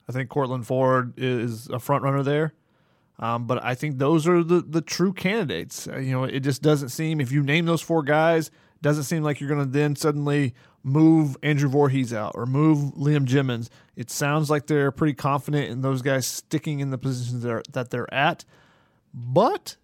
I 0.08 0.12
think 0.12 0.30
Courtland 0.30 0.66
Ford 0.66 1.14
is 1.16 1.68
a 1.68 1.78
front 1.78 2.02
runner 2.02 2.22
there. 2.22 2.54
Um, 3.18 3.46
but 3.46 3.62
I 3.64 3.74
think 3.74 3.98
those 3.98 4.26
are 4.28 4.42
the, 4.44 4.60
the 4.60 4.80
true 4.80 5.12
candidates. 5.12 5.88
Uh, 5.88 5.98
you 5.98 6.12
know, 6.12 6.24
it 6.24 6.40
just 6.40 6.62
doesn't 6.62 6.90
seem 6.90 7.20
if 7.20 7.32
you 7.32 7.42
name 7.42 7.66
those 7.66 7.82
four 7.82 8.02
guys, 8.02 8.50
doesn't 8.80 9.04
seem 9.04 9.24
like 9.24 9.40
you're 9.40 9.48
going 9.48 9.64
to 9.64 9.70
then 9.70 9.96
suddenly 9.96 10.54
move 10.84 11.36
Andrew 11.42 11.68
Voorhees 11.68 12.14
out 12.14 12.32
or 12.36 12.46
move 12.46 12.94
Liam 12.94 13.24
Jimmons. 13.24 13.70
It 13.96 14.08
sounds 14.10 14.48
like 14.48 14.68
they're 14.68 14.92
pretty 14.92 15.14
confident 15.14 15.68
in 15.68 15.82
those 15.82 16.00
guys 16.00 16.26
sticking 16.26 16.78
in 16.78 16.90
the 16.90 16.98
positions 16.98 17.42
that, 17.42 17.50
are, 17.50 17.62
that 17.72 17.90
they're 17.90 18.12
at. 18.14 18.44
But 19.12 19.76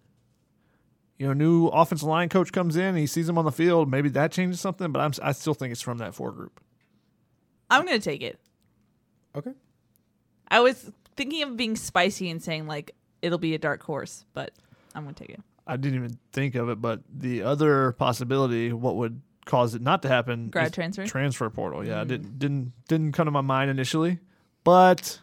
you 1.17 1.27
know, 1.27 1.33
new 1.33 1.67
offensive 1.67 2.07
line 2.07 2.29
coach 2.29 2.51
comes 2.51 2.75
in, 2.75 2.95
he 2.95 3.07
sees 3.07 3.27
them 3.27 3.37
on 3.37 3.45
the 3.45 3.51
field. 3.51 3.89
Maybe 3.89 4.09
that 4.09 4.31
changes 4.31 4.59
something, 4.59 4.91
but 4.91 4.99
I'm, 4.99 5.11
I 5.21 5.31
still 5.31 5.53
think 5.53 5.71
it's 5.71 5.81
from 5.81 5.99
that 5.99 6.13
four 6.13 6.31
group. 6.31 6.59
I'm 7.69 7.85
gonna 7.85 7.99
take 7.99 8.21
it. 8.21 8.39
Okay. 9.35 9.51
I 10.49 10.59
was 10.59 10.91
thinking 11.15 11.43
of 11.43 11.57
being 11.57 11.75
spicy 11.75 12.29
and 12.29 12.41
saying 12.41 12.67
like 12.67 12.95
it'll 13.21 13.37
be 13.37 13.55
a 13.55 13.57
dark 13.57 13.81
horse, 13.83 14.25
but 14.33 14.51
I'm 14.93 15.03
gonna 15.03 15.13
take 15.13 15.29
it. 15.29 15.41
I 15.67 15.77
didn't 15.77 15.97
even 15.97 16.19
think 16.31 16.55
of 16.55 16.69
it, 16.69 16.79
but 16.81 17.01
the 17.11 17.41
other 17.41 17.93
possibility, 17.93 18.71
what 18.71 18.97
would 18.97 19.21
cause 19.45 19.73
it 19.73 19.81
not 19.81 20.01
to 20.03 20.07
happen, 20.07 20.49
Grad 20.49 20.73
transfer? 20.73 21.05
transfer 21.05 21.49
portal. 21.49 21.85
Yeah, 21.85 22.01
hmm. 22.01 22.09
didn't 22.09 22.39
didn't 22.39 22.73
didn't 22.87 23.11
come 23.13 23.25
to 23.25 23.31
my 23.31 23.41
mind 23.41 23.71
initially, 23.71 24.19
but 24.63 25.19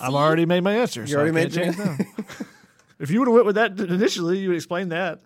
I've 0.00 0.14
already 0.14 0.46
made 0.46 0.64
my 0.64 0.74
answer. 0.76 1.02
You 1.02 1.06
so 1.08 1.16
already 1.18 1.30
I 1.30 1.44
made 1.44 1.52
can't 1.52 1.76
your 1.76 1.86
change 1.86 1.98
now. 1.98 2.46
if 2.98 3.10
you 3.10 3.18
would 3.20 3.28
have 3.28 3.34
went 3.34 3.46
with 3.46 3.54
that 3.56 3.78
initially, 3.90 4.38
you 4.38 4.48
would 4.48 4.56
explain 4.56 4.88
that. 4.90 5.20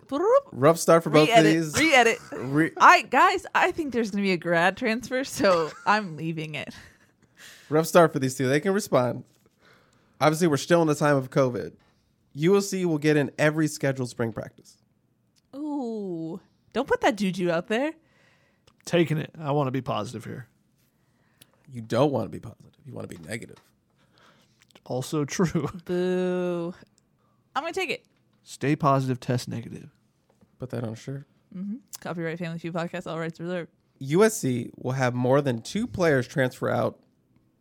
Rough 0.51 0.77
start 0.77 1.03
for 1.03 1.09
both 1.09 1.29
of 1.29 1.35
Re-edit. 1.35 1.53
these. 1.53 1.77
Re-edit. 1.79 2.17
Re- 2.37 2.71
I 2.77 3.03
guys, 3.03 3.45
I 3.55 3.71
think 3.71 3.93
there's 3.93 4.11
gonna 4.11 4.23
be 4.23 4.31
a 4.33 4.37
grad 4.37 4.77
transfer, 4.77 5.23
so 5.23 5.71
I'm 5.85 6.17
leaving 6.17 6.55
it. 6.55 6.73
rough 7.69 7.87
start 7.87 8.11
for 8.13 8.19
these 8.19 8.35
two. 8.35 8.47
They 8.47 8.59
can 8.59 8.73
respond. 8.73 9.23
Obviously, 10.19 10.47
we're 10.47 10.57
still 10.57 10.81
in 10.81 10.87
the 10.87 10.95
time 10.95 11.15
of 11.15 11.29
COVID. 11.29 11.73
USC 12.37 12.85
will 12.85 12.97
get 12.99 13.17
in 13.17 13.31
every 13.39 13.67
scheduled 13.67 14.09
spring 14.09 14.31
practice. 14.31 14.77
Ooh, 15.55 16.39
don't 16.73 16.87
put 16.87 17.01
that 17.01 17.17
juju 17.17 17.49
out 17.49 17.67
there. 17.67 17.91
Taking 18.85 19.17
it. 19.17 19.31
I 19.39 19.51
want 19.51 19.67
to 19.67 19.71
be 19.71 19.81
positive 19.81 20.23
here. 20.25 20.47
You 21.71 21.81
don't 21.81 22.11
want 22.11 22.25
to 22.25 22.29
be 22.29 22.39
positive. 22.39 22.71
You 22.85 22.93
want 22.93 23.09
to 23.09 23.15
be 23.17 23.23
negative. 23.27 23.57
Also 24.85 25.23
true. 25.25 25.69
Boo. 25.85 26.73
I'm 27.55 27.63
gonna 27.63 27.73
take 27.73 27.89
it. 27.89 28.05
Stay 28.43 28.75
positive, 28.75 29.19
test 29.19 29.47
negative. 29.47 29.89
Put 30.59 30.69
that 30.71 30.83
on 30.83 30.93
a 30.93 30.95
shirt. 30.95 31.25
Mm-hmm. 31.55 31.75
Copyright 31.99 32.39
Family 32.39 32.59
Feud 32.59 32.73
podcast. 32.73 33.07
All 33.07 33.19
rights 33.19 33.39
reserved. 33.39 33.69
USC 34.01 34.71
will 34.77 34.93
have 34.93 35.13
more 35.13 35.41
than 35.41 35.61
two 35.61 35.85
players 35.85 36.27
transfer 36.27 36.69
out 36.69 36.99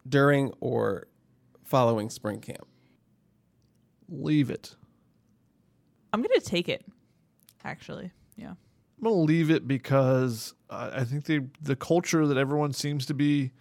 during 0.08 0.52
or 0.60 1.06
following 1.64 2.08
spring 2.08 2.40
camp. 2.40 2.66
Leave 4.08 4.50
it. 4.50 4.74
I'm 6.12 6.22
gonna 6.22 6.40
take 6.40 6.68
it. 6.68 6.84
Actually, 7.64 8.10
yeah. 8.36 8.50
I'm 8.50 9.04
gonna 9.04 9.16
leave 9.16 9.50
it 9.50 9.68
because 9.68 10.54
uh, 10.68 10.90
I 10.94 11.04
think 11.04 11.24
the 11.24 11.44
the 11.62 11.76
culture 11.76 12.26
that 12.26 12.36
everyone 12.36 12.72
seems 12.72 13.06
to 13.06 13.14
be, 13.14 13.52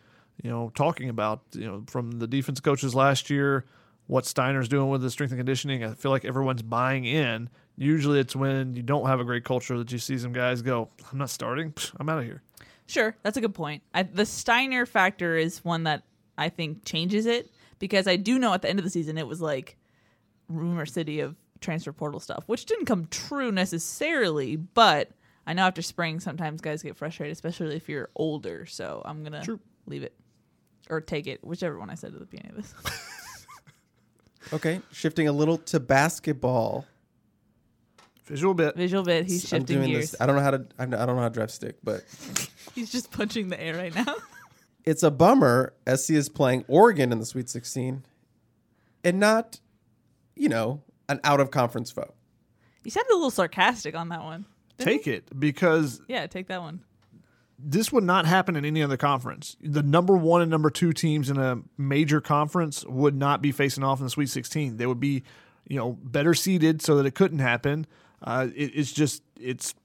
you 0.41 0.49
know, 0.49 0.71
talking 0.73 1.09
about, 1.09 1.41
you 1.51 1.65
know, 1.65 1.84
from 1.88 2.11
the 2.11 2.27
defense 2.27 2.59
coaches 2.59 2.95
last 2.95 3.30
year, 3.30 3.65
what 4.10 4.26
Steiner's 4.26 4.68
doing 4.68 4.89
with 4.89 5.03
the 5.03 5.12
strength 5.12 5.30
and 5.30 5.39
conditioning. 5.39 5.84
I 5.84 5.93
feel 5.93 6.10
like 6.10 6.26
everyone's 6.26 6.64
buying 6.64 7.05
in. 7.05 7.47
Usually, 7.78 8.20
it's 8.20 8.36
when 8.36 8.74
you 8.74 8.82
don't 8.82 9.05
have 9.05 9.20
a 9.20 9.24
great 9.24 9.43
culture 9.45 9.78
that 9.78 9.91
you 9.91 9.99
see 9.99 10.18
some 10.18 10.34
guys 10.34 10.64
go, 10.64 10.89
"I'm 11.12 11.20
not 11.20 11.30
starting. 11.30 11.74
Psh, 11.74 11.93
I'm 11.99 12.10
out 12.10 12.18
of 12.18 12.26
here." 12.26 12.41
Sure, 12.88 13.16
that's 13.22 13.38
a 13.38 13.41
good 13.41 13.53
point. 13.53 13.84
I, 13.93 14.01
the 14.01 14.26
Steiner 14.26 14.88
factor 14.88 15.38
is 15.38 15.64
one 15.64 15.84
that 15.84 16.01
I 16.39 16.49
think 16.49 16.86
changes 16.86 17.28
it 17.28 17.51
because 17.78 18.07
I 18.07 18.16
do 18.16 18.39
know 18.39 18.51
at 18.51 18.64
the 18.64 18.70
end 18.70 18.80
of 18.80 18.84
the 18.84 18.89
season 18.89 19.16
it 19.20 19.28
was 19.28 19.41
like 19.41 19.78
rumor 20.47 20.88
city 20.88 21.20
of 21.20 21.36
transfer 21.62 21.93
portal 21.93 22.20
stuff, 22.20 22.43
which 22.47 22.66
didn't 22.66 22.86
come 22.86 23.05
true 23.12 23.51
necessarily, 23.51 24.55
but 24.55 25.12
I 25.45 25.53
know 25.53 25.68
after 25.68 25.84
spring 25.84 26.20
sometimes 26.20 26.62
guys 26.62 26.82
get 26.82 26.97
frustrated, 26.97 27.32
especially 27.34 27.76
if 27.76 27.88
you're 27.88 28.10
older. 28.16 28.66
So 28.66 29.03
I'm 29.05 29.24
gonna 29.24 29.43
True. 29.43 29.60
leave 29.86 30.01
it 30.01 30.16
or 30.89 30.99
take 30.99 31.28
it, 31.28 31.43
whichever 31.45 31.78
one 31.78 31.91
I 31.91 31.95
said 31.95 32.14
at 32.14 32.20
the 32.20 32.26
beginning 32.26 32.57
of 32.57 32.57
this. 32.57 32.74
Okay, 34.54 34.82
shifting 34.92 35.28
a 35.28 35.32
little 35.32 35.58
to 35.58 35.80
basketball. 35.80 36.86
Visual 38.26 38.54
bit. 38.54 38.76
Visual 38.76 39.04
bit, 39.04 39.26
he's 39.26 39.44
I'm 39.52 39.62
shifting 39.62 39.78
doing 39.78 39.90
gears. 39.92 40.12
this. 40.12 40.22
I 40.22 40.26
don't 40.28 40.36
know 40.36 40.42
how 40.42 40.52
to. 40.52 40.66
I 40.78 40.86
don't 40.86 41.08
know 41.16 41.18
how 41.18 41.30
to 41.30 41.34
drive 41.34 41.52
stick, 41.52 41.78
but 41.84 42.04
He's 42.76 42.92
just 42.92 43.12
punching 43.12 43.50
the 43.50 43.60
air 43.62 43.76
right 43.76 43.94
now. 43.94 44.16
it's 44.86 45.02
a 45.04 45.10
bummer. 45.12 45.74
SC 45.94 46.12
is 46.12 46.30
playing 46.30 46.64
Oregon 46.68 47.12
in 47.12 47.20
the 47.20 47.26
Sweet 47.26 47.50
16, 47.50 48.04
and 49.04 49.20
not, 49.20 49.60
you 50.36 50.48
know, 50.48 50.84
an 51.10 51.20
out 51.24 51.40
of 51.40 51.50
conference 51.52 51.90
foe. 51.92 52.14
you 52.84 52.92
sounded 52.92 53.12
a 53.12 53.16
little 53.16 53.32
sarcastic 53.32 53.96
on 53.96 54.10
that 54.10 54.24
one. 54.24 54.46
didn't 54.78 54.90
Take 54.92 55.08
it 55.08 55.40
because 55.40 56.00
you? 56.08 56.16
Yeah, 56.16 56.28
take 56.28 56.48
that 56.48 56.62
one. 56.62 56.82
This 57.62 57.91
would 57.91 58.03
not 58.03 58.26
happen 58.26 58.55
in 58.55 58.64
any 58.64 58.82
other 58.82 58.97
conference. 58.97 59.57
The 59.62 59.84
number 59.84 60.16
one 60.16 60.41
and 60.41 60.49
number 60.49 60.70
two 60.70 60.93
teams 60.93 61.30
in 61.30 61.38
a 61.38 61.62
major 61.78 62.22
conference 62.22 62.86
would 62.86 63.16
not 63.16 63.41
be 63.41 63.51
facing 63.51 63.84
off 63.84 63.99
in 63.99 64.05
the 64.05 64.10
Sweet 64.10 64.30
16. 64.30 64.78
They 64.78 64.86
would 64.86 64.99
be, 64.99 65.24
you 65.68 65.78
know, 65.78 65.97
better 66.01 66.34
seeded 66.34 66.82
so 66.82 66.95
that 66.95 67.05
it 67.05 67.16
couldn't 67.16 67.39
happen. 67.39 67.86
Uh, 68.24 68.47
it, 68.55 68.72
it's 68.76 68.91
just 68.91 69.24
it's 69.39 69.76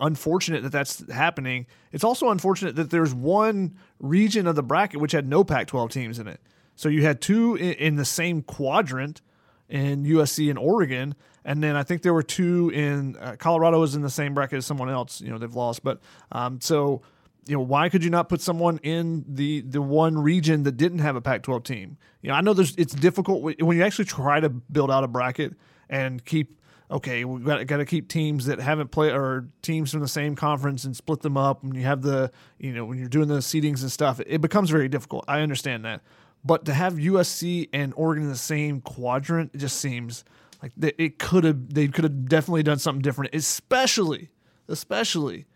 unfortunate 0.00 0.62
that 0.62 0.72
that's 0.72 1.08
happening. 1.10 1.66
It's 1.92 2.04
also 2.04 2.30
unfortunate 2.30 2.76
that 2.76 2.90
there's 2.90 3.14
one 3.14 3.76
region 4.00 4.46
of 4.46 4.56
the 4.56 4.62
bracket 4.62 5.00
which 5.00 5.12
had 5.12 5.28
no 5.28 5.44
Pac-12 5.44 5.90
teams 5.90 6.18
in 6.18 6.26
it. 6.26 6.40
So 6.74 6.88
you 6.88 7.02
had 7.02 7.20
two 7.20 7.56
in, 7.56 7.72
in 7.74 7.96
the 7.96 8.04
same 8.04 8.42
quadrant 8.42 9.20
in 9.68 10.04
USC 10.04 10.50
and 10.50 10.58
Oregon, 10.58 11.14
and 11.44 11.62
then 11.62 11.76
I 11.76 11.84
think 11.84 12.02
there 12.02 12.14
were 12.14 12.24
two 12.24 12.70
in 12.70 13.16
uh, 13.16 13.36
Colorado 13.38 13.78
was 13.78 13.94
in 13.94 14.02
the 14.02 14.10
same 14.10 14.34
bracket 14.34 14.58
as 14.58 14.66
someone 14.66 14.90
else. 14.90 15.20
You 15.20 15.30
know 15.30 15.38
they've 15.38 15.54
lost, 15.54 15.84
but 15.84 16.00
um, 16.32 16.60
so 16.60 17.02
you 17.50 17.56
know 17.56 17.62
why 17.62 17.88
could 17.88 18.04
you 18.04 18.10
not 18.10 18.28
put 18.28 18.40
someone 18.40 18.78
in 18.78 19.24
the 19.26 19.62
the 19.62 19.82
one 19.82 20.16
region 20.16 20.62
that 20.62 20.76
didn't 20.76 21.00
have 21.00 21.16
a 21.16 21.20
Pac-12 21.20 21.64
team? 21.64 21.98
You 22.22 22.28
know 22.28 22.36
I 22.36 22.40
know 22.42 22.54
there's 22.54 22.76
it's 22.76 22.94
difficult 22.94 23.42
when 23.42 23.76
you 23.76 23.82
actually 23.82 24.04
try 24.04 24.38
to 24.38 24.48
build 24.48 24.90
out 24.90 25.02
a 25.02 25.08
bracket 25.08 25.54
and 25.88 26.24
keep 26.24 26.60
okay, 26.92 27.24
we've 27.24 27.44
got, 27.44 27.64
got 27.66 27.76
to 27.76 27.84
keep 27.84 28.08
teams 28.08 28.46
that 28.46 28.58
haven't 28.60 28.90
played 28.90 29.12
or 29.12 29.48
teams 29.62 29.92
from 29.92 30.00
the 30.00 30.08
same 30.08 30.34
conference 30.34 30.84
and 30.84 30.96
split 30.96 31.20
them 31.20 31.36
up. 31.36 31.62
When 31.62 31.76
you 31.76 31.84
have 31.84 32.02
the, 32.02 32.32
you 32.58 32.72
know, 32.72 32.84
when 32.84 32.98
you're 32.98 33.08
doing 33.08 33.28
the 33.28 33.38
seedings 33.38 33.82
and 33.82 33.92
stuff, 33.92 34.20
it, 34.26 34.40
becomes 34.40 34.70
very 34.70 34.88
difficult. 34.88 35.24
I 35.28 35.40
understand 35.40 35.84
that. 35.84 36.00
But 36.44 36.64
to 36.64 36.74
have 36.74 36.94
USC 36.94 37.68
and 37.72 37.94
Oregon 37.96 38.24
in 38.24 38.28
the 38.28 38.36
same 38.36 38.80
quadrant, 38.80 39.52
it 39.54 39.58
just 39.58 39.76
seems 39.78 40.24
like 40.60 40.72
it 40.80 41.20
could 41.20 41.44
have, 41.44 41.72
they 41.72 41.86
could 41.86 42.02
have 42.02 42.28
definitely 42.28 42.64
done 42.64 42.80
something 42.80 43.02
different, 43.02 43.36
especially, 43.36 44.30
especially 44.66 45.46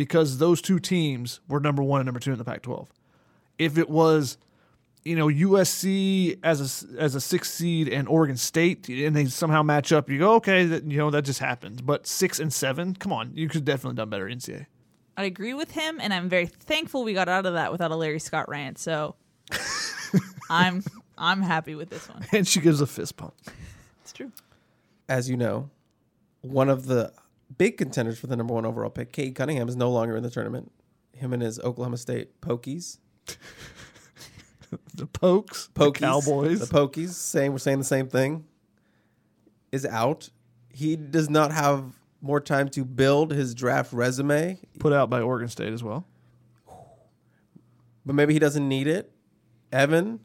because 0.00 0.38
those 0.38 0.62
two 0.62 0.78
teams 0.78 1.40
were 1.46 1.60
number 1.60 1.82
one 1.82 2.00
and 2.00 2.06
number 2.06 2.18
two 2.18 2.32
in 2.32 2.38
the 2.38 2.44
Pac 2.44 2.62
12. 2.62 2.90
If 3.58 3.76
it 3.76 3.90
was 3.90 4.38
you 5.04 5.14
know 5.14 5.26
USC 5.26 6.38
as 6.42 6.86
a 6.94 6.98
as 6.98 7.14
a 7.14 7.20
six 7.20 7.50
seed 7.50 7.86
and 7.86 8.08
Oregon 8.08 8.38
State, 8.38 8.88
and 8.88 9.14
they 9.14 9.26
somehow 9.26 9.62
match 9.62 9.92
up. 9.92 10.08
You 10.08 10.18
go, 10.18 10.32
okay, 10.36 10.64
that 10.64 10.84
you 10.84 10.96
know 10.96 11.10
that 11.10 11.26
just 11.26 11.40
happens. 11.40 11.82
But 11.82 12.06
six 12.06 12.40
and 12.40 12.50
seven, 12.50 12.94
come 12.94 13.12
on, 13.12 13.32
you 13.34 13.46
could 13.46 13.66
definitely 13.66 13.96
done 13.96 14.08
better 14.08 14.24
NCAA. 14.24 14.64
I 15.18 15.24
agree 15.24 15.52
with 15.52 15.72
him, 15.72 15.98
and 16.00 16.14
I'm 16.14 16.30
very 16.30 16.46
thankful 16.46 17.04
we 17.04 17.12
got 17.12 17.28
out 17.28 17.44
of 17.44 17.52
that 17.52 17.70
without 17.70 17.90
a 17.90 17.96
Larry 17.96 18.20
Scott 18.20 18.48
rant. 18.48 18.78
So 18.78 19.16
I'm 20.50 20.82
I'm 21.18 21.42
happy 21.42 21.74
with 21.74 21.90
this 21.90 22.08
one. 22.08 22.24
And 22.32 22.48
she 22.48 22.60
gives 22.60 22.80
a 22.80 22.86
fist 22.86 23.18
pump. 23.18 23.34
It's 24.00 24.14
true. 24.14 24.32
As 25.10 25.28
you 25.28 25.36
know, 25.36 25.68
one 26.40 26.70
of 26.70 26.86
the 26.86 27.12
big 27.56 27.76
contenders 27.76 28.18
for 28.18 28.26
the 28.26 28.36
number 28.36 28.54
one 28.54 28.66
overall 28.66 28.90
pick, 28.90 29.12
Cade 29.12 29.34
Cunningham, 29.34 29.68
is 29.68 29.76
no 29.76 29.90
longer 29.90 30.16
in 30.16 30.22
the 30.22 30.30
tournament. 30.30 30.72
Him 31.12 31.32
and 31.32 31.42
his 31.42 31.58
Oklahoma 31.60 31.96
State 31.96 32.40
Pokies 32.40 32.98
the 34.94 35.06
Pokes, 35.06 35.68
Pokies, 35.74 35.94
the 35.94 35.98
Cowboys, 35.98 36.68
the 36.68 36.74
Pokies, 36.74 37.10
saying 37.10 37.52
we're 37.52 37.58
saying 37.58 37.78
the 37.78 37.84
same 37.84 38.08
thing, 38.08 38.44
is 39.72 39.84
out. 39.86 40.30
He 40.68 40.96
does 40.96 41.28
not 41.28 41.52
have 41.52 41.84
more 42.20 42.40
time 42.40 42.68
to 42.70 42.84
build 42.84 43.32
his 43.32 43.54
draft 43.54 43.92
resume. 43.92 44.58
Put 44.78 44.92
out 44.92 45.10
by 45.10 45.20
Oregon 45.20 45.48
State 45.48 45.72
as 45.72 45.82
well. 45.82 46.06
But 48.04 48.14
maybe 48.14 48.32
he 48.32 48.38
doesn't 48.38 48.66
need 48.66 48.86
it. 48.86 49.12
Evan 49.72 50.20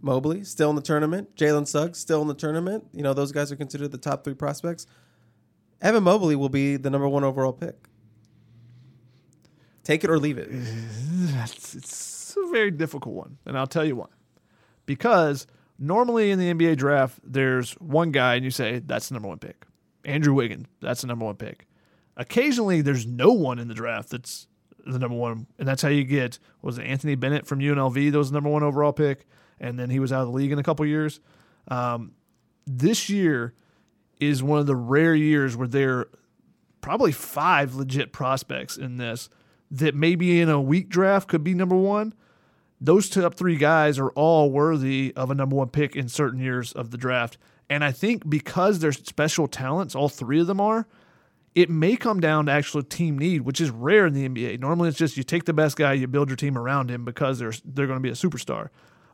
Mobley 0.00 0.44
still 0.44 0.70
in 0.70 0.76
the 0.76 0.82
tournament. 0.82 1.34
Jalen 1.36 1.66
Suggs 1.66 1.98
still 1.98 2.22
in 2.22 2.28
the 2.28 2.34
tournament. 2.34 2.84
You 2.92 3.02
know 3.02 3.14
those 3.14 3.32
guys 3.32 3.52
are 3.52 3.56
considered 3.56 3.92
the 3.92 3.98
top 3.98 4.24
three 4.24 4.34
prospects. 4.34 4.86
Evan 5.80 6.04
Mobley 6.04 6.36
will 6.36 6.48
be 6.48 6.76
the 6.76 6.90
number 6.90 7.08
one 7.08 7.24
overall 7.24 7.52
pick. 7.52 7.88
Take 9.82 10.04
it 10.04 10.10
or 10.10 10.18
leave 10.18 10.38
it. 10.38 10.48
It's, 10.50 11.74
it's 11.74 12.36
a 12.36 12.50
very 12.50 12.70
difficult 12.70 13.14
one, 13.14 13.38
and 13.46 13.56
I'll 13.56 13.66
tell 13.66 13.84
you 13.84 13.96
why. 13.96 14.06
Because 14.86 15.46
normally 15.78 16.30
in 16.30 16.38
the 16.38 16.52
NBA 16.52 16.76
draft, 16.76 17.18
there's 17.24 17.72
one 17.74 18.12
guy, 18.12 18.34
and 18.34 18.44
you 18.44 18.50
say 18.50 18.80
that's 18.80 19.08
the 19.08 19.14
number 19.14 19.28
one 19.28 19.38
pick. 19.38 19.66
Andrew 20.04 20.34
Wiggins, 20.34 20.66
that's 20.80 21.00
the 21.00 21.06
number 21.06 21.24
one 21.24 21.36
pick. 21.36 21.66
Occasionally, 22.16 22.82
there's 22.82 23.06
no 23.06 23.32
one 23.32 23.58
in 23.58 23.68
the 23.68 23.74
draft 23.74 24.10
that's 24.10 24.46
the 24.86 24.98
number 24.98 25.16
one, 25.16 25.46
and 25.58 25.66
that's 25.66 25.82
how 25.82 25.88
you 25.88 26.04
get 26.04 26.38
was 26.62 26.78
it 26.78 26.84
Anthony 26.84 27.14
Bennett 27.14 27.46
from 27.46 27.60
UNLV 27.60 28.12
that 28.12 28.18
was 28.18 28.30
the 28.30 28.34
number 28.34 28.50
one 28.50 28.62
overall 28.62 28.92
pick, 28.92 29.26
and 29.58 29.78
then 29.78 29.90
he 29.90 29.98
was 29.98 30.12
out 30.12 30.22
of 30.22 30.28
the 30.28 30.34
league 30.34 30.52
in 30.52 30.58
a 30.58 30.62
couple 30.62 30.84
years. 30.86 31.20
Um, 31.68 32.12
this 32.66 33.08
year 33.08 33.54
is 34.20 34.42
one 34.42 34.58
of 34.58 34.66
the 34.66 34.76
rare 34.76 35.14
years 35.14 35.56
where 35.56 35.68
there 35.68 35.98
are 35.98 36.08
probably 36.80 37.12
five 37.12 37.74
legit 37.74 38.12
prospects 38.12 38.76
in 38.76 38.96
this 38.96 39.28
that 39.70 39.94
maybe 39.94 40.40
in 40.40 40.48
a 40.48 40.60
weak 40.60 40.88
draft 40.88 41.28
could 41.28 41.44
be 41.44 41.54
number 41.54 41.76
one. 41.76 42.14
Those 42.80 43.08
top 43.08 43.34
three 43.34 43.56
guys 43.56 43.98
are 43.98 44.10
all 44.10 44.50
worthy 44.50 45.12
of 45.14 45.30
a 45.30 45.34
number 45.34 45.56
one 45.56 45.68
pick 45.68 45.94
in 45.94 46.08
certain 46.08 46.40
years 46.40 46.72
of 46.72 46.90
the 46.90 46.96
draft. 46.96 47.36
And 47.68 47.84
I 47.84 47.92
think 47.92 48.28
because 48.28 48.78
they're 48.78 48.92
special 48.92 49.46
talents, 49.46 49.94
all 49.94 50.08
three 50.08 50.40
of 50.40 50.46
them 50.46 50.60
are, 50.60 50.88
it 51.54 51.68
may 51.68 51.96
come 51.96 52.20
down 52.20 52.46
to 52.46 52.52
actual 52.52 52.82
team 52.82 53.18
need, 53.18 53.42
which 53.42 53.60
is 53.60 53.70
rare 53.70 54.06
in 54.06 54.14
the 54.14 54.28
NBA. 54.28 54.60
Normally 54.60 54.88
it's 54.88 54.98
just 54.98 55.16
you 55.16 55.22
take 55.22 55.44
the 55.44 55.52
best 55.52 55.76
guy, 55.76 55.92
you 55.92 56.06
build 56.06 56.28
your 56.28 56.36
team 56.36 56.56
around 56.56 56.90
him 56.90 57.04
because 57.04 57.38
they're 57.38 57.52
they're 57.64 57.86
going 57.86 57.98
to 57.98 58.02
be 58.02 58.08
a 58.08 58.12
superstar. 58.12 58.68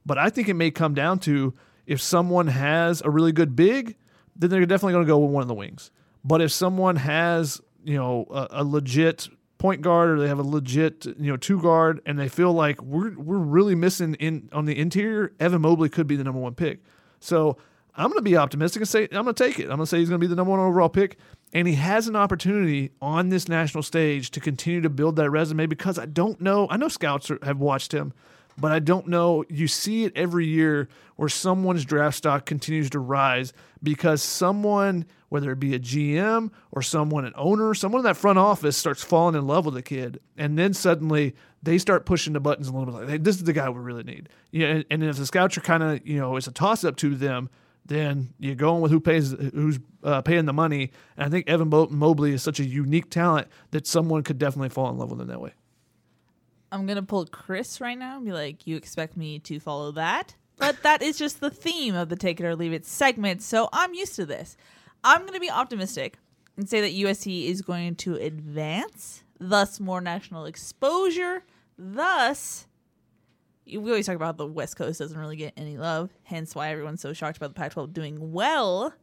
But 0.05 0.19
I 0.19 0.31
think 0.31 0.49
it 0.49 0.55
may 0.55 0.71
come 0.71 0.95
down 0.95 1.19
to 1.21 1.55
if 1.87 2.01
someone 2.01 2.49
has 2.49 3.03
a 3.03 3.11
really 3.11 3.33
good 3.33 3.57
big, 3.57 3.97
then 4.39 4.51
they're 4.51 4.67
definitely 4.67 4.93
going 4.93 5.05
to 5.05 5.09
go 5.09 5.19
with 5.19 5.31
one 5.31 5.43
of 5.43 5.49
the 5.49 5.55
wings. 5.55 5.91
But 6.25 6.41
if 6.41 6.53
someone 6.53 6.97
has, 6.97 7.61
you 7.85 7.97
know, 7.97 8.27
a, 8.31 8.49
a 8.51 8.65
legit 8.65 9.29
point 9.59 9.81
guard 9.81 10.11
or 10.11 10.21
they 10.21 10.29
have 10.29 10.39
a 10.39 10.43
legit 10.43 11.07
you 11.07 11.31
know 11.31 11.37
two 11.37 11.61
guard 11.61 12.01
and 12.05 12.19
they 12.19 12.29
feel 12.29 12.53
like 12.53 12.81
we're 12.83 13.19
we're 13.19 13.39
really 13.39 13.75
missing 13.75 14.15
in 14.15 14.49
on 14.53 14.67
the 14.67 14.79
interior, 14.79 15.33
Evan 15.41 15.63
Mobley 15.63 15.89
could 15.89 16.07
be 16.07 16.17
the 16.17 16.25
number 16.25 16.41
one 16.41 16.55
pick. 16.55 16.83
So 17.21 17.57
I'm 17.95 18.09
going 18.09 18.19
to 18.19 18.23
be 18.23 18.37
optimistic 18.37 18.81
and 18.81 18.89
say 18.89 19.05
I'm 19.05 19.25
going 19.25 19.35
to 19.35 19.45
take 19.45 19.59
it. 19.59 19.65
I'm 19.65 19.77
going 19.77 19.81
to 19.81 19.87
say 19.87 19.99
he's 19.99 20.09
going 20.09 20.21
to 20.21 20.25
be 20.25 20.29
the 20.29 20.37
number 20.37 20.51
one 20.51 20.61
overall 20.61 20.89
pick, 20.89 21.19
and 21.53 21.67
he 21.67 21.75
has 21.75 22.09
an 22.09 22.17
opportunity 22.17 22.93
on 23.01 23.31
this 23.31 23.49
national 23.49 23.83
stage 23.83 24.31
to 24.33 24.41
continue 24.41 24.83
to 24.83 24.91
build 24.91 25.17
that 25.17 25.31
resume 25.31 25.67
because 25.67 25.99
I 25.99 26.07
don't 26.07 26.41
know. 26.41 26.67
I 26.71 26.77
know 26.77 26.89
scouts 26.89 27.31
are, 27.31 27.39
have 27.43 27.59
watched 27.59 27.93
him, 27.93 28.13
but 28.59 28.73
I 28.73 28.81
don't 28.81 29.09
know. 29.09 29.45
You 29.49 29.69
see 29.69 30.05
it 30.05 30.13
every 30.15 30.47
year 30.47 30.89
where 31.17 31.29
someone's 31.31 31.85
draft 31.85 32.19
stock 32.19 32.45
continues 32.45 32.91
to 32.91 32.99
rise 32.99 33.55
because 33.87 34.21
someone, 34.21 35.07
whether 35.29 35.53
it 35.53 35.61
be 35.61 35.73
a 35.73 35.79
GM 35.79 36.51
or 36.73 36.83
someone, 36.83 37.25
an 37.25 37.33
owner, 37.37 37.73
someone 37.73 38.01
in 38.01 38.05
that 38.05 38.17
front 38.17 38.37
office 38.37 38.77
starts 38.77 39.05
falling 39.05 39.37
in 39.37 39.47
love 39.47 39.65
with 39.65 39.75
the 39.75 39.83
kid. 39.83 40.19
And 40.37 40.59
then 40.59 40.75
suddenly 40.75 41.37
they 41.63 41.79
start 41.79 42.05
pushing 42.05 42.33
the 42.33 42.41
buttons 42.41 42.67
a 42.67 42.73
little 42.73 42.93
bit 42.93 43.03
like, 43.03 43.09
hey, 43.09 43.19
this 43.19 43.37
is 43.37 43.45
the 43.45 43.53
guy 43.53 43.71
we 43.71 43.79
really 43.79 44.03
need. 44.03 44.29
Yeah, 44.51 44.67
and, 44.67 44.85
and 44.91 45.05
if 45.05 45.19
the 45.19 45.25
scouts 45.25 45.57
are 45.57 45.61
kind 45.61 45.85
of, 45.85 46.05
you 46.05 46.19
know, 46.19 46.35
it's 46.35 46.49
a 46.49 46.53
toss 46.53 46.83
up 46.83 46.97
to 46.97 47.15
them, 47.15 47.49
then 47.85 48.35
you're 48.41 48.57
going 48.57 48.83
with 48.83 48.91
who 48.91 48.99
pays, 48.99 49.31
who's 49.31 49.79
uh, 50.03 50.21
paying 50.21 50.47
the 50.47 50.53
money. 50.53 50.91
And 51.17 51.25
I 51.25 51.29
think 51.29 51.49
Evan 51.49 51.69
Mobley 51.69 52.33
is 52.33 52.43
such 52.43 52.59
a 52.59 52.65
unique 52.65 53.09
talent 53.09 53.47
that 53.71 53.87
someone 53.87 54.25
could 54.25 54.39
definitely 54.39 54.71
fall 54.71 54.91
in 54.91 54.99
love 54.99 55.13
with 55.13 55.21
him 55.21 55.29
that 55.29 55.41
way. 55.41 55.53
I'm 56.73 56.87
gonna 56.87 57.05
pull 57.05 57.25
Chris 57.27 57.81
right 57.81 57.97
now 57.97 58.17
and 58.17 58.25
be 58.27 58.33
like, 58.33 58.67
"You 58.67 58.77
expect 58.77 59.17
me 59.17 59.39
to 59.39 59.61
follow 59.61 59.93
that?" 59.93 60.35
But 60.57 60.83
that 60.83 61.03
is 61.03 61.19
just 61.19 61.41
the 61.41 61.51
theme 61.51 61.95
of 61.95 62.09
the 62.09 62.17
take 62.17 62.41
it 62.41 62.45
or 62.47 62.57
leave 62.57 62.73
it 62.73 62.87
segment, 62.87 63.43
so 63.43 63.69
I'm 63.73 63.95
used 63.95 64.17
to 64.17 64.27
this. 64.27 64.57
I'm 65.05 65.27
gonna 65.27 65.41
be 65.41 65.51
optimistic 65.51 66.19
and 66.57 66.69
say 66.69 66.81
that 66.81 66.95
USC 66.95 67.47
is 67.47 67.63
going 67.63 67.95
to 67.97 68.15
advance, 68.17 69.23
thus 69.39 69.79
more 69.79 70.01
national 70.01 70.47
exposure, 70.47 71.45
thus. 71.79 72.67
We 73.67 73.77
always 73.77 74.07
talk 74.07 74.17
about 74.17 74.39
the 74.39 74.47
West 74.47 74.77
Coast 74.77 74.99
doesn't 75.01 75.19
really 75.19 75.37
get 75.37 75.53
any 75.57 75.77
love, 75.77 76.11
hence 76.23 76.55
why 76.55 76.71
everyone's 76.71 77.01
so 77.03 77.13
shocked 77.13 77.37
about 77.37 77.49
the 77.49 77.55
Pac-12 77.55 77.93
doing 77.93 78.33
well. 78.33 78.95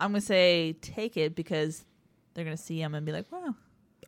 I'm 0.00 0.10
gonna 0.10 0.20
say 0.20 0.74
take 0.80 1.16
it 1.16 1.34
because 1.34 1.84
they're 2.34 2.44
gonna 2.44 2.56
see 2.56 2.78
them 2.78 2.94
and 2.94 3.06
be 3.06 3.12
like, 3.12 3.30
"Wow, 3.30 3.54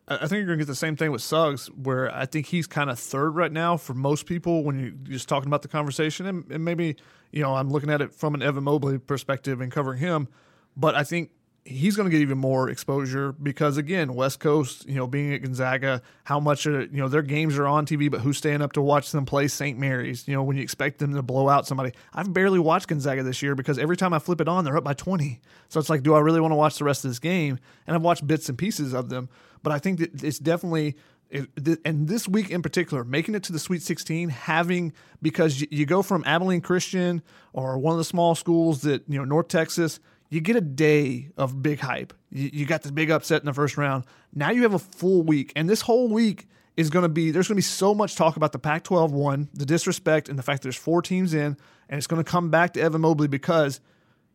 I 0.09 0.19
think 0.19 0.31
you're 0.31 0.45
going 0.45 0.59
to 0.59 0.63
get 0.63 0.67
the 0.67 0.75
same 0.75 0.95
thing 0.95 1.11
with 1.11 1.21
Suggs, 1.21 1.67
where 1.67 2.13
I 2.15 2.25
think 2.25 2.45
he's 2.45 2.65
kind 2.65 2.89
of 2.89 2.97
third 2.97 3.31
right 3.31 3.51
now 3.51 3.75
for 3.75 3.93
most 3.93 4.25
people 4.25 4.63
when 4.63 4.79
you're 4.79 4.91
just 5.15 5.27
talking 5.27 5.47
about 5.47 5.63
the 5.63 5.67
conversation. 5.67 6.25
And, 6.25 6.49
and, 6.49 6.63
maybe, 6.63 6.95
you 7.31 7.41
know, 7.41 7.55
I'm 7.55 7.69
looking 7.69 7.89
at 7.89 8.01
it 8.01 8.13
from 8.13 8.33
an 8.33 8.41
Evan 8.41 8.63
Mobley 8.63 8.99
perspective 8.99 9.59
and 9.59 9.69
covering 9.69 9.99
him. 9.99 10.29
But 10.77 10.95
I 10.95 11.03
think 11.03 11.31
he's 11.67 11.95
going 11.95 12.09
to 12.09 12.11
get 12.11 12.21
even 12.21 12.37
more 12.37 12.69
exposure 12.69 13.33
because 13.33 13.77
again, 13.77 14.13
West 14.13 14.39
Coast, 14.39 14.87
you 14.87 14.95
know, 14.95 15.07
being 15.07 15.33
at 15.33 15.41
Gonzaga, 15.41 16.01
how 16.23 16.39
much 16.39 16.65
uh, 16.65 16.79
you 16.79 16.97
know 16.97 17.07
their 17.07 17.21
games 17.21 17.57
are 17.57 17.67
on 17.67 17.85
TV, 17.85 18.09
but 18.09 18.21
who's 18.21 18.37
staying 18.37 18.61
up 18.61 18.73
to 18.73 18.81
watch 18.81 19.11
them 19.11 19.25
play 19.25 19.47
St. 19.47 19.77
Mary's? 19.77 20.27
You 20.27 20.35
know, 20.35 20.43
when 20.43 20.57
you 20.57 20.63
expect 20.63 20.99
them 20.99 21.13
to 21.13 21.21
blow 21.21 21.49
out 21.49 21.67
somebody. 21.67 21.91
I've 22.13 22.33
barely 22.33 22.59
watched 22.59 22.87
Gonzaga 22.87 23.23
this 23.23 23.41
year 23.41 23.55
because 23.55 23.77
every 23.77 23.97
time 23.97 24.13
I 24.13 24.19
flip 24.19 24.41
it 24.41 24.47
on, 24.47 24.63
they're 24.63 24.77
up 24.77 24.83
by 24.83 24.93
20. 24.93 25.41
So 25.69 25.79
it's 25.79 25.89
like, 25.89 26.03
do 26.03 26.13
I 26.13 26.19
really 26.19 26.39
want 26.39 26.51
to 26.51 26.55
watch 26.55 26.77
the 26.77 26.85
rest 26.85 27.03
of 27.03 27.11
this 27.11 27.19
game? 27.19 27.59
And 27.85 27.95
I've 27.95 28.01
watched 28.01 28.25
bits 28.25 28.49
and 28.49 28.57
pieces 28.57 28.93
of 28.93 29.09
them, 29.09 29.29
but 29.63 29.71
I 29.71 29.79
think 29.79 29.99
that 29.99 30.23
it's 30.23 30.39
definitely 30.39 30.95
and 31.83 32.07
this 32.07 32.25
week 32.25 32.49
in 32.49 32.61
particular, 32.61 33.03
making 33.03 33.35
it 33.35 33.43
to 33.43 33.51
the 33.51 33.59
Sweet 33.59 33.81
16, 33.81 34.29
having 34.29 34.93
because 35.21 35.65
you 35.69 35.85
go 35.85 36.01
from 36.01 36.23
Abilene 36.25 36.61
Christian 36.61 37.21
or 37.51 37.77
one 37.77 37.91
of 37.91 37.97
the 37.97 38.05
small 38.05 38.33
schools 38.33 38.81
that 38.83 39.03
you 39.09 39.17
know 39.17 39.25
North 39.25 39.49
Texas 39.49 39.99
you 40.29 40.41
get 40.41 40.55
a 40.55 40.61
day 40.61 41.29
of 41.37 41.61
big 41.61 41.79
hype. 41.79 42.13
You, 42.29 42.65
got 42.65 42.83
this 42.83 42.91
big 42.91 43.09
upset 43.09 43.41
in 43.41 43.45
the 43.45 43.53
first 43.53 43.77
round. 43.77 44.05
Now 44.33 44.51
you 44.51 44.63
have 44.63 44.73
a 44.73 44.79
full 44.79 45.23
week, 45.23 45.53
and 45.55 45.69
this 45.69 45.81
whole 45.81 46.09
week 46.09 46.47
is 46.75 46.89
going 46.89 47.03
to 47.03 47.09
be 47.09 47.31
there's 47.31 47.47
going 47.47 47.55
to 47.55 47.59
be 47.59 47.61
so 47.61 47.95
much 47.95 48.15
talk 48.15 48.35
about 48.35 48.51
the 48.51 48.59
Pac 48.59 48.83
12 48.83 49.11
one, 49.11 49.49
the 49.53 49.65
disrespect, 49.65 50.29
and 50.29 50.37
the 50.37 50.43
fact 50.43 50.63
there's 50.63 50.75
four 50.75 51.01
teams 51.01 51.33
in, 51.33 51.57
and 51.89 51.97
it's 51.97 52.07
going 52.07 52.23
to 52.23 52.29
come 52.29 52.49
back 52.49 52.73
to 52.73 52.81
Evan 52.81 53.01
Mobley 53.01 53.27
because 53.27 53.79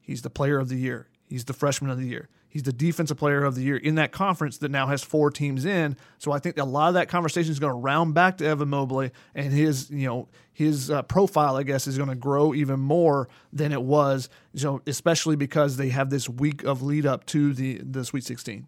he's 0.01 0.23
the 0.23 0.31
player 0.31 0.59
of 0.59 0.69
the 0.69 0.77
year. 0.77 1.09
He's 1.29 1.45
the 1.45 1.53
freshman 1.53 1.91
of 1.91 1.99
the 1.99 2.07
year. 2.07 2.29
He's 2.53 2.65
the 2.65 2.73
defensive 2.73 3.17
player 3.17 3.45
of 3.45 3.55
the 3.55 3.63
year 3.63 3.79
in 3.79 3.95
that 3.95 4.13
conference 4.13 4.59
that 4.59 4.71
now 4.71 4.87
has 4.87 5.03
four 5.03 5.31
teams 5.31 5.65
in. 5.65 5.97
So 6.19 6.33
I 6.33 6.39
think 6.39 6.59
a 6.59 6.65
lot 6.65 6.89
of 6.89 6.95
that 6.95 7.09
conversation 7.09 7.51
is 7.51 7.59
going 7.59 7.73
to 7.73 7.79
round 7.79 8.13
back 8.13 8.37
to 8.39 8.47
Evan 8.47 8.69
Mobley 8.69 9.11
and 9.35 9.51
his, 9.55 9.89
you 9.91 10.07
know, 10.07 10.29
his 10.53 10.91
uh, 10.91 11.01
profile, 11.01 11.57
I 11.57 11.63
guess, 11.63 11.87
is 11.87 11.97
going 11.97 12.11
to 12.11 12.15
grow 12.15 12.53
even 12.53 12.79
more 12.79 13.31
than 13.55 13.73
it 13.73 13.83
was, 13.83 14.29
you 14.53 14.65
know, 14.65 14.83
especially 14.87 15.35
because 15.35 15.79
they 15.79 15.89
have 15.89 16.11
this 16.11 16.29
week 16.29 16.63
of 16.65 16.83
lead 16.83 17.07
up 17.07 17.25
to 17.29 17.55
the 17.55 17.79
the 17.79 18.05
Sweet 18.05 18.25
16. 18.25 18.67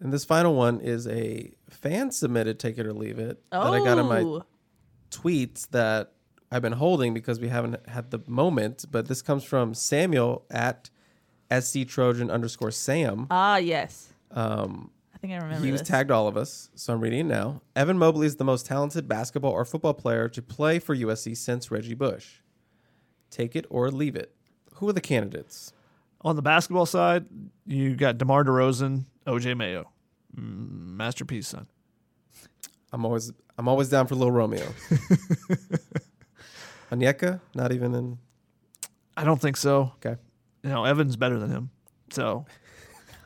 And 0.00 0.12
this 0.12 0.26
final 0.26 0.54
one 0.54 0.80
is 0.80 1.06
a 1.06 1.50
fan 1.70 2.10
submitted 2.10 2.58
take 2.58 2.76
it 2.76 2.84
or 2.84 2.92
leave 2.92 3.18
it 3.18 3.42
that 3.50 3.58
I 3.62 3.78
got 3.78 3.96
in 3.96 4.04
my 4.06 4.20
Oh. 4.20 4.44
tweets 5.10 5.66
that 5.70 6.12
I've 6.52 6.60
been 6.62 6.72
holding 6.72 7.14
because 7.14 7.40
we 7.40 7.48
haven't 7.48 7.88
had 7.88 8.10
the 8.10 8.20
moment. 8.26 8.84
But 8.90 9.08
this 9.08 9.22
comes 9.22 9.44
from 9.44 9.72
Samuel 9.72 10.44
at 10.50 10.90
SC 11.60 11.86
Trojan 11.86 12.30
underscore 12.30 12.70
Sam. 12.70 13.26
Ah, 13.30 13.56
yes. 13.56 14.12
Um, 14.30 14.90
I 15.14 15.18
think 15.18 15.32
I 15.32 15.36
remember 15.36 15.64
he 15.64 15.72
was 15.72 15.80
this. 15.80 15.88
tagged 15.88 16.10
all 16.10 16.28
of 16.28 16.36
us, 16.36 16.70
so 16.74 16.92
I'm 16.92 17.00
reading 17.00 17.20
it 17.20 17.24
now. 17.24 17.62
Evan 17.76 17.98
Mobley 17.98 18.26
is 18.26 18.36
the 18.36 18.44
most 18.44 18.66
talented 18.66 19.08
basketball 19.08 19.52
or 19.52 19.64
football 19.64 19.94
player 19.94 20.28
to 20.28 20.42
play 20.42 20.78
for 20.78 20.94
USC 20.94 21.36
since 21.36 21.70
Reggie 21.70 21.94
Bush. 21.94 22.40
Take 23.30 23.56
it 23.56 23.66
or 23.70 23.90
leave 23.90 24.16
it. 24.16 24.34
Who 24.74 24.88
are 24.88 24.92
the 24.92 25.00
candidates? 25.00 25.72
On 26.22 26.36
the 26.36 26.42
basketball 26.42 26.86
side, 26.86 27.26
you 27.66 27.96
got 27.96 28.18
DeMar 28.18 28.44
DeRozan, 28.44 29.04
OJ 29.26 29.56
Mayo. 29.56 29.90
Mm, 30.36 30.96
masterpiece, 30.96 31.48
son. 31.48 31.66
I'm 32.92 33.04
always 33.04 33.32
I'm 33.58 33.68
always 33.68 33.88
down 33.88 34.06
for 34.06 34.14
Lil 34.14 34.30
Romeo. 34.30 34.66
Onyeka, 36.90 37.40
not 37.54 37.72
even 37.72 37.94
in. 37.94 38.18
I 39.16 39.24
don't 39.24 39.40
think 39.40 39.56
so. 39.56 39.92
Okay. 39.96 40.16
You 40.64 40.70
know, 40.70 40.84
Evan's 40.84 41.16
better 41.16 41.38
than 41.38 41.50
him. 41.50 41.70
So 42.10 42.46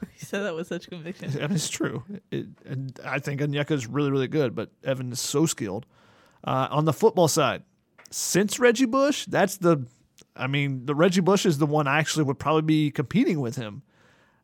You 0.03 0.27
said 0.27 0.43
that 0.43 0.55
with 0.55 0.67
such 0.67 0.89
conviction. 0.89 1.33
It's 1.53 1.69
true. 1.69 2.05
It, 2.31 2.47
and 2.65 2.99
I 3.05 3.19
think 3.19 3.41
Onyeka 3.41 3.73
is 3.73 3.87
really, 3.87 4.11
really 4.11 4.29
good, 4.29 4.55
but 4.55 4.71
Evan 4.85 5.13
is 5.13 5.21
so 5.21 5.47
skilled. 5.47 5.87
Uh, 6.45 6.69
on 6.71 6.85
the 6.85 6.93
football 6.93 7.29
side, 7.29 7.63
since 8.11 8.59
Reggie 8.59 8.87
Bush, 8.87 9.27
that's 9.27 9.57
the, 9.57 9.87
I 10.37 10.47
mean, 10.47 10.87
the 10.87 10.95
Reggie 10.95 11.21
Bush 11.21 11.47
is 11.47 11.59
the 11.59 11.67
one 11.67 11.87
I 11.87 11.99
actually 11.99 12.25
would 12.25 12.39
probably 12.39 12.63
be 12.63 12.91
competing 12.91 13.41
with 13.41 13.57
him. 13.57 13.83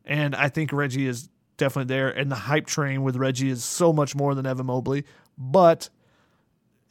And 0.03 0.35
I 0.35 0.49
think 0.49 0.71
Reggie 0.71 1.07
is 1.07 1.29
definitely 1.57 1.93
there. 1.93 2.09
And 2.09 2.31
the 2.31 2.35
hype 2.35 2.67
train 2.67 3.03
with 3.03 3.15
Reggie 3.15 3.49
is 3.49 3.63
so 3.63 3.93
much 3.93 4.13
more 4.13 4.35
than 4.35 4.45
Evan 4.45 4.65
Mobley. 4.65 5.05
But 5.37 5.89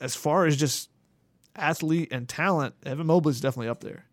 as 0.00 0.14
far 0.14 0.46
as 0.46 0.56
just 0.56 0.90
athlete 1.54 2.08
and 2.10 2.28
talent, 2.28 2.74
Evan 2.84 3.06
Mobley 3.06 3.30
is 3.30 3.40
definitely 3.40 3.68
up 3.68 3.80
there. 3.80 4.06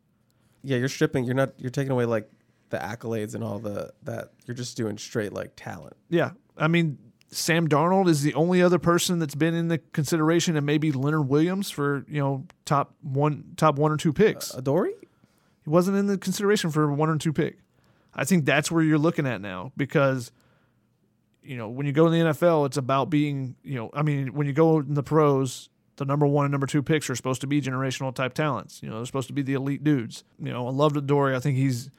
Yeah, 0.64 0.78
you're 0.78 0.90
stripping. 0.90 1.26
You're 1.26 1.36
not. 1.36 1.54
You're 1.58 1.72
taking 1.72 1.92
away 1.92 2.06
like 2.06 2.30
the 2.70 2.78
accolades 2.78 3.36
and 3.36 3.44
all 3.44 3.60
the 3.60 3.92
that. 4.04 4.32
You're 4.46 4.56
just 4.56 4.78
doing 4.78 4.98
straight 4.98 5.34
like 5.34 5.54
talent. 5.56 5.96
Yeah. 6.10 6.32
I 6.58 6.68
mean, 6.68 6.98
Sam 7.30 7.68
Darnold 7.68 8.10
is 8.10 8.22
the 8.22 8.34
only 8.34 8.62
other 8.62 8.78
person 8.78 9.20
that's 9.20 9.36
been 9.36 9.54
in 9.54 9.70
the 9.70 9.78
consideration, 9.78 10.58
and 10.58 10.66
maybe 10.66 10.92
Leonard 10.92 11.30
Williams 11.30 11.72
for 11.72 12.06
you 12.08 12.20
know 12.20 12.46
top 12.66 12.94
one, 13.02 13.54
top 13.56 13.78
one 13.78 13.92
or 13.92 13.98
two 13.98 14.14
picks. 14.14 14.54
Uh, 14.54 14.60
Adoree? 14.60 14.94
he 15.64 15.70
wasn't 15.70 15.98
in 15.98 16.08
the 16.08 16.18
consideration 16.18 16.72
for 16.72 16.92
one 16.92 17.10
or 17.10 17.18
two 17.18 17.34
pick. 17.34 17.58
I 18.14 18.26
think 18.26 18.46
that's 18.46 18.72
where 18.72 18.84
you're 18.84 18.98
looking 18.98 19.26
at 19.26 19.42
now 19.42 19.72
because 19.78 20.32
you 21.42 21.56
know 21.58 21.70
when 21.70 21.86
you 21.86 21.94
go 21.94 22.08
in 22.08 22.12
the 22.12 22.32
NFL, 22.32 22.66
it's 22.66 22.78
about 22.78 23.10
being 23.10 23.56
you 23.64 23.76
know 23.76 23.90
I 23.94 24.02
mean 24.02 24.34
when 24.34 24.48
you 24.48 24.54
go 24.54 24.80
in 24.80 24.94
the 24.94 25.04
pros, 25.04 25.70
the 26.02 26.06
number 26.06 26.26
one 26.26 26.46
and 26.46 26.52
number 26.52 26.66
two 26.66 26.82
picks 26.82 27.12
are 27.12 27.16
supposed 27.16 27.42
to 27.42 27.48
be 27.48 27.62
generational 27.62 28.14
type 28.14 28.34
talents. 28.34 28.82
You 28.82 28.90
know 28.90 28.96
they're 28.98 29.06
supposed 29.06 29.28
to 29.28 29.34
be 29.34 29.44
the 29.44 29.54
elite 29.54 29.84
dudes. 29.84 30.24
You 30.40 30.52
know 30.52 30.66
I 30.68 30.72
love 30.72 31.06
Dory. 31.06 31.36
I 31.36 31.40
think 31.40 31.58
he's 31.58 31.92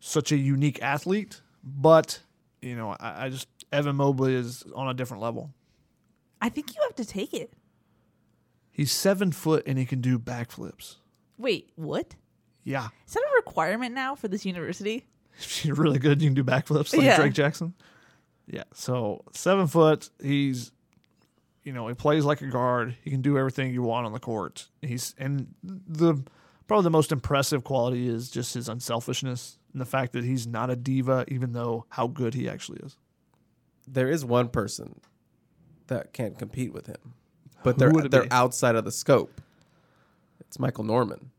such 0.00 0.32
a 0.32 0.36
unique 0.36 0.82
athlete, 0.82 1.40
but 1.64 2.20
you 2.60 2.76
know 2.76 2.94
I, 3.00 3.24
I 3.24 3.28
just 3.30 3.48
Evan 3.72 3.96
Mobley 3.96 4.34
is 4.34 4.64
on 4.74 4.86
a 4.88 4.92
different 4.94 5.22
level. 5.22 5.50
I 6.42 6.50
think 6.50 6.74
you 6.76 6.82
have 6.82 6.94
to 6.96 7.06
take 7.06 7.32
it. 7.32 7.54
He's 8.70 8.92
seven 8.92 9.32
foot 9.32 9.62
and 9.66 9.78
he 9.78 9.86
can 9.86 10.02
do 10.02 10.18
backflips. 10.18 10.96
Wait, 11.38 11.70
what? 11.74 12.14
Yeah, 12.64 12.88
Is 13.06 13.14
that 13.14 13.20
a 13.22 13.36
requirement 13.36 13.94
now 13.94 14.14
for 14.14 14.28
this 14.28 14.44
university? 14.44 15.06
if 15.38 15.64
you're 15.64 15.74
really 15.74 15.98
good, 15.98 16.20
you 16.20 16.28
can 16.28 16.34
do 16.34 16.44
backflips 16.44 16.94
like 16.94 17.06
Yeah. 17.06 17.16
Drake 17.16 17.32
Jackson. 17.32 17.72
Yeah. 18.46 18.64
So 18.74 19.24
seven 19.32 19.66
foot, 19.68 20.10
he's 20.22 20.70
you 21.68 21.74
know, 21.74 21.86
he 21.86 21.92
plays 21.92 22.24
like 22.24 22.40
a 22.40 22.46
guard. 22.46 22.96
He 23.04 23.10
can 23.10 23.20
do 23.20 23.36
everything 23.36 23.74
you 23.74 23.82
want 23.82 24.06
on 24.06 24.12
the 24.14 24.18
court. 24.18 24.68
He's 24.80 25.14
and 25.18 25.54
the 25.62 26.14
probably 26.66 26.84
the 26.84 26.90
most 26.90 27.12
impressive 27.12 27.62
quality 27.62 28.08
is 28.08 28.30
just 28.30 28.54
his 28.54 28.70
unselfishness 28.70 29.58
and 29.74 29.80
the 29.82 29.84
fact 29.84 30.14
that 30.14 30.24
he's 30.24 30.46
not 30.46 30.70
a 30.70 30.76
diva, 30.76 31.26
even 31.28 31.52
though 31.52 31.84
how 31.90 32.06
good 32.06 32.32
he 32.32 32.48
actually 32.48 32.78
is. 32.82 32.96
There 33.86 34.08
is 34.08 34.24
one 34.24 34.48
person 34.48 34.98
that 35.88 36.14
can't 36.14 36.38
compete 36.38 36.72
with 36.72 36.86
him, 36.86 37.12
but 37.62 37.76
they're 37.76 37.92
they're 37.92 38.22
be? 38.22 38.30
outside 38.30 38.74
of 38.74 38.86
the 38.86 38.92
scope. 38.92 39.38
It's 40.40 40.58
Michael 40.58 40.84
Norman. 40.84 41.32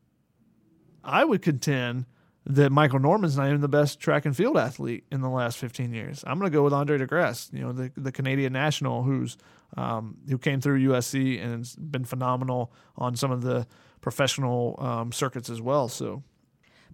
I 1.04 1.26
would 1.26 1.42
contend 1.42 2.06
that 2.50 2.72
Michael 2.72 3.00
Norman's 3.00 3.38
not 3.38 3.48
even 3.48 3.62
the 3.62 3.68
best 3.68 4.00
track 4.00 4.26
and 4.26 4.36
field 4.36 4.58
athlete 4.58 5.06
in 5.12 5.22
the 5.22 5.30
last 5.30 5.60
15 5.60 5.94
years. 5.94 6.24
I'm 6.26 6.40
going 6.40 6.52
to 6.52 6.56
go 6.56 6.64
with 6.64 6.74
Andre 6.74 6.98
De 6.98 7.06
Grasse, 7.06 7.50
you 7.54 7.60
know, 7.62 7.72
the 7.72 7.92
the 7.96 8.12
Canadian 8.12 8.52
national 8.54 9.04
who's 9.04 9.38
um, 9.78 10.18
who 10.28 10.38
came 10.40 10.60
through 10.60 10.80
USC 10.90 11.42
and 11.42 11.60
has 11.60 11.76
been 11.76 12.04
phenomenal 12.06 12.74
on 12.98 13.16
some 13.16 13.30
of 13.32 13.44
the 13.44 13.68
professional 14.02 14.76
um, 14.80 15.12
circuits 15.12 15.50
as 15.50 15.62
well. 15.62 15.88
So 15.88 16.24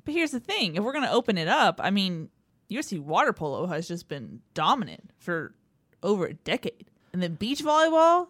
But 0.03 0.13
here's 0.13 0.31
the 0.31 0.41
thing: 0.41 0.75
if 0.75 0.83
we're 0.83 0.93
gonna 0.93 1.11
open 1.11 1.37
it 1.37 1.47
up, 1.47 1.79
I 1.81 1.89
mean, 1.89 2.29
USC 2.69 2.99
water 2.99 3.31
polo 3.31 3.65
has 3.67 3.87
just 3.87 4.09
been 4.09 4.41
dominant 4.53 5.11
for 5.17 5.55
over 6.03 6.25
a 6.25 6.33
decade, 6.33 6.91
and 7.13 7.23
then 7.23 7.35
beach 7.35 7.63
volleyball. 7.63 8.27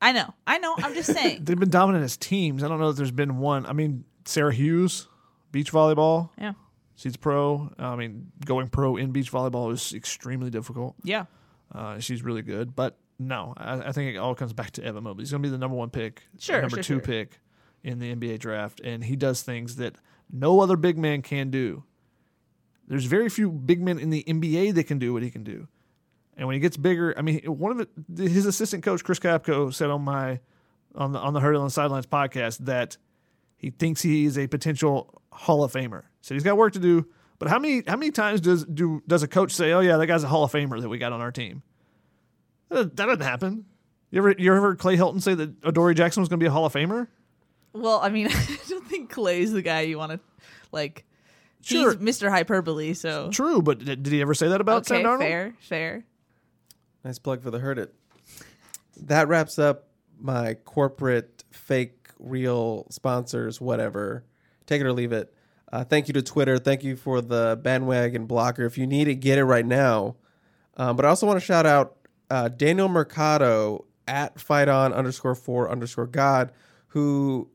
I 0.00 0.12
know, 0.12 0.32
I 0.46 0.58
know. 0.58 0.74
I'm 0.78 0.94
just 0.94 1.12
saying. 1.16 1.42
they've 1.44 1.58
been 1.58 1.70
dominant 1.70 2.04
as 2.04 2.16
teams. 2.16 2.62
I 2.62 2.68
don't 2.68 2.78
know 2.78 2.90
if 2.90 2.96
there's 2.96 3.10
been 3.10 3.38
one. 3.38 3.66
I 3.66 3.72
mean, 3.72 4.04
Sarah 4.24 4.54
Hughes, 4.54 5.08
beach 5.52 5.70
volleyball, 5.72 6.30
yeah, 6.38 6.52
she's 6.96 7.16
pro. 7.16 7.70
I 7.78 7.94
mean, 7.96 8.32
going 8.44 8.68
pro 8.68 8.96
in 8.96 9.12
beach 9.12 9.30
volleyball 9.30 9.72
is 9.72 9.92
extremely 9.92 10.50
difficult. 10.50 10.96
yeah. 11.04 11.26
Uh, 11.74 11.98
she's 11.98 12.22
really 12.22 12.42
good, 12.42 12.76
but 12.76 12.98
no, 13.18 13.54
I, 13.56 13.78
I 13.78 13.92
think 13.92 14.14
it 14.14 14.18
all 14.18 14.34
comes 14.34 14.52
back 14.52 14.72
to 14.72 14.84
Evan 14.84 15.04
Mobley. 15.04 15.22
He's 15.22 15.30
going 15.30 15.42
to 15.42 15.46
be 15.46 15.50
the 15.50 15.56
number 15.56 15.74
one 15.76 15.88
pick, 15.88 16.22
Sure, 16.38 16.60
number 16.60 16.76
sure, 16.76 16.82
two 16.82 16.94
sure. 16.96 17.00
pick 17.00 17.40
in 17.82 17.98
the 17.98 18.14
NBA 18.14 18.40
draft, 18.40 18.80
and 18.80 19.02
he 19.04 19.16
does 19.16 19.40
things 19.40 19.76
that 19.76 19.96
no 20.30 20.60
other 20.60 20.76
big 20.76 20.98
man 20.98 21.22
can 21.22 21.50
do. 21.50 21.84
There's 22.86 23.06
very 23.06 23.30
few 23.30 23.50
big 23.50 23.80
men 23.80 23.98
in 23.98 24.10
the 24.10 24.22
NBA 24.24 24.74
that 24.74 24.84
can 24.84 24.98
do 24.98 25.14
what 25.14 25.22
he 25.22 25.30
can 25.30 25.44
do, 25.44 25.66
and 26.36 26.46
when 26.46 26.52
he 26.54 26.60
gets 26.60 26.76
bigger, 26.76 27.14
I 27.16 27.22
mean, 27.22 27.40
one 27.46 27.80
of 27.80 27.88
the, 28.08 28.28
his 28.28 28.44
assistant 28.44 28.82
coach 28.82 29.02
Chris 29.02 29.18
Capko 29.18 29.72
said 29.72 29.88
on 29.88 30.02
my 30.02 30.40
on 30.94 31.12
the 31.12 31.18
on 31.20 31.32
the 31.32 31.40
Heard 31.40 31.54
It 31.54 31.58
on 31.58 31.64
the 31.64 31.70
Sidelines 31.70 32.06
podcast 32.06 32.58
that 32.66 32.98
he 33.62 33.70
thinks 33.70 34.02
he 34.02 34.26
is 34.26 34.36
a 34.36 34.48
potential 34.48 35.22
Hall 35.30 35.62
of 35.64 35.72
Famer. 35.72 36.02
So 36.20 36.34
he's 36.34 36.42
got 36.42 36.56
work 36.56 36.72
to 36.74 36.80
do. 36.80 37.06
But 37.38 37.48
how 37.48 37.58
many 37.58 37.82
how 37.86 37.96
many 37.96 38.10
times 38.10 38.40
does 38.40 38.64
do 38.64 39.02
does 39.06 39.22
a 39.22 39.28
coach 39.28 39.52
say, 39.52 39.72
"Oh 39.72 39.80
yeah, 39.80 39.96
that 39.96 40.06
guy's 40.06 40.24
a 40.24 40.28
Hall 40.28 40.44
of 40.44 40.52
Famer 40.52 40.80
that 40.80 40.88
we 40.88 40.98
got 40.98 41.12
on 41.12 41.20
our 41.20 41.32
team"? 41.32 41.62
That, 42.68 42.96
that 42.96 43.06
doesn't 43.06 43.22
happen. 43.22 43.64
You 44.10 44.18
ever 44.18 44.34
you 44.36 44.52
ever 44.52 44.60
heard 44.60 44.78
Clay 44.78 44.96
Helton 44.96 45.22
say 45.22 45.34
that 45.34 45.62
Adoree 45.62 45.94
Jackson 45.94 46.20
was 46.20 46.28
going 46.28 46.40
to 46.40 46.44
be 46.44 46.48
a 46.48 46.50
Hall 46.50 46.66
of 46.66 46.72
Famer? 46.72 47.06
Well, 47.72 48.00
I 48.02 48.10
mean, 48.10 48.26
I 48.30 48.58
don't 48.68 48.86
think 48.86 49.10
Clay's 49.10 49.52
the 49.52 49.62
guy 49.62 49.82
you 49.82 49.96
want 49.96 50.12
to 50.12 50.20
like. 50.72 51.06
Sure. 51.64 51.92
He's 51.92 52.18
Mr. 52.18 52.28
Hyperbole, 52.28 52.92
so 52.94 53.30
True, 53.30 53.62
but 53.62 53.78
did, 53.78 54.02
did 54.02 54.12
he 54.12 54.20
ever 54.20 54.34
say 54.34 54.48
that 54.48 54.60
about 54.60 54.78
okay, 54.78 54.96
Sam 54.96 55.04
Darnold? 55.04 55.20
fair, 55.20 55.54
fair. 55.60 56.04
Nice 57.04 57.20
plug 57.20 57.40
for 57.40 57.52
the 57.52 57.60
Heard 57.60 57.78
It. 57.78 57.94
That 58.96 59.28
wraps 59.28 59.60
up 59.60 59.86
my 60.20 60.54
corporate 60.54 61.44
fake 61.52 62.01
real 62.22 62.86
sponsors, 62.90 63.60
whatever. 63.60 64.24
Take 64.66 64.80
it 64.80 64.86
or 64.86 64.92
leave 64.92 65.12
it. 65.12 65.34
Uh, 65.72 65.84
thank 65.84 66.08
you 66.08 66.14
to 66.14 66.22
Twitter. 66.22 66.58
Thank 66.58 66.84
you 66.84 66.96
for 66.96 67.20
the 67.20 67.58
bandwagon 67.62 68.26
blocker. 68.26 68.64
If 68.64 68.76
you 68.76 68.86
need 68.86 69.08
it, 69.08 69.16
get 69.16 69.38
it 69.38 69.44
right 69.44 69.64
now. 69.64 70.16
Um, 70.76 70.96
but 70.96 71.04
I 71.04 71.08
also 71.08 71.26
want 71.26 71.40
to 71.40 71.44
shout 71.44 71.66
out 71.66 71.96
uh, 72.30 72.48
Daniel 72.48 72.88
Mercado 72.88 73.86
at 74.06 74.38
fight 74.40 74.68
on 74.68 74.92
underscore 74.92 75.34
four 75.34 75.70
underscore 75.70 76.06
God, 76.06 76.52
who 76.88 77.50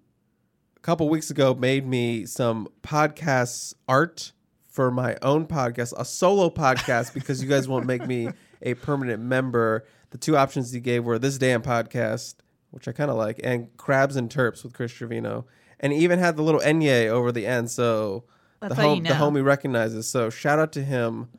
a 0.75 0.79
couple 0.79 1.09
weeks 1.09 1.29
ago 1.29 1.53
made 1.53 1.85
me 1.85 2.25
some 2.25 2.67
podcast 2.81 3.73
art 3.87 4.31
for 4.67 4.91
my 4.91 5.17
own 5.21 5.47
podcast, 5.47 5.93
a 5.97 6.05
solo 6.05 6.49
podcast, 6.49 7.13
because 7.13 7.41
you 7.41 7.49
guys 7.49 7.67
won't 7.67 7.85
make 7.85 8.05
me 8.05 8.29
a 8.61 8.75
permanent 8.75 9.21
member. 9.21 9.85
The 10.11 10.17
two 10.17 10.37
options 10.37 10.71
he 10.71 10.79
gave 10.79 11.03
were 11.03 11.19
this 11.19 11.37
damn 11.37 11.61
podcast, 11.61 12.35
which 12.77 12.87
I 12.87 12.91
kind 12.91 13.09
of 13.11 13.17
like, 13.17 13.39
and 13.43 13.75
Crabs 13.77 14.15
and 14.15 14.29
Terps 14.29 14.63
with 14.63 14.73
Chris 14.73 14.91
Trevino, 14.91 15.45
and 15.79 15.91
he 15.91 15.99
even 15.99 16.19
had 16.19 16.35
the 16.37 16.43
little 16.43 16.61
enye 16.61 17.07
over 17.07 17.31
the 17.31 17.45
end, 17.47 17.71
so 17.71 18.23
That's 18.59 18.75
the, 18.75 18.81
how 18.81 18.89
hom- 18.89 18.97
you 18.99 19.03
the 19.03 19.15
homie 19.15 19.43
recognizes. 19.43 20.07
So 20.07 20.29
shout 20.29 20.59
out 20.59 20.71
to 20.73 20.83
him. 20.83 21.29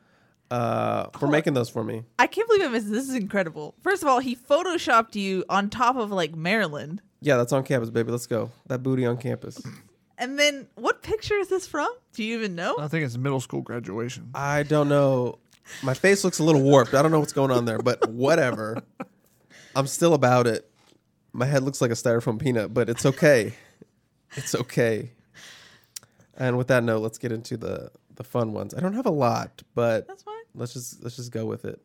uh, 0.51 1.07
for 1.17 1.27
making 1.27 1.53
those 1.53 1.69
for 1.69 1.83
me. 1.83 2.03
I 2.17 2.27
can't 2.27 2.47
believe 2.47 2.63
I 2.63 2.67
missed 2.69 2.87
this. 2.89 3.05
This 3.05 3.09
is 3.09 3.15
incredible. 3.15 3.75
First 3.81 4.01
of 4.03 4.09
all, 4.09 4.19
he 4.19 4.35
photoshopped 4.35 5.15
you 5.15 5.45
on 5.47 5.69
top 5.69 5.95
of 5.95 6.11
like 6.11 6.35
Maryland. 6.35 7.01
Yeah, 7.21 7.37
that's 7.37 7.53
on 7.53 7.63
campus, 7.63 7.89
baby. 7.89 8.11
Let's 8.11 8.25
go. 8.27 8.51
That 8.67 8.81
booty 8.83 9.05
on 9.05 9.17
campus. 9.17 9.61
And 10.21 10.37
then 10.37 10.67
what 10.75 11.01
picture 11.01 11.35
is 11.35 11.47
this 11.47 11.65
from? 11.65 11.87
Do 12.11 12.25
you 12.25 12.37
even 12.37 12.53
know? 12.53 12.75
I 12.77 12.89
think 12.89 13.05
it's 13.05 13.15
middle 13.15 13.39
school 13.39 13.61
graduation. 13.61 14.31
I 14.35 14.63
don't 14.63 14.89
know. 14.89 15.39
My 15.81 15.93
face 15.93 16.25
looks 16.25 16.39
a 16.39 16.43
little 16.43 16.61
warped. 16.61 16.93
I 16.93 17.01
don't 17.01 17.11
know 17.11 17.21
what's 17.21 17.31
going 17.31 17.51
on 17.51 17.63
there, 17.63 17.77
but 17.79 18.09
whatever. 18.09 18.83
I'm 19.77 19.87
still 19.87 20.13
about 20.13 20.45
it. 20.45 20.68
My 21.33 21.45
head 21.45 21.63
looks 21.63 21.81
like 21.81 21.91
a 21.91 21.95
styrofoam 21.95 22.39
peanut, 22.39 22.73
but 22.73 22.89
it's 22.89 23.05
okay. 23.05 23.53
It's 24.35 24.55
okay. 24.55 25.11
And 26.35 26.57
with 26.57 26.67
that 26.67 26.83
note, 26.83 26.99
let's 27.01 27.17
get 27.17 27.31
into 27.31 27.57
the 27.57 27.91
the 28.15 28.23
fun 28.23 28.53
ones. 28.53 28.73
I 28.73 28.79
don't 28.81 28.93
have 28.93 29.05
a 29.05 29.11
lot, 29.11 29.61
but 29.75 30.07
That's 30.07 30.23
fine. 30.23 30.35
let's 30.55 30.73
just 30.73 31.01
let's 31.03 31.15
just 31.15 31.31
go 31.31 31.45
with 31.45 31.65
it. 31.65 31.79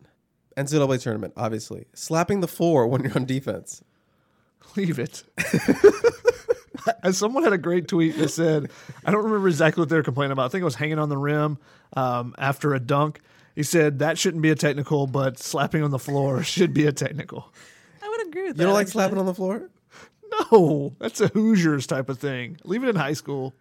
NCAA 0.57 1.01
tournament, 1.03 1.35
obviously. 1.37 1.87
Slapping 1.95 2.41
the 2.41 2.49
floor 2.49 2.87
when 2.87 3.03
you're 3.03 3.15
on 3.15 3.25
defense. 3.25 3.83
Leave 4.77 4.99
it. 4.99 5.23
As 7.03 7.17
someone 7.19 7.45
had 7.45 7.53
a 7.53 7.59
great 7.59 7.89
tweet 7.89 8.17
that 8.19 8.29
said, 8.29 8.71
I 9.05 9.11
don't 9.11 9.25
remember 9.25 9.49
exactly 9.49 9.81
what 9.81 9.89
they 9.89 9.97
were 9.97 10.03
complaining 10.03 10.33
about. 10.33 10.47
I 10.47 10.49
think 10.49 10.63
it 10.63 10.67
was 10.67 10.75
hanging 10.75 10.99
on 10.99 11.09
the 11.09 11.17
rim 11.17 11.59
um, 11.97 12.35
after 12.39 12.75
a 12.75 12.81
dunk. 12.81 13.21
He 13.55 13.63
said 13.63 14.01
that 14.01 14.19
shouldn't 14.19 14.43
be 14.43 14.51
a 14.51 14.55
technical, 14.55 15.07
but 15.07 15.39
slapping 15.39 15.83
on 15.83 15.91
the 15.91 15.99
floor 15.99 16.43
should 16.45 16.75
be 16.75 16.87
a 16.87 16.93
technical. 16.93 17.53
I 18.35 18.41
would 18.41 18.41
agree 18.41 18.49
with 18.49 18.57
that. 18.57 18.63
You 18.63 18.67
don't 18.67 18.75
like 18.75 18.87
actually. 18.87 18.93
slapping 18.93 19.19
on 19.19 19.27
the 19.27 19.35
floor? 19.35 19.71
No, 20.53 20.95
that's 20.99 21.21
a 21.21 21.29
Hoosiers 21.29 21.87
type 21.87 22.09
of 22.09 22.19
thing. 22.19 22.59
Leave 22.65 22.83
it 22.83 22.89
in 22.89 22.97
high 22.97 23.13
school. 23.13 23.55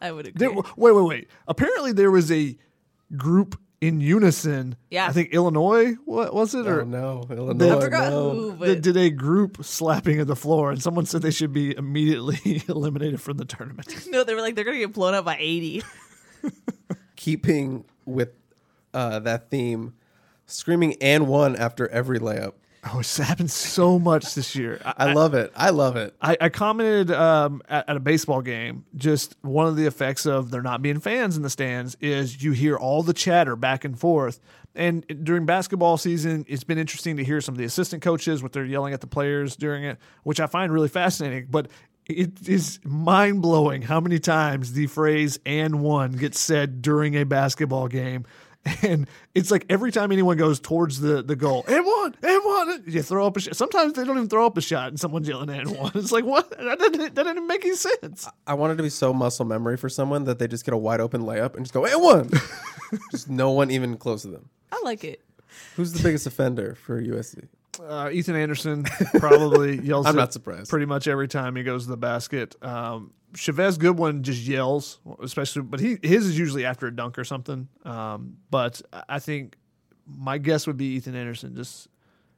I 0.00 0.12
would 0.12 0.26
agree. 0.26 0.48
There, 0.48 0.54
wait, 0.76 0.92
wait, 0.92 1.04
wait. 1.04 1.28
Apparently, 1.46 1.92
there 1.92 2.10
was 2.10 2.30
a 2.32 2.56
group 3.16 3.58
in 3.80 4.00
unison. 4.00 4.76
Yeah. 4.90 5.06
I 5.06 5.12
think 5.12 5.30
Illinois. 5.32 5.94
What 6.04 6.34
was 6.34 6.54
it? 6.54 6.66
Oh 6.66 6.78
Or 6.78 6.84
no, 6.84 7.24
Illinois. 7.30 7.76
I 7.76 7.80
forgot 7.80 8.10
no. 8.10 8.30
who, 8.30 8.50
they 8.56 8.74
but 8.74 8.82
did 8.82 8.96
a 8.96 9.10
group 9.10 9.64
slapping 9.64 10.20
at 10.20 10.26
the 10.26 10.36
floor, 10.36 10.70
and 10.70 10.82
someone 10.82 11.06
said 11.06 11.22
they 11.22 11.30
should 11.30 11.52
be 11.52 11.76
immediately 11.76 12.62
eliminated 12.68 13.20
from 13.20 13.36
the 13.36 13.44
tournament. 13.44 14.06
no, 14.08 14.24
they 14.24 14.34
were 14.34 14.40
like 14.40 14.54
they're 14.54 14.64
gonna 14.64 14.78
get 14.78 14.92
blown 14.92 15.14
up 15.14 15.24
by 15.24 15.36
eighty. 15.38 15.82
keeping 17.16 17.84
with 18.04 18.30
uh, 18.94 19.18
that 19.20 19.50
theme, 19.50 19.94
screaming 20.46 20.96
and 21.00 21.26
one 21.26 21.56
after 21.56 21.88
every 21.88 22.18
layup. 22.18 22.54
Oh, 22.94 23.00
it's 23.00 23.16
happened 23.16 23.50
so 23.50 23.98
much 23.98 24.34
this 24.34 24.54
year. 24.54 24.80
I, 24.84 24.94
I 24.98 25.12
love 25.12 25.34
it. 25.34 25.52
I 25.56 25.70
love 25.70 25.96
it. 25.96 26.14
I, 26.22 26.36
I 26.40 26.48
commented 26.48 27.10
um, 27.10 27.60
at, 27.68 27.88
at 27.88 27.96
a 27.96 28.00
baseball 28.00 28.40
game. 28.40 28.84
Just 28.94 29.36
one 29.42 29.66
of 29.66 29.76
the 29.76 29.86
effects 29.86 30.26
of 30.26 30.50
there 30.50 30.62
not 30.62 30.80
being 30.80 31.00
fans 31.00 31.36
in 31.36 31.42
the 31.42 31.50
stands 31.50 31.96
is 32.00 32.42
you 32.42 32.52
hear 32.52 32.76
all 32.76 33.02
the 33.02 33.12
chatter 33.12 33.56
back 33.56 33.84
and 33.84 33.98
forth. 33.98 34.40
And 34.74 35.04
during 35.24 35.44
basketball 35.44 35.96
season, 35.96 36.44
it's 36.48 36.62
been 36.62 36.78
interesting 36.78 37.16
to 37.16 37.24
hear 37.24 37.40
some 37.40 37.54
of 37.54 37.58
the 37.58 37.64
assistant 37.64 38.02
coaches 38.02 38.42
what 38.42 38.52
they're 38.52 38.64
yelling 38.64 38.94
at 38.94 39.00
the 39.00 39.08
players 39.08 39.56
during 39.56 39.82
it, 39.82 39.98
which 40.22 40.38
I 40.38 40.46
find 40.46 40.72
really 40.72 40.88
fascinating. 40.88 41.48
But 41.50 41.68
it 42.06 42.48
is 42.48 42.78
mind 42.84 43.42
blowing 43.42 43.82
how 43.82 44.00
many 44.00 44.18
times 44.18 44.72
the 44.72 44.86
phrase 44.86 45.38
"and 45.44 45.80
one" 45.80 46.12
gets 46.12 46.38
said 46.40 46.80
during 46.80 47.16
a 47.16 47.24
basketball 47.24 47.88
game. 47.88 48.24
And 48.82 49.08
it's 49.34 49.50
like 49.50 49.64
every 49.68 49.90
time 49.90 50.12
anyone 50.12 50.36
goes 50.36 50.60
towards 50.60 51.00
the, 51.00 51.22
the 51.22 51.34
goal, 51.34 51.64
and 51.66 51.84
one, 51.84 52.14
and 52.22 52.44
one, 52.44 52.82
you 52.86 53.02
throw 53.02 53.26
up 53.26 53.36
a 53.36 53.40
shot. 53.40 53.56
Sometimes 53.56 53.94
they 53.94 54.04
don't 54.04 54.16
even 54.16 54.28
throw 54.28 54.46
up 54.46 54.56
a 54.56 54.60
shot, 54.60 54.88
and 54.88 55.00
someone's 55.00 55.26
yelling 55.26 55.48
and 55.50 55.76
one. 55.76 55.90
It's 55.94 56.12
like 56.12 56.24
what? 56.24 56.50
That 56.50 56.78
didn't, 56.78 57.14
that 57.14 57.24
didn't 57.24 57.46
make 57.46 57.64
any 57.64 57.74
sense. 57.74 58.28
I 58.46 58.54
wanted 58.54 58.76
to 58.76 58.82
be 58.82 58.90
so 58.90 59.12
muscle 59.12 59.44
memory 59.44 59.76
for 59.76 59.88
someone 59.88 60.24
that 60.24 60.38
they 60.38 60.46
just 60.46 60.64
get 60.64 60.74
a 60.74 60.76
wide 60.76 61.00
open 61.00 61.22
layup 61.22 61.56
and 61.56 61.64
just 61.64 61.72
go 61.72 61.86
and 61.86 62.02
one. 62.02 62.30
just 63.10 63.28
no 63.28 63.50
one 63.50 63.70
even 63.70 63.96
close 63.96 64.22
to 64.22 64.28
them. 64.28 64.48
I 64.70 64.80
like 64.84 65.02
it. 65.02 65.22
Who's 65.76 65.92
the 65.92 66.02
biggest 66.02 66.26
offender 66.26 66.74
for 66.74 67.00
USC? 67.02 67.48
Uh, 67.80 68.10
Ethan 68.12 68.36
Anderson 68.36 68.84
probably 69.18 69.80
yells. 69.82 70.06
I'm 70.06 70.16
not 70.16 70.32
surprised. 70.32 70.68
Pretty 70.68 70.86
much 70.86 71.08
every 71.08 71.28
time 71.28 71.56
he 71.56 71.62
goes 71.62 71.84
to 71.84 71.90
the 71.90 71.96
basket. 71.96 72.56
Um, 72.62 73.12
Chavez 73.34 73.78
Goodwin 73.78 74.22
just 74.22 74.42
yells, 74.42 74.98
especially, 75.22 75.62
but 75.62 75.80
he 75.80 75.98
his 76.02 76.26
is 76.26 76.38
usually 76.38 76.64
after 76.64 76.86
a 76.86 76.94
dunk 76.94 77.18
or 77.18 77.24
something. 77.24 77.68
Um, 77.84 78.38
but 78.50 78.80
I 79.08 79.18
think 79.18 79.56
my 80.06 80.38
guess 80.38 80.66
would 80.66 80.76
be 80.76 80.86
Ethan 80.94 81.14
Anderson 81.14 81.54
just 81.54 81.88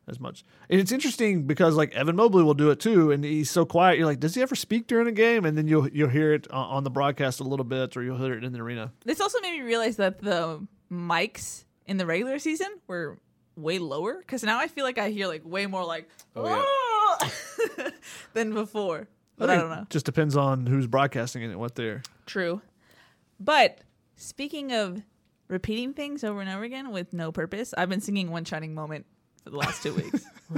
as 0.08 0.18
much. 0.18 0.44
And 0.68 0.80
it's 0.80 0.90
interesting 0.90 1.44
because 1.46 1.76
like 1.76 1.94
Evan 1.94 2.16
Mobley 2.16 2.42
will 2.42 2.54
do 2.54 2.70
it 2.70 2.80
too, 2.80 3.12
and 3.12 3.22
he's 3.24 3.50
so 3.50 3.64
quiet. 3.64 3.98
You're 3.98 4.06
like, 4.06 4.18
does 4.20 4.34
he 4.34 4.42
ever 4.42 4.56
speak 4.56 4.86
during 4.88 5.06
a 5.06 5.12
game? 5.12 5.44
And 5.44 5.56
then 5.56 5.68
you'll 5.68 5.88
you'll 5.88 6.08
hear 6.08 6.34
it 6.34 6.50
on, 6.50 6.68
on 6.76 6.84
the 6.84 6.90
broadcast 6.90 7.40
a 7.40 7.44
little 7.44 7.64
bit, 7.64 7.96
or 7.96 8.02
you'll 8.02 8.18
hear 8.18 8.34
it 8.34 8.42
in 8.44 8.52
the 8.52 8.60
arena. 8.60 8.92
This 9.04 9.20
also 9.20 9.40
made 9.40 9.52
me 9.52 9.62
realize 9.62 9.96
that 9.96 10.20
the 10.20 10.66
mics 10.90 11.64
in 11.86 11.96
the 11.96 12.06
regular 12.06 12.38
season 12.40 12.68
were 12.88 13.18
way 13.56 13.78
lower 13.78 14.18
because 14.18 14.42
now 14.42 14.58
I 14.58 14.66
feel 14.66 14.84
like 14.84 14.98
I 14.98 15.10
hear 15.10 15.28
like 15.28 15.42
way 15.44 15.66
more 15.66 15.84
like 15.84 16.08
Oh, 16.34 17.30
than 18.32 18.52
before. 18.54 19.08
But 19.40 19.50
I, 19.50 19.54
think 19.54 19.68
don't 19.68 19.76
know. 19.76 19.82
it 19.82 19.90
Just 19.90 20.06
depends 20.06 20.36
on 20.36 20.66
who's 20.66 20.86
broadcasting 20.86 21.42
it 21.42 21.46
and 21.46 21.58
what 21.58 21.74
they're. 21.74 22.02
True. 22.26 22.60
But 23.40 23.80
speaking 24.16 24.70
of 24.72 25.02
repeating 25.48 25.94
things 25.94 26.22
over 26.22 26.40
and 26.42 26.50
over 26.50 26.62
again 26.62 26.90
with 26.90 27.14
no 27.14 27.32
purpose, 27.32 27.72
I've 27.76 27.88
been 27.88 28.02
singing 28.02 28.30
One 28.30 28.44
Shining 28.44 28.74
Moment 28.74 29.06
for 29.42 29.50
the 29.50 29.56
last 29.56 29.82
two 29.82 29.94
weeks. 29.94 30.26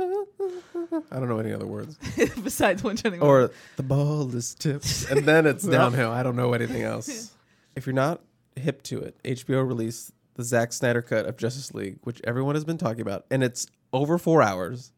I 0.00 1.18
don't 1.18 1.28
know 1.28 1.38
any 1.38 1.52
other 1.52 1.66
words. 1.66 1.98
Besides 2.42 2.82
One 2.82 2.96
Shining 2.96 3.20
Moment. 3.20 3.50
Or 3.52 3.54
the 3.76 3.82
ball 3.82 4.34
is 4.34 4.54
tipped, 4.54 5.06
and 5.10 5.26
then 5.26 5.46
it's 5.46 5.64
downhill. 5.64 6.10
I 6.10 6.22
don't 6.22 6.36
know 6.36 6.54
anything 6.54 6.82
else. 6.82 7.32
If 7.76 7.86
you're 7.86 7.92
not 7.92 8.22
hip 8.56 8.82
to 8.84 8.98
it, 9.00 9.22
HBO 9.24 9.66
released 9.66 10.12
the 10.36 10.42
Zack 10.42 10.72
Snyder 10.72 11.02
cut 11.02 11.26
of 11.26 11.36
Justice 11.36 11.74
League, 11.74 11.98
which 12.04 12.20
everyone 12.24 12.54
has 12.54 12.64
been 12.64 12.78
talking 12.78 13.02
about, 13.02 13.26
and 13.30 13.44
it's 13.44 13.66
over 13.92 14.16
four 14.16 14.40
hours. 14.40 14.92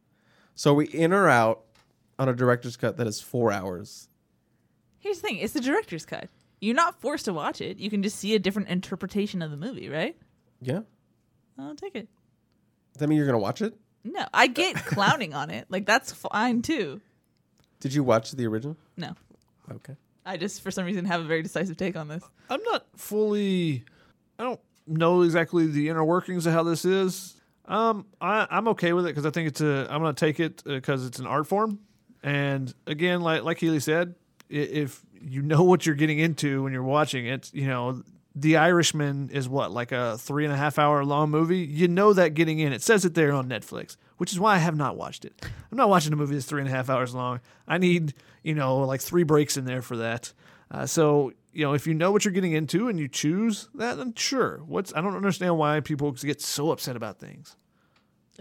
So 0.54 0.74
we 0.74 0.86
in 0.86 1.12
or 1.12 1.28
out 1.28 1.62
on 2.18 2.28
a 2.28 2.34
director's 2.34 2.76
cut 2.76 2.96
that 2.98 3.06
is 3.06 3.20
four 3.20 3.52
hours. 3.52 4.08
Here's 4.98 5.20
the 5.20 5.28
thing 5.28 5.38
it's 5.38 5.52
the 5.54 5.60
director's 5.60 6.04
cut. 6.06 6.28
You're 6.60 6.76
not 6.76 7.00
forced 7.00 7.24
to 7.24 7.32
watch 7.32 7.60
it. 7.60 7.78
You 7.78 7.90
can 7.90 8.02
just 8.02 8.18
see 8.18 8.34
a 8.34 8.38
different 8.38 8.68
interpretation 8.68 9.42
of 9.42 9.50
the 9.50 9.56
movie, 9.56 9.88
right? 9.88 10.16
Yeah. 10.60 10.80
I'll 11.58 11.74
take 11.74 11.96
it. 11.96 12.08
Does 12.92 13.00
that 13.00 13.08
mean 13.08 13.18
you're 13.18 13.26
gonna 13.26 13.38
watch 13.38 13.62
it? 13.62 13.74
No, 14.04 14.24
I 14.32 14.46
get 14.46 14.76
clowning 14.86 15.34
on 15.34 15.50
it. 15.50 15.66
Like, 15.68 15.86
that's 15.86 16.12
fine 16.12 16.62
too. 16.62 17.00
Did 17.80 17.94
you 17.94 18.04
watch 18.04 18.30
the 18.32 18.46
original? 18.46 18.76
No. 18.96 19.14
Okay. 19.70 19.96
I 20.24 20.36
just, 20.36 20.62
for 20.62 20.70
some 20.70 20.84
reason, 20.84 21.04
have 21.06 21.20
a 21.20 21.24
very 21.24 21.42
decisive 21.42 21.76
take 21.76 21.96
on 21.96 22.06
this. 22.08 22.22
I'm 22.48 22.62
not 22.64 22.86
fully. 22.96 23.84
I 24.38 24.44
don't 24.44 24.60
know 24.86 25.22
exactly 25.22 25.66
the 25.66 25.88
inner 25.88 26.04
workings 26.04 26.46
of 26.46 26.52
how 26.52 26.62
this 26.62 26.84
is. 26.84 27.34
Um, 27.66 28.06
I, 28.20 28.46
I'm 28.50 28.68
okay 28.68 28.92
with 28.92 29.06
it 29.06 29.10
because 29.10 29.26
I 29.26 29.30
think 29.30 29.48
it's 29.48 29.60
a. 29.60 29.86
I'm 29.90 30.02
to 30.02 30.12
take 30.12 30.40
it 30.40 30.62
because 30.64 31.06
it's 31.06 31.18
an 31.18 31.26
art 31.26 31.46
form, 31.46 31.78
and 32.22 32.72
again, 32.86 33.20
like 33.20 33.44
like 33.44 33.58
Healy 33.58 33.80
said, 33.80 34.14
if 34.48 35.02
you 35.20 35.42
know 35.42 35.62
what 35.64 35.86
you're 35.86 35.94
getting 35.94 36.18
into 36.18 36.62
when 36.62 36.72
you're 36.72 36.82
watching 36.82 37.26
it, 37.26 37.52
you 37.52 37.66
know. 37.66 38.02
The 38.34 38.56
Irishman 38.56 39.28
is 39.28 39.46
what, 39.46 39.72
like 39.72 39.92
a 39.92 40.16
three 40.16 40.46
and 40.46 40.54
a 40.54 40.56
half 40.56 40.78
hour 40.78 41.04
long 41.04 41.28
movie? 41.28 41.58
You 41.58 41.86
know 41.86 42.14
that 42.14 42.32
getting 42.32 42.60
in. 42.60 42.72
It 42.72 42.80
says 42.80 43.04
it 43.04 43.12
there 43.12 43.30
on 43.30 43.46
Netflix, 43.46 43.98
which 44.16 44.32
is 44.32 44.40
why 44.40 44.54
I 44.54 44.58
have 44.58 44.74
not 44.74 44.96
watched 44.96 45.26
it. 45.26 45.34
I'm 45.70 45.76
not 45.76 45.90
watching 45.90 46.14
a 46.14 46.16
movie 46.16 46.32
that's 46.32 46.46
three 46.46 46.62
and 46.62 46.68
a 46.68 46.72
half 46.72 46.88
hours 46.88 47.14
long. 47.14 47.40
I 47.68 47.76
need, 47.76 48.14
you 48.42 48.54
know, 48.54 48.78
like 48.78 49.02
three 49.02 49.24
breaks 49.24 49.58
in 49.58 49.66
there 49.66 49.82
for 49.82 49.98
that. 49.98 50.32
Uh, 50.70 50.86
so 50.86 51.34
you 51.52 51.64
know, 51.64 51.74
if 51.74 51.86
you 51.86 51.94
know 51.94 52.10
what 52.10 52.24
you're 52.24 52.32
getting 52.32 52.52
into 52.52 52.88
and 52.88 52.98
you 52.98 53.08
choose 53.08 53.68
that, 53.74 53.96
then 53.96 54.14
sure. 54.14 54.62
What's 54.66 54.92
I 54.94 55.00
don't 55.00 55.16
understand 55.16 55.58
why 55.58 55.80
people 55.80 56.12
get 56.12 56.40
so 56.40 56.70
upset 56.70 56.96
about 56.96 57.18
things. 57.18 57.56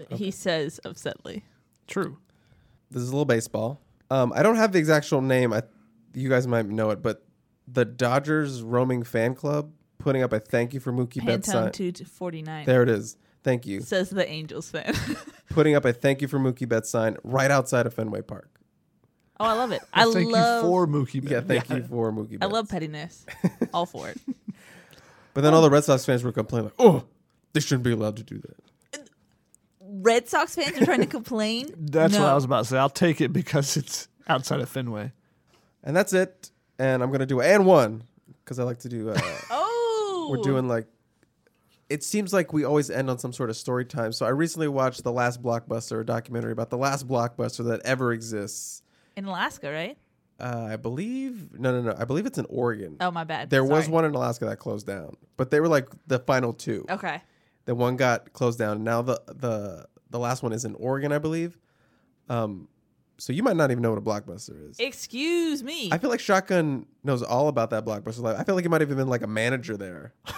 He 0.10 0.32
says 0.32 0.80
upsetly. 0.86 1.44
True. 1.88 2.18
This 2.90 3.04
is 3.04 3.10
a 3.10 3.12
little 3.12 3.26
baseball. 3.26 3.82
Um, 4.10 4.34
I 4.36 4.44
don't 4.44 4.56
have 4.56 4.72
the 4.72 4.80
exact 4.80 5.12
name. 5.12 5.54
I, 5.54 5.64
you 6.14 6.30
guys 6.30 6.48
might 6.48 6.66
know 6.66 6.90
it, 6.90 7.02
but 7.02 7.26
the 7.68 7.86
Dodgers 7.86 8.62
roaming 8.62 9.04
fan 9.04 9.36
club 9.36 9.72
putting 10.00 10.24
up 10.24 10.34
a 10.34 10.40
thank 10.40 10.74
you 10.74 10.80
for 10.80 10.92
Mookie 10.92 11.26
Betts 11.26 11.48
sign. 11.48 11.68
Pantone 11.68 11.74
2 11.74 11.92
to 11.94 12.06
49. 12.06 12.66
There 12.66 12.84
it 12.84 12.90
is. 12.90 13.18
Thank 13.44 13.66
you. 13.66 13.82
Says 13.82 14.10
the 14.10 14.28
Angels 14.30 14.70
fan. 14.70 14.94
Putting 15.50 15.76
up 15.76 15.84
a 15.84 15.94
thank 15.94 16.22
you 16.22 16.28
for 16.28 16.40
Mookie 16.40 16.70
Betts 16.70 16.90
sign 16.90 17.18
right 17.24 17.50
outside 17.50 17.88
of 17.88 17.94
Fenway 17.94 18.22
Park. 18.22 18.61
Oh, 19.42 19.46
I 19.46 19.54
love 19.54 19.72
it. 19.72 19.82
I 19.94 20.04
Thank 20.12 20.32
love 20.32 20.64
you 20.64 20.70
for 20.70 20.88
Mookie. 20.88 21.24
Yeah, 21.30 21.40
Betts. 21.42 21.68
thank 21.68 21.82
you 21.84 21.88
for 21.88 22.12
Mookie 22.12 22.40
Betts. 22.40 22.44
I 22.44 22.46
love 22.46 22.70
pettiness. 22.70 23.26
All 23.74 23.86
for 23.86 24.10
it. 24.10 24.18
But 25.34 25.42
then 25.42 25.54
all 25.54 25.62
the 25.62 25.70
Red 25.70 25.84
Sox 25.86 26.06
fans 26.06 26.24
were 26.24 26.34
complaining, 26.34 26.66
like, 26.66 26.74
oh, 26.78 27.06
they 27.54 27.62
shouldn't 27.62 27.84
be 27.84 27.92
allowed 27.92 28.18
to 28.18 28.24
do 28.24 28.38
that. 28.40 29.08
Red 29.80 30.28
Sox 30.28 30.56
fans 30.56 30.78
are 30.82 30.86
trying 30.86 31.00
to 31.02 31.06
complain. 31.06 31.70
That's 31.78 32.14
what 32.14 32.22
No. 32.22 32.28
I 32.28 32.34
was 32.34 32.44
about 32.44 32.60
to 32.64 32.66
say. 32.66 32.78
I'll 32.78 32.90
take 32.90 33.22
it 33.22 33.32
because 33.34 33.78
it's 33.78 34.08
outside 34.28 34.60
of 34.60 34.70
Fenway. 34.70 35.12
And 35.84 35.96
that's 35.96 36.14
it. 36.14 36.52
And 36.80 37.02
I'm 37.02 37.10
going 37.10 37.20
to 37.22 37.26
do 37.26 37.42
and 37.42 37.66
one 37.66 38.04
because 38.44 38.60
I 38.60 38.64
like 38.64 38.80
to 38.80 38.90
do, 38.90 39.10
uh, 39.10 39.20
Oh, 39.50 40.28
we're 40.30 40.44
doing 40.44 40.68
like, 40.68 40.88
it 41.90 42.04
seems 42.04 42.32
like 42.34 42.54
we 42.54 42.64
always 42.64 42.90
end 42.90 43.10
on 43.10 43.18
some 43.20 43.34
sort 43.34 43.50
of 43.50 43.58
story 43.58 43.84
time. 43.86 44.12
So 44.14 44.26
I 44.26 44.30
recently 44.30 44.68
watched 44.68 45.04
The 45.04 45.12
Last 45.12 45.42
Blockbuster, 45.42 46.00
a 46.02 46.06
documentary 46.06 46.52
about 46.52 46.70
the 46.70 46.78
last 46.78 47.08
blockbuster 47.08 47.66
that 47.68 47.82
ever 47.84 48.14
exists. 48.14 48.82
In 49.16 49.26
Alaska, 49.26 49.72
right? 49.72 49.98
Uh, 50.40 50.70
I 50.72 50.76
believe 50.76 51.60
no, 51.60 51.72
no, 51.72 51.92
no. 51.92 51.96
I 51.98 52.06
believe 52.06 52.26
it's 52.26 52.38
in 52.38 52.46
Oregon. 52.50 52.98
Oh, 53.00 53.12
my 53.12 53.24
bad. 53.24 53.50
There 53.50 53.64
was 53.64 53.88
one 53.88 54.06
in 54.06 54.16
Alaska 54.16 54.46
that 54.46 54.58
closed 54.58 54.88
down, 54.88 55.16
but 55.38 55.52
they 55.52 55.60
were 55.60 55.68
like 55.68 55.88
the 56.08 56.20
final 56.20 56.54
two. 56.54 56.86
Okay. 56.90 57.22
The 57.66 57.76
one 57.76 57.96
got 57.96 58.34
closed 58.34 58.58
down. 58.58 58.84
Now 58.84 59.02
the 59.04 59.22
the 59.28 59.86
the 60.10 60.20
last 60.20 60.42
one 60.42 60.52
is 60.52 60.66
in 60.66 60.74
Oregon, 60.76 61.12
I 61.12 61.20
believe. 61.20 61.58
Um, 62.28 62.68
so 63.20 63.34
you 63.34 63.44
might 63.44 63.56
not 63.56 63.70
even 63.70 63.84
know 63.84 63.92
what 63.92 64.00
a 64.00 64.02
blockbuster 64.02 64.72
is. 64.72 64.80
Excuse 64.80 65.64
me. 65.64 65.90
I 65.92 66.00
feel 66.00 66.10
like 66.10 66.20
Shotgun 66.20 66.88
knows 67.04 67.22
all 67.22 67.48
about 67.48 67.70
that 67.70 67.86
blockbuster. 67.86 68.22
Like, 68.22 68.38
I 68.38 68.44
feel 68.44 68.56
like 68.56 68.64
he 68.64 68.70
might 68.70 68.82
have 68.82 68.90
even 68.90 68.98
been 68.98 69.10
like 69.10 69.22
a 69.22 69.28
manager 69.28 69.78
there. 69.78 70.14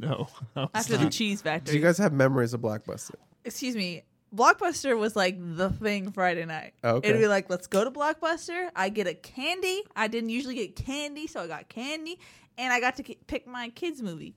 No. 0.00 0.28
After 0.74 0.96
the 0.96 1.08
cheese 1.08 1.42
factory. 1.42 1.58
Do 1.58 1.66
factory. 1.66 1.76
you 1.76 1.82
guys 1.82 1.98
have 1.98 2.12
memories 2.12 2.54
of 2.54 2.60
Blockbuster? 2.60 3.14
Excuse 3.44 3.76
me. 3.76 4.02
Blockbuster 4.34 4.98
was 4.98 5.14
like 5.16 5.36
the 5.38 5.70
thing 5.70 6.10
Friday 6.12 6.44
night. 6.44 6.74
Oh, 6.84 6.96
okay. 6.96 7.08
It'd 7.10 7.20
be 7.20 7.28
like, 7.28 7.48
let's 7.48 7.66
go 7.66 7.84
to 7.84 7.90
Blockbuster. 7.90 8.68
I 8.74 8.88
get 8.88 9.06
a 9.06 9.14
candy. 9.14 9.82
I 9.94 10.08
didn't 10.08 10.30
usually 10.30 10.54
get 10.56 10.76
candy, 10.76 11.26
so 11.26 11.40
I 11.42 11.46
got 11.46 11.68
candy, 11.68 12.18
and 12.58 12.72
I 12.72 12.80
got 12.80 12.96
to 12.96 13.02
ki- 13.02 13.18
pick 13.26 13.46
my 13.46 13.68
kids' 13.70 14.02
movie. 14.02 14.34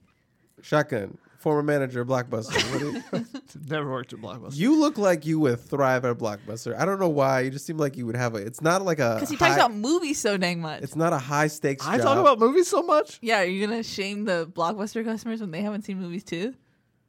Shotgun, 0.61 1.17
former 1.37 1.63
manager 1.63 2.01
of 2.01 2.07
Blockbuster. 2.09 2.61
What 2.71 2.79
do 2.79 2.91
you, 3.17 3.25
Never 3.69 3.89
worked 3.91 4.13
at 4.13 4.19
Blockbuster. 4.19 4.55
you 4.57 4.79
look 4.79 4.97
like 4.97 5.25
you 5.25 5.39
would 5.39 5.59
thrive 5.59 6.05
at 6.05 6.17
Blockbuster. 6.17 6.77
I 6.77 6.85
don't 6.85 6.99
know 6.99 7.09
why. 7.09 7.41
You 7.41 7.49
just 7.49 7.65
seem 7.65 7.77
like 7.77 7.97
you 7.97 8.05
would 8.05 8.15
have 8.15 8.35
a. 8.35 8.37
It's 8.37 8.61
not 8.61 8.83
like 8.83 8.99
a. 8.99 9.15
Because 9.15 9.29
he 9.29 9.35
high- 9.37 9.47
talks 9.49 9.57
about 9.59 9.73
movies 9.73 10.19
so 10.19 10.37
dang 10.37 10.61
much. 10.61 10.81
It's 10.83 10.95
not 10.95 11.13
a 11.13 11.17
high 11.17 11.47
stakes. 11.47 11.85
I 11.85 11.97
job. 11.97 12.05
talk 12.05 12.17
about 12.19 12.39
movies 12.39 12.67
so 12.69 12.83
much. 12.83 13.19
yeah, 13.21 13.41
are 13.41 13.45
you 13.45 13.65
gonna 13.67 13.83
shame 13.83 14.23
the 14.25 14.47
Blockbuster 14.53 15.03
customers 15.03 15.41
when 15.41 15.51
they 15.51 15.61
haven't 15.61 15.81
seen 15.83 15.99
movies 15.99 16.23
too, 16.23 16.53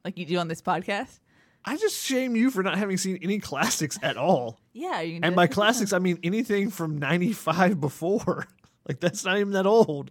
like 0.03 0.17
you 0.17 0.25
do 0.25 0.37
on 0.39 0.47
this 0.49 0.61
podcast? 0.61 1.19
I 1.63 1.77
just 1.77 2.03
shame 2.03 2.35
you 2.35 2.49
for 2.49 2.63
not 2.63 2.77
having 2.77 2.97
seen 2.97 3.19
any 3.21 3.39
classics 3.39 3.99
at 4.01 4.17
all. 4.17 4.59
Yeah, 4.73 5.01
you 5.01 5.19
And 5.21 5.33
do 5.33 5.35
by 5.35 5.47
classics, 5.47 5.93
I 5.93 5.99
mean 5.99 6.17
anything 6.23 6.69
from 6.69 6.97
95 6.97 7.79
before. 7.79 8.47
Like, 8.87 8.99
that's 8.99 9.23
not 9.23 9.37
even 9.37 9.53
that 9.53 9.67
old. 9.67 10.09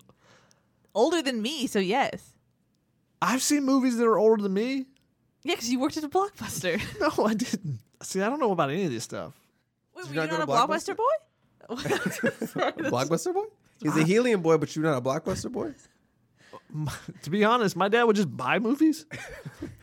older 0.94 1.22
than 1.22 1.42
me, 1.42 1.66
so 1.66 1.80
yes. 1.80 2.34
I've 3.20 3.42
seen 3.42 3.64
movies 3.64 3.96
that 3.96 4.06
are 4.06 4.16
older 4.16 4.40
than 4.40 4.54
me. 4.54 4.86
Yeah, 5.42 5.54
because 5.56 5.70
you 5.72 5.80
worked 5.80 5.96
at 5.96 6.04
a 6.04 6.08
Blockbuster. 6.08 6.80
No, 7.18 7.24
I 7.26 7.34
didn't. 7.34 7.80
See, 8.00 8.22
I 8.22 8.28
don't 8.30 8.38
know 8.38 8.52
about 8.52 8.70
any 8.70 8.84
of 8.84 8.92
this 8.92 9.02
stuff. 9.02 9.34
Wait, 9.96 10.02
Did 10.04 10.10
were 10.10 10.14
you 10.14 10.20
you 10.22 10.26
not 10.28 10.38
not 10.38 10.42
a 10.44 10.46
go 10.46 10.76
to 10.76 10.92
Blockbuster, 10.94 10.96
boy? 10.96 11.04
Blockbuster 12.88 13.34
boy. 13.34 13.44
He's 13.82 13.96
a 13.96 14.04
helium 14.04 14.40
boy, 14.40 14.56
but 14.56 14.74
you're 14.76 14.84
not 14.84 14.96
a 14.96 15.00
Blockbuster 15.02 15.50
boy. 15.50 15.74
To 17.22 17.30
be 17.30 17.44
honest, 17.44 17.76
my 17.76 17.88
dad 17.88 18.04
would 18.04 18.16
just 18.16 18.34
buy 18.36 18.58
movies. 18.58 19.06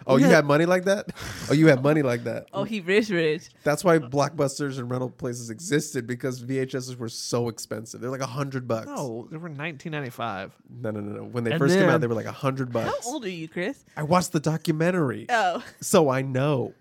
Oh, 0.09 0.15
you 0.15 0.27
had 0.27 0.45
money 0.45 0.65
like 0.65 0.85
that. 0.85 1.11
Oh, 1.49 1.53
you 1.53 1.67
had 1.67 1.83
money 1.83 2.01
like 2.01 2.23
that. 2.23 2.47
oh, 2.53 2.63
he 2.63 2.79
rich, 2.79 3.09
rich. 3.09 3.49
That's 3.65 3.83
why 3.83 3.99
blockbusters 3.99 4.79
and 4.79 4.89
rental 4.89 5.09
places 5.09 5.49
existed 5.49 6.07
because 6.07 6.41
VHSs 6.41 6.95
were 6.95 7.09
so 7.09 7.49
expensive. 7.49 7.99
They're 7.99 8.09
like 8.09 8.21
a 8.21 8.25
hundred 8.25 8.69
bucks. 8.69 8.85
No, 8.87 9.27
they 9.29 9.35
were 9.35 9.49
1995. 9.49 10.53
no, 10.81 10.91
no, 10.91 11.01
no, 11.01 11.11
no. 11.17 11.23
When 11.25 11.43
they 11.43 11.51
And 11.51 11.59
first 11.59 11.75
came 11.77 11.89
out, 11.89 11.99
they 11.99 12.07
were 12.07 12.13
like 12.15 12.25
a 12.25 12.31
hundred 12.31 12.69
How 12.69 12.85
bucks. 12.85 13.05
old 13.05 13.25
are 13.25 13.29
you, 13.29 13.49
Chris? 13.49 13.83
I 13.97 14.03
watched 14.03 14.31
the 14.31 14.39
documentary, 14.39 15.25
Oh, 15.27 15.61
so 15.81 16.09
I 16.09 16.21
know. 16.21 16.73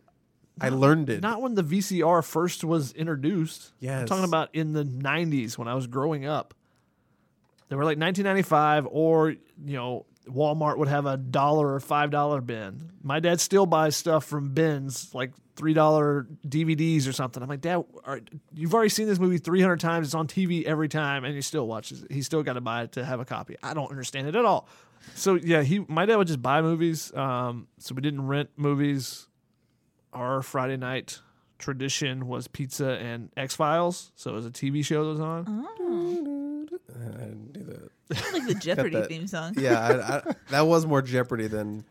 I 0.61 0.69
learned 0.69 1.11
it. 1.11 1.21
Not 1.21 1.43
when 1.43 1.55
the 1.57 1.65
VCR 1.65 2.25
first 2.25 2.63
was 2.63 2.93
introduced. 2.93 3.73
Yeah. 3.81 3.95
I'm 3.95 4.01
Yes. 4.03 4.09
talking 4.09 4.25
about 4.25 4.51
in 4.55 4.73
the 4.73 4.85
90s 4.85 5.59
when 5.59 5.67
I 5.67 5.75
was 5.75 5.89
growing 5.89 6.27
up. 6.27 6.55
They 7.69 7.77
were 7.77 7.85
like 7.85 7.99
1995, 7.99 8.87
or, 8.91 9.31
you 9.31 9.77
know, 9.77 10.07
Walmart 10.29 10.79
would 10.79 10.89
have 10.89 11.07
a 11.07 11.17
dollar 11.17 11.75
or 11.75 11.81
five 11.81 12.11
dollar 12.11 12.41
bin. 12.41 12.91
My 13.03 13.21
dad 13.21 13.41
still 13.41 13.67
buys 13.67 13.97
stuff 13.97 14.25
from 14.25 14.51
bins, 14.51 15.15
like 15.15 15.33
three 15.57 15.75
dollar 15.75 16.27
DVDs 16.47 17.09
or 17.09 17.13
something. 17.13 17.43
I'm 17.43 17.49
like, 17.49 17.61
Dad, 17.61 17.85
are, 18.05 18.21
you've 18.55 18.75
already 18.75 18.91
seen 18.91 19.07
this 19.07 19.19
movie 19.19 19.39
300 19.39 19.81
times. 19.81 20.09
It's 20.09 20.15
on 20.15 20.27
TV 20.27 20.65
every 20.65 20.89
time, 20.89 21.25
and 21.25 21.35
he 21.35 21.41
still 21.41 21.67
watches 21.67 22.03
it. 22.03 22.13
He 22.13 22.23
still 22.23 22.43
got 22.43 22.55
to 22.55 22.61
buy 22.61 22.83
it 22.83 22.93
to 22.93 23.05
have 23.05 23.21
a 23.21 23.25
copy. 23.25 23.57
I 23.63 23.75
don't 23.75 23.91
understand 23.91 24.29
it 24.29 24.37
at 24.37 24.45
all. 24.45 24.69
So 25.15 25.35
yeah, 25.35 25.63
he 25.63 25.85
my 25.89 26.07
dad 26.07 26.17
would 26.17 26.27
just 26.27 26.43
buy 26.43 26.63
movies. 26.63 27.15
Um, 27.15 27.69
so 27.79 27.95
we 27.95 28.03
didn't 28.03 28.27
rent 28.27 28.51
movies. 28.57 29.29
Our 30.13 30.43
Friday 30.43 30.77
night 30.77 31.21
tradition 31.59 32.27
was 32.27 32.49
pizza 32.49 32.93
and 32.93 33.31
X 33.37 33.55
Files. 33.55 34.13
So 34.17 34.31
it 34.31 34.35
was 34.35 34.47
a 34.47 34.51
TV 34.51 34.85
show 34.85 35.05
that 35.05 35.11
was 35.11 35.21
on. 35.21 36.46
I 36.95 37.19
didn't 37.19 37.53
do 37.53 37.65
that. 37.65 37.91
sounds 38.19 38.33
like 38.33 38.47
the 38.47 38.55
Jeopardy 38.55 38.97
that. 38.97 39.09
theme 39.09 39.27
song. 39.27 39.55
Yeah, 39.59 39.81
I, 39.81 40.17
I, 40.17 40.35
that 40.51 40.67
was 40.67 40.87
more 40.87 41.03
Jeopardy 41.03 41.47
than. 41.47 41.85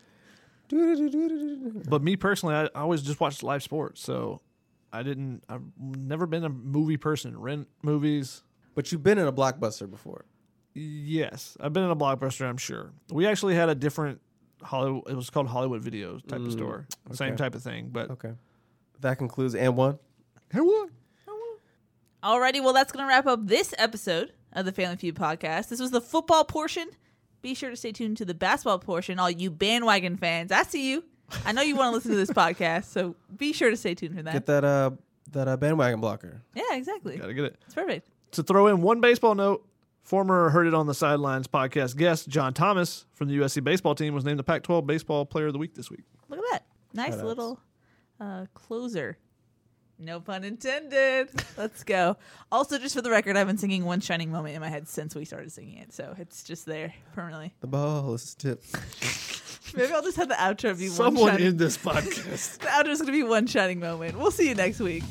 But 0.68 2.02
me 2.02 2.16
personally, 2.16 2.54
I, 2.54 2.64
I 2.64 2.80
always 2.80 3.02
just 3.02 3.20
watched 3.20 3.42
live 3.42 3.62
sports. 3.62 4.02
So 4.02 4.40
I 4.92 5.02
didn't. 5.02 5.44
I've 5.48 5.62
never 5.78 6.26
been 6.26 6.44
a 6.44 6.48
movie 6.48 6.96
person. 6.96 7.38
Rent 7.38 7.68
movies. 7.82 8.42
But 8.74 8.92
you've 8.92 9.02
been 9.02 9.18
in 9.18 9.26
a 9.26 9.32
blockbuster 9.32 9.90
before. 9.90 10.24
Yes, 10.74 11.56
I've 11.60 11.72
been 11.72 11.84
in 11.84 11.90
a 11.90 11.96
blockbuster. 11.96 12.46
I'm 12.46 12.58
sure. 12.58 12.92
We 13.10 13.26
actually 13.26 13.54
had 13.54 13.68
a 13.70 13.74
different 13.74 14.20
Hollywood. 14.62 15.08
It 15.08 15.14
was 15.14 15.30
called 15.30 15.46
Hollywood 15.46 15.82
Videos 15.82 16.26
type 16.26 16.40
of 16.40 16.48
mm, 16.48 16.52
store. 16.52 16.86
Same 17.12 17.36
type 17.36 17.54
of 17.54 17.62
thing. 17.62 17.88
But 17.90 18.10
Okay. 18.10 18.32
That 19.00 19.18
concludes 19.18 19.54
and 19.54 19.76
one. 19.76 19.98
And 20.50 20.66
one. 20.66 20.90
Alrighty, 22.22 22.60
well, 22.60 22.72
that's 22.72 22.92
going 22.92 23.04
to 23.04 23.08
wrap 23.08 23.26
up 23.26 23.46
this 23.46 23.72
episode 23.78 24.32
of 24.56 24.64
the 24.64 24.72
Family 24.72 24.96
Feud 24.96 25.14
podcast. 25.14 25.68
This 25.68 25.78
was 25.80 25.92
the 25.92 26.00
football 26.00 26.44
portion. 26.44 26.88
Be 27.42 27.54
sure 27.54 27.70
to 27.70 27.76
stay 27.76 27.92
tuned 27.92 28.16
to 28.16 28.24
the 28.24 28.34
basketball 28.34 28.80
portion, 28.80 29.20
all 29.20 29.30
you 29.30 29.50
bandwagon 29.50 30.16
fans. 30.16 30.50
I 30.50 30.64
see 30.64 30.90
you. 30.90 31.04
I 31.44 31.52
know 31.52 31.62
you 31.62 31.76
want 31.76 31.90
to 31.92 31.94
listen 31.94 32.10
to 32.10 32.16
this 32.16 32.30
podcast, 32.32 32.84
so 32.86 33.14
be 33.36 33.52
sure 33.52 33.70
to 33.70 33.76
stay 33.76 33.94
tuned 33.94 34.16
for 34.16 34.22
that. 34.22 34.32
Get 34.32 34.46
that 34.46 34.64
uh 34.64 34.90
that 35.32 35.46
uh, 35.48 35.56
bandwagon 35.56 36.00
blocker. 36.00 36.42
yeah, 36.54 36.62
exactly. 36.74 37.16
Gotta 37.16 37.34
get 37.34 37.44
it. 37.44 37.56
It's 37.66 37.74
perfect. 37.74 38.08
To 38.32 38.42
throw 38.42 38.68
in 38.68 38.80
one 38.80 39.00
baseball 39.00 39.34
note, 39.34 39.66
former 40.02 40.50
Heard 40.50 40.66
It 40.66 40.74
on 40.74 40.86
the 40.86 40.94
Sidelines 40.94 41.46
podcast 41.46 41.96
guest 41.96 42.28
John 42.28 42.54
Thomas 42.54 43.06
from 43.12 43.28
the 43.28 43.36
USC 43.38 43.62
baseball 43.62 43.94
team 43.94 44.14
was 44.14 44.24
named 44.24 44.38
the 44.38 44.44
Pac-12 44.44 44.86
Baseball 44.86 45.26
Player 45.26 45.48
of 45.48 45.52
the 45.52 45.58
Week 45.58 45.74
this 45.74 45.90
week. 45.90 46.04
Look 46.28 46.38
at 46.38 46.44
that. 46.52 46.66
Nice 46.94 47.16
Shoutouts. 47.16 47.22
little 47.24 47.60
uh, 48.20 48.46
closer. 48.54 49.18
No 49.98 50.20
pun 50.20 50.44
intended. 50.44 51.28
Let's 51.56 51.82
go. 51.82 52.16
Also, 52.52 52.78
just 52.78 52.94
for 52.94 53.00
the 53.02 53.10
record, 53.10 53.36
I've 53.36 53.46
been 53.46 53.56
singing 53.56 53.84
One 53.84 54.00
Shining 54.00 54.30
Moment 54.30 54.54
in 54.54 54.60
my 54.60 54.68
head 54.68 54.88
since 54.88 55.14
we 55.14 55.24
started 55.24 55.50
singing 55.52 55.78
it, 55.78 55.92
so 55.92 56.14
it's 56.18 56.44
just 56.44 56.66
there 56.66 56.92
permanently. 57.14 57.54
The 57.60 57.66
ball 57.66 58.12
is 58.14 58.34
tipped. 58.34 58.74
Maybe 59.74 59.92
I'll 59.92 60.02
just 60.02 60.16
have 60.18 60.28
the 60.28 60.34
outro 60.34 60.78
be 60.78 60.88
One 60.88 60.96
Someone 60.96 61.30
Shining 61.32 61.46
in 61.46 61.56
this 61.56 61.78
podcast. 61.78 62.58
The 62.60 62.66
outro's 62.66 62.98
going 63.00 63.06
to 63.06 63.12
be 63.12 63.22
One 63.22 63.46
Shining 63.46 63.80
Moment. 63.80 64.18
We'll 64.18 64.30
see 64.30 64.48
you 64.48 64.54
next 64.54 64.80
week. 64.80 65.02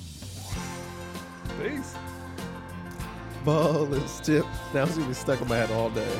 Peace. 1.61 1.95
Ball 3.43 3.93
is 3.93 4.19
tipped. 4.21 4.47
Now 4.73 4.83
it's 4.83 4.95
gonna 4.95 5.07
be 5.07 5.13
stuck 5.13 5.39
in 5.39 5.47
my 5.47 5.57
head 5.57 5.69
all 5.71 5.91
day. 5.91 6.19